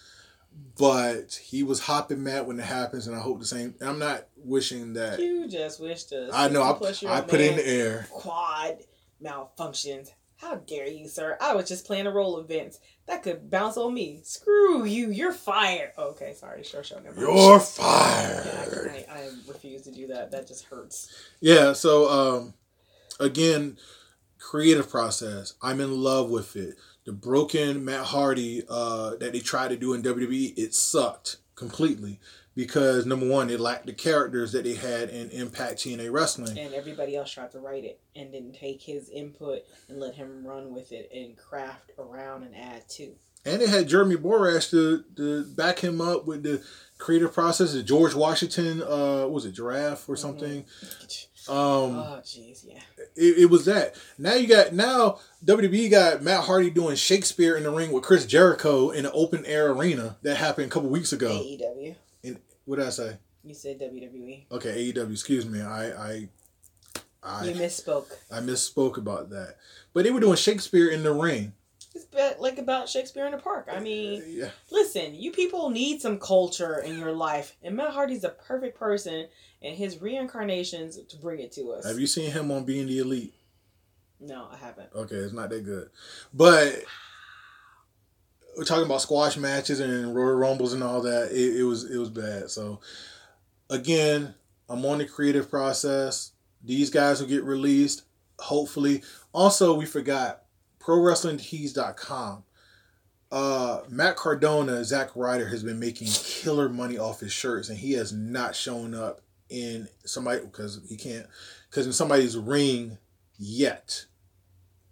but 0.78 1.34
he 1.44 1.64
was 1.64 1.82
hopping 1.82 2.24
mad 2.24 2.48
when 2.48 2.60
it 2.60 2.66
happens, 2.66 3.08
and 3.08 3.16
I 3.16 3.20
hope 3.20 3.40
the 3.40 3.46
same. 3.46 3.76
I'm 3.82 4.00
not 4.00 4.28
wishing 4.38 4.94
that. 4.94 5.20
you 5.20 5.48
just 5.48 5.80
wished 5.82 6.14
us. 6.14 6.32
I 6.34 6.48
know. 6.50 6.64
I, 6.64 6.72
I 7.08 7.22
put 7.22 7.42
it 7.42 7.52
in 7.52 7.58
the 7.58 7.68
air. 7.68 8.08
Quad 8.10 8.78
malfunctions. 9.24 10.10
How 10.38 10.54
dare 10.56 10.88
you, 10.88 11.08
sir? 11.08 11.36
I 11.42 11.56
was 11.56 11.68
just 11.68 11.88
playing 11.88 12.06
a 12.06 12.12
role 12.12 12.38
of 12.38 12.48
Vince. 12.48 12.80
That 13.08 13.24
could 13.24 13.50
bounce 13.50 13.76
on 13.76 13.92
me. 13.92 14.20
Screw 14.24 14.86
you. 14.86 15.10
You're 15.10 15.34
fired. 15.34 15.94
Okay, 15.98 16.36
sorry. 16.36 16.64
Sure, 16.64 16.84
show. 16.84 17.00
Never 17.00 17.20
mind. 17.20 17.22
You're 17.22 17.54
Yeah, 17.54 17.60
fired. 17.60 18.88
I, 18.92 19.06
I, 19.12 19.18
I 19.18 19.30
refuse 19.48 19.82
to 19.84 19.92
do 19.92 20.06
that. 20.08 20.30
That 20.30 20.48
just 20.48 20.66
hurts. 20.66 21.12
Yeah. 21.40 21.74
So, 21.74 22.08
um, 22.10 22.54
again, 23.20 23.78
creative 24.40 24.90
process. 24.90 25.54
I'm 25.62 25.82
in 25.82 26.02
love 26.02 26.30
with 26.30 26.56
it. 26.56 26.76
The 27.06 27.12
broken 27.14 27.86
Matt 27.86 28.06
Hardy 28.06 28.64
uh, 28.70 29.16
that 29.18 29.32
they 29.34 29.40
tried 29.40 29.70
to 29.70 29.78
do 29.78 29.94
in 29.94 30.04
WWE, 30.04 30.54
it 30.58 30.74
sucked 30.74 31.38
completely 31.56 32.20
because 32.54 33.06
number 33.06 33.28
one, 33.28 33.50
it 33.50 33.60
lacked 33.60 33.86
the 33.86 33.94
characters 33.94 34.52
that 34.52 34.64
they 34.64 34.74
had 34.76 35.10
in 35.10 35.30
Impact 35.30 35.78
TNA 35.80 36.12
Wrestling. 36.12 36.58
And 36.58 36.74
everybody 36.74 37.16
else 37.16 37.32
tried 37.32 37.52
to 37.52 37.60
write 37.60 37.84
it 37.86 38.00
and 38.16 38.32
didn't 38.32 38.54
take 38.54 38.82
his 38.82 39.10
input 39.10 39.62
and 39.90 40.00
let 40.00 40.16
him 40.16 40.46
run 40.46 40.74
with 40.74 40.92
it 40.92 41.10
and 41.14 41.38
craft 41.38 41.92
around 41.98 42.44
and 42.44 42.56
add 42.56 42.88
to. 42.90 43.14
And 43.46 43.62
it 43.62 43.70
had 43.70 43.88
Jeremy 43.88 44.18
Borash 44.18 44.70
to, 44.72 45.04
to 45.16 45.46
back 45.56 45.80
him 45.80 46.02
up 46.02 46.26
with 46.26 46.44
the 46.44 46.62
creative 46.98 47.32
process. 47.34 47.72
The 47.72 47.84
George 47.84 48.14
Washington, 48.14 48.82
uh, 48.84 49.28
was 49.28 49.46
it 49.46 49.54
Giraffe 49.54 50.10
or 50.10 50.16
Mhm. 50.16 50.20
something? 50.20 50.66
Um, 51.50 51.56
Oh, 51.98 52.22
jeez, 52.24 52.66
yeah. 52.68 52.80
it, 53.16 53.40
it 53.40 53.50
was 53.50 53.66
that. 53.66 53.96
Now 54.18 54.34
you 54.36 54.48
got 54.48 54.74
now 54.74 55.20
WWE 55.46 55.90
got 55.90 56.22
Matt 56.24 56.44
Hardy 56.44 56.70
doing 56.70 56.96
Shakespeare 56.96 57.56
in 57.56 57.64
the 57.64 57.72
ring 57.72 57.92
with 57.92 58.04
Chris 58.04 58.26
Jericho 58.26 58.90
in 58.90 59.06
an 59.06 59.12
open 59.14 59.46
air 59.46 59.72
arena 59.72 60.18
that 60.24 60.38
happened 60.38 60.68
a 60.68 60.70
couple 60.70 60.90
weeks 60.90 61.14
ago. 61.14 61.30
AEW. 61.30 61.96
What 62.66 62.78
did 62.78 62.86
I 62.88 62.90
say? 62.90 63.18
You 63.44 63.54
said 63.54 63.80
WWE. 63.80 64.46
Okay, 64.52 64.92
AEW. 64.92 65.12
Excuse 65.12 65.46
me. 65.46 65.62
I 65.62 65.90
I 65.92 66.14
you 66.14 66.30
I, 67.24 67.54
misspoke. 67.54 68.12
I 68.32 68.40
misspoke 68.40 68.98
about 68.98 69.30
that. 69.30 69.56
But 69.94 70.04
they 70.04 70.12
were 70.12 70.20
doing 70.20 70.36
Shakespeare 70.36 70.90
in 70.90 71.04
the 71.04 71.14
ring. 71.14 71.54
It's 71.98 72.40
like 72.40 72.58
about 72.58 72.90
Shakespeare 72.90 73.26
in 73.26 73.32
the 73.32 73.38
Park. 73.38 73.68
I 73.72 73.80
mean, 73.80 74.24
yeah. 74.28 74.50
listen, 74.72 75.16
you 75.16 75.32
people 75.32 75.70
need 75.70 76.02
some 76.02 76.20
culture 76.20 76.80
in 76.80 77.00
your 77.00 77.12
life, 77.12 77.56
and 77.64 77.76
Matt 77.76 77.92
Hardy's 77.92 78.24
a 78.24 78.30
perfect 78.30 78.78
person 78.78 79.28
and 79.62 79.76
his 79.76 80.02
reincarnations 80.02 81.00
to 81.04 81.18
bring 81.18 81.40
it 81.40 81.52
to 81.54 81.72
us. 81.72 81.86
Have 81.86 82.00
you 82.00 82.08
seen 82.08 82.32
him 82.32 82.52
on 82.52 82.64
Being 82.64 82.88
the 82.88 83.00
Elite? 83.00 83.34
No, 84.20 84.48
I 84.52 84.58
haven't. 84.58 84.90
Okay, 84.96 85.16
it's 85.16 85.34
not 85.34 85.50
that 85.50 85.64
good. 85.64 85.90
But 86.34 86.84
we're 88.58 88.64
talking 88.64 88.86
about 88.86 89.02
squash 89.02 89.38
matches 89.38 89.80
and 89.80 90.16
Royal 90.16 90.36
Rumbles 90.36 90.74
and 90.74 90.84
all 90.84 91.02
that. 91.02 91.32
It, 91.32 91.62
it 91.62 91.64
was 91.64 91.90
it 91.90 91.98
was 91.98 92.10
bad. 92.10 92.50
So 92.50 92.80
again, 93.70 94.34
I'm 94.70 94.86
on 94.86 94.98
the 94.98 95.06
creative 95.06 95.50
process. 95.50 96.32
These 96.64 96.90
guys 96.90 97.22
will 97.22 97.28
get 97.28 97.44
released, 97.44 98.04
hopefully. 98.40 99.04
Also, 99.34 99.76
we 99.76 99.86
forgot 99.86 100.44
ProWrestlingTees.com. 100.88 102.44
Uh, 103.30 103.82
Matt 103.90 104.16
Cardona, 104.16 104.86
Zack 104.86 105.10
Ryder 105.16 105.50
has 105.50 105.62
been 105.62 105.80
making 105.80 106.08
killer 106.08 106.70
money 106.70 106.98
off 106.98 107.20
his 107.20 107.34
shirts, 107.34 107.68
and 107.68 107.78
he 107.78 107.92
has 107.94 108.14
not 108.14 108.56
shown 108.56 108.96
up 108.96 109.20
in 109.50 109.90
somebody 110.06 110.42
because 110.46 110.82
he 110.88 110.96
can't 110.96 111.28
because 111.70 111.86
in 111.86 111.94
somebody's 111.94 112.38
ring 112.38 112.98
yet. 113.38 114.06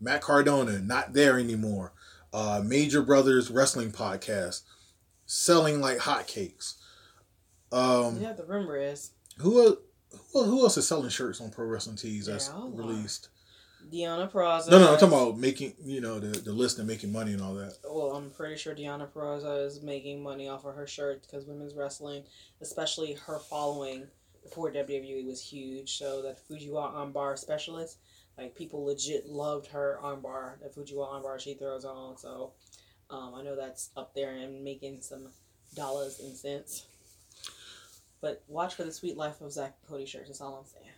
Matt 0.02 0.22
Cardona, 0.22 0.80
not 0.80 1.14
there 1.14 1.40
anymore. 1.40 1.94
Uh, 2.34 2.62
Major 2.64 3.02
Brothers 3.02 3.50
Wrestling 3.50 3.92
Podcast, 3.92 4.64
selling 5.26 5.80
like 5.80 6.00
hotcakes. 6.00 6.76
Um, 7.72 8.20
yeah, 8.20 8.34
the 8.34 8.44
rumor 8.44 8.76
is 8.76 9.12
who, 9.38 9.78
who 10.34 10.44
who 10.44 10.64
else 10.64 10.76
is 10.76 10.86
selling 10.86 11.10
shirts 11.10 11.40
on 11.40 11.52
Pro 11.52 11.66
Wrestling 11.66 11.96
Tees 11.96 12.26
that's 12.26 12.50
They're 12.50 12.58
released? 12.58 13.30
Deonna 13.92 14.32
Purrazzo. 14.32 14.72
No, 14.72 14.80
no, 14.80 14.94
I'm 14.94 15.00
talking 15.00 15.08
about 15.18 15.38
making 15.38 15.74
you 15.84 16.02
know 16.02 16.20
the 16.20 16.40
the 16.40 16.52
list 16.52 16.80
and 16.80 16.88
making 16.88 17.12
money 17.12 17.34
and 17.34 17.42
all 17.42 17.54
that. 17.56 17.78
Well, 17.84 18.12
I'm 18.16 18.32
pretty 18.32 18.58
sure 18.58 18.76
Deonna 18.76 19.08
Purrazzo 19.10 19.66
is 19.66 19.82
making 19.82 20.24
money 20.24 20.48
off 20.48 20.66
of 20.66 20.76
her 20.76 20.88
shirt 20.88 21.22
because 21.22 21.46
women's 21.46 21.76
wrestling, 21.76 22.24
especially 22.62 23.14
her 23.14 23.40
following 23.40 24.08
before 24.44 24.72
WWE 24.72 25.26
was 25.26 25.42
huge. 25.42 25.98
So 25.98 26.22
that 26.24 26.40
Fujiwara 26.48 26.94
armbar 26.94 27.38
specialist, 27.38 27.98
like 28.38 28.56
people 28.56 28.86
legit 28.86 29.28
loved 29.28 29.68
her 29.68 30.00
armbar, 30.04 30.60
the 30.62 30.70
Fujiwara 30.70 31.22
armbar 31.22 31.40
she 31.40 31.54
throws 31.54 31.86
on. 31.86 32.18
So 32.18 32.54
um, 33.10 33.34
I 33.36 33.44
know 33.44 33.56
that's 33.56 33.90
up 33.96 34.14
there 34.16 34.32
and 34.32 34.64
making 34.64 35.02
some 35.02 35.28
dollars 35.76 36.20
and 36.20 36.36
cents. 36.36 36.86
But 38.22 38.44
watch 38.48 38.74
for 38.74 38.84
the 38.84 38.92
sweet 38.92 39.18
life 39.18 39.42
of 39.42 39.52
Zach 39.52 39.76
Cody 39.88 40.06
shirts. 40.06 40.30
That's 40.30 40.42
all 40.42 40.56
I'm 40.56 40.66
saying. 40.66 40.94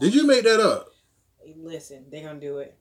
Did 0.00 0.14
you 0.14 0.26
make 0.26 0.44
that 0.44 0.60
up? 0.60 0.88
Listen, 1.56 2.06
they're 2.10 2.24
gonna 2.24 2.40
do 2.40 2.58
it. 2.58 2.76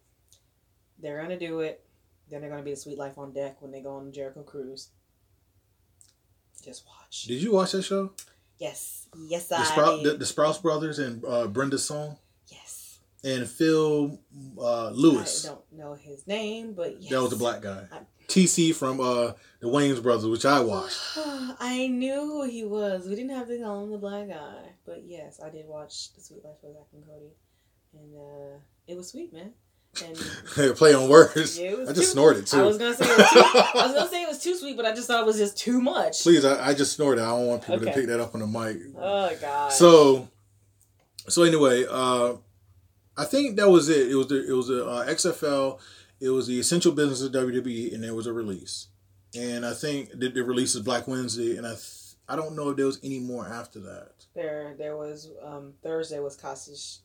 They're 1.00 1.22
gonna 1.22 1.40
do 1.40 1.60
it. 1.62 1.84
Then 2.30 2.42
they're 2.42 2.50
gonna 2.50 2.64
be 2.64 2.72
the 2.72 2.78
sweet 2.78 2.98
life 2.98 3.18
on 3.18 3.34
deck 3.34 3.62
when 3.62 3.72
they 3.72 3.82
go 3.82 3.96
on 3.96 4.12
Jericho 4.12 4.44
cruise. 4.44 4.90
Just 6.64 6.86
watch. 6.88 7.24
Did 7.24 7.42
you 7.42 7.54
watch 7.54 7.74
that 7.74 7.84
show? 7.84 8.12
Yes, 8.58 9.08
yes, 9.28 9.48
The, 9.50 9.58
I 9.60 9.64
Sprout, 9.64 10.04
the, 10.04 10.14
the 10.14 10.26
Sprouse 10.26 10.62
Brothers 10.62 11.00
and 11.00 11.24
uh, 11.26 11.48
Brenda 11.48 11.78
Song 11.78 12.18
yes. 12.48 13.00
and 13.24 13.46
Phil 13.48 14.20
uh, 14.58 14.92
Lewis. 14.92 15.46
I 15.46 15.50
don't 15.50 15.74
know 15.74 15.94
his 15.96 16.26
name, 16.28 16.74
but 16.74 17.02
yes. 17.02 17.12
That 17.12 17.22
was 17.22 17.32
the 17.32 17.36
black 17.36 17.62
guy. 17.62 17.88
I- 17.92 18.00
TC 18.28 18.74
from 18.74 19.00
uh, 19.02 19.34
the 19.60 19.68
Wayans 19.68 20.02
Brothers, 20.02 20.26
which 20.28 20.46
I 20.46 20.62
watched. 20.62 20.98
I 21.18 21.88
knew 21.88 22.16
who 22.16 22.44
he 22.50 22.64
was. 22.64 23.06
We 23.08 23.16
didn't 23.16 23.32
have 23.32 23.48
to 23.48 23.60
call 23.60 23.84
him 23.84 23.92
the 23.92 23.98
black 23.98 24.30
guy, 24.30 24.62
but 24.86 25.04
yes, 25.06 25.42
I 25.44 25.50
did 25.50 25.68
watch 25.68 26.14
the 26.14 26.22
Sweet 26.22 26.44
Life 26.44 26.56
of 26.64 26.74
Zach 26.74 26.88
and 26.94 27.06
Cody, 27.06 27.34
and 27.94 28.16
uh, 28.16 28.58
it 28.88 28.98
was 28.98 29.10
sweet, 29.10 29.34
man. 29.34 29.54
And 30.04 30.16
Play 30.76 30.94
on 30.96 31.08
words. 31.08 31.60
Yeah, 31.60 31.72
it 31.72 31.78
was 31.80 31.90
I 31.90 31.94
just 31.94 32.08
too- 32.08 32.12
snorted 32.14 32.48
too. 32.48 32.58
I 32.58 32.64
was 32.64 32.78
gonna 32.78 32.96
say 32.96 33.06
it 33.06 33.18
was 33.18 33.30
too, 33.32 33.40
I 33.40 33.72
was 33.86 33.94
gonna 33.94 34.10
say 34.10 34.24
it 34.24 34.28
was 34.28 34.40
too 34.44 34.56
sweet, 34.56 34.76
but 34.76 34.86
I 34.86 34.94
just 34.96 35.08
thought 35.08 35.22
it 35.22 35.26
was 35.26 35.38
just 35.38 35.58
too 35.58 35.80
much. 35.82 36.24
Please, 36.24 36.44
I, 36.46 36.70
I 36.70 36.74
just 36.74 36.94
snorted. 36.96 37.22
I 37.22 37.28
don't 37.30 37.46
want 37.48 37.62
people 37.62 37.80
to 37.82 37.92
pick 37.92 38.08
that 38.08 38.20
up 38.20 38.34
on 38.34 38.42
the 38.42 38.48
mic. 38.48 38.78
Oh 38.98 39.32
god. 39.40 39.72
So, 39.72 40.30
so 41.28 41.44
anyway, 41.44 41.86
uh, 41.90 42.34
I 43.16 43.26
think 43.26 43.58
that 43.58 43.70
was 43.70 43.90
it. 43.90 44.10
It 44.12 44.16
was 44.16 44.28
the 44.28 44.48
it 44.50 44.54
was 44.54 44.68
the 44.68 44.86
uh, 44.86 45.06
XFL. 45.06 45.80
It 46.20 46.30
was 46.30 46.48
the 46.48 46.60
essential 46.60 46.92
business 46.94 47.22
of 47.22 47.32
WWE, 47.34 47.94
and 47.94 48.04
there 48.04 48.16
was 48.16 48.26
a 48.28 48.34
release. 48.34 48.88
And 49.36 49.66
I 49.66 49.74
think 49.74 50.10
the, 50.18 50.30
the 50.30 50.44
release 50.44 50.74
is 50.74 50.82
Black 50.82 51.08
Wednesday, 51.08 51.58
and 51.58 51.68
I 51.68 51.72
th- 51.72 52.14
I 52.30 52.36
don't 52.36 52.56
know 52.56 52.70
if 52.70 52.78
there 52.78 52.86
was 52.86 53.00
any 53.04 53.20
more 53.20 53.46
after 53.48 53.80
that. 53.82 54.26
There, 54.34 54.74
there 54.78 54.96
was 54.98 55.30
um, 55.44 55.74
Thursday 55.84 56.20
was 56.20 56.36
Cassie's, 56.38 57.02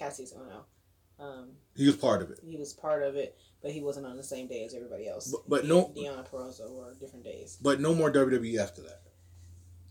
Cassie's. 0.00 0.32
Oh 0.36 0.42
no, 0.44 1.24
um, 1.24 1.50
He 1.76 1.86
was 1.86 1.96
part 1.96 2.22
of 2.22 2.30
it. 2.30 2.40
he 2.42 2.56
was 2.56 2.72
part 2.72 3.02
of 3.02 3.14
it, 3.16 3.36
but 3.62 3.70
he 3.70 3.80
wasn't 3.80 4.06
on 4.06 4.16
the 4.16 4.22
same 4.24 4.48
day 4.48 4.64
as 4.64 4.74
everybody 4.74 5.06
else. 5.08 5.30
But- 5.30 5.48
but 5.48 5.64
no- 5.66 5.92
Deonna 5.96 6.26
Purrazzo 6.28 6.72
were 6.72 6.94
different 6.98 7.24
days. 7.24 7.58
But 7.60 7.80
no 7.80 7.94
more 7.94 8.10
WWE 8.10 8.58
after 8.58 8.82
that. 8.82 9.02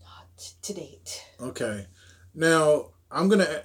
Not 0.02 0.26
to 0.62 0.74
date. 0.74 1.24
Okay. 1.40 1.86
Now 2.34 2.90
I'm 3.10 3.28
gonna. 3.28 3.64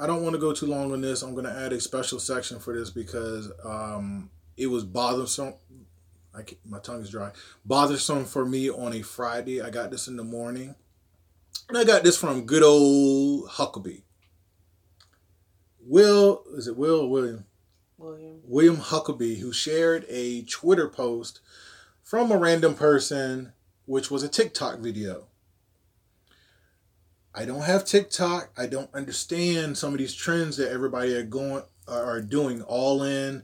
I 0.00 0.06
don't 0.06 0.22
want 0.22 0.34
to 0.34 0.40
go 0.40 0.52
too 0.52 0.66
long 0.66 0.92
on 0.92 1.00
this. 1.00 1.22
I'm 1.22 1.34
gonna 1.34 1.50
add 1.64 1.72
a 1.72 1.80
special 1.80 2.18
section 2.20 2.58
for 2.60 2.72
this 2.76 2.90
because 2.90 3.50
um, 3.64 4.30
it 4.56 4.68
was 4.68 4.84
bothersome. 4.84 5.54
I 6.34 6.44
my 6.64 6.78
tongue 6.78 7.02
is 7.02 7.10
dry. 7.10 7.32
Bothersome 7.64 8.24
for 8.24 8.44
me 8.46 8.70
on 8.70 8.92
a 8.94 9.02
Friday. 9.02 9.60
I 9.60 9.70
got 9.70 9.90
this 9.90 10.08
in 10.08 10.16
the 10.16 10.24
morning, 10.24 10.74
And 11.68 11.76
I 11.76 11.84
got 11.84 12.04
this 12.04 12.16
from 12.16 12.46
good 12.46 12.62
old 12.62 13.48
Huckabee. 13.50 14.02
Will, 15.84 16.44
is 16.54 16.68
it 16.68 16.76
Will 16.76 17.00
or 17.00 17.10
William? 17.10 17.44
William. 17.98 18.40
William 18.44 18.76
Huckabee, 18.76 19.38
who 19.38 19.52
shared 19.52 20.04
a 20.08 20.42
Twitter 20.42 20.88
post 20.88 21.40
from 22.02 22.30
a 22.30 22.36
random 22.36 22.74
person, 22.74 23.52
which 23.86 24.10
was 24.10 24.22
a 24.22 24.28
TikTok 24.28 24.78
video. 24.78 25.26
I 27.34 27.44
don't 27.44 27.62
have 27.62 27.84
TikTok. 27.84 28.50
I 28.56 28.66
don't 28.66 28.94
understand 28.94 29.78
some 29.78 29.92
of 29.92 29.98
these 29.98 30.14
trends 30.14 30.56
that 30.58 30.70
everybody 30.70 31.14
are 31.14 31.22
going 31.22 31.62
are 31.88 32.20
doing 32.20 32.62
all 32.62 33.02
in, 33.02 33.42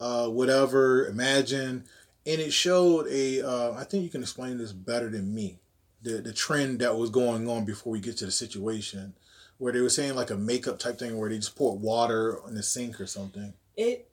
uh, 0.00 0.28
whatever, 0.28 1.06
imagine. 1.06 1.84
And 2.24 2.40
it 2.40 2.52
showed 2.52 3.06
a. 3.08 3.46
Uh, 3.46 3.72
I 3.72 3.84
think 3.84 4.04
you 4.04 4.10
can 4.10 4.22
explain 4.22 4.58
this 4.58 4.72
better 4.72 5.10
than 5.10 5.34
me. 5.34 5.58
The 6.02 6.22
the 6.22 6.32
trend 6.32 6.80
that 6.80 6.96
was 6.96 7.10
going 7.10 7.48
on 7.48 7.64
before 7.64 7.92
we 7.92 8.00
get 8.00 8.16
to 8.18 8.26
the 8.26 8.32
situation, 8.32 9.14
where 9.58 9.72
they 9.72 9.80
were 9.80 9.90
saying 9.90 10.14
like 10.14 10.30
a 10.30 10.36
makeup 10.36 10.78
type 10.78 10.98
thing, 10.98 11.18
where 11.18 11.28
they 11.28 11.36
just 11.36 11.56
pour 11.56 11.76
water 11.76 12.40
in 12.48 12.54
the 12.54 12.62
sink 12.62 13.00
or 13.00 13.06
something. 13.06 13.54
It 13.76 14.10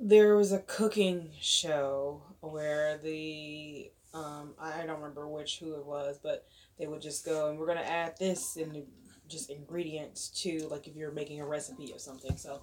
there 0.00 0.36
was 0.36 0.52
a 0.52 0.58
cooking 0.60 1.30
show 1.40 2.22
where 2.40 2.98
the 2.98 3.90
um 4.14 4.54
I 4.58 4.84
don't 4.86 4.96
remember 4.96 5.28
which 5.28 5.58
who 5.58 5.74
it 5.74 5.86
was, 5.86 6.18
but 6.22 6.46
they 6.78 6.86
would 6.86 7.02
just 7.02 7.24
go 7.24 7.50
and 7.50 7.58
we're 7.58 7.66
gonna 7.66 7.80
add 7.80 8.14
this 8.18 8.56
and 8.56 8.84
just 9.28 9.50
ingredients 9.50 10.28
to 10.42 10.68
like 10.70 10.86
if 10.86 10.96
you're 10.96 11.12
making 11.12 11.40
a 11.40 11.46
recipe 11.46 11.92
or 11.92 11.98
something. 11.98 12.36
So 12.36 12.62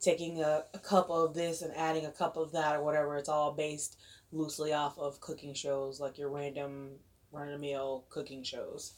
taking 0.00 0.42
a, 0.42 0.64
a 0.74 0.78
cup 0.78 1.08
of 1.10 1.32
this 1.32 1.62
and 1.62 1.74
adding 1.76 2.06
a 2.06 2.10
cup 2.10 2.36
of 2.36 2.52
that 2.52 2.76
or 2.76 2.82
whatever, 2.82 3.16
it's 3.16 3.28
all 3.28 3.52
based 3.52 3.98
loosely 4.32 4.72
off 4.72 4.98
of 4.98 5.20
cooking 5.20 5.54
shows 5.54 6.00
like 6.00 6.18
your 6.18 6.30
random 6.30 6.90
run 7.30 7.48
of 7.48 7.60
meal 7.60 8.04
cooking 8.08 8.42
shows. 8.42 8.94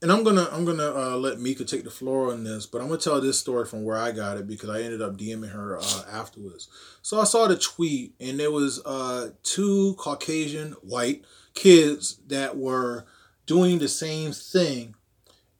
And 0.00 0.12
I'm 0.12 0.22
gonna 0.22 0.48
I'm 0.52 0.64
gonna 0.64 0.92
uh, 0.94 1.16
let 1.16 1.40
Mika 1.40 1.64
take 1.64 1.82
the 1.82 1.90
floor 1.90 2.30
on 2.30 2.44
this, 2.44 2.66
but 2.66 2.80
I'm 2.80 2.86
gonna 2.86 3.00
tell 3.00 3.20
this 3.20 3.38
story 3.38 3.64
from 3.66 3.82
where 3.82 3.96
I 3.96 4.12
got 4.12 4.36
it 4.36 4.46
because 4.46 4.70
I 4.70 4.82
ended 4.82 5.02
up 5.02 5.16
DMing 5.16 5.50
her 5.50 5.76
uh, 5.76 6.04
afterwards. 6.10 6.68
So 7.02 7.20
I 7.20 7.24
saw 7.24 7.48
the 7.48 7.56
tweet, 7.56 8.14
and 8.20 8.38
there 8.38 8.52
was 8.52 8.80
uh, 8.84 9.30
two 9.42 9.96
Caucasian 9.98 10.72
white 10.82 11.24
kids 11.54 12.20
that 12.28 12.56
were 12.56 13.06
doing 13.46 13.80
the 13.80 13.88
same 13.88 14.32
thing, 14.32 14.94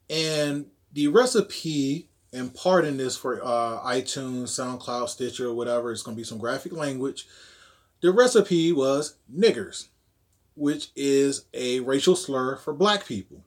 and 0.09 0.67
the 0.93 1.07
recipe. 1.09 2.05
And 2.31 2.53
pardon 2.53 2.97
this 2.97 3.17
for 3.17 3.43
uh, 3.43 3.81
iTunes, 3.83 4.49
SoundCloud, 4.49 5.09
Stitcher, 5.09 5.51
whatever. 5.51 5.91
It's 5.91 6.03
gonna 6.03 6.15
be 6.15 6.23
some 6.23 6.37
graphic 6.37 6.71
language. 6.71 7.27
The 8.01 8.11
recipe 8.11 8.71
was 8.71 9.15
niggers, 9.33 9.87
which 10.53 10.91
is 10.95 11.45
a 11.55 11.79
racial 11.79 12.15
slur 12.15 12.55
for 12.55 12.71
black 12.71 13.07
people 13.07 13.43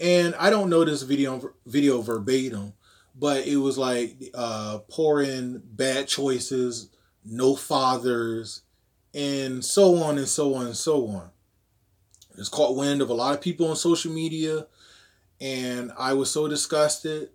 and 0.00 0.34
I 0.36 0.50
don't 0.50 0.70
know 0.70 0.84
this 0.84 1.02
video 1.02 1.52
video 1.66 2.00
verbatim, 2.00 2.74
but 3.14 3.46
it 3.46 3.56
was 3.56 3.76
like 3.78 4.16
uh, 4.34 4.78
pour 4.88 5.22
in 5.22 5.62
bad 5.64 6.08
choices, 6.08 6.90
no 7.24 7.56
fathers, 7.56 8.62
and 9.14 9.64
so 9.64 9.96
on 10.02 10.18
and 10.18 10.28
so 10.28 10.54
on 10.54 10.66
and 10.66 10.76
so 10.76 11.08
on. 11.08 11.30
It's 12.36 12.48
caught 12.48 12.76
wind 12.76 13.02
of 13.02 13.10
a 13.10 13.14
lot 13.14 13.34
of 13.34 13.40
people 13.40 13.68
on 13.68 13.76
social 13.76 14.12
media, 14.12 14.66
and 15.40 15.90
I 15.98 16.12
was 16.12 16.30
so 16.30 16.46
disgusted 16.46 17.30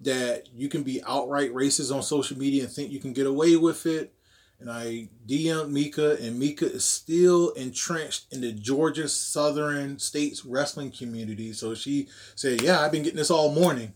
that 0.00 0.48
you 0.54 0.68
can 0.68 0.82
be 0.82 1.02
outright 1.06 1.52
racist 1.52 1.94
on 1.94 2.02
social 2.02 2.38
media 2.38 2.64
and 2.64 2.72
think 2.72 2.92
you 2.92 3.00
can 3.00 3.12
get 3.12 3.26
away 3.26 3.56
with 3.56 3.84
it 3.86 4.12
and 4.60 4.70
I 4.70 5.08
DM'd 5.26 5.72
Mika, 5.72 6.16
and 6.20 6.38
Mika 6.38 6.70
is 6.70 6.84
still 6.84 7.50
entrenched 7.50 8.32
in 8.32 8.40
the 8.40 8.52
Georgia 8.52 9.08
Southern 9.08 9.98
States 9.98 10.44
wrestling 10.44 10.90
community. 10.90 11.52
So 11.52 11.74
she 11.74 12.08
said, 12.34 12.62
"Yeah, 12.62 12.80
I've 12.80 12.92
been 12.92 13.02
getting 13.02 13.18
this 13.18 13.30
all 13.30 13.52
morning." 13.54 13.94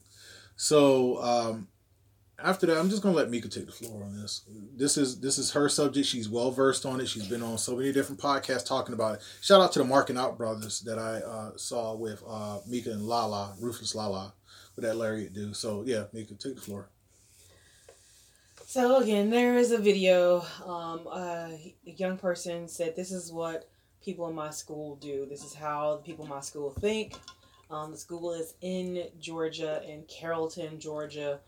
So 0.56 1.20
um, 1.22 1.68
after 2.38 2.66
that, 2.66 2.78
I'm 2.78 2.90
just 2.90 3.02
gonna 3.02 3.16
let 3.16 3.30
Mika 3.30 3.48
take 3.48 3.66
the 3.66 3.72
floor 3.72 4.04
on 4.04 4.20
this. 4.20 4.42
This 4.76 4.96
is 4.96 5.20
this 5.20 5.38
is 5.38 5.50
her 5.52 5.68
subject. 5.68 6.06
She's 6.06 6.28
well 6.28 6.52
versed 6.52 6.86
on 6.86 7.00
it. 7.00 7.08
She's 7.08 7.26
been 7.26 7.42
on 7.42 7.58
so 7.58 7.76
many 7.76 7.92
different 7.92 8.20
podcasts 8.20 8.66
talking 8.66 8.94
about 8.94 9.16
it. 9.16 9.22
Shout 9.40 9.60
out 9.60 9.72
to 9.72 9.80
the 9.80 9.84
Marking 9.84 10.16
Out 10.16 10.38
brothers 10.38 10.80
that 10.82 10.98
I 10.98 11.16
uh, 11.18 11.56
saw 11.56 11.94
with 11.94 12.22
uh, 12.28 12.58
Mika 12.68 12.90
and 12.90 13.02
Lala, 13.02 13.56
Ruthless 13.60 13.96
Lala, 13.96 14.34
with 14.76 14.84
that 14.84 14.96
lariat 14.96 15.32
do. 15.32 15.52
So 15.54 15.82
yeah, 15.84 16.04
Mika, 16.12 16.34
take 16.34 16.54
the 16.54 16.60
floor. 16.60 16.88
So 18.72 19.02
again, 19.02 19.28
there 19.28 19.58
is 19.58 19.70
a 19.70 19.76
video. 19.76 20.46
Um, 20.64 21.06
a 21.06 21.74
young 21.84 22.16
person 22.16 22.66
said, 22.66 22.96
"This 22.96 23.12
is 23.12 23.30
what 23.30 23.68
people 24.02 24.26
in 24.28 24.34
my 24.34 24.48
school 24.48 24.96
do. 24.96 25.26
This 25.26 25.44
is 25.44 25.52
how 25.52 25.96
the 25.96 26.02
people 26.02 26.24
in 26.24 26.30
my 26.30 26.40
school 26.40 26.70
think." 26.70 27.20
Um, 27.68 27.90
the 27.90 27.98
school 27.98 28.32
is 28.32 28.54
in 28.62 29.10
Georgia, 29.20 29.82
in 29.86 30.04
Carrollton, 30.04 30.80
Georgia, 30.80 31.40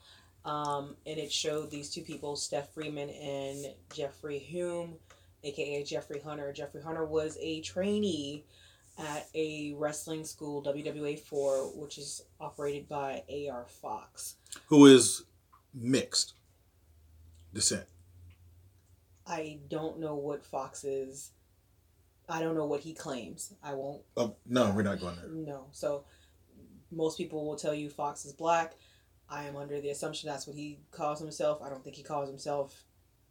um, 0.45 0.99
and 1.07 1.19
it 1.19 1.33
showed 1.33 1.71
these 1.71 1.89
two 1.89 2.03
people, 2.03 2.37
Steph 2.37 2.75
Freeman 2.75 3.09
and 3.09 3.73
Jeffrey 3.95 4.39
Hume, 4.39 4.99
aka 5.45 5.83
Jeffrey 5.83 6.21
Hunter. 6.21 6.53
Jeffrey 6.53 6.83
Hunter 6.83 7.07
was 7.07 7.39
a 7.41 7.63
trainee 7.63 8.45
at 8.99 9.31
a 9.35 9.73
wrestling 9.79 10.27
school, 10.27 10.63
WWA 10.63 11.17
four, 11.17 11.73
which 11.75 11.97
is 11.97 12.27
operated 12.39 12.87
by 12.87 13.23
AR 13.31 13.65
Fox, 13.65 14.37
who 14.67 14.85
is 14.85 15.25
mixed 15.73 16.35
descent? 17.55 17.87
I 19.27 19.59
don't 19.69 19.99
know 20.01 20.17
what 20.17 20.45
Fox 20.45 20.85
is. 20.85 21.31
I 22.29 22.41
don't 22.41 22.55
know 22.55 22.67
what 22.67 22.81
he 22.81 22.93
claims. 22.93 23.55
I 23.63 23.75
won't. 23.75 24.03
Oh, 24.17 24.37
no, 24.47 24.71
we're 24.71 24.83
not 24.83 25.01
going 25.01 25.17
there. 25.17 25.29
No. 25.29 25.67
So 25.73 26.05
most 26.91 27.17
people 27.17 27.47
will 27.47 27.57
tell 27.57 27.75
you 27.75 27.89
Fox 27.89 28.25
is 28.25 28.33
black. 28.33 28.75
I 29.29 29.45
am 29.45 29.57
under 29.57 29.81
the 29.81 29.91
assumption 29.91 30.29
that's 30.29 30.47
what 30.47 30.57
he 30.57 30.81
calls 30.91 31.21
himself. 31.21 31.63
I 31.63 31.71
don't 31.71 31.83
think 31.83 31.97
he 31.97 32.03
calls 32.03 32.29
himself. 32.29 32.85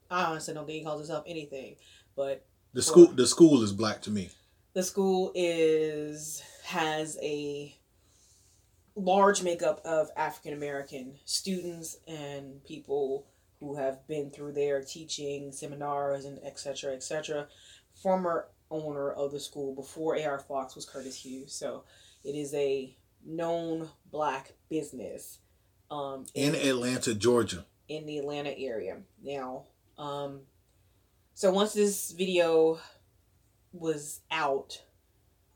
I 0.09 0.25
honestly 0.25 0.53
don't 0.53 0.65
think 0.65 0.79
he 0.79 0.83
calls 0.83 0.99
himself 0.99 1.23
anything. 1.27 1.75
But 2.15 2.45
the 2.73 2.81
school, 2.81 3.07
the 3.07 3.27
school 3.27 3.61
is 3.63 3.71
black 3.71 4.01
to 4.03 4.11
me. 4.11 4.29
The 4.73 4.83
school 4.83 5.31
is 5.35 6.41
has 6.63 7.17
a 7.21 7.75
large 8.95 9.41
makeup 9.43 9.81
of 9.85 10.09
African 10.15 10.53
American 10.53 11.15
students 11.25 11.97
and 12.07 12.63
people 12.63 13.27
who 13.59 13.75
have 13.75 14.07
been 14.07 14.29
through 14.31 14.53
there 14.53 14.81
teaching 14.81 15.51
seminars 15.51 16.25
and 16.25 16.39
etc. 16.43 16.93
etc. 16.93 17.47
Former 18.01 18.47
owner 18.69 19.11
of 19.11 19.31
the 19.31 19.39
school 19.39 19.75
before 19.75 20.19
AR 20.19 20.39
Fox 20.39 20.75
was 20.75 20.85
Curtis 20.85 21.23
Hughes. 21.23 21.53
So 21.53 21.83
it 22.23 22.35
is 22.35 22.53
a 22.53 22.95
known 23.25 23.89
black 24.11 24.53
business 24.69 25.39
um, 25.91 26.25
in, 26.33 26.55
in 26.55 26.67
Atlanta, 26.67 27.13
Georgia. 27.13 27.65
In 27.87 28.05
the 28.05 28.17
Atlanta 28.17 28.57
area. 28.57 28.97
Now, 29.21 29.65
um, 29.97 30.41
so 31.33 31.51
once 31.51 31.73
this 31.73 32.11
video 32.11 32.79
was 33.71 34.21
out, 34.31 34.81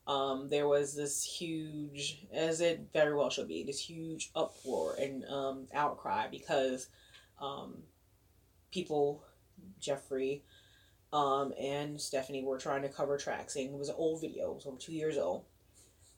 um, 0.05 0.47
there 0.49 0.67
was 0.67 0.95
this 0.95 1.23
huge, 1.23 2.25
as 2.33 2.61
it 2.61 2.87
very 2.93 3.15
well 3.15 3.29
should 3.29 3.47
be, 3.47 3.63
this 3.63 3.79
huge 3.79 4.31
uproar 4.35 4.95
and 4.99 5.25
um, 5.25 5.67
outcry 5.73 6.27
because 6.29 6.87
um, 7.39 7.83
people, 8.71 9.23
Jeffrey, 9.79 10.43
um, 11.13 11.53
and 11.59 11.99
Stephanie 11.99 12.43
were 12.43 12.57
trying 12.57 12.81
to 12.81 12.89
cover 12.89 13.17
tracks, 13.17 13.53
saying 13.53 13.73
it 13.73 13.77
was 13.77 13.89
an 13.89 13.95
old 13.97 14.21
video, 14.21 14.51
it 14.51 14.55
was 14.55 14.65
over 14.65 14.77
two 14.77 14.93
years 14.93 15.17
old, 15.17 15.45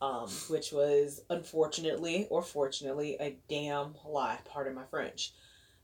um, 0.02 0.28
which 0.50 0.72
was 0.72 1.22
unfortunately 1.30 2.28
or 2.30 2.42
fortunately 2.42 3.18
a 3.20 3.38
damn 3.50 3.96
lie. 4.06 4.40
Pardon 4.46 4.76
my 4.76 4.86
French. 4.90 5.34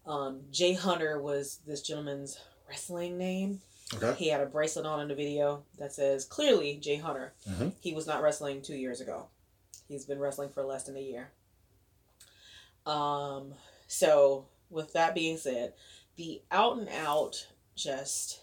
Um, 0.06 0.42
Jay 0.52 0.74
Hunter 0.74 1.22
was 1.22 1.60
this 1.66 1.82
gentleman's 1.82 2.40
wrestling 2.68 3.18
name. 3.18 3.62
Okay. 3.94 4.16
He 4.18 4.30
had 4.30 4.42
a 4.42 4.48
bracelet 4.48 4.86
on 4.86 5.00
in 5.02 5.08
the 5.08 5.16
video 5.16 5.64
that 5.78 5.94
says 5.94 6.26
clearly 6.26 6.78
Jay 6.78 6.96
Hunter. 6.96 7.34
Mm-hmm. 7.50 7.70
He 7.82 7.94
was 7.94 8.08
not 8.08 8.22
wrestling 8.22 8.62
two 8.62 8.76
years 8.76 9.02
ago. 9.02 9.28
He's 9.88 10.06
been 10.06 10.20
wrestling 10.20 10.50
for 10.50 10.64
less 10.64 10.86
than 10.86 10.98
a 10.98 11.02
year. 11.02 11.30
Um, 12.86 13.54
so 13.88 14.48
with 14.70 14.94
that 14.94 15.16
being 15.16 15.38
said, 15.38 15.74
the 16.16 16.42
out 16.52 16.78
and 16.78 16.90
out 16.90 17.48
just 17.76 18.42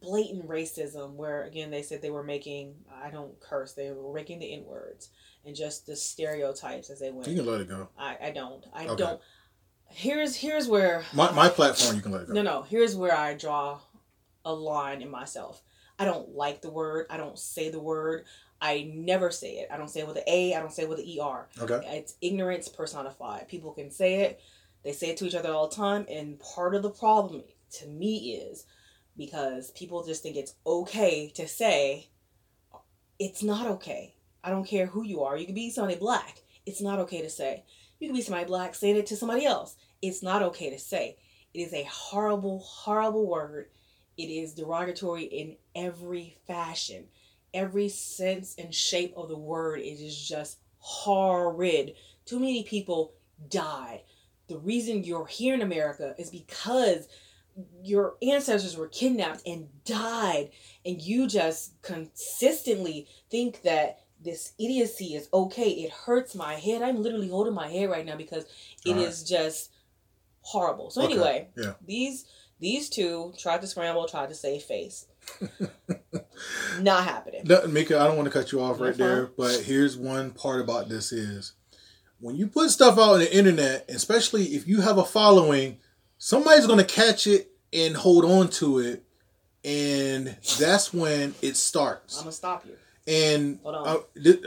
blatant 0.00 0.48
racism 0.48 1.14
where 1.14 1.42
again 1.42 1.72
they 1.72 1.82
said 1.82 2.00
they 2.00 2.10
were 2.10 2.22
making 2.22 2.74
I 3.02 3.10
don't 3.10 3.38
curse, 3.40 3.72
they 3.72 3.90
were 3.90 4.12
making 4.12 4.38
the 4.38 4.52
N 4.52 4.64
words 4.64 5.10
and 5.44 5.56
just 5.56 5.86
the 5.86 5.96
stereotypes 5.96 6.90
as 6.90 7.00
they 7.00 7.10
went. 7.10 7.28
You 7.28 7.36
can 7.36 7.46
let 7.46 7.60
it 7.60 7.68
go. 7.68 7.88
I, 7.98 8.16
I 8.24 8.30
don't. 8.30 8.64
I 8.72 8.86
okay. 8.86 8.96
don't 8.96 9.20
here's 9.90 10.36
here's 10.36 10.68
where 10.68 11.04
my, 11.12 11.30
my 11.32 11.48
platform 11.48 11.96
you 11.96 12.02
can 12.02 12.12
let 12.12 12.22
it 12.22 12.28
go. 12.28 12.34
No 12.34 12.42
no, 12.42 12.62
here's 12.62 12.94
where 12.94 13.16
I 13.16 13.34
draw 13.34 13.80
a 14.44 14.52
line 14.52 15.02
in 15.02 15.10
myself. 15.10 15.62
I 15.98 16.04
don't 16.04 16.34
like 16.34 16.62
the 16.62 16.70
word. 16.70 17.06
I 17.10 17.16
don't 17.16 17.38
say 17.38 17.70
the 17.70 17.80
word. 17.80 18.24
I 18.60 18.90
never 18.94 19.30
say 19.30 19.54
it. 19.54 19.68
I 19.70 19.76
don't 19.76 19.88
say 19.88 20.00
it 20.00 20.06
with 20.06 20.16
an 20.16 20.24
A. 20.26 20.54
I 20.54 20.60
don't 20.60 20.72
say 20.72 20.82
it 20.82 20.88
with 20.88 20.98
an 20.98 21.18
ER. 21.20 21.48
Okay. 21.60 21.80
It's 21.96 22.14
ignorance 22.20 22.68
personified. 22.68 23.48
People 23.48 23.72
can 23.72 23.90
say 23.90 24.22
it. 24.22 24.40
They 24.88 24.94
say 24.94 25.10
it 25.10 25.18
to 25.18 25.26
each 25.26 25.34
other 25.34 25.52
all 25.52 25.68
the 25.68 25.76
time. 25.76 26.06
And 26.08 26.40
part 26.40 26.74
of 26.74 26.82
the 26.82 26.88
problem 26.88 27.42
to 27.72 27.86
me 27.86 28.40
is 28.40 28.64
because 29.18 29.70
people 29.72 30.02
just 30.02 30.22
think 30.22 30.34
it's 30.34 30.54
okay 30.66 31.28
to 31.34 31.46
say 31.46 32.08
it's 33.18 33.42
not 33.42 33.66
okay. 33.66 34.14
I 34.42 34.48
don't 34.48 34.66
care 34.66 34.86
who 34.86 35.04
you 35.04 35.24
are. 35.24 35.36
You 35.36 35.44
can 35.44 35.54
be 35.54 35.68
somebody 35.68 35.98
black. 35.98 36.38
It's 36.64 36.80
not 36.80 37.00
okay 37.00 37.20
to 37.20 37.28
say. 37.28 37.64
You 38.00 38.08
can 38.08 38.16
be 38.16 38.22
somebody 38.22 38.46
black 38.46 38.74
saying 38.74 38.96
it 38.96 39.04
to 39.08 39.16
somebody 39.16 39.44
else. 39.44 39.76
It's 40.00 40.22
not 40.22 40.40
okay 40.40 40.70
to 40.70 40.78
say. 40.78 41.18
It 41.52 41.60
is 41.60 41.74
a 41.74 41.82
horrible, 41.82 42.60
horrible 42.60 43.28
word. 43.28 43.68
It 44.16 44.30
is 44.30 44.54
derogatory 44.54 45.24
in 45.24 45.56
every 45.74 46.38
fashion. 46.46 47.08
Every 47.52 47.90
sense 47.90 48.54
and 48.56 48.74
shape 48.74 49.12
of 49.18 49.28
the 49.28 49.36
word 49.36 49.80
it 49.80 50.00
is 50.00 50.18
just 50.18 50.60
horrid. 50.78 51.92
Too 52.24 52.40
many 52.40 52.62
people 52.62 53.12
died. 53.50 54.00
The 54.48 54.58
reason 54.58 55.04
you're 55.04 55.26
here 55.26 55.54
in 55.54 55.62
America 55.62 56.14
is 56.18 56.30
because 56.30 57.08
your 57.82 58.16
ancestors 58.22 58.76
were 58.76 58.88
kidnapped 58.88 59.42
and 59.46 59.68
died 59.84 60.50
and 60.84 61.00
you 61.02 61.26
just 61.26 61.80
consistently 61.82 63.06
think 63.30 63.62
that 63.62 64.00
this 64.22 64.52
idiocy 64.58 65.14
is 65.14 65.28
okay 65.32 65.70
it 65.70 65.90
hurts 65.90 66.34
my 66.34 66.54
head 66.54 66.82
i'm 66.82 67.02
literally 67.02 67.28
holding 67.28 67.54
my 67.54 67.68
head 67.68 67.90
right 67.90 68.06
now 68.06 68.16
because 68.16 68.44
it 68.84 68.92
right. 68.92 69.00
is 69.00 69.22
just 69.22 69.70
horrible 70.40 70.90
so 70.90 71.02
okay. 71.02 71.12
anyway 71.12 71.48
yeah. 71.56 71.72
these 71.86 72.26
these 72.60 72.88
two 72.88 73.32
tried 73.38 73.60
to 73.60 73.66
scramble 73.66 74.06
tried 74.06 74.28
to 74.28 74.34
save 74.34 74.62
face 74.62 75.06
not 76.80 77.04
happening 77.04 77.42
no, 77.44 77.66
mika 77.66 77.98
i 77.98 78.06
don't 78.06 78.16
want 78.16 78.26
to 78.26 78.32
cut 78.32 78.50
you 78.50 78.60
off 78.60 78.80
right 78.80 78.96
there 78.96 79.26
but 79.26 79.60
here's 79.60 79.96
one 79.96 80.30
part 80.30 80.60
about 80.60 80.88
this 80.88 81.12
is 81.12 81.52
when 82.20 82.36
you 82.36 82.46
put 82.46 82.70
stuff 82.70 82.98
out 82.98 83.14
on 83.14 83.18
the 83.20 83.36
internet 83.36 83.84
especially 83.88 84.44
if 84.46 84.66
you 84.66 84.80
have 84.80 84.98
a 84.98 85.04
following 85.04 85.78
somebody's 86.18 86.66
to 86.66 86.84
catch 86.84 87.26
it 87.26 87.50
and 87.72 87.96
hold 87.96 88.24
on 88.24 88.48
to 88.48 88.78
it 88.78 89.04
and 89.64 90.36
that's 90.58 90.92
when 90.92 91.34
it 91.42 91.56
starts 91.56 92.18
i'm 92.18 92.24
gonna 92.24 92.32
stop 92.32 92.64
you 92.66 92.74
and 93.08 93.58
uh, 93.64 94.00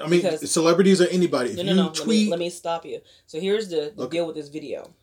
I 0.04 0.08
mean, 0.08 0.22
because, 0.22 0.52
celebrities 0.52 1.02
or 1.02 1.08
anybody. 1.08 1.56
No, 1.56 1.64
no, 1.64 1.74
no. 1.74 1.90
Tweet, 1.90 2.08
let, 2.08 2.08
me, 2.08 2.30
let 2.30 2.40
me 2.40 2.50
stop 2.52 2.86
you. 2.86 3.02
So 3.26 3.40
here's 3.40 3.70
the, 3.70 3.92
the 3.96 4.04
okay. 4.04 4.18
deal 4.18 4.28
with 4.28 4.36
this 4.36 4.50
video. 4.50 4.94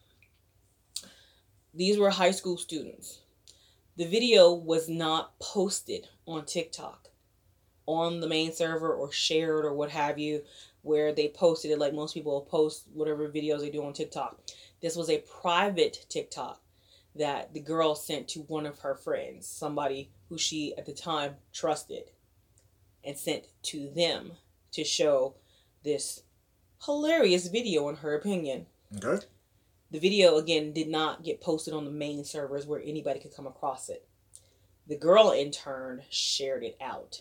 These 1.74 1.98
were 1.98 2.10
high 2.10 2.30
school 2.30 2.56
students. 2.56 3.18
The 3.96 4.06
video 4.06 4.52
was 4.54 4.88
not 4.88 5.36
posted 5.40 6.06
on 6.24 6.44
TikTok, 6.44 7.08
on 7.86 8.20
the 8.20 8.28
main 8.28 8.52
server, 8.52 8.94
or 8.94 9.10
shared, 9.10 9.64
or 9.64 9.74
what 9.74 9.90
have 9.90 10.20
you, 10.20 10.42
where 10.88 11.12
they 11.12 11.28
posted 11.28 11.70
it 11.70 11.78
like 11.78 11.92
most 11.92 12.14
people 12.14 12.40
post 12.50 12.84
whatever 12.94 13.28
videos 13.28 13.60
they 13.60 13.68
do 13.68 13.84
on 13.84 13.92
TikTok. 13.92 14.40
This 14.80 14.96
was 14.96 15.10
a 15.10 15.22
private 15.42 16.06
TikTok 16.08 16.62
that 17.14 17.52
the 17.52 17.60
girl 17.60 17.94
sent 17.94 18.26
to 18.28 18.40
one 18.40 18.64
of 18.64 18.78
her 18.78 18.94
friends, 18.94 19.46
somebody 19.46 20.10
who 20.30 20.38
she 20.38 20.74
at 20.78 20.86
the 20.86 20.94
time 20.94 21.36
trusted 21.52 22.04
and 23.04 23.18
sent 23.18 23.48
to 23.64 23.90
them 23.94 24.32
to 24.72 24.82
show 24.82 25.34
this 25.84 26.22
hilarious 26.86 27.48
video 27.48 27.90
in 27.90 27.96
her 27.96 28.14
opinion. 28.14 28.64
Okay. 29.04 29.26
The 29.90 29.98
video 29.98 30.36
again 30.38 30.72
did 30.72 30.88
not 30.88 31.22
get 31.22 31.42
posted 31.42 31.74
on 31.74 31.84
the 31.84 31.90
main 31.90 32.24
servers 32.24 32.66
where 32.66 32.80
anybody 32.82 33.20
could 33.20 33.36
come 33.36 33.46
across 33.46 33.90
it. 33.90 34.08
The 34.86 34.96
girl 34.96 35.32
in 35.32 35.50
turn 35.50 36.02
shared 36.08 36.64
it 36.64 36.78
out. 36.80 37.20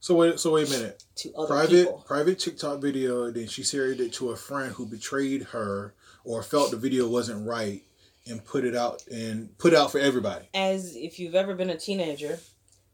So 0.00 0.14
wait, 0.14 0.40
so 0.40 0.52
wait 0.52 0.68
a 0.68 0.70
minute. 0.70 1.04
To 1.16 1.32
other 1.34 1.46
private, 1.46 1.84
people. 1.84 2.04
private 2.06 2.38
TikTok 2.38 2.80
video. 2.80 3.30
Then 3.30 3.46
she 3.46 3.62
shared 3.62 4.00
it 4.00 4.14
to 4.14 4.30
a 4.30 4.36
friend 4.36 4.72
who 4.72 4.86
betrayed 4.86 5.42
her 5.44 5.94
or 6.24 6.42
felt 6.42 6.70
the 6.70 6.76
video 6.76 7.08
wasn't 7.08 7.46
right, 7.46 7.82
and 8.26 8.44
put 8.44 8.64
it 8.64 8.74
out 8.74 9.06
and 9.08 9.56
put 9.58 9.72
it 9.72 9.78
out 9.78 9.92
for 9.92 9.98
everybody. 9.98 10.48
As 10.54 10.96
if 10.96 11.18
you've 11.18 11.34
ever 11.34 11.54
been 11.54 11.70
a 11.70 11.76
teenager, 11.76 12.38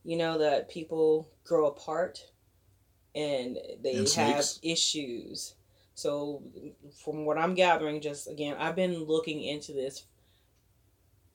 you 0.05 0.17
know 0.17 0.39
that 0.39 0.69
people 0.69 1.29
grow 1.45 1.67
apart 1.67 2.21
and 3.15 3.57
they 3.83 3.95
and 3.95 4.09
have 4.11 4.45
issues. 4.63 5.55
So, 5.95 6.43
from 7.03 7.25
what 7.25 7.39
I'm 7.39 7.55
gathering, 7.55 8.01
just 8.01 8.29
again, 8.29 8.57
I've 8.59 8.77
been 8.77 9.05
looking 9.05 9.43
into 9.43 9.73
this, 9.73 10.05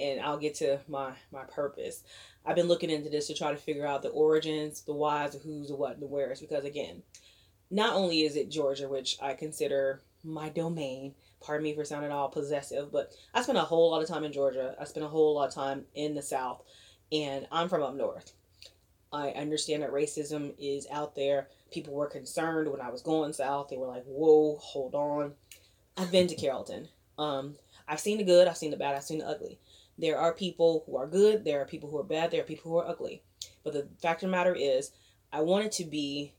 and 0.02 0.22
I'll 0.22 0.38
get 0.38 0.56
to 0.56 0.80
my 0.88 1.14
my 1.32 1.44
purpose. 1.44 2.04
I've 2.46 2.56
been 2.56 2.68
looking 2.68 2.90
into 2.90 3.10
this 3.10 3.28
to 3.28 3.36
try 3.36 3.52
to 3.52 3.58
figure 3.58 3.86
out 3.86 4.02
the 4.02 4.10
origins, 4.10 4.82
the 4.82 4.94
whys, 4.94 5.34
the 5.34 5.40
who's, 5.40 5.68
the 5.68 5.76
what, 5.76 6.00
the 6.00 6.08
wheres. 6.08 6.42
Because 6.42 6.66
again, 6.66 7.04
not 7.70 7.94
only 7.94 8.24
is 8.24 8.36
it 8.36 8.50
Georgia, 8.50 8.90
which 8.90 9.18
I 9.22 9.34
consider 9.34 10.02
my 10.24 10.50
domain. 10.50 11.14
Pardon 11.44 11.64
me 11.64 11.74
for 11.74 11.86
sounding 11.86 12.12
all 12.12 12.30
possessive, 12.30 12.92
but 12.92 13.14
I 13.34 13.42
spent 13.42 13.58
a 13.58 13.62
whole 13.62 13.92
lot 13.92 14.04
of 14.04 14.08
time 14.08 14.24
in 14.24 14.32
Georgia. 14.32 14.76
I 14.80 14.84
spent 14.84 15.06
a 15.06 15.10
whole 15.10 15.36
lot 15.36 15.48
of 15.48 15.56
time 15.56 15.86
in 15.96 16.14
the 16.14 16.22
South, 16.22 16.62
and 17.12 17.48
I'm 17.52 17.68
from 17.68 17.82
up 17.82 17.96
north. 17.96 18.34
I 19.12 19.30
understand 19.32 19.84
that 19.84 19.92
racism 19.92 20.54
is 20.60 20.88
out 20.92 21.16
there. 21.16 21.48
People 21.72 21.94
were 21.94 22.08
concerned 22.08 22.72
when 22.72 22.80
I 22.80 22.90
was 22.90 23.02
going 23.02 23.34
south. 23.34 23.70
They 23.70 23.78
were 23.78 23.88
like, 23.88 24.06
"Whoa, 24.06 24.58
hold 24.58 24.96
on." 24.96 25.34
I've 25.98 26.12
been 26.12 26.28
to 26.28 26.36
Carrollton. 26.36 26.88
Um, 27.18 27.56
I've 27.88 28.00
seen 28.00 28.18
the 28.18 28.24
good, 28.24 28.48
I've 28.48 28.58
seen 28.58 28.72
the 28.72 28.78
bad, 28.78 28.96
I've 28.96 29.04
seen 29.04 29.20
the 29.20 29.28
ugly. 29.28 29.60
There 29.98 30.18
are 30.18 30.34
people 30.34 30.84
who 30.86 30.98
are 30.98 31.08
good, 31.08 31.44
there 31.46 31.62
are 31.62 31.66
people 31.66 31.90
who 31.90 32.00
are 32.00 32.04
bad, 32.04 32.32
there 32.32 32.42
are 32.42 32.46
people 32.46 32.72
who 32.72 32.78
are 32.78 32.88
ugly. 32.88 33.24
But 33.64 33.74
the 33.74 33.88
fact 34.02 34.24
of 34.24 34.28
the 34.28 34.32
matter 34.32 34.56
is, 34.56 34.92
I 35.32 35.42
wanted 35.42 35.72
to 35.74 35.86
be 35.86 36.34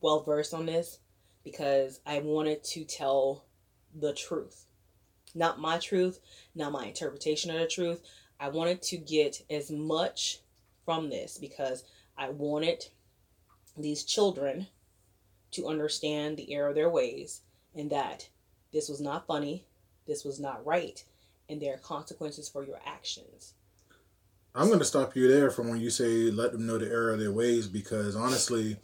well 0.00 0.22
versed 0.22 0.52
on 0.52 0.66
this 0.66 0.98
because 1.44 2.00
I 2.06 2.18
wanted 2.20 2.64
to 2.64 2.84
tell 2.84 3.44
the 3.94 4.12
truth. 4.12 4.66
Not 5.34 5.60
my 5.60 5.78
truth, 5.78 6.20
not 6.54 6.72
my 6.72 6.86
interpretation 6.86 7.50
of 7.50 7.58
the 7.58 7.66
truth. 7.66 8.02
I 8.40 8.48
wanted 8.48 8.82
to 8.82 8.96
get 8.96 9.42
as 9.48 9.70
much 9.70 10.40
from 10.84 11.08
this 11.10 11.38
because 11.38 11.84
I 12.16 12.30
wanted 12.30 12.86
these 13.76 14.04
children 14.04 14.68
to 15.52 15.68
understand 15.68 16.36
the 16.36 16.52
error 16.52 16.68
of 16.68 16.74
their 16.74 16.90
ways 16.90 17.42
and 17.74 17.90
that 17.90 18.28
this 18.72 18.88
was 18.88 19.00
not 19.00 19.26
funny, 19.26 19.66
this 20.06 20.24
was 20.24 20.40
not 20.40 20.64
right, 20.66 21.04
and 21.48 21.60
there 21.60 21.74
are 21.74 21.78
consequences 21.78 22.48
for 22.48 22.64
your 22.64 22.78
actions. 22.86 23.54
I'm 24.54 24.68
going 24.68 24.78
to 24.78 24.84
stop 24.84 25.16
you 25.16 25.26
there 25.28 25.50
from 25.50 25.68
when 25.68 25.80
you 25.80 25.90
say 25.90 26.30
let 26.30 26.52
them 26.52 26.66
know 26.66 26.78
the 26.78 26.88
error 26.88 27.12
of 27.12 27.18
their 27.18 27.32
ways 27.32 27.66
because 27.66 28.14
honestly, 28.14 28.76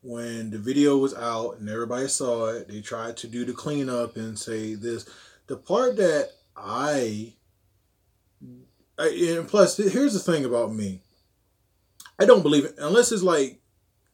when 0.00 0.50
the 0.50 0.58
video 0.58 0.96
was 0.96 1.14
out 1.14 1.58
and 1.58 1.68
everybody 1.68 2.06
saw 2.06 2.50
it, 2.50 2.68
they 2.68 2.80
tried 2.80 3.16
to 3.18 3.26
do 3.26 3.44
the 3.44 3.52
cleanup 3.52 4.16
and 4.16 4.38
say 4.38 4.74
this. 4.74 5.08
The 5.48 5.56
part 5.56 5.96
that 5.96 6.30
I, 6.56 7.34
I 8.98 9.08
and 9.36 9.48
plus, 9.48 9.76
here's 9.76 10.14
the 10.14 10.20
thing 10.20 10.44
about 10.44 10.72
me 10.72 11.00
I 12.18 12.24
don't 12.24 12.42
believe 12.42 12.64
it 12.64 12.74
unless 12.78 13.10
it's 13.10 13.22
like 13.22 13.60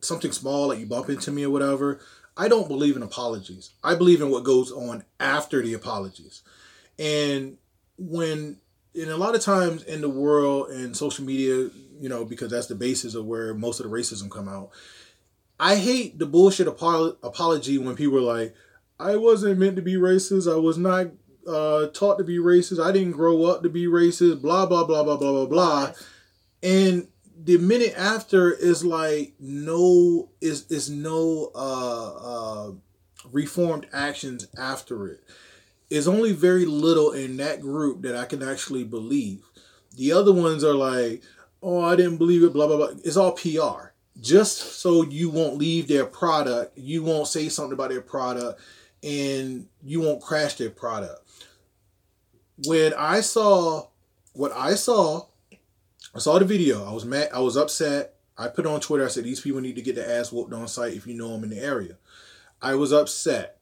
something 0.00 0.32
small, 0.32 0.68
like 0.68 0.78
you 0.78 0.86
bump 0.86 1.10
into 1.10 1.30
me 1.30 1.44
or 1.44 1.50
whatever. 1.50 2.00
I 2.36 2.48
don't 2.48 2.68
believe 2.68 2.96
in 2.96 3.02
apologies. 3.02 3.70
I 3.82 3.94
believe 3.94 4.20
in 4.20 4.30
what 4.30 4.44
goes 4.44 4.72
on 4.72 5.04
after 5.20 5.62
the 5.62 5.74
apologies. 5.74 6.42
And 6.98 7.58
when, 7.98 8.58
and 8.94 9.10
a 9.10 9.16
lot 9.16 9.34
of 9.34 9.40
times 9.40 9.82
in 9.84 10.00
the 10.00 10.08
world 10.08 10.70
and 10.70 10.96
social 10.96 11.24
media, 11.24 11.70
you 12.00 12.08
know, 12.08 12.24
because 12.24 12.50
that's 12.50 12.66
the 12.66 12.74
basis 12.74 13.14
of 13.14 13.26
where 13.26 13.54
most 13.54 13.80
of 13.80 13.88
the 13.88 13.96
racism 13.96 14.30
come 14.30 14.48
out. 14.48 14.70
I 15.58 15.76
hate 15.76 16.18
the 16.18 16.26
bullshit 16.26 16.66
apology 16.66 17.78
when 17.78 17.96
people 17.96 18.18
are 18.18 18.38
like, 18.38 18.54
I 18.98 19.16
wasn't 19.16 19.58
meant 19.58 19.76
to 19.76 19.82
be 19.82 19.94
racist. 19.94 20.52
I 20.52 20.56
was 20.56 20.78
not 20.78 21.08
uh, 21.46 21.86
taught 21.88 22.18
to 22.18 22.24
be 22.24 22.38
racist. 22.38 22.82
I 22.82 22.92
didn't 22.92 23.12
grow 23.12 23.44
up 23.44 23.62
to 23.62 23.68
be 23.68 23.86
racist. 23.86 24.42
Blah 24.42 24.66
blah 24.66 24.84
blah 24.84 25.02
blah 25.02 25.16
blah 25.16 25.32
blah 25.32 25.46
blah. 25.46 25.92
And 26.62 27.08
the 27.36 27.58
minute 27.58 27.94
after 27.96 28.52
is 28.52 28.84
like 28.84 29.34
no 29.38 30.30
is 30.40 30.70
is 30.70 30.88
no 30.88 31.50
uh 31.54 32.14
uh 32.14 32.72
reformed 33.32 33.86
actions 33.92 34.46
after 34.58 35.08
it 35.08 35.20
is 35.94 36.08
only 36.08 36.32
very 36.32 36.64
little 36.64 37.12
in 37.12 37.36
that 37.38 37.60
group 37.60 38.02
that 38.02 38.16
I 38.16 38.24
can 38.24 38.42
actually 38.42 38.84
believe. 38.84 39.44
The 39.96 40.12
other 40.12 40.32
ones 40.32 40.64
are 40.64 40.74
like, 40.74 41.22
oh, 41.62 41.82
I 41.82 41.96
didn't 41.96 42.18
believe 42.18 42.42
it, 42.42 42.52
blah 42.52 42.66
blah 42.66 42.76
blah. 42.76 42.90
It's 43.04 43.16
all 43.16 43.32
PR. 43.32 43.92
Just 44.20 44.80
so 44.80 45.02
you 45.02 45.28
won't 45.30 45.58
leave 45.58 45.88
their 45.88 46.06
product, 46.06 46.78
you 46.78 47.02
won't 47.02 47.26
say 47.26 47.48
something 47.48 47.72
about 47.72 47.90
their 47.90 48.00
product, 48.00 48.60
and 49.02 49.66
you 49.82 50.00
won't 50.00 50.22
crash 50.22 50.54
their 50.54 50.70
product. 50.70 51.20
When 52.66 52.94
I 52.94 53.20
saw 53.20 53.88
what 54.32 54.52
I 54.52 54.74
saw 54.74 55.26
I 56.14 56.20
saw 56.20 56.38
the 56.38 56.44
video. 56.44 56.84
I 56.88 56.92
was 56.92 57.04
mad. 57.04 57.30
I 57.34 57.40
was 57.40 57.56
upset. 57.56 58.14
I 58.38 58.46
put 58.46 58.66
on 58.66 58.80
Twitter. 58.80 59.04
I 59.04 59.08
said 59.08 59.24
these 59.24 59.40
people 59.40 59.60
need 59.60 59.74
to 59.74 59.82
get 59.82 59.96
their 59.96 60.08
ass 60.08 60.30
whooped 60.30 60.52
on 60.52 60.68
site 60.68 60.94
if 60.94 61.06
you 61.06 61.14
know 61.14 61.30
them 61.30 61.42
in 61.44 61.50
the 61.50 61.58
area. 61.58 61.96
I 62.62 62.76
was 62.76 62.92
upset. 62.92 63.58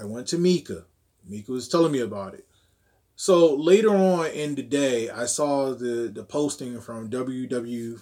I 0.00 0.04
went 0.04 0.26
to 0.28 0.38
Mika. 0.38 0.84
Mika 1.26 1.52
was 1.52 1.68
telling 1.68 1.92
me 1.92 2.00
about 2.00 2.34
it. 2.34 2.46
So 3.16 3.54
later 3.54 3.90
on 3.90 4.26
in 4.26 4.54
the 4.54 4.62
day, 4.62 5.10
I 5.10 5.26
saw 5.26 5.72
the 5.74 6.10
the 6.12 6.24
posting 6.24 6.80
from 6.80 7.10
WW4A 7.10 7.94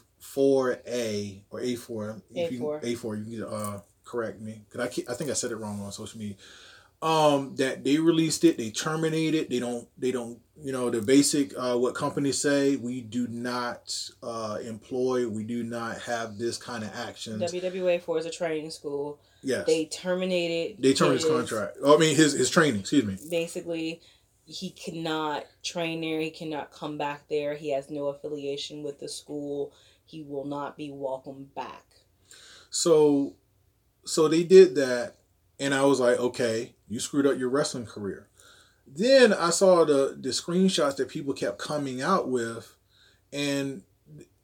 or 1.51 1.61
A4. 1.61 2.23
A4. 2.35 2.51
You, 2.51 2.61
A4. 2.83 3.29
You 3.29 3.45
can 3.45 3.55
uh, 3.55 3.81
correct 4.05 4.41
me 4.41 4.63
because 4.69 4.81
I 4.81 5.13
I 5.13 5.15
think 5.15 5.31
I 5.31 5.35
said 5.35 5.51
it 5.51 5.57
wrong 5.57 5.81
on 5.83 5.93
social 5.93 6.19
media 6.19 6.37
um, 7.03 7.57
that 7.57 7.83
they 7.83 7.99
released 7.99 8.45
it, 8.45 8.57
they 8.57 8.71
terminated. 8.71 9.35
It, 9.43 9.51
they 9.51 9.59
don't. 9.59 9.89
They 9.99 10.13
don't. 10.13 10.39
You 10.63 10.71
know 10.71 10.91
the 10.91 11.03
basic 11.03 11.53
uh, 11.59 11.77
what 11.77 11.95
companies 11.95 12.41
say. 12.41 12.77
We 12.77 13.01
do 13.01 13.27
not 13.27 14.11
uh, 14.23 14.59
employ. 14.63 15.29
We 15.29 15.43
do 15.43 15.65
not 15.65 15.99
have 16.03 16.39
this 16.39 16.57
kind 16.57 16.85
of 16.85 16.95
actions. 16.95 17.43
WWA 17.43 18.01
four 18.01 18.19
is 18.19 18.27
a 18.27 18.31
training 18.31 18.71
school. 18.71 19.19
Yes. 19.43 19.67
They 19.67 19.87
terminated. 19.87 20.83
They 20.83 20.95
terminated 20.95 21.27
his 21.27 21.31
contract. 21.31 21.79
Oh, 21.83 21.97
I 21.97 21.99
mean 21.99 22.17
his 22.17 22.33
his 22.33 22.49
training. 22.49 22.81
Excuse 22.81 23.05
me. 23.05 23.19
Basically, 23.31 24.01
he 24.45 24.71
cannot 24.71 25.47
train 25.63 26.01
there. 26.01 26.21
He 26.21 26.31
cannot 26.31 26.73
come 26.73 26.99
back 26.99 27.29
there. 27.29 27.55
He 27.55 27.73
has 27.73 27.91
no 27.91 28.07
affiliation 28.07 28.83
with 28.83 29.01
the 29.01 29.09
school. 29.09 29.73
He 30.05 30.23
will 30.23 30.45
not 30.45 30.77
be 30.77 30.91
welcome 30.91 31.49
back. 31.55 31.85
So, 32.71 33.35
so 34.05 34.29
they 34.29 34.45
did 34.45 34.75
that, 34.77 35.17
and 35.59 35.75
I 35.75 35.85
was 35.85 36.01
like, 36.01 36.19
okay, 36.19 36.75
you 36.89 37.01
screwed 37.01 37.27
up 37.27 37.39
your 37.39 37.51
wrestling 37.51 37.87
career. 37.87 38.29
Then 38.87 39.33
I 39.33 39.51
saw 39.51 39.85
the 39.85 40.17
the 40.21 40.31
screenshots 40.31 40.97
that 40.97 41.09
people 41.09 41.35
kept 41.35 41.59
coming 41.59 42.03
out 42.03 42.29
with, 42.29 42.77
and 43.33 43.83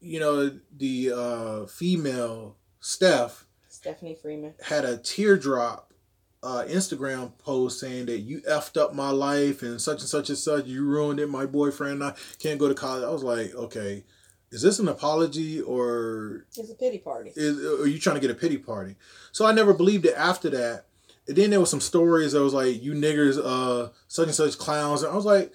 you 0.00 0.20
know 0.20 0.58
the 0.74 1.12
uh, 1.14 1.66
female 1.66 2.56
Steph 2.80 3.46
Stephanie 3.88 4.18
Freeman 4.20 4.54
had 4.62 4.84
a 4.84 4.98
teardrop 4.98 5.94
uh, 6.42 6.64
Instagram 6.68 7.36
post 7.38 7.80
saying 7.80 8.04
that 8.06 8.18
you 8.18 8.42
effed 8.42 8.78
up 8.78 8.94
my 8.94 9.08
life 9.08 9.62
and 9.62 9.80
such 9.80 10.00
and 10.00 10.08
such 10.08 10.28
and 10.28 10.36
such. 10.36 10.66
You 10.66 10.84
ruined 10.84 11.18
it. 11.20 11.30
My 11.30 11.46
boyfriend 11.46 12.04
I 12.04 12.12
can't 12.38 12.60
go 12.60 12.68
to 12.68 12.74
college. 12.74 13.02
I 13.02 13.10
was 13.10 13.22
like, 13.22 13.54
okay, 13.54 14.04
is 14.50 14.60
this 14.60 14.78
an 14.78 14.88
apology 14.88 15.62
or 15.62 16.44
it's 16.54 16.70
a 16.70 16.74
pity 16.74 16.98
party? 16.98 17.32
Is 17.34 17.58
are 17.80 17.86
you 17.86 17.98
trying 17.98 18.16
to 18.16 18.20
get 18.20 18.30
a 18.30 18.34
pity 18.34 18.58
party? 18.58 18.96
So 19.32 19.46
I 19.46 19.52
never 19.52 19.72
believed 19.72 20.04
it 20.04 20.14
after 20.18 20.50
that. 20.50 20.84
And 21.26 21.36
then 21.36 21.48
there 21.48 21.60
was 21.60 21.70
some 21.70 21.80
stories 21.80 22.32
that 22.32 22.42
was 22.42 22.52
like, 22.54 22.82
you 22.82 22.92
niggers, 22.92 23.40
uh, 23.42 23.90
such 24.06 24.26
and 24.26 24.34
such 24.34 24.58
clowns. 24.58 25.02
And 25.02 25.12
I 25.12 25.16
was 25.16 25.24
like, 25.24 25.50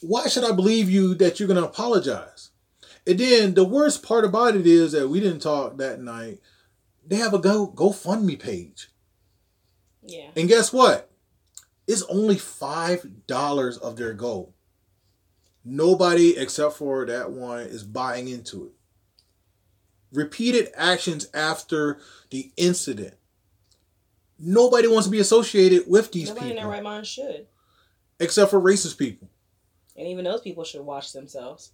why 0.00 0.28
should 0.28 0.44
I 0.44 0.52
believe 0.52 0.88
you 0.88 1.16
that 1.16 1.40
you're 1.40 1.48
gonna 1.48 1.64
apologize? 1.64 2.50
And 3.04 3.18
then 3.18 3.54
the 3.54 3.64
worst 3.64 4.04
part 4.04 4.24
about 4.24 4.54
it 4.54 4.64
is 4.64 4.92
that 4.92 5.08
we 5.08 5.18
didn't 5.18 5.40
talk 5.40 5.76
that 5.78 6.00
night. 6.00 6.38
They 7.06 7.16
have 7.16 7.34
a 7.34 7.38
go 7.38 7.66
GoFundMe 7.68 8.38
page. 8.38 8.88
Yeah. 10.02 10.30
And 10.36 10.48
guess 10.48 10.72
what? 10.72 11.10
It's 11.86 12.02
only 12.04 12.36
five 12.36 13.26
dollars 13.26 13.76
of 13.78 13.96
their 13.96 14.14
goal. 14.14 14.54
Nobody 15.64 16.36
except 16.36 16.74
for 16.76 17.06
that 17.06 17.30
one 17.30 17.60
is 17.60 17.84
buying 17.84 18.28
into 18.28 18.66
it. 18.66 18.72
Repeated 20.12 20.70
actions 20.76 21.28
after 21.32 22.00
the 22.30 22.52
incident. 22.56 23.14
Nobody 24.38 24.88
wants 24.88 25.06
to 25.06 25.10
be 25.10 25.20
associated 25.20 25.84
with 25.88 26.12
these 26.12 26.28
Nobody 26.28 26.46
people. 26.46 26.58
in 26.58 26.62
their 26.64 26.72
right 26.72 26.82
mind 26.82 27.06
should. 27.06 27.46
Except 28.18 28.50
for 28.50 28.60
racist 28.60 28.98
people. 28.98 29.28
And 29.96 30.06
even 30.08 30.24
those 30.24 30.40
people 30.40 30.64
should 30.64 30.82
watch 30.82 31.12
themselves. 31.12 31.70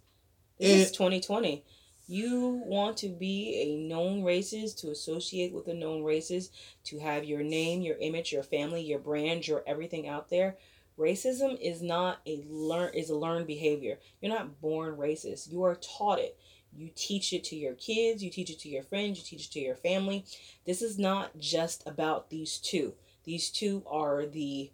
This 0.59 0.71
And- 0.71 0.81
is 0.81 0.91
2020. 0.91 1.63
You 2.11 2.63
want 2.65 2.97
to 2.97 3.07
be 3.07 3.55
a 3.61 3.77
known 3.77 4.23
racist, 4.23 4.77
to 4.77 4.89
associate 4.89 5.53
with 5.53 5.67
a 5.67 5.75
known 5.75 6.01
racist, 6.01 6.49
to 6.85 6.97
have 6.97 7.23
your 7.23 7.43
name, 7.43 7.83
your 7.83 7.97
image, 7.97 8.31
your 8.31 8.41
family, 8.41 8.81
your 8.81 8.97
brand, 8.97 9.47
your 9.47 9.63
everything 9.67 10.07
out 10.07 10.31
there. 10.31 10.57
Racism 10.97 11.61
is 11.61 11.83
not 11.83 12.21
a 12.25 12.43
learn 12.49 12.95
is 12.95 13.11
a 13.11 13.15
learned 13.15 13.45
behavior. 13.45 13.99
You're 14.19 14.33
not 14.33 14.59
born 14.59 14.95
racist. 14.95 15.51
You 15.51 15.63
are 15.65 15.75
taught 15.75 16.17
it. 16.17 16.35
You 16.75 16.89
teach 16.95 17.31
it 17.31 17.43
to 17.43 17.55
your 17.55 17.75
kids, 17.75 18.23
you 18.23 18.31
teach 18.31 18.49
it 18.49 18.59
to 18.61 18.69
your 18.69 18.83
friends, 18.83 19.19
you 19.19 19.23
teach 19.23 19.45
it 19.45 19.51
to 19.51 19.59
your 19.59 19.75
family. 19.75 20.25
This 20.65 20.81
is 20.81 20.97
not 20.97 21.37
just 21.37 21.85
about 21.85 22.31
these 22.31 22.57
two. 22.57 22.95
These 23.23 23.51
two 23.51 23.83
are 23.87 24.25
the 24.25 24.71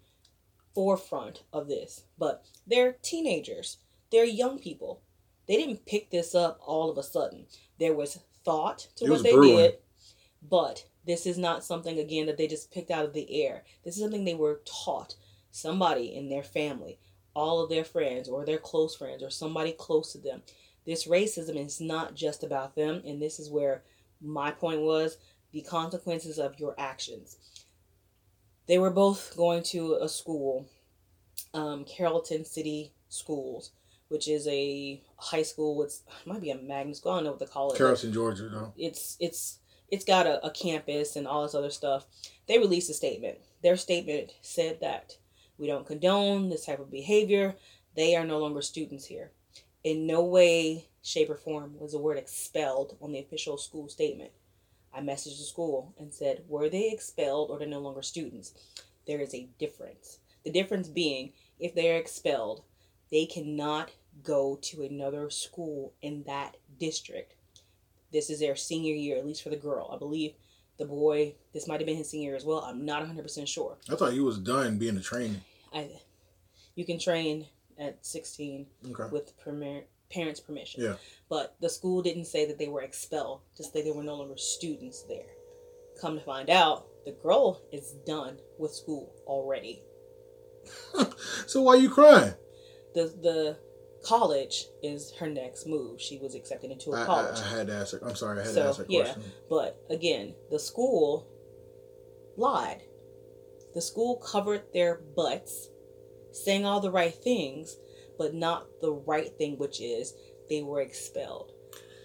forefront 0.73 1.43
of 1.51 1.67
this, 1.67 2.03
but 2.17 2.45
they're 2.65 2.93
teenagers. 3.01 3.79
They're 4.09 4.23
young 4.23 4.57
people. 4.57 5.01
They 5.47 5.57
didn't 5.57 5.85
pick 5.85 6.09
this 6.09 6.33
up 6.35 6.59
all 6.65 6.89
of 6.89 6.97
a 6.97 7.03
sudden. 7.03 7.45
There 7.79 7.93
was 7.93 8.19
thought 8.43 8.87
to 8.97 9.05
It 9.05 9.09
what 9.11 9.23
they 9.23 9.33
brewing. 9.33 9.57
did, 9.57 9.77
but 10.41 10.85
this 11.05 11.25
is 11.25 11.37
not 11.37 11.63
something 11.63 11.99
again 11.99 12.25
that 12.27 12.37
they 12.37 12.47
just 12.47 12.71
picked 12.71 12.91
out 12.91 13.05
of 13.05 13.13
the 13.13 13.43
air. 13.43 13.63
This 13.83 13.95
is 13.95 14.01
something 14.01 14.25
they 14.25 14.35
were 14.35 14.61
taught. 14.65 15.15
Somebody 15.51 16.15
in 16.15 16.29
their 16.29 16.43
family, 16.43 16.99
all 17.33 17.61
of 17.63 17.69
their 17.69 17.85
friends 17.85 18.27
or 18.27 18.45
their 18.45 18.57
close 18.57 18.95
friends 18.95 19.23
or 19.23 19.29
somebody 19.29 19.71
close 19.71 20.11
to 20.11 20.17
them. 20.17 20.41
This 20.85 21.07
racism 21.07 21.63
is 21.63 21.79
not 21.79 22.13
just 22.15 22.43
about 22.43 22.75
them, 22.75 23.01
and 23.05 23.21
this 23.21 23.39
is 23.39 23.49
where 23.49 23.83
my 24.21 24.51
point 24.51 24.81
was 24.81 25.17
the 25.51 25.61
consequences 25.61 26.37
of 26.37 26.59
your 26.59 26.75
actions. 26.77 27.37
They 28.67 28.77
were 28.79 28.89
both 28.91 29.35
going 29.37 29.63
to 29.63 29.95
a 30.01 30.09
school, 30.09 30.67
um, 31.53 31.85
Carrollton 31.85 32.45
City 32.45 32.91
Schools, 33.09 33.71
which 34.09 34.27
is 34.27 34.47
a 34.47 35.01
high 35.17 35.43
school. 35.43 35.81
It's 35.83 36.03
it 36.21 36.27
might 36.27 36.41
be 36.41 36.51
a 36.51 36.57
magnet 36.57 36.97
school. 36.97 37.13
I 37.13 37.15
don't 37.15 37.25
know 37.25 37.31
what 37.31 37.39
to 37.39 37.47
call 37.47 37.71
it. 37.71 37.77
Carrollton, 37.77 38.13
Georgia, 38.13 38.49
though. 38.49 38.73
It's 38.77 39.17
it's 39.19 39.59
it's 39.89 40.05
got 40.05 40.25
a, 40.25 40.45
a 40.45 40.51
campus 40.51 41.15
and 41.15 41.27
all 41.27 41.43
this 41.43 41.55
other 41.55 41.69
stuff. 41.69 42.05
They 42.47 42.57
released 42.57 42.89
a 42.89 42.93
statement. 42.93 43.37
Their 43.61 43.77
statement 43.77 44.33
said 44.41 44.79
that 44.81 45.17
we 45.57 45.67
don't 45.67 45.85
condone 45.85 46.49
this 46.49 46.65
type 46.65 46.79
of 46.79 46.91
behavior. 46.91 47.55
They 47.95 48.15
are 48.15 48.25
no 48.25 48.39
longer 48.39 48.61
students 48.61 49.05
here. 49.05 49.31
In 49.83 50.07
no 50.07 50.23
way, 50.23 50.89
shape, 51.03 51.29
or 51.29 51.35
form 51.35 51.75
was 51.79 51.91
the 51.91 51.99
word 51.99 52.17
expelled 52.17 52.97
on 53.01 53.11
the 53.11 53.19
official 53.19 53.57
school 53.57 53.87
statement. 53.87 54.31
I 54.93 55.01
messaged 55.01 55.37
the 55.37 55.43
school 55.43 55.93
and 55.99 56.13
said, 56.13 56.43
were 56.47 56.69
they 56.69 56.89
expelled 56.89 57.51
or 57.51 57.59
they're 57.59 57.67
no 57.67 57.79
longer 57.79 58.01
students? 58.01 58.53
There 59.05 59.19
is 59.19 59.33
a 59.35 59.47
difference. 59.59 60.19
The 60.43 60.51
difference 60.51 60.87
being, 60.87 61.33
if 61.59 61.75
they're 61.75 61.97
expelled, 61.97 62.63
they 63.11 63.25
cannot 63.25 63.91
go 64.23 64.57
to 64.61 64.83
another 64.83 65.29
school 65.29 65.93
in 66.01 66.23
that 66.23 66.57
district. 66.79 67.35
This 68.11 68.29
is 68.29 68.39
their 68.39 68.55
senior 68.55 68.95
year, 68.95 69.17
at 69.17 69.25
least 69.25 69.43
for 69.43 69.49
the 69.49 69.55
girl. 69.57 69.89
I 69.93 69.97
believe 69.97 70.33
the 70.77 70.85
boy, 70.85 71.35
this 71.53 71.67
might 71.67 71.79
have 71.79 71.87
been 71.87 71.97
his 71.97 72.09
senior 72.09 72.29
year 72.29 72.35
as 72.35 72.45
well. 72.45 72.59
I'm 72.59 72.85
not 72.85 73.03
100% 73.03 73.47
sure. 73.47 73.77
I 73.91 73.95
thought 73.95 74.13
he 74.13 74.19
was 74.19 74.37
done 74.37 74.77
being 74.77 74.97
a 74.97 75.01
trainee. 75.01 75.41
I, 75.73 75.89
you 76.75 76.85
can 76.85 76.99
train 76.99 77.47
at 77.77 78.05
16 78.05 78.65
Okay. 78.91 79.11
with 79.11 79.37
premier, 79.37 79.83
parents' 80.11 80.39
permission. 80.39 80.83
Yeah. 80.83 80.95
But 81.29 81.55
the 81.59 81.69
school 81.69 82.01
didn't 82.01 82.25
say 82.25 82.45
that 82.45 82.57
they 82.57 82.67
were 82.67 82.81
expelled, 82.81 83.41
just 83.57 83.73
that 83.73 83.83
they 83.83 83.91
were 83.91 84.03
no 84.03 84.15
longer 84.15 84.37
students 84.37 85.03
there. 85.03 85.27
Come 86.01 86.17
to 86.17 86.23
find 86.23 86.49
out, 86.49 86.87
the 87.05 87.11
girl 87.11 87.61
is 87.71 87.93
done 88.05 88.37
with 88.57 88.73
school 88.73 89.13
already. 89.27 89.81
So 91.47 91.61
why 91.61 91.73
are 91.75 91.79
you 91.79 91.89
crying? 91.91 92.33
The 92.95 93.13
the 93.21 93.57
college 94.03 94.65
is 94.81 95.13
her 95.19 95.27
next 95.27 95.67
move. 95.67 96.01
She 96.01 96.17
was 96.17 96.35
accepted 96.35 96.71
into 96.71 96.91
a 96.91 96.99
I, 96.99 97.03
I, 97.03 97.05
college. 97.05 97.39
I 97.39 97.57
had 97.57 97.67
to 97.67 97.73
ask. 97.73 97.93
Her, 97.93 98.07
I'm 98.07 98.15
sorry, 98.15 98.39
I 98.39 98.43
had 98.43 98.53
So, 98.53 98.63
to 98.63 98.69
ask 98.69 98.77
that 98.79 98.89
yeah. 98.89 99.03
question. 99.03 99.23
But 99.49 99.79
again, 99.89 100.33
the 100.49 100.59
school 100.59 101.27
lied. 102.37 102.81
The 103.73 103.81
school 103.81 104.15
covered 104.17 104.63
their 104.73 105.01
butts, 105.15 105.69
saying 106.31 106.65
all 106.65 106.79
the 106.79 106.91
right 106.91 107.13
things, 107.13 107.77
but 108.17 108.33
not 108.33 108.67
the 108.81 108.93
right 108.93 109.37
thing, 109.37 109.57
which 109.57 109.81
is 109.81 110.13
they 110.49 110.63
were 110.63 110.81
expelled. 110.81 111.51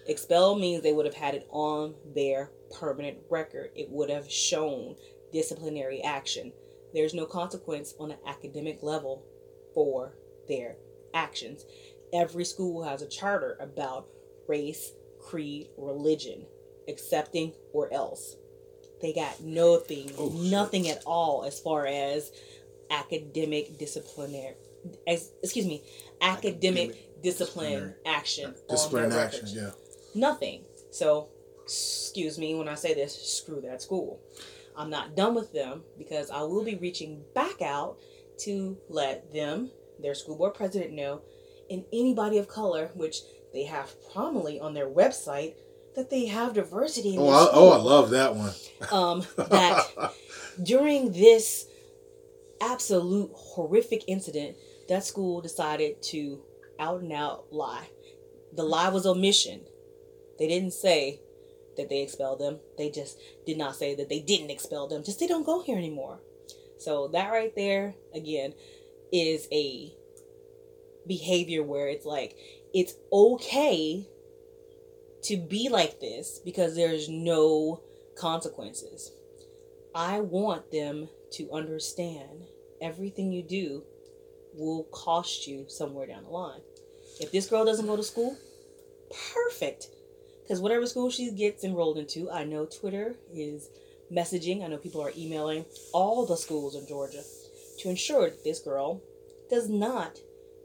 Expelled 0.07 0.59
means 0.59 0.83
they 0.83 0.91
would 0.91 1.05
have 1.05 1.15
had 1.15 1.35
it 1.35 1.47
on 1.49 1.95
their 2.13 2.51
permanent 2.77 3.19
record. 3.29 3.69
It 3.75 3.89
would 3.89 4.09
have 4.09 4.29
shown 4.29 4.95
disciplinary 5.31 6.01
action. 6.01 6.51
There's 6.93 7.13
no 7.13 7.25
consequence 7.25 7.93
on 7.99 8.11
an 8.11 8.17
academic 8.25 8.83
level 8.83 9.23
for 9.73 10.15
their 10.51 10.75
actions. 11.13 11.65
Every 12.13 12.43
school 12.45 12.83
has 12.83 13.01
a 13.01 13.07
charter 13.07 13.57
about 13.59 14.07
race, 14.47 14.91
creed, 15.19 15.67
religion, 15.77 16.45
accepting 16.87 17.53
or 17.73 17.91
else. 17.93 18.35
They 19.01 19.13
got 19.13 19.41
nothing, 19.41 20.11
Oh, 20.17 20.29
shit. 20.29 20.51
nothing 20.51 20.87
at 20.89 21.01
all 21.05 21.43
as 21.45 21.59
far 21.59 21.85
as 21.87 22.31
academic 22.89 23.77
disciplinary, 23.77 24.55
ex- 25.07 25.31
excuse 25.41 25.65
me, 25.65 25.81
academic, 26.21 26.89
Academic 26.89 27.21
discipline 27.23 27.71
disciplinary- 27.71 27.93
action. 28.05 28.55
Discipline 28.69 29.03
on 29.05 29.09
their 29.11 29.19
action, 29.19 29.39
records. 29.45 29.55
yeah. 29.55 29.71
Nothing. 30.13 30.65
So, 30.91 31.29
excuse 31.63 32.37
me 32.37 32.53
when 32.55 32.67
I 32.67 32.75
say 32.75 32.93
this, 32.93 33.15
screw 33.15 33.61
that 33.61 33.81
school. 33.81 34.19
I'm 34.75 34.89
not 34.89 35.15
done 35.15 35.33
with 35.35 35.51
them 35.53 35.83
because 35.97 36.29
I 36.29 36.41
will 36.43 36.63
be 36.63 36.75
reaching 36.75 37.23
back 37.33 37.61
out 37.61 37.97
to 38.39 38.77
let 38.89 39.31
them, 39.33 39.71
their 40.01 40.15
school 40.15 40.37
board 40.37 40.53
president, 40.53 40.93
know, 40.93 41.21
and 41.69 41.85
anybody 41.93 42.37
of 42.37 42.47
color, 42.47 42.91
which 42.95 43.21
they 43.53 43.63
have 43.63 43.95
prominently 44.11 44.59
on 44.59 44.73
their 44.73 44.89
website, 44.89 45.55
that 45.95 46.09
they 46.09 46.25
have 46.25 46.53
diversity 46.53 47.15
in 47.15 47.19
Oh, 47.19 47.29
I, 47.29 47.49
oh, 47.51 47.69
I 47.69 47.77
love 47.77 48.11
that 48.11 48.35
one. 48.35 48.53
Um, 48.91 49.25
that 49.49 50.13
during 50.61 51.11
this 51.11 51.67
absolute 52.61 53.31
horrific 53.33 54.03
incident, 54.07 54.55
that 54.87 55.03
school 55.03 55.41
decided 55.41 56.01
to 56.03 56.41
out 56.79 57.01
and 57.01 57.11
out 57.11 57.45
lie. 57.51 57.89
The 58.53 58.63
lie 58.63 58.89
was 58.89 59.05
omission. 59.05 59.61
They 60.39 60.47
didn't 60.47 60.73
say 60.73 61.19
that 61.77 61.89
they 61.89 62.01
expelled 62.01 62.39
them. 62.39 62.59
They 62.77 62.89
just 62.89 63.17
did 63.45 63.57
not 63.57 63.75
say 63.75 63.95
that 63.95 64.09
they 64.09 64.19
didn't 64.19 64.49
expel 64.49 64.87
them. 64.87 65.03
Just 65.03 65.19
they 65.19 65.27
don't 65.27 65.45
go 65.45 65.61
here 65.61 65.77
anymore. 65.77 66.19
So 66.77 67.07
that 67.09 67.31
right 67.31 67.55
there, 67.55 67.93
again, 68.13 68.53
is 69.11 69.47
a 69.51 69.93
behavior 71.07 71.63
where 71.63 71.87
it's 71.87 72.05
like 72.05 72.37
it's 72.73 72.95
okay 73.11 74.07
to 75.23 75.37
be 75.37 75.69
like 75.69 75.99
this 75.99 76.39
because 76.43 76.75
there's 76.75 77.09
no 77.09 77.81
consequences. 78.17 79.11
I 79.93 80.19
want 80.21 80.71
them 80.71 81.09
to 81.33 81.51
understand 81.51 82.45
everything 82.81 83.31
you 83.31 83.43
do 83.43 83.83
will 84.53 84.83
cost 84.91 85.47
you 85.47 85.65
somewhere 85.67 86.07
down 86.07 86.23
the 86.23 86.29
line. 86.29 86.61
If 87.19 87.31
this 87.31 87.47
girl 87.47 87.65
doesn't 87.65 87.85
go 87.85 87.95
to 87.95 88.03
school, 88.03 88.37
perfect. 89.33 89.87
Because 90.41 90.59
whatever 90.59 90.85
school 90.85 91.09
she 91.11 91.31
gets 91.31 91.63
enrolled 91.63 91.97
into, 91.97 92.31
I 92.31 92.43
know 92.43 92.65
Twitter 92.65 93.15
is 93.33 93.69
messaging, 94.11 94.63
I 94.63 94.67
know 94.67 94.77
people 94.77 95.01
are 95.01 95.13
emailing 95.15 95.65
all 95.93 96.25
the 96.25 96.35
schools 96.35 96.75
in 96.75 96.87
Georgia 96.87 97.23
to 97.81 97.89
ensure 97.89 98.29
that 98.29 98.43
this 98.43 98.59
girl 98.59 99.01
does 99.49 99.69
not 99.69 100.17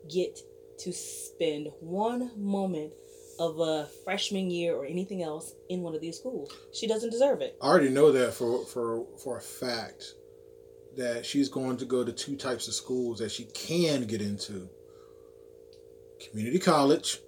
get 0.09 0.39
to 0.79 0.93
spend 0.93 1.69
one 1.81 2.31
moment 2.37 2.93
of 3.39 3.59
a 3.59 3.87
freshman 4.05 4.51
year 4.51 4.75
or 4.75 4.87
anything 4.87 5.23
else 5.23 5.53
in 5.69 5.83
one 5.83 5.95
of 5.95 6.01
these 6.01 6.19
schools. 6.19 6.53
She 6.73 6.87
doesn't 6.87 7.11
deserve 7.11 7.41
it. 7.41 7.57
I 7.61 7.67
already 7.67 7.91
know 7.91 8.13
that 8.13 8.33
for 8.35 8.65
for 8.67 9.07
for 9.23 9.37
a 9.39 9.41
fact 9.41 10.15
that 10.97 11.27
she's 11.27 11.49
going 11.49 11.77
to 11.79 11.85
go 11.85 12.05
to 12.05 12.13
two 12.13 12.37
types 12.37 12.69
of 12.69 12.75
schools 12.75 13.19
that 13.19 13.31
she 13.31 13.45
can 13.45 14.07
get 14.07 14.23
into. 14.23 14.69
Community 16.31 16.59
college 16.59 17.21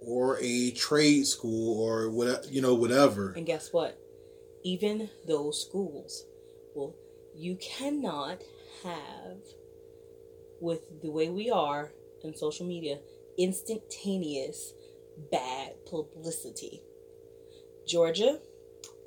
or 0.00 0.38
a 0.40 0.70
trade 0.70 1.26
school 1.26 1.82
or 1.82 2.10
what 2.10 2.50
you 2.50 2.62
know 2.62 2.74
whatever. 2.74 3.32
And 3.36 3.46
guess 3.46 3.72
what? 3.72 3.98
Even 4.64 5.10
those 5.26 5.60
schools, 5.60 6.24
well, 6.74 6.94
you 7.34 7.56
cannot 7.56 8.42
have 8.82 9.38
with 10.60 11.02
the 11.02 11.10
way 11.10 11.28
we 11.28 11.50
are 11.50 11.92
in 12.24 12.34
social 12.34 12.66
media 12.66 12.98
instantaneous 13.38 14.72
bad 15.30 15.72
publicity. 15.88 16.82
Georgia, 17.86 18.40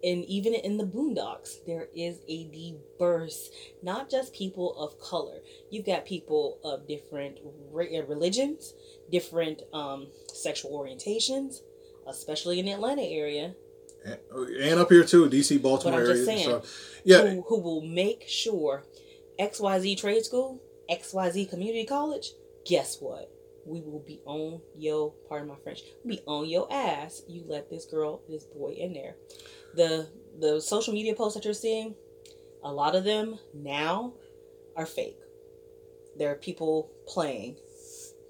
and 0.04 0.24
even 0.26 0.54
in 0.54 0.78
the 0.78 0.86
boondocks, 0.86 1.66
there 1.66 1.88
is 1.94 2.20
a 2.28 2.46
diverse, 2.46 3.50
not 3.84 4.10
just 4.10 4.34
people 4.34 4.78
of 4.78 5.00
color. 5.00 5.40
You've 5.70 5.86
got 5.86 6.06
people 6.06 6.60
of 6.64 6.88
different 6.88 7.40
uh, 7.44 8.06
religions, 8.06 8.74
different 9.12 9.64
um, 9.74 10.08
sexual 10.34 10.72
orientations, 10.72 11.58
especially 12.08 12.60
in 12.60 12.66
the 12.66 12.72
Atlanta 12.72 13.02
area. 13.02 13.56
And, 14.06 14.80
up 14.80 14.90
here 14.90 15.04
too, 15.04 15.30
DC, 15.30 15.62
Baltimore 15.62 16.00
area. 16.00 16.24
Saying, 16.24 16.46
so, 16.46 16.64
yeah. 17.04 17.26
Who, 17.28 17.42
who 17.42 17.60
will 17.60 17.82
make 17.82 18.24
sure 18.28 18.86
XYZ 19.40 19.98
trade 19.98 20.26
school, 20.26 20.62
XYZ 20.92 21.50
community 21.50 21.86
college, 21.86 22.32
guess 22.66 22.98
what? 23.00 23.32
we 23.70 23.82
will 23.82 24.04
be 24.06 24.20
on 24.26 24.62
your 24.76 25.14
pardon 25.28 25.48
my 25.48 25.56
French, 25.64 25.82
be 26.06 26.20
on 26.26 26.48
your 26.48 26.68
ass. 26.72 27.22
You 27.28 27.44
let 27.48 27.70
this 27.70 27.86
girl, 27.86 28.22
this 28.28 28.44
boy 28.44 28.72
in 28.72 28.94
there. 28.94 29.16
The 29.76 30.10
the 30.40 30.60
social 30.60 30.94
media 30.94 31.14
posts 31.14 31.36
that 31.36 31.46
you're 31.46 31.54
seeing, 31.54 31.96
a 32.64 32.72
lot 32.72 32.96
of 32.96 33.04
them 33.04 33.38
now 33.54 34.14
are 34.76 34.86
fake. 34.86 35.20
There 36.18 36.32
are 36.32 36.36
people 36.36 36.92
playing, 37.08 37.58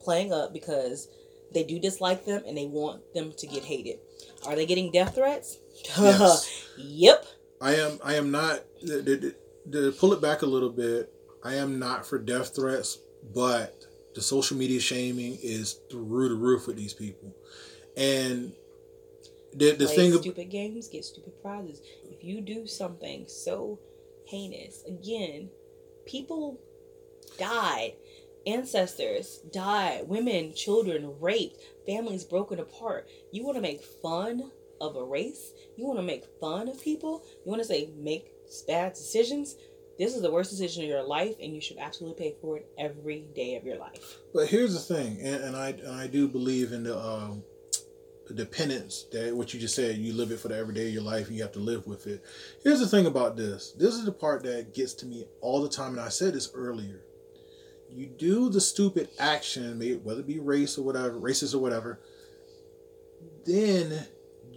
playing 0.02 0.34
up 0.34 0.54
because 0.54 1.08
they 1.54 1.64
do 1.64 1.80
dislike 1.80 2.26
them 2.26 2.44
and 2.46 2.58
they 2.58 2.66
want 2.66 3.14
them 3.14 3.32
to 3.38 3.48
get 3.48 3.64
hated. 3.64 4.00
Are 4.46 4.56
they 4.56 4.66
getting 4.66 4.92
death 4.92 5.16
threats? 5.16 5.58
Yes. 5.98 6.68
yep. 6.78 7.26
I 7.62 7.76
am. 7.76 8.00
I 8.04 8.16
am 8.16 8.32
not. 8.32 8.64
To, 8.86 9.34
to 9.72 9.92
pull 9.94 10.14
it 10.14 10.22
back 10.22 10.42
a 10.42 10.46
little 10.46 10.70
bit, 10.70 11.12
I 11.44 11.56
am 11.56 11.80
not 11.80 12.06
for 12.06 12.20
death 12.20 12.56
threats, 12.56 13.00
but 13.34 13.86
the 14.16 14.22
social 14.22 14.58
media 14.58 14.80
shaming 14.80 15.38
is 15.42 15.80
through 15.90 16.30
the 16.30 16.36
roof 16.36 16.68
with 16.68 16.76
these 16.76 16.94
people, 16.94 17.36
and 17.96 18.52
the 19.54 19.72
the 19.72 19.86
Play 19.86 19.96
thing 19.96 20.14
stupid 20.14 20.50
games 20.50 20.88
get 20.88 21.06
stupid 21.06 21.42
prizes. 21.42 21.82
If 22.04 22.24
you 22.24 22.42
do 22.42 22.68
something 22.68 23.26
so 23.28 23.80
heinous, 24.26 24.84
again, 24.88 25.50
people 26.06 26.60
died, 27.38 27.94
ancestors 28.46 29.40
died, 29.52 30.08
women, 30.08 30.54
children 30.54 31.14
raped, 31.20 31.62
families 31.86 32.24
broken 32.24 32.60
apart. 32.60 33.08
You 33.32 33.44
want 33.44 33.56
to 33.58 33.62
make 33.62 33.84
fun 33.84 34.52
of 34.82 34.96
a 34.96 35.04
race? 35.04 35.52
You 35.78 35.86
want 35.86 36.00
to 36.00 36.04
make 36.04 36.26
fun 36.40 36.68
of 36.68 36.82
people? 36.82 37.24
You 37.46 37.50
want 37.52 37.62
to 37.62 37.68
say 37.68 37.90
make 37.98 38.32
bad 38.68 38.94
decisions? 38.94 39.56
this 40.00 40.16
is 40.16 40.22
the 40.22 40.32
worst 40.32 40.50
decision 40.50 40.84
of 40.84 40.90
your 40.90 41.04
life 41.04 41.36
and 41.42 41.54
you 41.54 41.60
should 41.60 41.78
absolutely 41.78 42.24
pay 42.24 42.36
for 42.42 42.58
it 42.58 42.72
every 42.78 43.26
day 43.36 43.58
of 43.58 43.66
your 43.66 43.78
life. 43.78 44.18
But 44.34 44.48
here's 44.48 44.74
the 44.74 44.96
thing 44.96 45.20
and, 45.22 45.44
and 45.44 45.56
i 45.56 45.70
and 45.70 45.92
i 45.96 46.08
do 46.08 46.28
believe 46.28 46.72
in 46.72 46.84
the 46.84 46.98
um 46.98 47.44
the 48.28 48.34
dependence 48.34 49.06
that 49.12 49.36
what 49.36 49.54
you 49.54 49.60
just 49.60 49.76
said 49.76 49.98
you 49.98 50.14
live 50.14 50.32
it 50.32 50.40
for 50.40 50.48
the 50.48 50.58
everyday 50.58 50.88
of 50.88 50.94
your 50.94 51.04
life 51.04 51.28
and 51.28 51.36
you 51.36 51.44
have 51.44 51.52
to 51.52 51.60
live 51.60 51.86
with 51.86 52.08
it. 52.08 52.24
Here's 52.64 52.80
the 52.80 52.88
thing 52.88 53.08
about 53.08 53.36
this. 53.36 53.72
This 53.72 53.96
is 53.96 54.06
the 54.06 54.12
part 54.12 54.44
that 54.44 54.74
gets 54.74 54.94
to 54.96 55.06
me 55.06 55.26
all 55.42 55.62
the 55.62 55.70
time 55.70 55.92
and 55.92 56.02
i 56.02 56.10
said 56.10 56.34
this 56.34 56.50
earlier. 56.54 57.02
You 57.92 58.06
do 58.06 58.50
the 58.50 58.62
stupid 58.62 59.10
action 59.20 59.80
whether 60.04 60.22
it 60.22 60.28
be 60.28 60.40
race 60.40 60.78
or 60.78 60.84
whatever 60.84 61.12
racist 61.12 61.54
or 61.54 61.60
whatever 61.60 62.00
then 63.46 64.06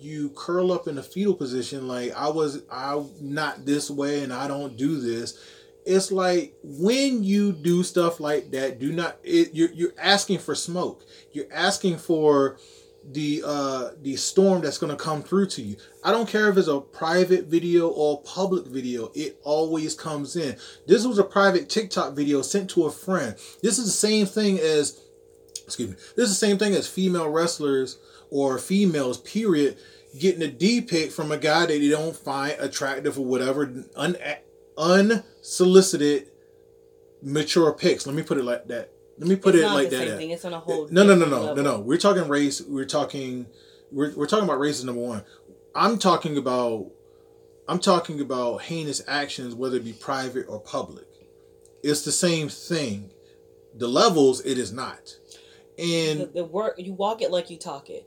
you 0.03 0.31
curl 0.31 0.73
up 0.73 0.89
in 0.89 0.99
a 0.99 1.03
fetal 1.03 1.35
position 1.35 1.89
like 1.89 2.13
I 2.13 2.29
was 2.29 2.63
I'm 2.71 3.11
not 3.21 3.65
this 3.65 3.91
way 3.91 4.23
and 4.23 4.33
I 4.33 4.49
don't 4.49 4.77
do 4.77 5.01
this. 5.01 5.39
It's 5.85 6.13
like 6.13 6.55
when 6.63 7.25
you 7.25 7.53
do 7.53 7.83
stuff 7.83 8.21
like 8.21 8.51
that, 8.53 8.79
do 8.79 8.93
not 8.93 9.19
it, 9.25 9.55
you're 9.55 9.73
you're 9.73 9.95
asking 9.99 10.39
for 10.39 10.55
smoke. 10.55 11.05
You're 11.33 11.53
asking 11.53 11.99
for 11.99 12.59
the 13.11 13.43
uh 13.45 13.91
the 14.03 14.15
storm 14.15 14.63
that's 14.63 14.79
going 14.79 14.97
to 14.97 15.03
come 15.03 15.23
through 15.23 15.47
to 15.47 15.63
you. 15.63 15.77
I 16.05 16.13
don't 16.13 16.29
care 16.29 16.49
if 16.49 16.57
it's 16.57 16.69
a 16.69 16.81
private 16.81 17.47
video 17.47 17.89
or 17.89 18.23
public 18.23 18.67
video, 18.67 19.11
it 19.15 19.41
always 19.43 19.95
comes 19.95 20.37
in. 20.37 20.57
This 20.87 21.05
was 21.05 21.19
a 21.19 21.25
private 21.25 21.69
TikTok 21.69 22.15
video 22.15 22.43
sent 22.43 22.71
to 22.71 22.85
a 22.85 22.91
friend. 22.91 23.35
This 23.63 23.79
is 23.79 23.87
the 23.87 23.91
same 23.91 24.27
thing 24.27 24.59
as 24.61 25.01
excuse 25.65 25.91
me. 25.91 25.97
This 26.17 26.29
is 26.29 26.39
the 26.39 26.47
same 26.47 26.59
thing 26.59 26.75
as 26.75 26.89
female 26.89 27.29
wrestlers 27.29 27.99
or 28.33 28.59
females 28.59 29.19
period 29.19 29.77
getting 30.19 30.43
a 30.43 30.49
D 30.49 30.81
pic 30.81 31.13
from 31.13 31.31
a 31.31 31.37
guy 31.37 31.61
that 31.61 31.69
they 31.69 31.89
don't 31.91 32.17
find 32.17 32.57
attractive 32.59 33.19
or 33.19 33.27
whatever, 33.27 33.71
un, 33.95 34.17
unsolicited 34.79 36.29
mature 37.23 37.73
pics. 37.75 38.07
Let 38.07 38.17
me 38.17 38.23
put 38.23 38.39
it 38.39 38.45
like 38.45 38.67
that. 38.69 38.91
Let 39.19 39.29
me 39.29 39.37
put 39.37 39.55
it's 39.55 39.65
it 39.65 39.69
like 39.69 39.91
that. 39.91 40.09
Same 40.09 40.17
thing. 40.17 40.31
It's 40.31 40.45
on 40.47 40.55
a 40.55 40.61
whole. 40.61 40.89
No, 40.91 41.05
no, 41.05 41.15
no, 41.15 41.27
no, 41.27 41.41
level. 41.41 41.57
no, 41.57 41.63
no. 41.63 41.81
We're 41.81 41.99
talking 41.99 42.27
race. 42.27 42.63
We're 42.63 42.87
talking. 42.87 43.47
We're, 43.91 44.15
we're 44.17 44.27
talking 44.27 44.47
about 44.47 44.59
race 44.59 44.83
number 44.83 45.03
one. 45.03 45.25
I'm 45.75 45.99
talking 45.99 46.39
about. 46.39 46.91
I'm 47.69 47.79
talking 47.79 48.21
about 48.21 48.63
heinous 48.63 49.03
actions, 49.07 49.55
whether 49.55 49.77
it 49.77 49.85
be 49.85 49.93
private 49.93 50.47
or 50.49 50.59
public. 50.59 51.07
It's 51.83 52.03
the 52.03 52.13
same 52.13 52.49
thing. 52.49 53.11
The 53.77 53.89
levels, 53.89 54.41
it 54.45 54.59
is 54.59 54.73
not. 54.73 55.17
And 55.79 56.21
the, 56.21 56.31
the 56.35 56.45
work 56.45 56.75
you 56.79 56.95
walk 56.95 57.23
it 57.23 57.31
like 57.31 57.51
you 57.51 57.59
talk 57.59 57.91
it. 57.91 58.07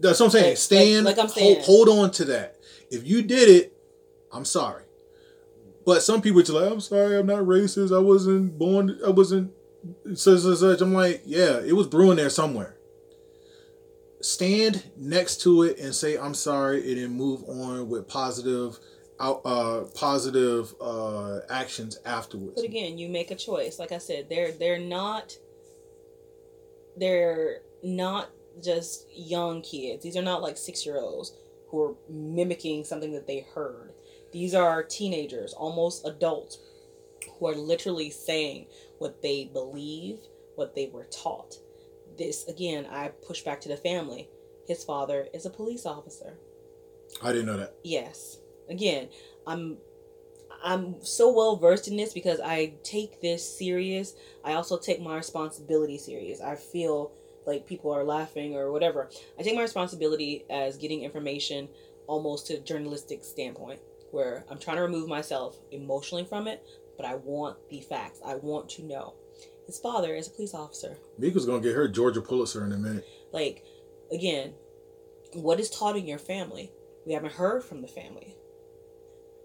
That's 0.00 0.20
what 0.20 0.26
I'm 0.26 0.32
saying. 0.32 0.50
Like, 0.50 0.56
Stand. 0.56 1.04
Like, 1.04 1.16
like 1.16 1.24
I'm 1.24 1.30
saying. 1.30 1.62
Hold, 1.62 1.88
hold, 1.88 1.98
on 1.98 2.10
to 2.12 2.24
that. 2.26 2.56
If 2.90 3.06
you 3.06 3.22
did 3.22 3.48
it, 3.48 3.72
I'm 4.32 4.44
sorry. 4.44 4.84
But 5.84 6.02
some 6.02 6.20
people 6.20 6.40
are 6.40 6.62
like, 6.62 6.72
I'm 6.72 6.80
sorry, 6.80 7.18
I'm 7.18 7.26
not 7.26 7.44
racist. 7.44 7.96
I 7.96 8.00
wasn't 8.00 8.58
born. 8.58 8.98
I 9.04 9.10
wasn't 9.10 9.52
such 10.14 10.44
and 10.44 10.56
such. 10.56 10.80
I'm 10.80 10.92
like, 10.92 11.22
yeah, 11.24 11.60
it 11.60 11.74
was 11.74 11.86
brewing 11.86 12.16
there 12.16 12.30
somewhere. 12.30 12.76
Stand 14.20 14.84
next 14.96 15.42
to 15.42 15.62
it 15.62 15.78
and 15.78 15.94
say, 15.94 16.18
I'm 16.18 16.34
sorry, 16.34 16.90
and 16.90 17.00
then 17.00 17.10
move 17.12 17.44
on 17.48 17.88
with 17.88 18.08
positive 18.08 18.78
uh, 19.20 19.84
positive 19.94 20.74
uh, 20.80 21.40
actions 21.50 21.98
afterwards. 22.04 22.54
But 22.56 22.64
again, 22.64 22.98
you 22.98 23.08
make 23.08 23.30
a 23.30 23.34
choice. 23.34 23.78
Like 23.78 23.92
I 23.92 23.98
said, 23.98 24.28
they're 24.28 24.52
they're 24.52 24.78
not 24.78 25.36
they're 26.96 27.62
not 27.82 28.30
just 28.62 29.06
young 29.14 29.62
kids. 29.62 30.02
These 30.02 30.16
are 30.16 30.22
not 30.22 30.42
like 30.42 30.56
six 30.56 30.84
year 30.84 30.98
olds 30.98 31.32
who 31.68 31.82
are 31.82 31.94
mimicking 32.08 32.84
something 32.84 33.12
that 33.12 33.26
they 33.26 33.46
heard. 33.54 33.92
These 34.32 34.54
are 34.54 34.82
teenagers, 34.82 35.52
almost 35.52 36.06
adults, 36.06 36.58
who 37.38 37.48
are 37.48 37.54
literally 37.54 38.10
saying 38.10 38.66
what 38.98 39.22
they 39.22 39.44
believe, 39.44 40.18
what 40.56 40.74
they 40.74 40.90
were 40.92 41.04
taught. 41.04 41.56
This, 42.16 42.46
again, 42.48 42.86
I 42.90 43.08
push 43.26 43.42
back 43.42 43.60
to 43.62 43.68
the 43.68 43.76
family. 43.76 44.28
His 44.66 44.84
father 44.84 45.28
is 45.32 45.46
a 45.46 45.50
police 45.50 45.86
officer. 45.86 46.38
I 47.22 47.32
didn't 47.32 47.46
know 47.46 47.56
that. 47.56 47.74
Yes. 47.84 48.38
Again, 48.68 49.08
I'm 49.46 49.78
I'm 50.62 50.96
so 51.04 51.32
well 51.32 51.56
versed 51.56 51.88
in 51.88 51.96
this 51.96 52.12
because 52.12 52.40
I 52.40 52.74
take 52.82 53.20
this 53.20 53.58
serious. 53.58 54.14
I 54.44 54.54
also 54.54 54.76
take 54.76 55.00
my 55.00 55.16
responsibility 55.16 55.98
serious. 55.98 56.40
I 56.40 56.56
feel 56.56 57.12
like 57.48 57.66
people 57.66 57.90
are 57.90 58.04
laughing 58.04 58.54
or 58.54 58.70
whatever. 58.70 59.08
I 59.38 59.42
take 59.42 59.56
my 59.56 59.62
responsibility 59.62 60.44
as 60.50 60.76
getting 60.76 61.02
information 61.02 61.68
almost 62.06 62.46
to 62.46 62.54
a 62.54 62.60
journalistic 62.60 63.24
standpoint 63.24 63.80
where 64.10 64.44
I'm 64.50 64.58
trying 64.58 64.76
to 64.76 64.82
remove 64.82 65.08
myself 65.08 65.56
emotionally 65.72 66.24
from 66.24 66.46
it, 66.46 66.62
but 66.96 67.06
I 67.06 67.16
want 67.16 67.56
the 67.70 67.80
facts. 67.80 68.20
I 68.24 68.36
want 68.36 68.68
to 68.70 68.84
know. 68.84 69.14
His 69.66 69.78
father 69.78 70.14
is 70.14 70.28
a 70.28 70.30
police 70.30 70.54
officer. 70.54 70.98
Mika's 71.18 71.46
gonna 71.46 71.60
get 71.60 71.74
her 71.74 71.88
Georgia 71.88 72.20
Pulitzer 72.20 72.64
in 72.64 72.72
a 72.72 72.78
minute. 72.78 73.06
Like, 73.32 73.64
again, 74.12 74.54
what 75.32 75.60
is 75.60 75.70
taught 75.70 75.96
in 75.96 76.06
your 76.06 76.18
family? 76.18 76.70
We 77.06 77.14
haven't 77.14 77.32
heard 77.32 77.64
from 77.64 77.82
the 77.82 77.88
family. 77.88 78.34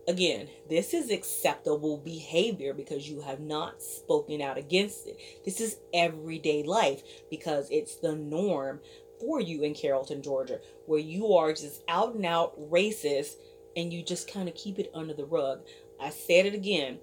Again, 0.08 0.50
this 0.70 0.94
is 0.94 1.10
acceptable 1.10 1.98
behavior 1.98 2.74
because 2.74 3.10
you 3.10 3.22
have 3.22 3.40
not 3.40 3.82
spoken 3.82 4.42
out 4.42 4.58
against 4.58 5.08
it. 5.08 5.18
This 5.46 5.62
is 5.62 5.78
everyday 5.94 6.64
life 6.64 7.04
because 7.30 7.68
it's 7.72 7.96
the 7.96 8.16
norm 8.16 8.80
for 9.20 9.40
you 9.40 9.64
in 9.64 9.74
Carrollton, 9.74 10.22
Georgia, 10.22 10.60
where 10.86 11.00
you 11.00 11.34
are 11.34 11.54
just 11.54 11.84
out 11.88 12.16
and 12.16 12.26
out 12.26 12.60
racist 12.60 13.36
and 13.76 13.92
you 13.94 14.04
just 14.04 14.32
kind 14.32 14.50
of 14.50 14.56
keep 14.56 14.80
it 14.80 14.92
under 14.94 15.14
the 15.14 15.26
rug. 15.26 15.62
I 16.00 16.10
said 16.10 16.46
it 16.46 16.54
again. 16.54 17.00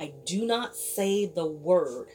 I 0.00 0.12
do 0.24 0.46
not 0.46 0.74
say 0.74 1.26
the 1.26 1.46
word. 1.46 2.08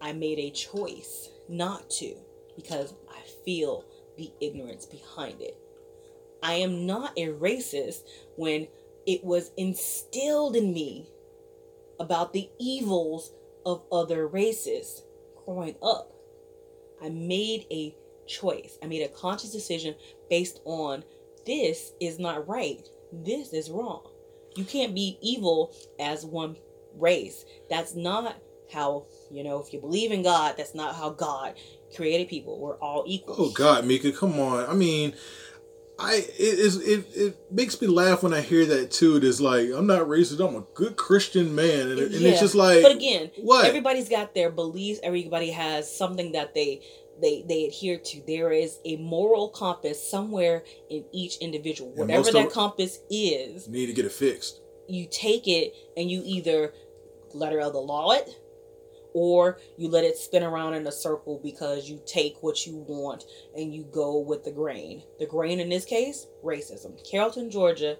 I 0.00 0.12
made 0.12 0.38
a 0.38 0.50
choice 0.50 1.30
not 1.48 1.88
to 1.90 2.14
because 2.54 2.94
I 3.08 3.20
feel 3.44 3.84
the 4.16 4.30
ignorance 4.40 4.86
behind 4.86 5.40
it. 5.40 5.56
I 6.42 6.54
am 6.54 6.86
not 6.86 7.12
a 7.16 7.28
racist 7.28 8.02
when 8.36 8.68
it 9.06 9.24
was 9.24 9.50
instilled 9.56 10.56
in 10.56 10.72
me 10.72 11.08
about 12.00 12.32
the 12.32 12.48
evils 12.58 13.32
of 13.64 13.82
other 13.90 14.26
races 14.26 15.02
growing 15.44 15.76
up. 15.82 16.12
I 17.02 17.08
made 17.08 17.66
a 17.70 17.94
choice. 18.26 18.78
I 18.82 18.86
made 18.86 19.02
a 19.02 19.08
conscious 19.08 19.52
decision 19.52 19.94
based 20.28 20.60
on 20.64 21.04
this 21.46 21.92
is 22.00 22.18
not 22.18 22.48
right. 22.48 22.86
This 23.12 23.52
is 23.52 23.70
wrong. 23.70 24.02
You 24.56 24.64
can't 24.64 24.94
be 24.94 25.18
evil 25.20 25.74
as 26.00 26.24
one 26.24 26.56
race. 26.94 27.44
That's 27.70 27.94
not 27.94 28.36
how, 28.72 29.06
you 29.30 29.44
know, 29.44 29.62
if 29.62 29.72
you 29.72 29.80
believe 29.80 30.10
in 30.10 30.22
God, 30.22 30.54
that's 30.56 30.74
not 30.74 30.96
how 30.96 31.10
God 31.10 31.54
created 31.94 32.28
people. 32.28 32.58
We're 32.58 32.78
all 32.78 33.04
equal. 33.06 33.36
Oh 33.38 33.50
God, 33.50 33.84
Mika, 33.84 34.12
come 34.12 34.40
on. 34.40 34.66
I 34.66 34.74
mean, 34.74 35.14
I 35.98 36.16
it 36.16 36.58
is 36.58 36.76
it, 36.86 37.06
it 37.14 37.36
makes 37.50 37.80
me 37.80 37.86
laugh 37.88 38.22
when 38.22 38.34
I 38.34 38.40
hear 38.42 38.66
that 38.66 38.90
too. 38.90 39.16
It 39.16 39.24
is 39.24 39.40
like 39.40 39.70
I'm 39.74 39.86
not 39.86 40.02
racist. 40.02 40.46
I'm 40.46 40.54
a 40.56 40.64
good 40.74 40.96
Christian 40.96 41.54
man, 41.54 41.88
and, 41.90 41.98
and 41.98 42.10
Yeah. 42.12 42.30
it's 42.30 42.40
just 42.40 42.54
like. 42.54 42.82
But 42.82 42.92
again, 42.92 43.30
what? 43.38 43.64
everybody's 43.64 44.08
got 44.08 44.34
their 44.34 44.50
beliefs. 44.50 45.00
Everybody 45.02 45.50
has 45.50 45.90
something 45.94 46.32
that 46.32 46.54
they 46.54 46.82
they 47.22 47.44
they 47.48 47.66
adhere 47.66 47.98
to. 47.98 48.22
There 48.26 48.52
is 48.52 48.78
a 48.84 48.96
moral 48.96 49.48
compass 49.48 50.02
somewhere 50.02 50.64
in 50.90 51.04
each 51.12 51.38
individual. 51.38 51.90
And 51.90 51.98
Whatever 52.00 52.30
that 52.32 52.50
compass 52.50 52.98
is, 53.10 53.66
need 53.68 53.86
to 53.86 53.94
get 53.94 54.04
it 54.04 54.12
fixed. 54.12 54.60
you 54.88 55.06
take 55.10 55.48
it 55.48 55.74
and 55.96 56.10
you 56.10 56.20
either 56.26 56.74
letter 57.32 57.60
of 57.60 57.72
the 57.72 57.78
law 57.80 58.12
it 58.12 58.28
or 59.16 59.58
you 59.78 59.88
let 59.88 60.04
it 60.04 60.18
spin 60.18 60.42
around 60.42 60.74
in 60.74 60.86
a 60.86 60.92
circle 60.92 61.40
because 61.42 61.88
you 61.88 61.98
take 62.04 62.36
what 62.42 62.66
you 62.66 62.76
want 62.86 63.24
and 63.56 63.74
you 63.74 63.82
go 63.90 64.18
with 64.18 64.44
the 64.44 64.52
grain. 64.52 65.02
The 65.18 65.24
grain 65.24 65.58
in 65.58 65.70
this 65.70 65.86
case, 65.86 66.26
racism. 66.44 67.02
Carrollton, 67.10 67.50
Georgia 67.50 67.96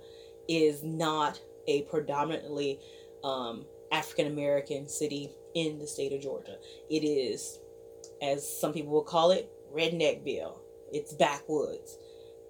is 0.47 0.82
not 0.84 1.40
a 1.68 1.82
predominantly 1.84 2.80
um, 3.24 3.64
African 3.90 4.26
American 4.26 4.90
city 4.90 5.30
in 5.55 5.78
the 5.78 5.86
state 5.86 6.12
of 6.12 6.20
Georgia. 6.20 6.59
It 6.90 7.01
is, 7.02 7.60
as 8.20 8.47
some 8.47 8.74
people 8.74 8.93
will 8.93 9.02
call 9.02 9.30
it, 9.30 9.51
redneckville. 9.74 10.59
It's 10.93 11.14
backwoods. 11.14 11.97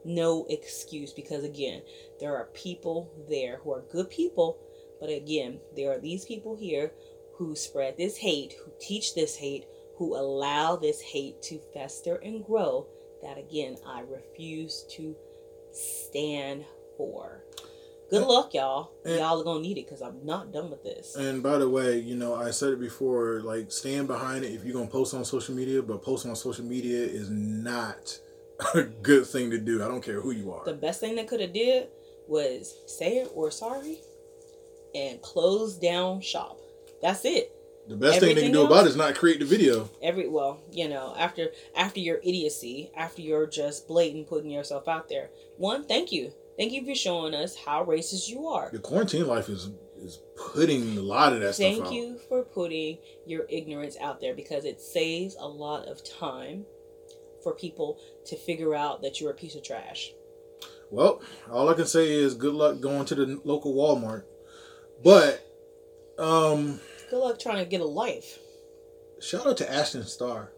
No 0.05 0.45
excuse 0.51 1.13
because, 1.13 1.45
again, 1.45 1.83
there 2.19 2.35
are 2.35 2.47
people 2.47 3.13
there 3.29 3.59
who 3.59 3.73
are 3.73 3.85
good 3.93 4.11
people, 4.11 4.59
but 5.01 5.09
again, 5.09 5.61
there 5.77 5.93
are 5.93 6.01
these 6.01 6.25
people 6.25 6.57
here 6.57 6.91
who 7.37 7.55
spread 7.55 7.97
this 7.97 8.17
hate, 8.17 8.55
who 8.65 8.71
teach 8.81 9.15
this 9.15 9.37
hate, 9.37 9.67
who 9.97 10.17
allow 10.17 10.77
this 10.77 11.01
hate 11.01 11.43
to 11.43 11.61
fester 11.73 12.17
and 12.17 12.45
grow. 12.45 12.87
That 13.23 13.39
again, 13.39 13.77
I 13.87 14.01
refuse 14.01 14.85
to 14.97 15.15
stand 15.73 16.65
for. 16.97 17.43
Good 18.09 18.23
luck, 18.27 18.55
y'all. 18.55 18.93
And- 19.05 19.17
y'all 19.17 19.41
are 19.41 19.45
gonna 19.45 19.61
need 19.61 19.79
it 19.79 19.87
because 19.87 20.01
I'm 20.01 20.25
not 20.25 20.53
done 20.53 20.71
with 20.71 20.85
this. 20.85 21.17
And 21.17 21.43
by 21.43 21.59
the 21.59 21.69
way, 21.69 21.99
you 21.99 22.15
know, 22.15 22.35
I 22.35 22.51
said 22.53 22.73
it 22.73 22.81
before, 22.81 23.41
like 23.43 23.73
stand 23.73 24.07
behind 24.07 24.45
it 24.45 24.53
if 24.53 24.65
you're 24.65 24.75
gonna 24.75 24.87
post 24.87 25.13
on 25.13 25.25
social 25.25 25.55
media, 25.55 25.83
but 25.83 26.03
posting 26.03 26.31
on 26.31 26.37
social 26.37 26.65
media 26.65 26.99
is 27.05 27.29
not 27.31 28.19
a 28.75 28.83
good 28.83 29.27
thing 29.27 29.51
to 29.51 29.59
do. 29.59 29.83
I 29.83 29.89
don't 29.89 30.03
care 30.03 30.21
who 30.21 30.31
you 30.31 30.53
are. 30.53 30.65
The 30.65 30.75
best 30.75 31.01
thing 31.01 31.17
they 31.17 31.25
could 31.25 31.41
have 31.41 31.53
did 31.53 31.89
was 32.29 32.77
say 32.87 33.19
it 33.19 33.31
or 33.35 33.51
sorry 33.51 33.99
and 34.95 35.21
close 35.21 35.77
down 35.77 36.21
shop. 36.21 36.61
That's 37.03 37.25
it. 37.25 37.53
The 37.89 37.97
best 37.97 38.19
thing 38.21 38.35
they 38.35 38.43
can 38.43 38.53
do 38.53 38.63
else- 38.63 38.71
about 38.71 38.87
it 38.87 38.91
is 38.91 38.97
not 38.97 39.15
create 39.15 39.39
the 39.39 39.45
video. 39.45 39.89
every 40.03 40.29
well 40.29 40.61
you 40.73 40.89
know 40.89 41.15
after 41.17 41.51
after 41.77 42.01
your 42.01 42.17
idiocy 42.19 42.91
after 42.97 43.23
you're 43.23 43.47
just 43.47 43.87
blatant 43.87 44.27
putting 44.29 44.51
yourself 44.51 44.89
out 44.89 45.09
there 45.09 45.31
one 45.57 45.85
thank 45.85 46.11
you 46.11 46.33
thank 46.59 46.73
you 46.73 46.85
for 46.85 46.97
showing 46.97 47.33
us 47.33 47.55
how 47.65 47.85
racist 47.85 48.29
you 48.29 48.49
are 48.49 48.71
Your 48.73 48.81
quarantine 48.81 49.29
life 49.29 49.49
is 49.49 49.71
is 49.99 50.19
putting 50.53 50.99
a 50.99 51.01
lot 51.01 51.33
of 51.33 51.39
that 51.41 51.55
stuff 51.55 51.65
thank 51.65 51.93
you 51.93 52.19
for 52.29 52.43
putting 52.43 52.99
your 53.25 53.47
ignorance 53.49 53.97
out 54.01 54.21
there 54.21 54.35
because 54.35 54.65
it 54.65 54.81
saves 54.81 55.37
a 55.39 55.47
lot 55.47 55.87
of 55.87 56.03
time 56.03 56.67
for 57.45 57.55
people 57.55 58.01
to 58.25 58.37
figure 58.37 58.75
out 58.75 59.01
that 59.03 59.21
you're 59.21 59.31
a 59.31 59.35
piece 59.35 59.55
of 59.55 59.63
trash 59.63 60.11
Well, 60.91 61.23
all 61.53 61.69
I 61.69 61.75
can 61.75 61.87
say 61.87 62.11
is 62.13 62.35
good 62.35 62.55
luck 62.55 62.81
going 62.81 63.05
to 63.07 63.15
the 63.15 63.41
local 63.45 63.75
Walmart. 63.75 64.25
But 65.05 65.46
um 66.19 66.81
good 67.11 67.19
luck 67.19 67.39
trying 67.39 67.59
to 67.59 67.65
get 67.65 67.81
a 67.81 67.85
life 67.85 68.39
shout 69.21 69.47
out 69.47 69.57
to 69.57 69.71
Ashton 69.71 70.05
Starr 70.05 70.53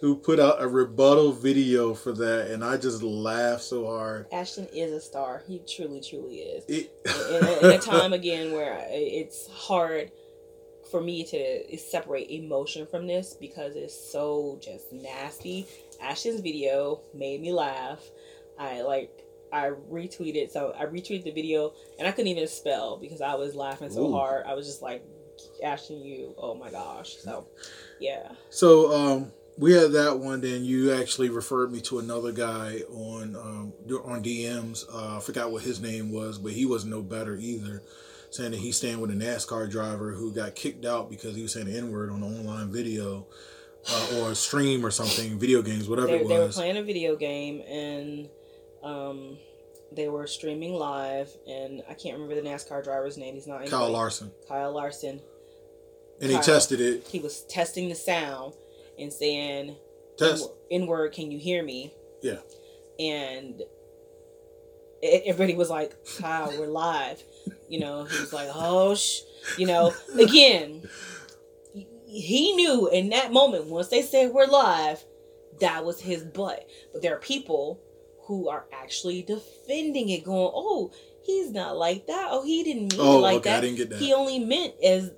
who 0.00 0.14
put 0.14 0.38
out 0.38 0.60
a 0.60 0.68
rebuttal 0.68 1.32
video 1.32 1.94
for 1.94 2.12
that 2.12 2.50
and 2.50 2.62
I 2.62 2.76
just 2.76 3.02
laughed 3.02 3.62
so 3.62 3.86
hard. 3.86 4.26
ashton 4.30 4.66
is 4.66 4.92
a 4.92 5.00
star 5.00 5.42
he 5.48 5.60
truly 5.66 6.02
truly 6.02 6.36
is 6.36 6.64
It, 6.68 6.92
in, 7.30 7.44
a, 7.44 7.58
in 7.66 7.78
a 7.78 7.78
time 7.82 8.12
again 8.12 8.52
where 8.52 8.78
it's 8.90 9.48
hard 9.48 10.10
for 10.90 11.00
me 11.00 11.24
to 11.24 11.76
separate 11.78 12.30
emotion 12.30 12.86
from 12.86 13.06
this 13.06 13.34
because 13.34 13.76
it's 13.76 13.94
so 14.12 14.58
just 14.62 14.92
nasty. 14.92 15.66
Ashton's 16.00 16.40
video 16.40 17.00
made 17.14 17.40
me 17.40 17.52
laugh. 17.52 18.00
I 18.58 18.82
like 18.82 19.10
I 19.52 19.70
retweeted 19.90 20.50
so 20.50 20.74
I 20.78 20.86
retweeted 20.86 21.24
the 21.24 21.30
video 21.30 21.72
and 21.98 22.06
I 22.06 22.12
couldn't 22.12 22.28
even 22.28 22.46
spell 22.48 22.98
because 22.98 23.20
I 23.20 23.34
was 23.34 23.54
laughing 23.54 23.90
so 23.90 24.06
Ooh. 24.06 24.12
hard. 24.12 24.46
I 24.46 24.54
was 24.54 24.66
just 24.66 24.82
like 24.82 25.04
asking 25.62 26.00
you 26.00 26.34
oh 26.38 26.54
my 26.54 26.70
gosh. 26.70 27.16
So 27.16 27.46
yeah. 28.00 28.32
So 28.50 28.92
um, 28.92 29.32
we 29.58 29.72
had 29.72 29.92
that 29.92 30.18
one. 30.18 30.40
Then 30.40 30.64
you 30.64 30.92
actually 30.92 31.30
referred 31.30 31.72
me 31.72 31.80
to 31.82 31.98
another 31.98 32.32
guy 32.32 32.80
on 32.90 33.36
um, 33.36 33.72
on 34.04 34.22
DMs. 34.22 34.84
Uh, 34.92 35.16
I 35.16 35.20
forgot 35.20 35.50
what 35.50 35.62
his 35.62 35.80
name 35.80 36.12
was, 36.12 36.38
but 36.38 36.52
he 36.52 36.66
was 36.66 36.84
no 36.84 37.02
better 37.02 37.36
either. 37.36 37.82
Saying 38.30 38.50
that 38.50 38.60
he's 38.60 38.76
staying 38.76 39.00
with 39.00 39.10
a 39.10 39.14
NASCAR 39.14 39.70
driver 39.70 40.12
who 40.12 40.32
got 40.32 40.54
kicked 40.54 40.84
out 40.84 41.08
because 41.08 41.36
he 41.36 41.42
was 41.42 41.52
saying 41.52 41.66
the 41.66 41.78
N 41.78 41.92
word 41.92 42.10
on 42.10 42.22
an 42.22 42.38
online 42.38 42.70
video 42.70 43.26
uh, 43.88 44.18
or 44.18 44.32
a 44.32 44.34
stream 44.34 44.84
or 44.84 44.90
something, 44.90 45.38
video 45.38 45.62
games, 45.62 45.88
whatever 45.88 46.08
They, 46.08 46.16
it 46.16 46.22
was. 46.22 46.28
they 46.28 46.38
were 46.38 46.48
playing 46.48 46.76
a 46.76 46.82
video 46.82 47.16
game 47.16 47.62
and 47.62 48.28
um 48.86 49.38
they 49.92 50.08
were 50.08 50.26
streaming 50.26 50.74
live 50.74 51.30
and 51.46 51.82
I 51.88 51.94
can't 51.94 52.14
remember 52.18 52.34
the 52.34 52.48
NASCAR 52.48 52.82
driver's 52.82 53.16
name. 53.16 53.34
He's 53.34 53.46
not 53.46 53.66
Kyle. 53.66 53.90
Larson, 53.90 54.30
Kyle 54.48 54.72
Larson. 54.72 55.20
and 56.20 56.30
he 56.30 56.38
tested 56.38 56.80
it. 56.80 57.06
He 57.06 57.18
was 57.20 57.42
testing 57.42 57.88
the 57.88 57.94
sound 57.94 58.54
and 58.98 59.12
saying, 59.12 59.76
Test. 60.18 60.50
"In 60.70 60.86
word, 60.86 61.12
can 61.12 61.30
you 61.30 61.38
hear 61.38 61.62
me?" 61.62 61.92
Yeah. 62.22 62.38
And 62.98 63.62
everybody 65.02 65.54
was 65.54 65.70
like, 65.70 65.92
"Kyle, 66.18 66.52
we're 66.58 66.66
live." 66.66 67.22
You 67.68 67.80
know, 67.80 68.04
he 68.04 68.18
was 68.18 68.32
like, 68.32 68.48
"Oh, 68.54 68.94
sh," 68.94 69.20
you 69.58 69.66
know. 69.66 69.92
Again, 70.18 70.88
he 72.06 72.54
knew 72.54 72.88
in 72.88 73.10
that 73.10 73.32
moment 73.32 73.66
once 73.66 73.88
they 73.88 74.02
said 74.02 74.32
we're 74.32 74.46
live, 74.46 75.04
that 75.60 75.84
was 75.84 76.00
his 76.00 76.24
butt. 76.24 76.66
But 76.92 77.02
there 77.02 77.14
are 77.14 77.20
people 77.20 77.80
who 78.26 78.48
are 78.48 78.66
actually 78.72 79.22
defending 79.22 80.08
it, 80.10 80.24
going, 80.24 80.50
"Oh, 80.54 80.90
he's 81.22 81.50
not 81.50 81.76
like 81.76 82.06
that. 82.06 82.28
Oh, 82.30 82.44
he 82.44 82.62
didn't 82.62 82.92
mean 82.92 83.00
Oh, 83.00 83.18
it 83.18 83.22
like 83.22 83.36
okay, 83.38 83.50
that. 83.50 83.58
I 83.58 83.60
didn't 83.60 83.76
get 83.76 83.90
that. 83.90 83.98
He 83.98 84.12
only 84.12 84.38
meant 84.38 84.74
as 84.82 85.10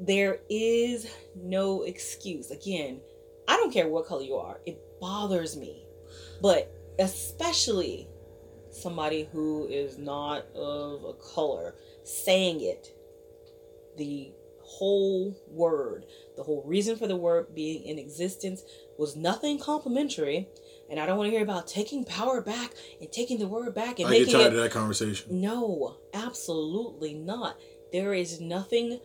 there 0.00 0.40
is 0.48 1.06
no 1.36 1.82
excuse. 1.82 2.50
Again, 2.50 3.00
I 3.48 3.56
don't 3.56 3.72
care 3.72 3.88
what 3.88 4.06
color 4.06 4.22
you 4.22 4.36
are. 4.36 4.60
It 4.66 4.80
bothers 5.00 5.56
me. 5.56 5.84
But 6.40 6.72
especially 6.98 8.08
somebody 8.70 9.28
who 9.32 9.66
is 9.68 9.98
not 9.98 10.46
of 10.54 11.04
a 11.04 11.14
color 11.14 11.74
saying 12.04 12.60
it. 12.60 12.88
The 13.96 14.32
whole 14.60 15.36
word, 15.48 16.06
the 16.36 16.42
whole 16.42 16.64
reason 16.66 16.96
for 16.96 17.06
the 17.06 17.16
word 17.16 17.54
being 17.54 17.84
in 17.84 17.98
existence 17.98 18.64
was 18.98 19.14
nothing 19.14 19.58
complimentary. 19.58 20.48
And 20.90 21.00
I 21.00 21.06
don't 21.06 21.16
want 21.16 21.28
to 21.28 21.32
hear 21.32 21.42
about 21.42 21.66
taking 21.66 22.04
power 22.04 22.40
back 22.40 22.72
and 23.00 23.10
taking 23.10 23.38
the 23.38 23.48
word 23.48 23.74
back 23.74 23.98
and 23.98 24.08
I 24.08 24.18
get 24.18 24.30
tired 24.30 24.52
it 24.52 24.56
of 24.56 24.62
that 24.62 24.70
conversation. 24.70 25.40
no, 25.40 25.96
absolutely 26.12 27.14
not. 27.14 27.58
There 27.92 28.12
is 28.12 28.40
nothing 28.40 29.00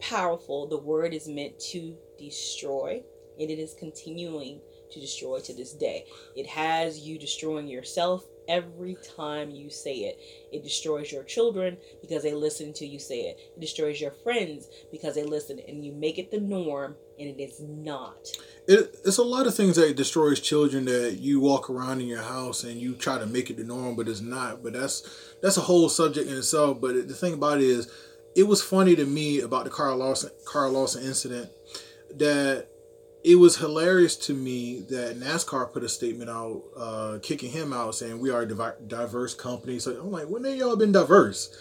powerful. 0.00 0.66
The 0.68 0.78
word 0.78 1.14
is 1.14 1.26
meant 1.26 1.58
to 1.70 1.96
destroy, 2.18 3.02
and 3.40 3.50
it 3.50 3.58
is 3.58 3.74
continuing 3.74 4.60
to 4.92 5.00
destroy 5.00 5.40
to 5.40 5.54
this 5.54 5.72
day. 5.72 6.06
It 6.36 6.46
has 6.46 7.00
you 7.00 7.18
destroying 7.18 7.66
yourself 7.66 8.24
every 8.48 8.96
time 9.16 9.50
you 9.50 9.70
say 9.70 9.94
it. 9.94 10.20
It 10.52 10.62
destroys 10.62 11.10
your 11.10 11.24
children 11.24 11.76
because 12.00 12.22
they 12.22 12.34
listen 12.34 12.72
to 12.74 12.86
you 12.86 12.98
say 12.98 13.22
it. 13.22 13.40
It 13.56 13.60
destroys 13.60 14.00
your 14.00 14.12
friends 14.22 14.68
because 14.92 15.14
they 15.14 15.24
listen 15.24 15.60
and 15.66 15.84
you 15.84 15.92
make 15.92 16.18
it 16.18 16.30
the 16.30 16.40
norm 16.40 16.94
and 17.18 17.28
it 17.28 17.42
is 17.42 17.60
not. 17.60 18.28
It, 18.68 18.96
it's 19.04 19.18
a 19.18 19.22
lot 19.22 19.46
of 19.46 19.54
things 19.54 19.76
that 19.76 19.96
destroys 19.96 20.40
children 20.40 20.84
that 20.86 21.18
you 21.20 21.40
walk 21.40 21.70
around 21.70 22.00
in 22.00 22.06
your 22.06 22.22
house 22.22 22.64
and 22.64 22.80
you 22.80 22.94
try 22.94 23.18
to 23.18 23.26
make 23.26 23.50
it 23.50 23.56
the 23.56 23.64
norm, 23.64 23.96
but 23.96 24.08
it's 24.08 24.20
not. 24.20 24.62
But 24.62 24.74
that's 24.74 25.34
that's 25.42 25.56
a 25.56 25.62
whole 25.62 25.88
subject 25.88 26.28
in 26.28 26.36
itself. 26.36 26.80
But 26.80 27.08
the 27.08 27.14
thing 27.14 27.34
about 27.34 27.58
it 27.58 27.64
is, 27.64 27.90
it 28.34 28.44
was 28.44 28.62
funny 28.62 28.96
to 28.96 29.04
me 29.04 29.40
about 29.40 29.64
the 29.64 29.70
Carl 29.70 29.98
Lawson 29.98 30.30
Carl 30.44 30.72
Lawson 30.72 31.04
incident 31.04 31.50
that 32.16 32.68
it 33.24 33.34
was 33.34 33.56
hilarious 33.56 34.14
to 34.14 34.34
me 34.34 34.80
that 34.88 35.18
NASCAR 35.18 35.72
put 35.72 35.82
a 35.82 35.88
statement 35.88 36.30
out, 36.30 36.62
uh, 36.76 37.18
kicking 37.22 37.50
him 37.50 37.72
out, 37.72 37.96
saying 37.96 38.20
we 38.20 38.30
are 38.30 38.42
a 38.42 38.74
diverse 38.86 39.34
company. 39.34 39.80
So 39.80 40.00
I'm 40.00 40.12
like, 40.12 40.28
when 40.28 40.44
have 40.44 40.54
y'all 40.54 40.76
been 40.76 40.92
diverse? 40.92 41.56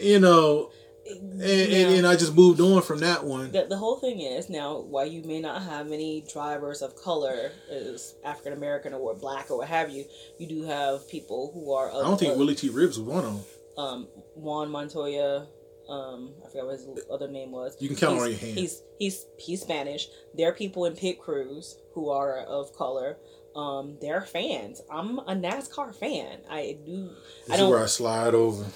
You 0.00 0.18
know, 0.18 0.70
and, 1.10 1.42
and, 1.42 1.94
and 1.96 2.06
I 2.06 2.16
just 2.16 2.34
moved 2.34 2.60
on 2.60 2.82
from 2.82 3.00
that 3.00 3.24
one. 3.24 3.50
The, 3.52 3.66
the 3.68 3.76
whole 3.76 3.96
thing 3.96 4.20
is 4.20 4.48
now, 4.50 4.78
while 4.80 5.06
you 5.06 5.22
may 5.22 5.40
not 5.40 5.62
have 5.62 5.86
many 5.86 6.24
drivers 6.32 6.82
of 6.82 6.96
color, 6.96 7.52
is 7.70 8.14
African 8.24 8.52
American 8.52 8.92
or 8.94 9.14
black 9.14 9.50
or 9.50 9.58
what 9.58 9.68
have 9.68 9.90
you, 9.90 10.04
you 10.38 10.46
do 10.46 10.62
have 10.62 11.08
people 11.08 11.50
who 11.54 11.72
are. 11.72 11.90
Of, 11.90 12.04
I 12.04 12.08
don't 12.08 12.18
think 12.18 12.32
of, 12.32 12.38
Willie 12.38 12.54
T. 12.54 12.68
Ribbs 12.68 12.98
was 12.98 13.00
one 13.00 13.24
of 13.24 13.32
them. 13.32 13.44
Um, 13.76 14.08
Juan 14.34 14.70
Montoya, 14.70 15.46
um, 15.88 16.34
I 16.44 16.50
forgot 16.50 16.66
what 16.66 16.72
his 16.72 16.86
other 17.10 17.28
name 17.28 17.50
was. 17.52 17.76
You 17.80 17.88
can 17.88 17.96
count 17.96 18.14
he's, 18.14 18.22
on 18.22 18.30
your 18.30 18.38
hand. 18.38 18.58
He's 18.58 18.82
he's 18.98 19.26
he's 19.38 19.60
Spanish. 19.62 20.08
There 20.34 20.48
are 20.48 20.52
people 20.52 20.84
in 20.84 20.94
pit 20.94 21.20
crews 21.20 21.78
who 21.94 22.10
are 22.10 22.38
of 22.40 22.74
color. 22.76 23.16
Um, 23.56 23.96
they're 24.00 24.20
fans. 24.20 24.82
I'm 24.90 25.18
a 25.18 25.34
NASCAR 25.34 25.94
fan. 25.94 26.38
I 26.48 26.76
do. 26.84 27.10
This 27.46 27.54
I 27.54 27.56
don't. 27.56 27.66
is 27.66 27.70
where 27.70 27.82
I 27.82 27.86
slide 27.86 28.34
over. 28.34 28.66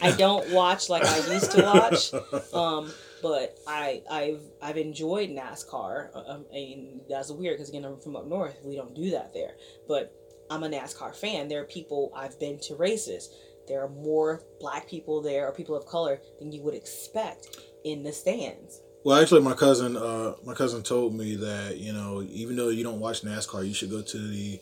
I 0.00 0.12
don't 0.12 0.50
watch 0.52 0.88
like 0.88 1.04
I 1.04 1.16
used 1.32 1.52
to 1.52 1.62
watch. 1.62 2.12
Um, 2.52 2.92
but 3.22 3.58
I 3.66 4.02
I've 4.10 4.42
I've 4.62 4.76
enjoyed 4.76 5.30
NASCAR. 5.30 6.10
Um, 6.14 6.44
and 6.52 7.00
that's 7.08 7.30
weird 7.30 7.56
because 7.56 7.68
again 7.68 7.84
I'm 7.84 7.98
from 7.98 8.16
up 8.16 8.26
north. 8.26 8.56
We 8.64 8.76
don't 8.76 8.94
do 8.94 9.10
that 9.10 9.32
there. 9.34 9.56
But 9.88 10.14
I'm 10.50 10.62
a 10.62 10.68
NASCAR 10.68 11.14
fan. 11.14 11.48
There 11.48 11.60
are 11.60 11.66
people 11.66 12.12
I've 12.14 12.38
been 12.38 12.58
to 12.60 12.76
races. 12.76 13.30
There 13.66 13.82
are 13.82 13.88
more 13.88 14.42
black 14.60 14.88
people 14.88 15.20
there 15.22 15.48
or 15.48 15.52
people 15.52 15.74
of 15.74 15.86
color 15.86 16.20
than 16.38 16.52
you 16.52 16.62
would 16.62 16.74
expect 16.74 17.58
in 17.84 18.02
the 18.02 18.12
stands. 18.12 18.80
Well, 19.04 19.20
actually, 19.20 19.42
my 19.42 19.54
cousin, 19.54 19.96
uh, 19.96 20.34
my 20.44 20.54
cousin 20.54 20.82
told 20.82 21.14
me 21.14 21.36
that 21.36 21.78
you 21.78 21.92
know, 21.92 22.22
even 22.28 22.56
though 22.56 22.68
you 22.68 22.82
don't 22.82 23.00
watch 23.00 23.22
NASCAR, 23.22 23.66
you 23.66 23.74
should 23.74 23.90
go 23.90 24.02
to 24.02 24.18
the 24.18 24.60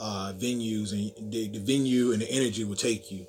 uh, 0.00 0.32
venues, 0.36 0.92
and 0.92 1.32
the, 1.32 1.48
the 1.48 1.58
venue 1.60 2.12
and 2.12 2.20
the 2.20 2.30
energy 2.30 2.64
will 2.64 2.76
take 2.76 3.10
you. 3.10 3.26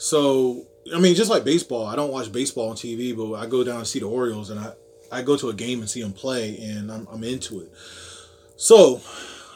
So, 0.00 0.66
I 0.94 0.98
mean, 0.98 1.14
just 1.14 1.30
like 1.30 1.44
baseball, 1.44 1.84
I 1.84 1.94
don't 1.94 2.10
watch 2.10 2.32
baseball 2.32 2.70
on 2.70 2.74
TV, 2.74 3.14
but 3.14 3.34
I 3.34 3.44
go 3.44 3.62
down 3.62 3.76
and 3.76 3.86
see 3.86 3.98
the 3.98 4.06
Orioles, 4.06 4.48
and 4.48 4.58
I 4.58 4.72
I 5.12 5.20
go 5.20 5.36
to 5.36 5.50
a 5.50 5.52
game 5.52 5.80
and 5.80 5.90
see 5.90 6.00
them 6.00 6.14
play, 6.14 6.56
and 6.56 6.90
I'm 6.90 7.06
I'm 7.12 7.22
into 7.22 7.60
it. 7.60 7.70
So, 8.56 9.02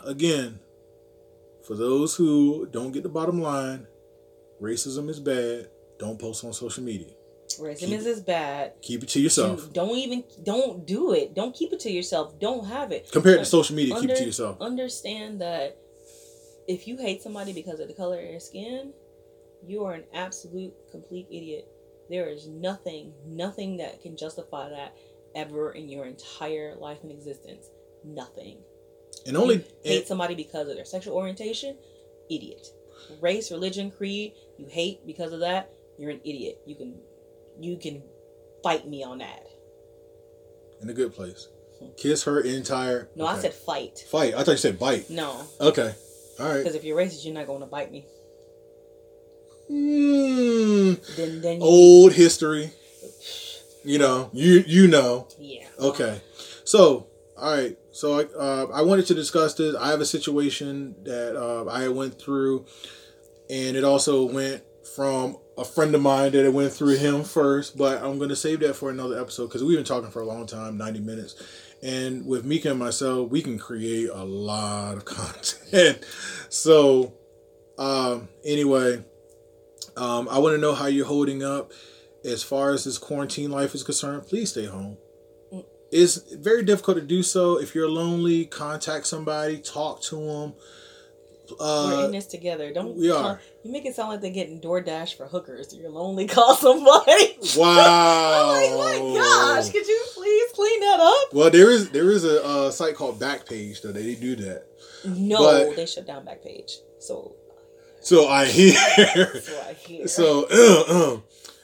again, 0.04 0.58
for 1.66 1.74
those 1.74 2.14
who 2.14 2.68
don't 2.70 2.92
get 2.92 3.04
the 3.04 3.08
bottom 3.08 3.40
line, 3.40 3.86
racism 4.60 5.08
is 5.08 5.18
bad. 5.18 5.70
Don't 5.98 6.20
post 6.20 6.44
on 6.44 6.52
social 6.52 6.84
media. 6.84 7.14
Racism 7.58 7.78
Keep 7.78 7.90
is 8.00 8.06
as 8.06 8.20
bad. 8.20 8.72
Keep 8.82 9.04
it 9.04 9.08
to 9.10 9.20
yourself. 9.20 9.62
You 9.62 9.70
don't 9.72 9.96
even 9.96 10.24
don't 10.42 10.86
do 10.86 11.14
it. 11.14 11.34
Don't 11.34 11.54
keep 11.54 11.72
it 11.72 11.80
to 11.80 11.90
yourself. 11.90 12.38
Don't 12.38 12.66
have 12.66 12.92
it. 12.92 13.10
Compared 13.10 13.38
to 13.38 13.46
social 13.46 13.74
media, 13.74 13.98
keep 13.98 14.10
it 14.10 14.16
to 14.18 14.26
yourself. 14.26 14.60
Understand 14.60 15.40
that 15.40 15.78
if 16.68 16.86
you 16.86 16.98
hate 16.98 17.22
somebody 17.22 17.54
because 17.54 17.80
of 17.80 17.88
the 17.88 17.94
color 17.94 18.18
of 18.18 18.28
their 18.28 18.40
skin, 18.40 18.92
you 19.66 19.84
are 19.84 19.94
an 19.94 20.04
absolute 20.14 20.72
complete 20.90 21.26
idiot. 21.30 21.66
There 22.10 22.28
is 22.28 22.46
nothing, 22.48 23.12
nothing 23.26 23.78
that 23.78 24.02
can 24.02 24.16
justify 24.16 24.68
that 24.70 24.94
ever 25.34 25.72
in 25.72 25.88
your 25.88 26.04
entire 26.06 26.74
life 26.76 26.98
and 27.02 27.10
existence. 27.10 27.66
Nothing. 28.04 28.58
And 29.26 29.36
only 29.36 29.56
you 29.56 29.64
hate 29.82 30.06
somebody 30.06 30.34
because 30.34 30.68
of 30.68 30.76
their 30.76 30.84
sexual 30.84 31.16
orientation, 31.16 31.76
idiot. 32.30 32.66
Race, 33.20 33.50
religion, 33.50 33.90
creed, 33.90 34.32
you 34.58 34.66
hate 34.66 35.06
because 35.06 35.32
of 35.32 35.40
that, 35.40 35.70
you're 35.98 36.10
an 36.10 36.20
idiot. 36.24 36.58
You 36.66 36.74
can 36.74 36.94
you 37.58 37.76
can 37.78 38.02
fight 38.62 38.86
me 38.88 39.02
on 39.04 39.18
that. 39.18 39.46
in 40.82 40.90
a 40.90 40.92
good 40.92 41.14
place. 41.14 41.48
Hmm. 41.80 41.88
Kiss 41.96 42.24
her 42.24 42.40
entire. 42.40 43.08
No, 43.16 43.26
I 43.26 43.38
said 43.38 43.54
fight. 43.54 44.04
fight. 44.10 44.34
I 44.34 44.42
thought 44.42 44.52
you 44.52 44.56
said 44.58 44.78
bite. 44.78 45.08
No, 45.08 45.44
Okay, 45.60 45.94
all 46.40 46.46
right. 46.48 46.58
because 46.58 46.74
if 46.74 46.84
you're 46.84 46.98
racist, 46.98 47.24
you're 47.24 47.34
not 47.34 47.46
going 47.46 47.60
to 47.60 47.66
bite 47.66 47.90
me. 47.90 48.06
Mm, 49.70 51.16
Then 51.16 51.40
then 51.40 51.58
old 51.62 52.12
history. 52.12 52.70
You 53.84 53.98
know, 53.98 54.30
you 54.32 54.64
you 54.66 54.86
know. 54.88 55.28
yeah. 55.38 55.66
Okay, 55.78 56.20
so 56.64 57.06
all 57.36 57.54
right. 57.54 57.76
So 57.92 58.18
I 58.20 58.22
uh, 58.38 58.66
I 58.72 58.82
wanted 58.82 59.06
to 59.06 59.14
discuss 59.14 59.54
this. 59.54 59.74
I 59.76 59.88
have 59.90 60.00
a 60.00 60.06
situation 60.06 60.94
that 61.04 61.36
uh, 61.38 61.64
I 61.66 61.88
went 61.88 62.18
through, 62.18 62.64
and 63.50 63.76
it 63.76 63.84
also 63.84 64.24
went 64.24 64.62
from 64.96 65.36
a 65.58 65.64
friend 65.64 65.94
of 65.94 66.00
mine 66.00 66.32
that 66.32 66.44
it 66.46 66.52
went 66.52 66.72
through 66.72 66.96
him 66.96 67.24
first. 67.24 67.76
But 67.76 68.02
I'm 68.02 68.18
gonna 68.18 68.36
save 68.36 68.60
that 68.60 68.74
for 68.74 68.90
another 68.90 69.20
episode 69.20 69.48
because 69.48 69.62
we've 69.62 69.76
been 69.76 69.84
talking 69.84 70.10
for 70.10 70.22
a 70.22 70.26
long 70.26 70.46
time, 70.46 70.78
ninety 70.78 71.00
minutes. 71.00 71.34
And 71.82 72.24
with 72.26 72.46
Mika 72.46 72.70
and 72.70 72.78
myself, 72.78 73.28
we 73.30 73.42
can 73.42 73.58
create 73.58 74.08
a 74.10 74.24
lot 74.24 74.96
of 74.96 75.04
content. 75.18 76.02
so, 76.48 77.12
um, 77.76 78.28
anyway, 78.42 79.04
um, 79.96 80.28
I 80.30 80.38
want 80.38 80.54
to 80.54 80.60
know 80.60 80.74
how 80.74 80.86
you're 80.86 81.06
holding 81.06 81.42
up 81.42 81.72
as 82.24 82.42
far 82.42 82.70
as 82.72 82.84
this 82.84 82.98
quarantine 82.98 83.50
life 83.50 83.74
is 83.74 83.82
concerned. 83.82 84.26
Please 84.26 84.50
stay 84.50 84.66
home. 84.66 84.96
It's 85.92 86.16
very 86.34 86.64
difficult 86.64 86.96
to 86.96 87.02
do 87.02 87.22
so. 87.22 87.60
If 87.60 87.74
you're 87.74 87.88
lonely, 87.88 88.46
contact 88.46 89.06
somebody, 89.06 89.58
talk 89.58 90.02
to 90.04 90.16
them. 90.16 90.54
We're 91.50 91.56
Uh, 91.60 92.04
in 92.06 92.12
this 92.12 92.26
together. 92.26 92.72
Don't 92.72 92.96
we 92.96 93.10
call- 93.10 93.24
are. 93.24 93.40
You 93.62 93.70
make 93.70 93.84
it 93.84 93.94
sound 93.94 94.08
like 94.08 94.20
they're 94.22 94.30
getting 94.30 94.60
DoorDash 94.60 95.14
for 95.16 95.26
hookers. 95.26 95.74
You're 95.74 95.90
lonely. 95.90 96.26
Call 96.36 96.54
somebody. 96.56 97.36
wow. 97.56 98.54
I'm 98.56 98.78
my 98.78 99.18
gosh, 99.20 99.70
could 99.70 99.86
you 99.86 100.00
please 100.14 100.50
clean 100.54 100.80
that 100.80 101.00
up? 101.00 101.34
Well, 101.34 101.50
there 101.50 101.70
is 101.70 101.90
there 101.90 102.10
is 102.10 102.24
a 102.24 102.42
uh, 102.44 102.70
site 102.70 102.94
called 102.94 103.20
Backpage 103.20 103.82
though. 103.82 103.92
They 103.92 104.14
do 104.14 104.34
that. 104.36 104.64
No, 105.04 105.38
But- 105.68 105.76
they 105.76 105.86
shut 105.86 106.06
down 106.06 106.24
Backpage. 106.24 106.72
So, 106.98 107.36
So 108.04 108.28
I 108.28 108.44
hear. 108.44 108.74
so 109.40 109.64
I 109.66 109.72
hear. 109.72 110.06
So, 110.08 110.46
uh, 110.50 110.84
uh. 110.92 111.20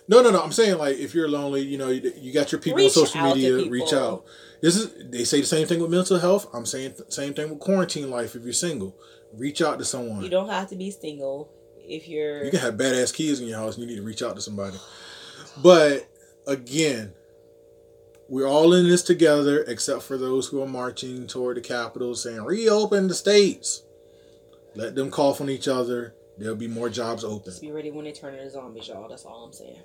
no, 0.09 0.23
no, 0.23 0.31
no. 0.31 0.43
I'm 0.43 0.53
saying 0.53 0.79
like 0.79 0.97
if 0.97 1.15
you're 1.15 1.29
lonely, 1.29 1.61
you 1.61 1.77
know, 1.77 1.89
you, 1.89 2.13
you 2.17 2.33
got 2.33 2.51
your 2.51 2.61
people 2.61 2.79
Reach 2.79 2.97
on 2.97 3.07
social 3.07 3.23
media. 3.23 3.69
Reach 3.69 3.93
out. 3.93 4.25
This 4.63 4.77
is 4.77 5.11
they 5.11 5.25
say 5.25 5.41
the 5.41 5.47
same 5.47 5.67
thing 5.67 5.81
with 5.81 5.91
mental 5.91 6.19
health. 6.19 6.49
I'm 6.55 6.65
saying 6.67 6.95
th- 6.95 7.13
same 7.13 7.35
thing 7.35 7.51
with 7.51 7.61
quarantine 7.61 8.11
life. 8.11 8.35
If 8.35 8.43
you're 8.43 8.53
single, 8.55 8.97
reach 9.35 9.61
out 9.61 9.79
to 9.79 9.85
someone. 9.85 10.23
you 10.23 10.31
don't 10.31 10.49
have 10.49 10.69
to 10.71 10.77
be 10.77 10.91
single 10.91 11.51
if 11.77 12.09
you're. 12.09 12.45
You 12.45 12.51
can 12.51 12.61
have 12.61 12.75
badass 12.75 13.15
kids 13.15 13.41
in 13.41 13.47
your 13.47 13.59
house 13.59 13.77
and 13.77 13.83
you 13.83 13.91
need 13.91 14.01
to 14.01 14.07
reach 14.07 14.23
out 14.23 14.35
to 14.37 14.43
somebody. 14.43 14.79
But 15.63 16.09
again, 16.47 17.13
we're 18.31 18.49
all 18.49 18.73
in 18.73 18.89
this 18.89 19.03
together 19.03 19.63
except 19.65 20.03
for 20.03 20.17
those 20.17 20.47
who 20.49 20.63
are 20.63 20.69
marching 20.69 21.27
toward 21.27 21.59
the 21.59 21.61
Capitol 21.61 22.15
saying, 22.15 22.43
reopen 22.43 23.09
the 23.09 23.15
states. 23.15 23.83
Let 24.75 24.95
them 24.95 25.11
cough 25.11 25.41
on 25.41 25.51
each 25.51 25.69
other. 25.69 26.15
There'll 26.41 26.57
be 26.57 26.69
more 26.69 26.89
jobs 26.89 27.23
open. 27.23 27.45
Just 27.45 27.61
be 27.61 27.71
ready 27.71 27.91
when 27.91 28.07
they 28.07 28.13
turn 28.13 28.35
into 28.35 28.49
zombies, 28.49 28.89
y'all. 28.89 29.07
That's 29.07 29.27
all 29.27 29.45
I'm 29.45 29.53
saying. 29.53 29.83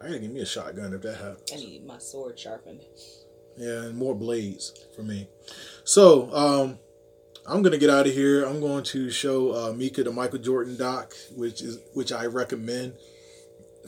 I 0.00 0.06
gotta 0.06 0.20
give 0.20 0.30
me 0.30 0.40
a 0.40 0.46
shotgun 0.46 0.94
if 0.94 1.02
that 1.02 1.16
happens. 1.16 1.52
I 1.52 1.56
need 1.56 1.84
my 1.84 1.98
sword 1.98 2.38
sharpened. 2.38 2.82
Yeah, 3.56 3.82
and 3.82 3.98
more 3.98 4.14
blades 4.14 4.86
for 4.94 5.02
me. 5.02 5.26
So, 5.82 6.32
um, 6.32 6.78
I'm 7.44 7.62
gonna 7.62 7.78
get 7.78 7.90
out 7.90 8.06
of 8.06 8.14
here. 8.14 8.44
I'm 8.44 8.60
going 8.60 8.84
to 8.84 9.10
show 9.10 9.50
uh, 9.52 9.72
Mika 9.72 10.04
the 10.04 10.12
Michael 10.12 10.38
Jordan 10.38 10.76
doc, 10.76 11.12
which 11.34 11.60
is 11.60 11.80
which 11.94 12.12
I 12.12 12.26
recommend 12.26 12.94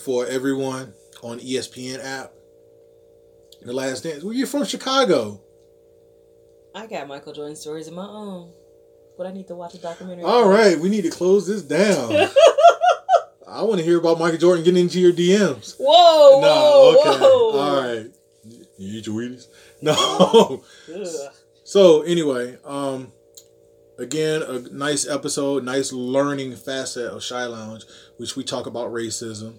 for 0.00 0.26
everyone 0.26 0.94
on 1.22 1.38
ESPN 1.38 2.04
app. 2.04 2.32
The 3.62 3.72
Last 3.72 4.02
Dance. 4.02 4.24
Well, 4.24 4.32
you're 4.32 4.48
from 4.48 4.64
Chicago. 4.64 5.40
I 6.74 6.86
got 6.88 7.06
Michael 7.06 7.32
Jordan 7.32 7.54
stories 7.54 7.86
of 7.86 7.94
my 7.94 8.06
own, 8.06 8.52
but 9.20 9.26
I 9.26 9.32
need 9.32 9.48
to 9.48 9.54
watch 9.54 9.74
a 9.74 9.78
documentary. 9.78 10.24
All 10.24 10.48
right, 10.48 10.78
we 10.78 10.88
need 10.88 11.02
to 11.02 11.10
close 11.10 11.46
this 11.46 11.60
down. 11.60 12.10
I 13.46 13.62
want 13.64 13.76
to 13.76 13.84
hear 13.84 13.98
about 13.98 14.18
Michael 14.18 14.38
Jordan 14.38 14.64
getting 14.64 14.80
into 14.84 14.98
your 14.98 15.12
DMs. 15.12 15.76
Whoa, 15.78 16.40
No, 16.40 16.96
whoa, 16.96 17.10
okay, 17.12 17.20
whoa. 17.20 17.58
all 17.58 17.82
right. 17.82 18.06
You 18.78 18.98
eat 18.98 19.06
your 19.06 19.16
Wheaties? 19.16 19.46
No. 19.82 20.62
So 21.64 22.00
anyway, 22.00 22.56
um, 22.64 23.12
again, 23.98 24.42
a 24.42 24.60
nice 24.72 25.06
episode, 25.06 25.64
nice 25.64 25.92
learning 25.92 26.56
facet 26.56 27.12
of 27.12 27.22
Shy 27.22 27.44
Lounge, 27.44 27.84
which 28.16 28.36
we 28.36 28.42
talk 28.42 28.64
about 28.64 28.90
racism, 28.90 29.58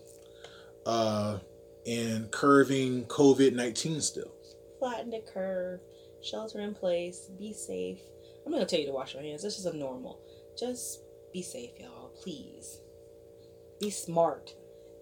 uh, 0.88 1.38
and 1.86 2.32
curving 2.32 3.06
COVID 3.06 3.54
nineteen 3.54 4.02
still. 4.02 4.32
Flatten 4.80 5.12
the 5.12 5.22
curve, 5.32 5.82
shelter 6.24 6.62
in 6.62 6.74
place, 6.74 7.30
be 7.38 7.54
safe. 7.54 8.00
I'm 8.46 8.52
gonna 8.52 8.66
tell 8.66 8.80
you 8.80 8.88
to 8.88 8.92
wash 8.92 9.14
your 9.14 9.24
hands. 9.24 9.44
This 9.44 9.60
is 9.60 9.66
a 9.66 9.74
normal. 9.76 10.20
Just 10.58 11.02
be 11.34 11.42
safe, 11.42 11.72
y'all. 11.80 12.10
Please. 12.22 12.80
Be 13.80 13.90
smart 13.90 14.54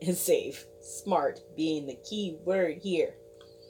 and 0.01 0.15
safe. 0.15 0.65
Smart 0.81 1.41
being 1.55 1.85
the 1.85 1.95
key 1.95 2.37
word 2.45 2.77
here. 2.81 3.15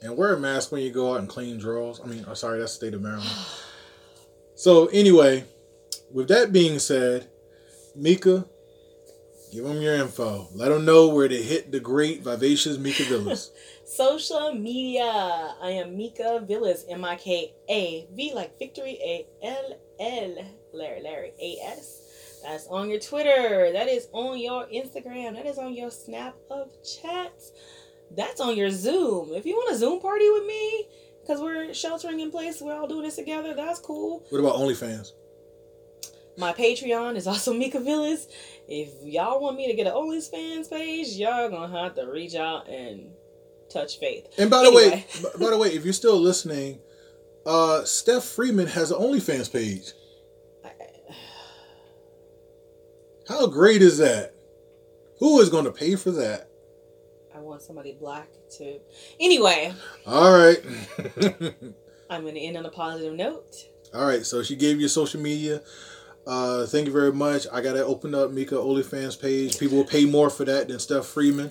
And 0.02 0.16
wear 0.16 0.34
a 0.34 0.40
mask 0.40 0.72
when 0.72 0.82
you 0.82 0.90
go 0.90 1.12
out 1.12 1.20
and 1.20 1.28
clean 1.28 1.58
drawers. 1.58 2.00
I 2.02 2.06
mean, 2.06 2.24
oh, 2.28 2.34
sorry, 2.34 2.58
that's 2.58 2.72
the 2.72 2.86
state 2.86 2.94
of 2.94 3.02
Maryland. 3.02 3.28
So 4.56 4.88
anyway, 4.88 5.44
with 6.12 6.28
that 6.28 6.52
being 6.52 6.80
said, 6.80 7.30
Mika, 7.96 8.44
give 9.50 9.64
them 9.64 9.80
your 9.80 9.96
info. 9.96 10.48
Let 10.54 10.68
them 10.68 10.84
know 10.84 11.08
where 11.08 11.28
to 11.28 11.42
hit 11.42 11.72
the 11.72 11.80
great 11.80 12.22
vivacious 12.22 12.78
Mika 12.78 13.04
Vallas. 13.04 13.50
Social 13.84 14.54
media. 14.54 15.04
I 15.04 15.70
am 15.70 15.96
Mika 15.96 16.44
Vallas. 16.46 16.84
M 16.88 17.04
I 17.04 17.16
K 17.16 17.52
A 17.68 18.06
V 18.14 18.32
like 18.34 18.58
victory. 18.58 18.98
A 19.02 19.26
L 19.42 19.78
L 20.00 20.34
Larry 20.72 21.02
Larry 21.02 21.32
A 21.40 21.58
S. 21.72 22.40
That's 22.42 22.66
on 22.68 22.88
your 22.88 23.00
Twitter. 23.00 23.72
That 23.72 23.88
is 23.88 24.08
on 24.12 24.38
your 24.38 24.66
Instagram. 24.66 25.34
That 25.34 25.46
is 25.46 25.58
on 25.58 25.74
your 25.74 25.90
Snap 25.90 26.34
of 26.50 26.70
chats. 26.82 27.52
That's 28.16 28.40
on 28.40 28.56
your 28.56 28.70
Zoom. 28.70 29.34
If 29.34 29.46
you 29.46 29.54
want 29.54 29.74
a 29.74 29.78
Zoom 29.78 30.00
party 30.00 30.28
with 30.30 30.46
me, 30.46 30.86
because 31.22 31.40
we're 31.40 31.72
sheltering 31.74 32.20
in 32.20 32.30
place, 32.30 32.60
we're 32.60 32.74
all 32.74 32.88
doing 32.88 33.02
this 33.02 33.16
together. 33.16 33.54
That's 33.54 33.78
cool. 33.78 34.24
What 34.30 34.38
about 34.38 34.56
OnlyFans? 34.56 35.12
My 36.40 36.54
Patreon 36.54 37.16
is 37.16 37.26
also 37.26 37.52
Mika 37.62 37.78
Vallas. 37.78 38.26
If 38.66 38.88
y'all 39.04 39.40
want 39.40 39.56
me 39.56 39.68
to 39.68 39.74
get 39.74 39.86
an 39.86 39.92
OnlyFans 39.92 40.70
page, 40.70 41.08
y'all 41.08 41.50
gonna 41.50 41.80
have 41.80 41.94
to 41.96 42.06
reach 42.10 42.34
out 42.34 42.68
and 42.68 43.10
touch 43.70 43.98
faith. 43.98 44.26
And 44.38 44.48
by 44.50 44.62
the 44.62 44.68
anyway. 44.68 44.90
way, 44.90 45.30
by 45.38 45.50
the 45.50 45.58
way, 45.58 45.68
if 45.68 45.84
you're 45.84 45.92
still 45.92 46.18
listening, 46.18 46.80
uh, 47.44 47.84
Steph 47.84 48.24
Freeman 48.24 48.66
has 48.68 48.90
an 48.90 48.98
OnlyFans 48.98 49.52
page. 49.52 49.92
How 53.28 53.46
great 53.46 53.82
is 53.82 53.98
that? 53.98 54.34
Who 55.18 55.40
is 55.40 55.50
going 55.50 55.66
to 55.66 55.72
pay 55.72 55.96
for 55.96 56.10
that? 56.12 56.48
I 57.34 57.40
want 57.40 57.60
somebody 57.60 57.96
black 58.00 58.28
to. 58.58 58.78
Anyway. 59.20 59.74
All 60.06 60.32
right. 60.32 60.58
I'm 62.10 62.22
going 62.22 62.34
to 62.34 62.40
end 62.40 62.56
on 62.56 62.64
a 62.64 62.70
positive 62.70 63.14
note. 63.14 63.54
All 63.94 64.06
right. 64.06 64.24
So 64.24 64.42
she 64.42 64.56
gave 64.56 64.80
you 64.80 64.88
social 64.88 65.20
media. 65.20 65.60
Uh, 66.26 66.66
thank 66.66 66.86
you 66.86 66.92
very 66.92 67.12
much. 67.12 67.46
I 67.52 67.60
got 67.60 67.72
to 67.72 67.84
open 67.84 68.14
up 68.14 68.30
Mika 68.30 68.54
OnlyFans 68.54 69.20
page. 69.20 69.58
People 69.58 69.78
will 69.78 69.84
pay 69.84 70.04
more 70.04 70.30
for 70.30 70.44
that 70.44 70.68
than 70.68 70.78
Steph 70.78 71.06
Freeman. 71.06 71.50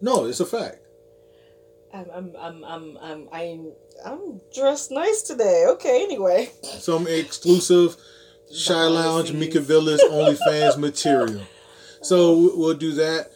No, 0.00 0.26
it's 0.26 0.40
a 0.40 0.46
fact. 0.46 0.78
I'm 1.94 2.06
I'm 2.10 2.36
I'm 2.36 2.64
I'm 2.64 2.98
I'm 3.00 3.28
I'm, 3.32 3.72
I'm 4.04 4.40
dressed 4.54 4.90
nice 4.90 5.22
today. 5.22 5.66
Okay, 5.68 6.02
anyway. 6.02 6.50
Some 6.62 7.06
exclusive 7.06 7.96
Shy 8.52 8.86
Lounge, 8.86 9.32
Mika 9.32 9.60
Vallas, 9.60 10.02
OnlyFans 10.10 10.78
material. 10.78 11.42
So 12.02 12.52
we'll 12.56 12.74
do 12.74 12.92
that. 12.92 13.30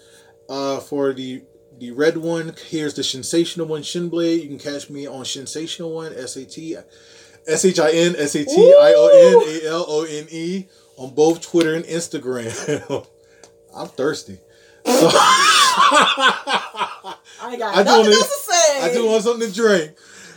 Uh, 0.49 0.81
for 0.81 1.13
the 1.13 1.43
the 1.79 1.91
red 1.91 2.17
one, 2.17 2.55
here's 2.69 2.95
the 2.95 3.05
sensational 3.05 3.67
one, 3.67 3.83
Shinblade. 3.83 4.43
You 4.43 4.49
can 4.49 4.59
catch 4.59 4.89
me 4.89 5.07
on 5.07 5.25
sensational 5.25 5.93
one, 5.93 6.15
S 6.15 6.37
A 6.37 6.45
T 6.45 6.77
S 7.47 7.65
H 7.65 7.79
I 7.79 7.91
N 7.91 8.17
S 8.17 8.35
A 8.35 8.45
T 8.45 8.53
I 8.53 8.95
O 8.97 9.09
N 9.09 9.43
A 9.49 9.69
L 9.69 9.85
O 9.89 10.05
N 10.05 10.27
E 10.31 10.67
on 10.97 11.15
both 11.15 11.41
Twitter 11.41 11.75
and 11.75 11.85
Instagram. 11.85 13.07
I'm 13.77 13.89
thirsty. 13.89 14.39
So 14.87 15.09
I 17.43 17.57
got 17.59 17.77
I 17.77 17.83
nothing 17.83 18.13
else 18.13 18.47
to 18.47 18.53
say. 18.53 18.83
I 18.83 18.89
just 18.93 19.05
want 19.05 19.23
something 19.23 19.49
to 19.49 19.55
drink. 19.55 19.93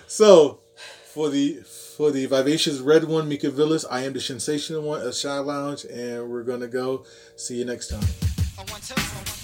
So 0.07 0.59
for 1.05 1.29
the 1.29 1.61
for 1.99 2.11
the 2.11 2.25
vivacious 2.25 2.79
red 2.79 3.03
one, 3.03 3.27
Mika 3.27 3.49
Vallas. 3.51 3.85
I 3.89 4.03
am 4.03 4.13
the 4.13 4.21
sensational 4.21 4.81
one 4.81 5.05
at 5.05 5.13
Shy 5.15 5.37
Lounge, 5.37 5.85
and 5.85 6.29
we're 6.29 6.43
gonna 6.43 6.67
go. 6.67 7.05
See 7.35 7.55
you 7.55 7.65
next 7.65 7.89
time. 7.89 9.38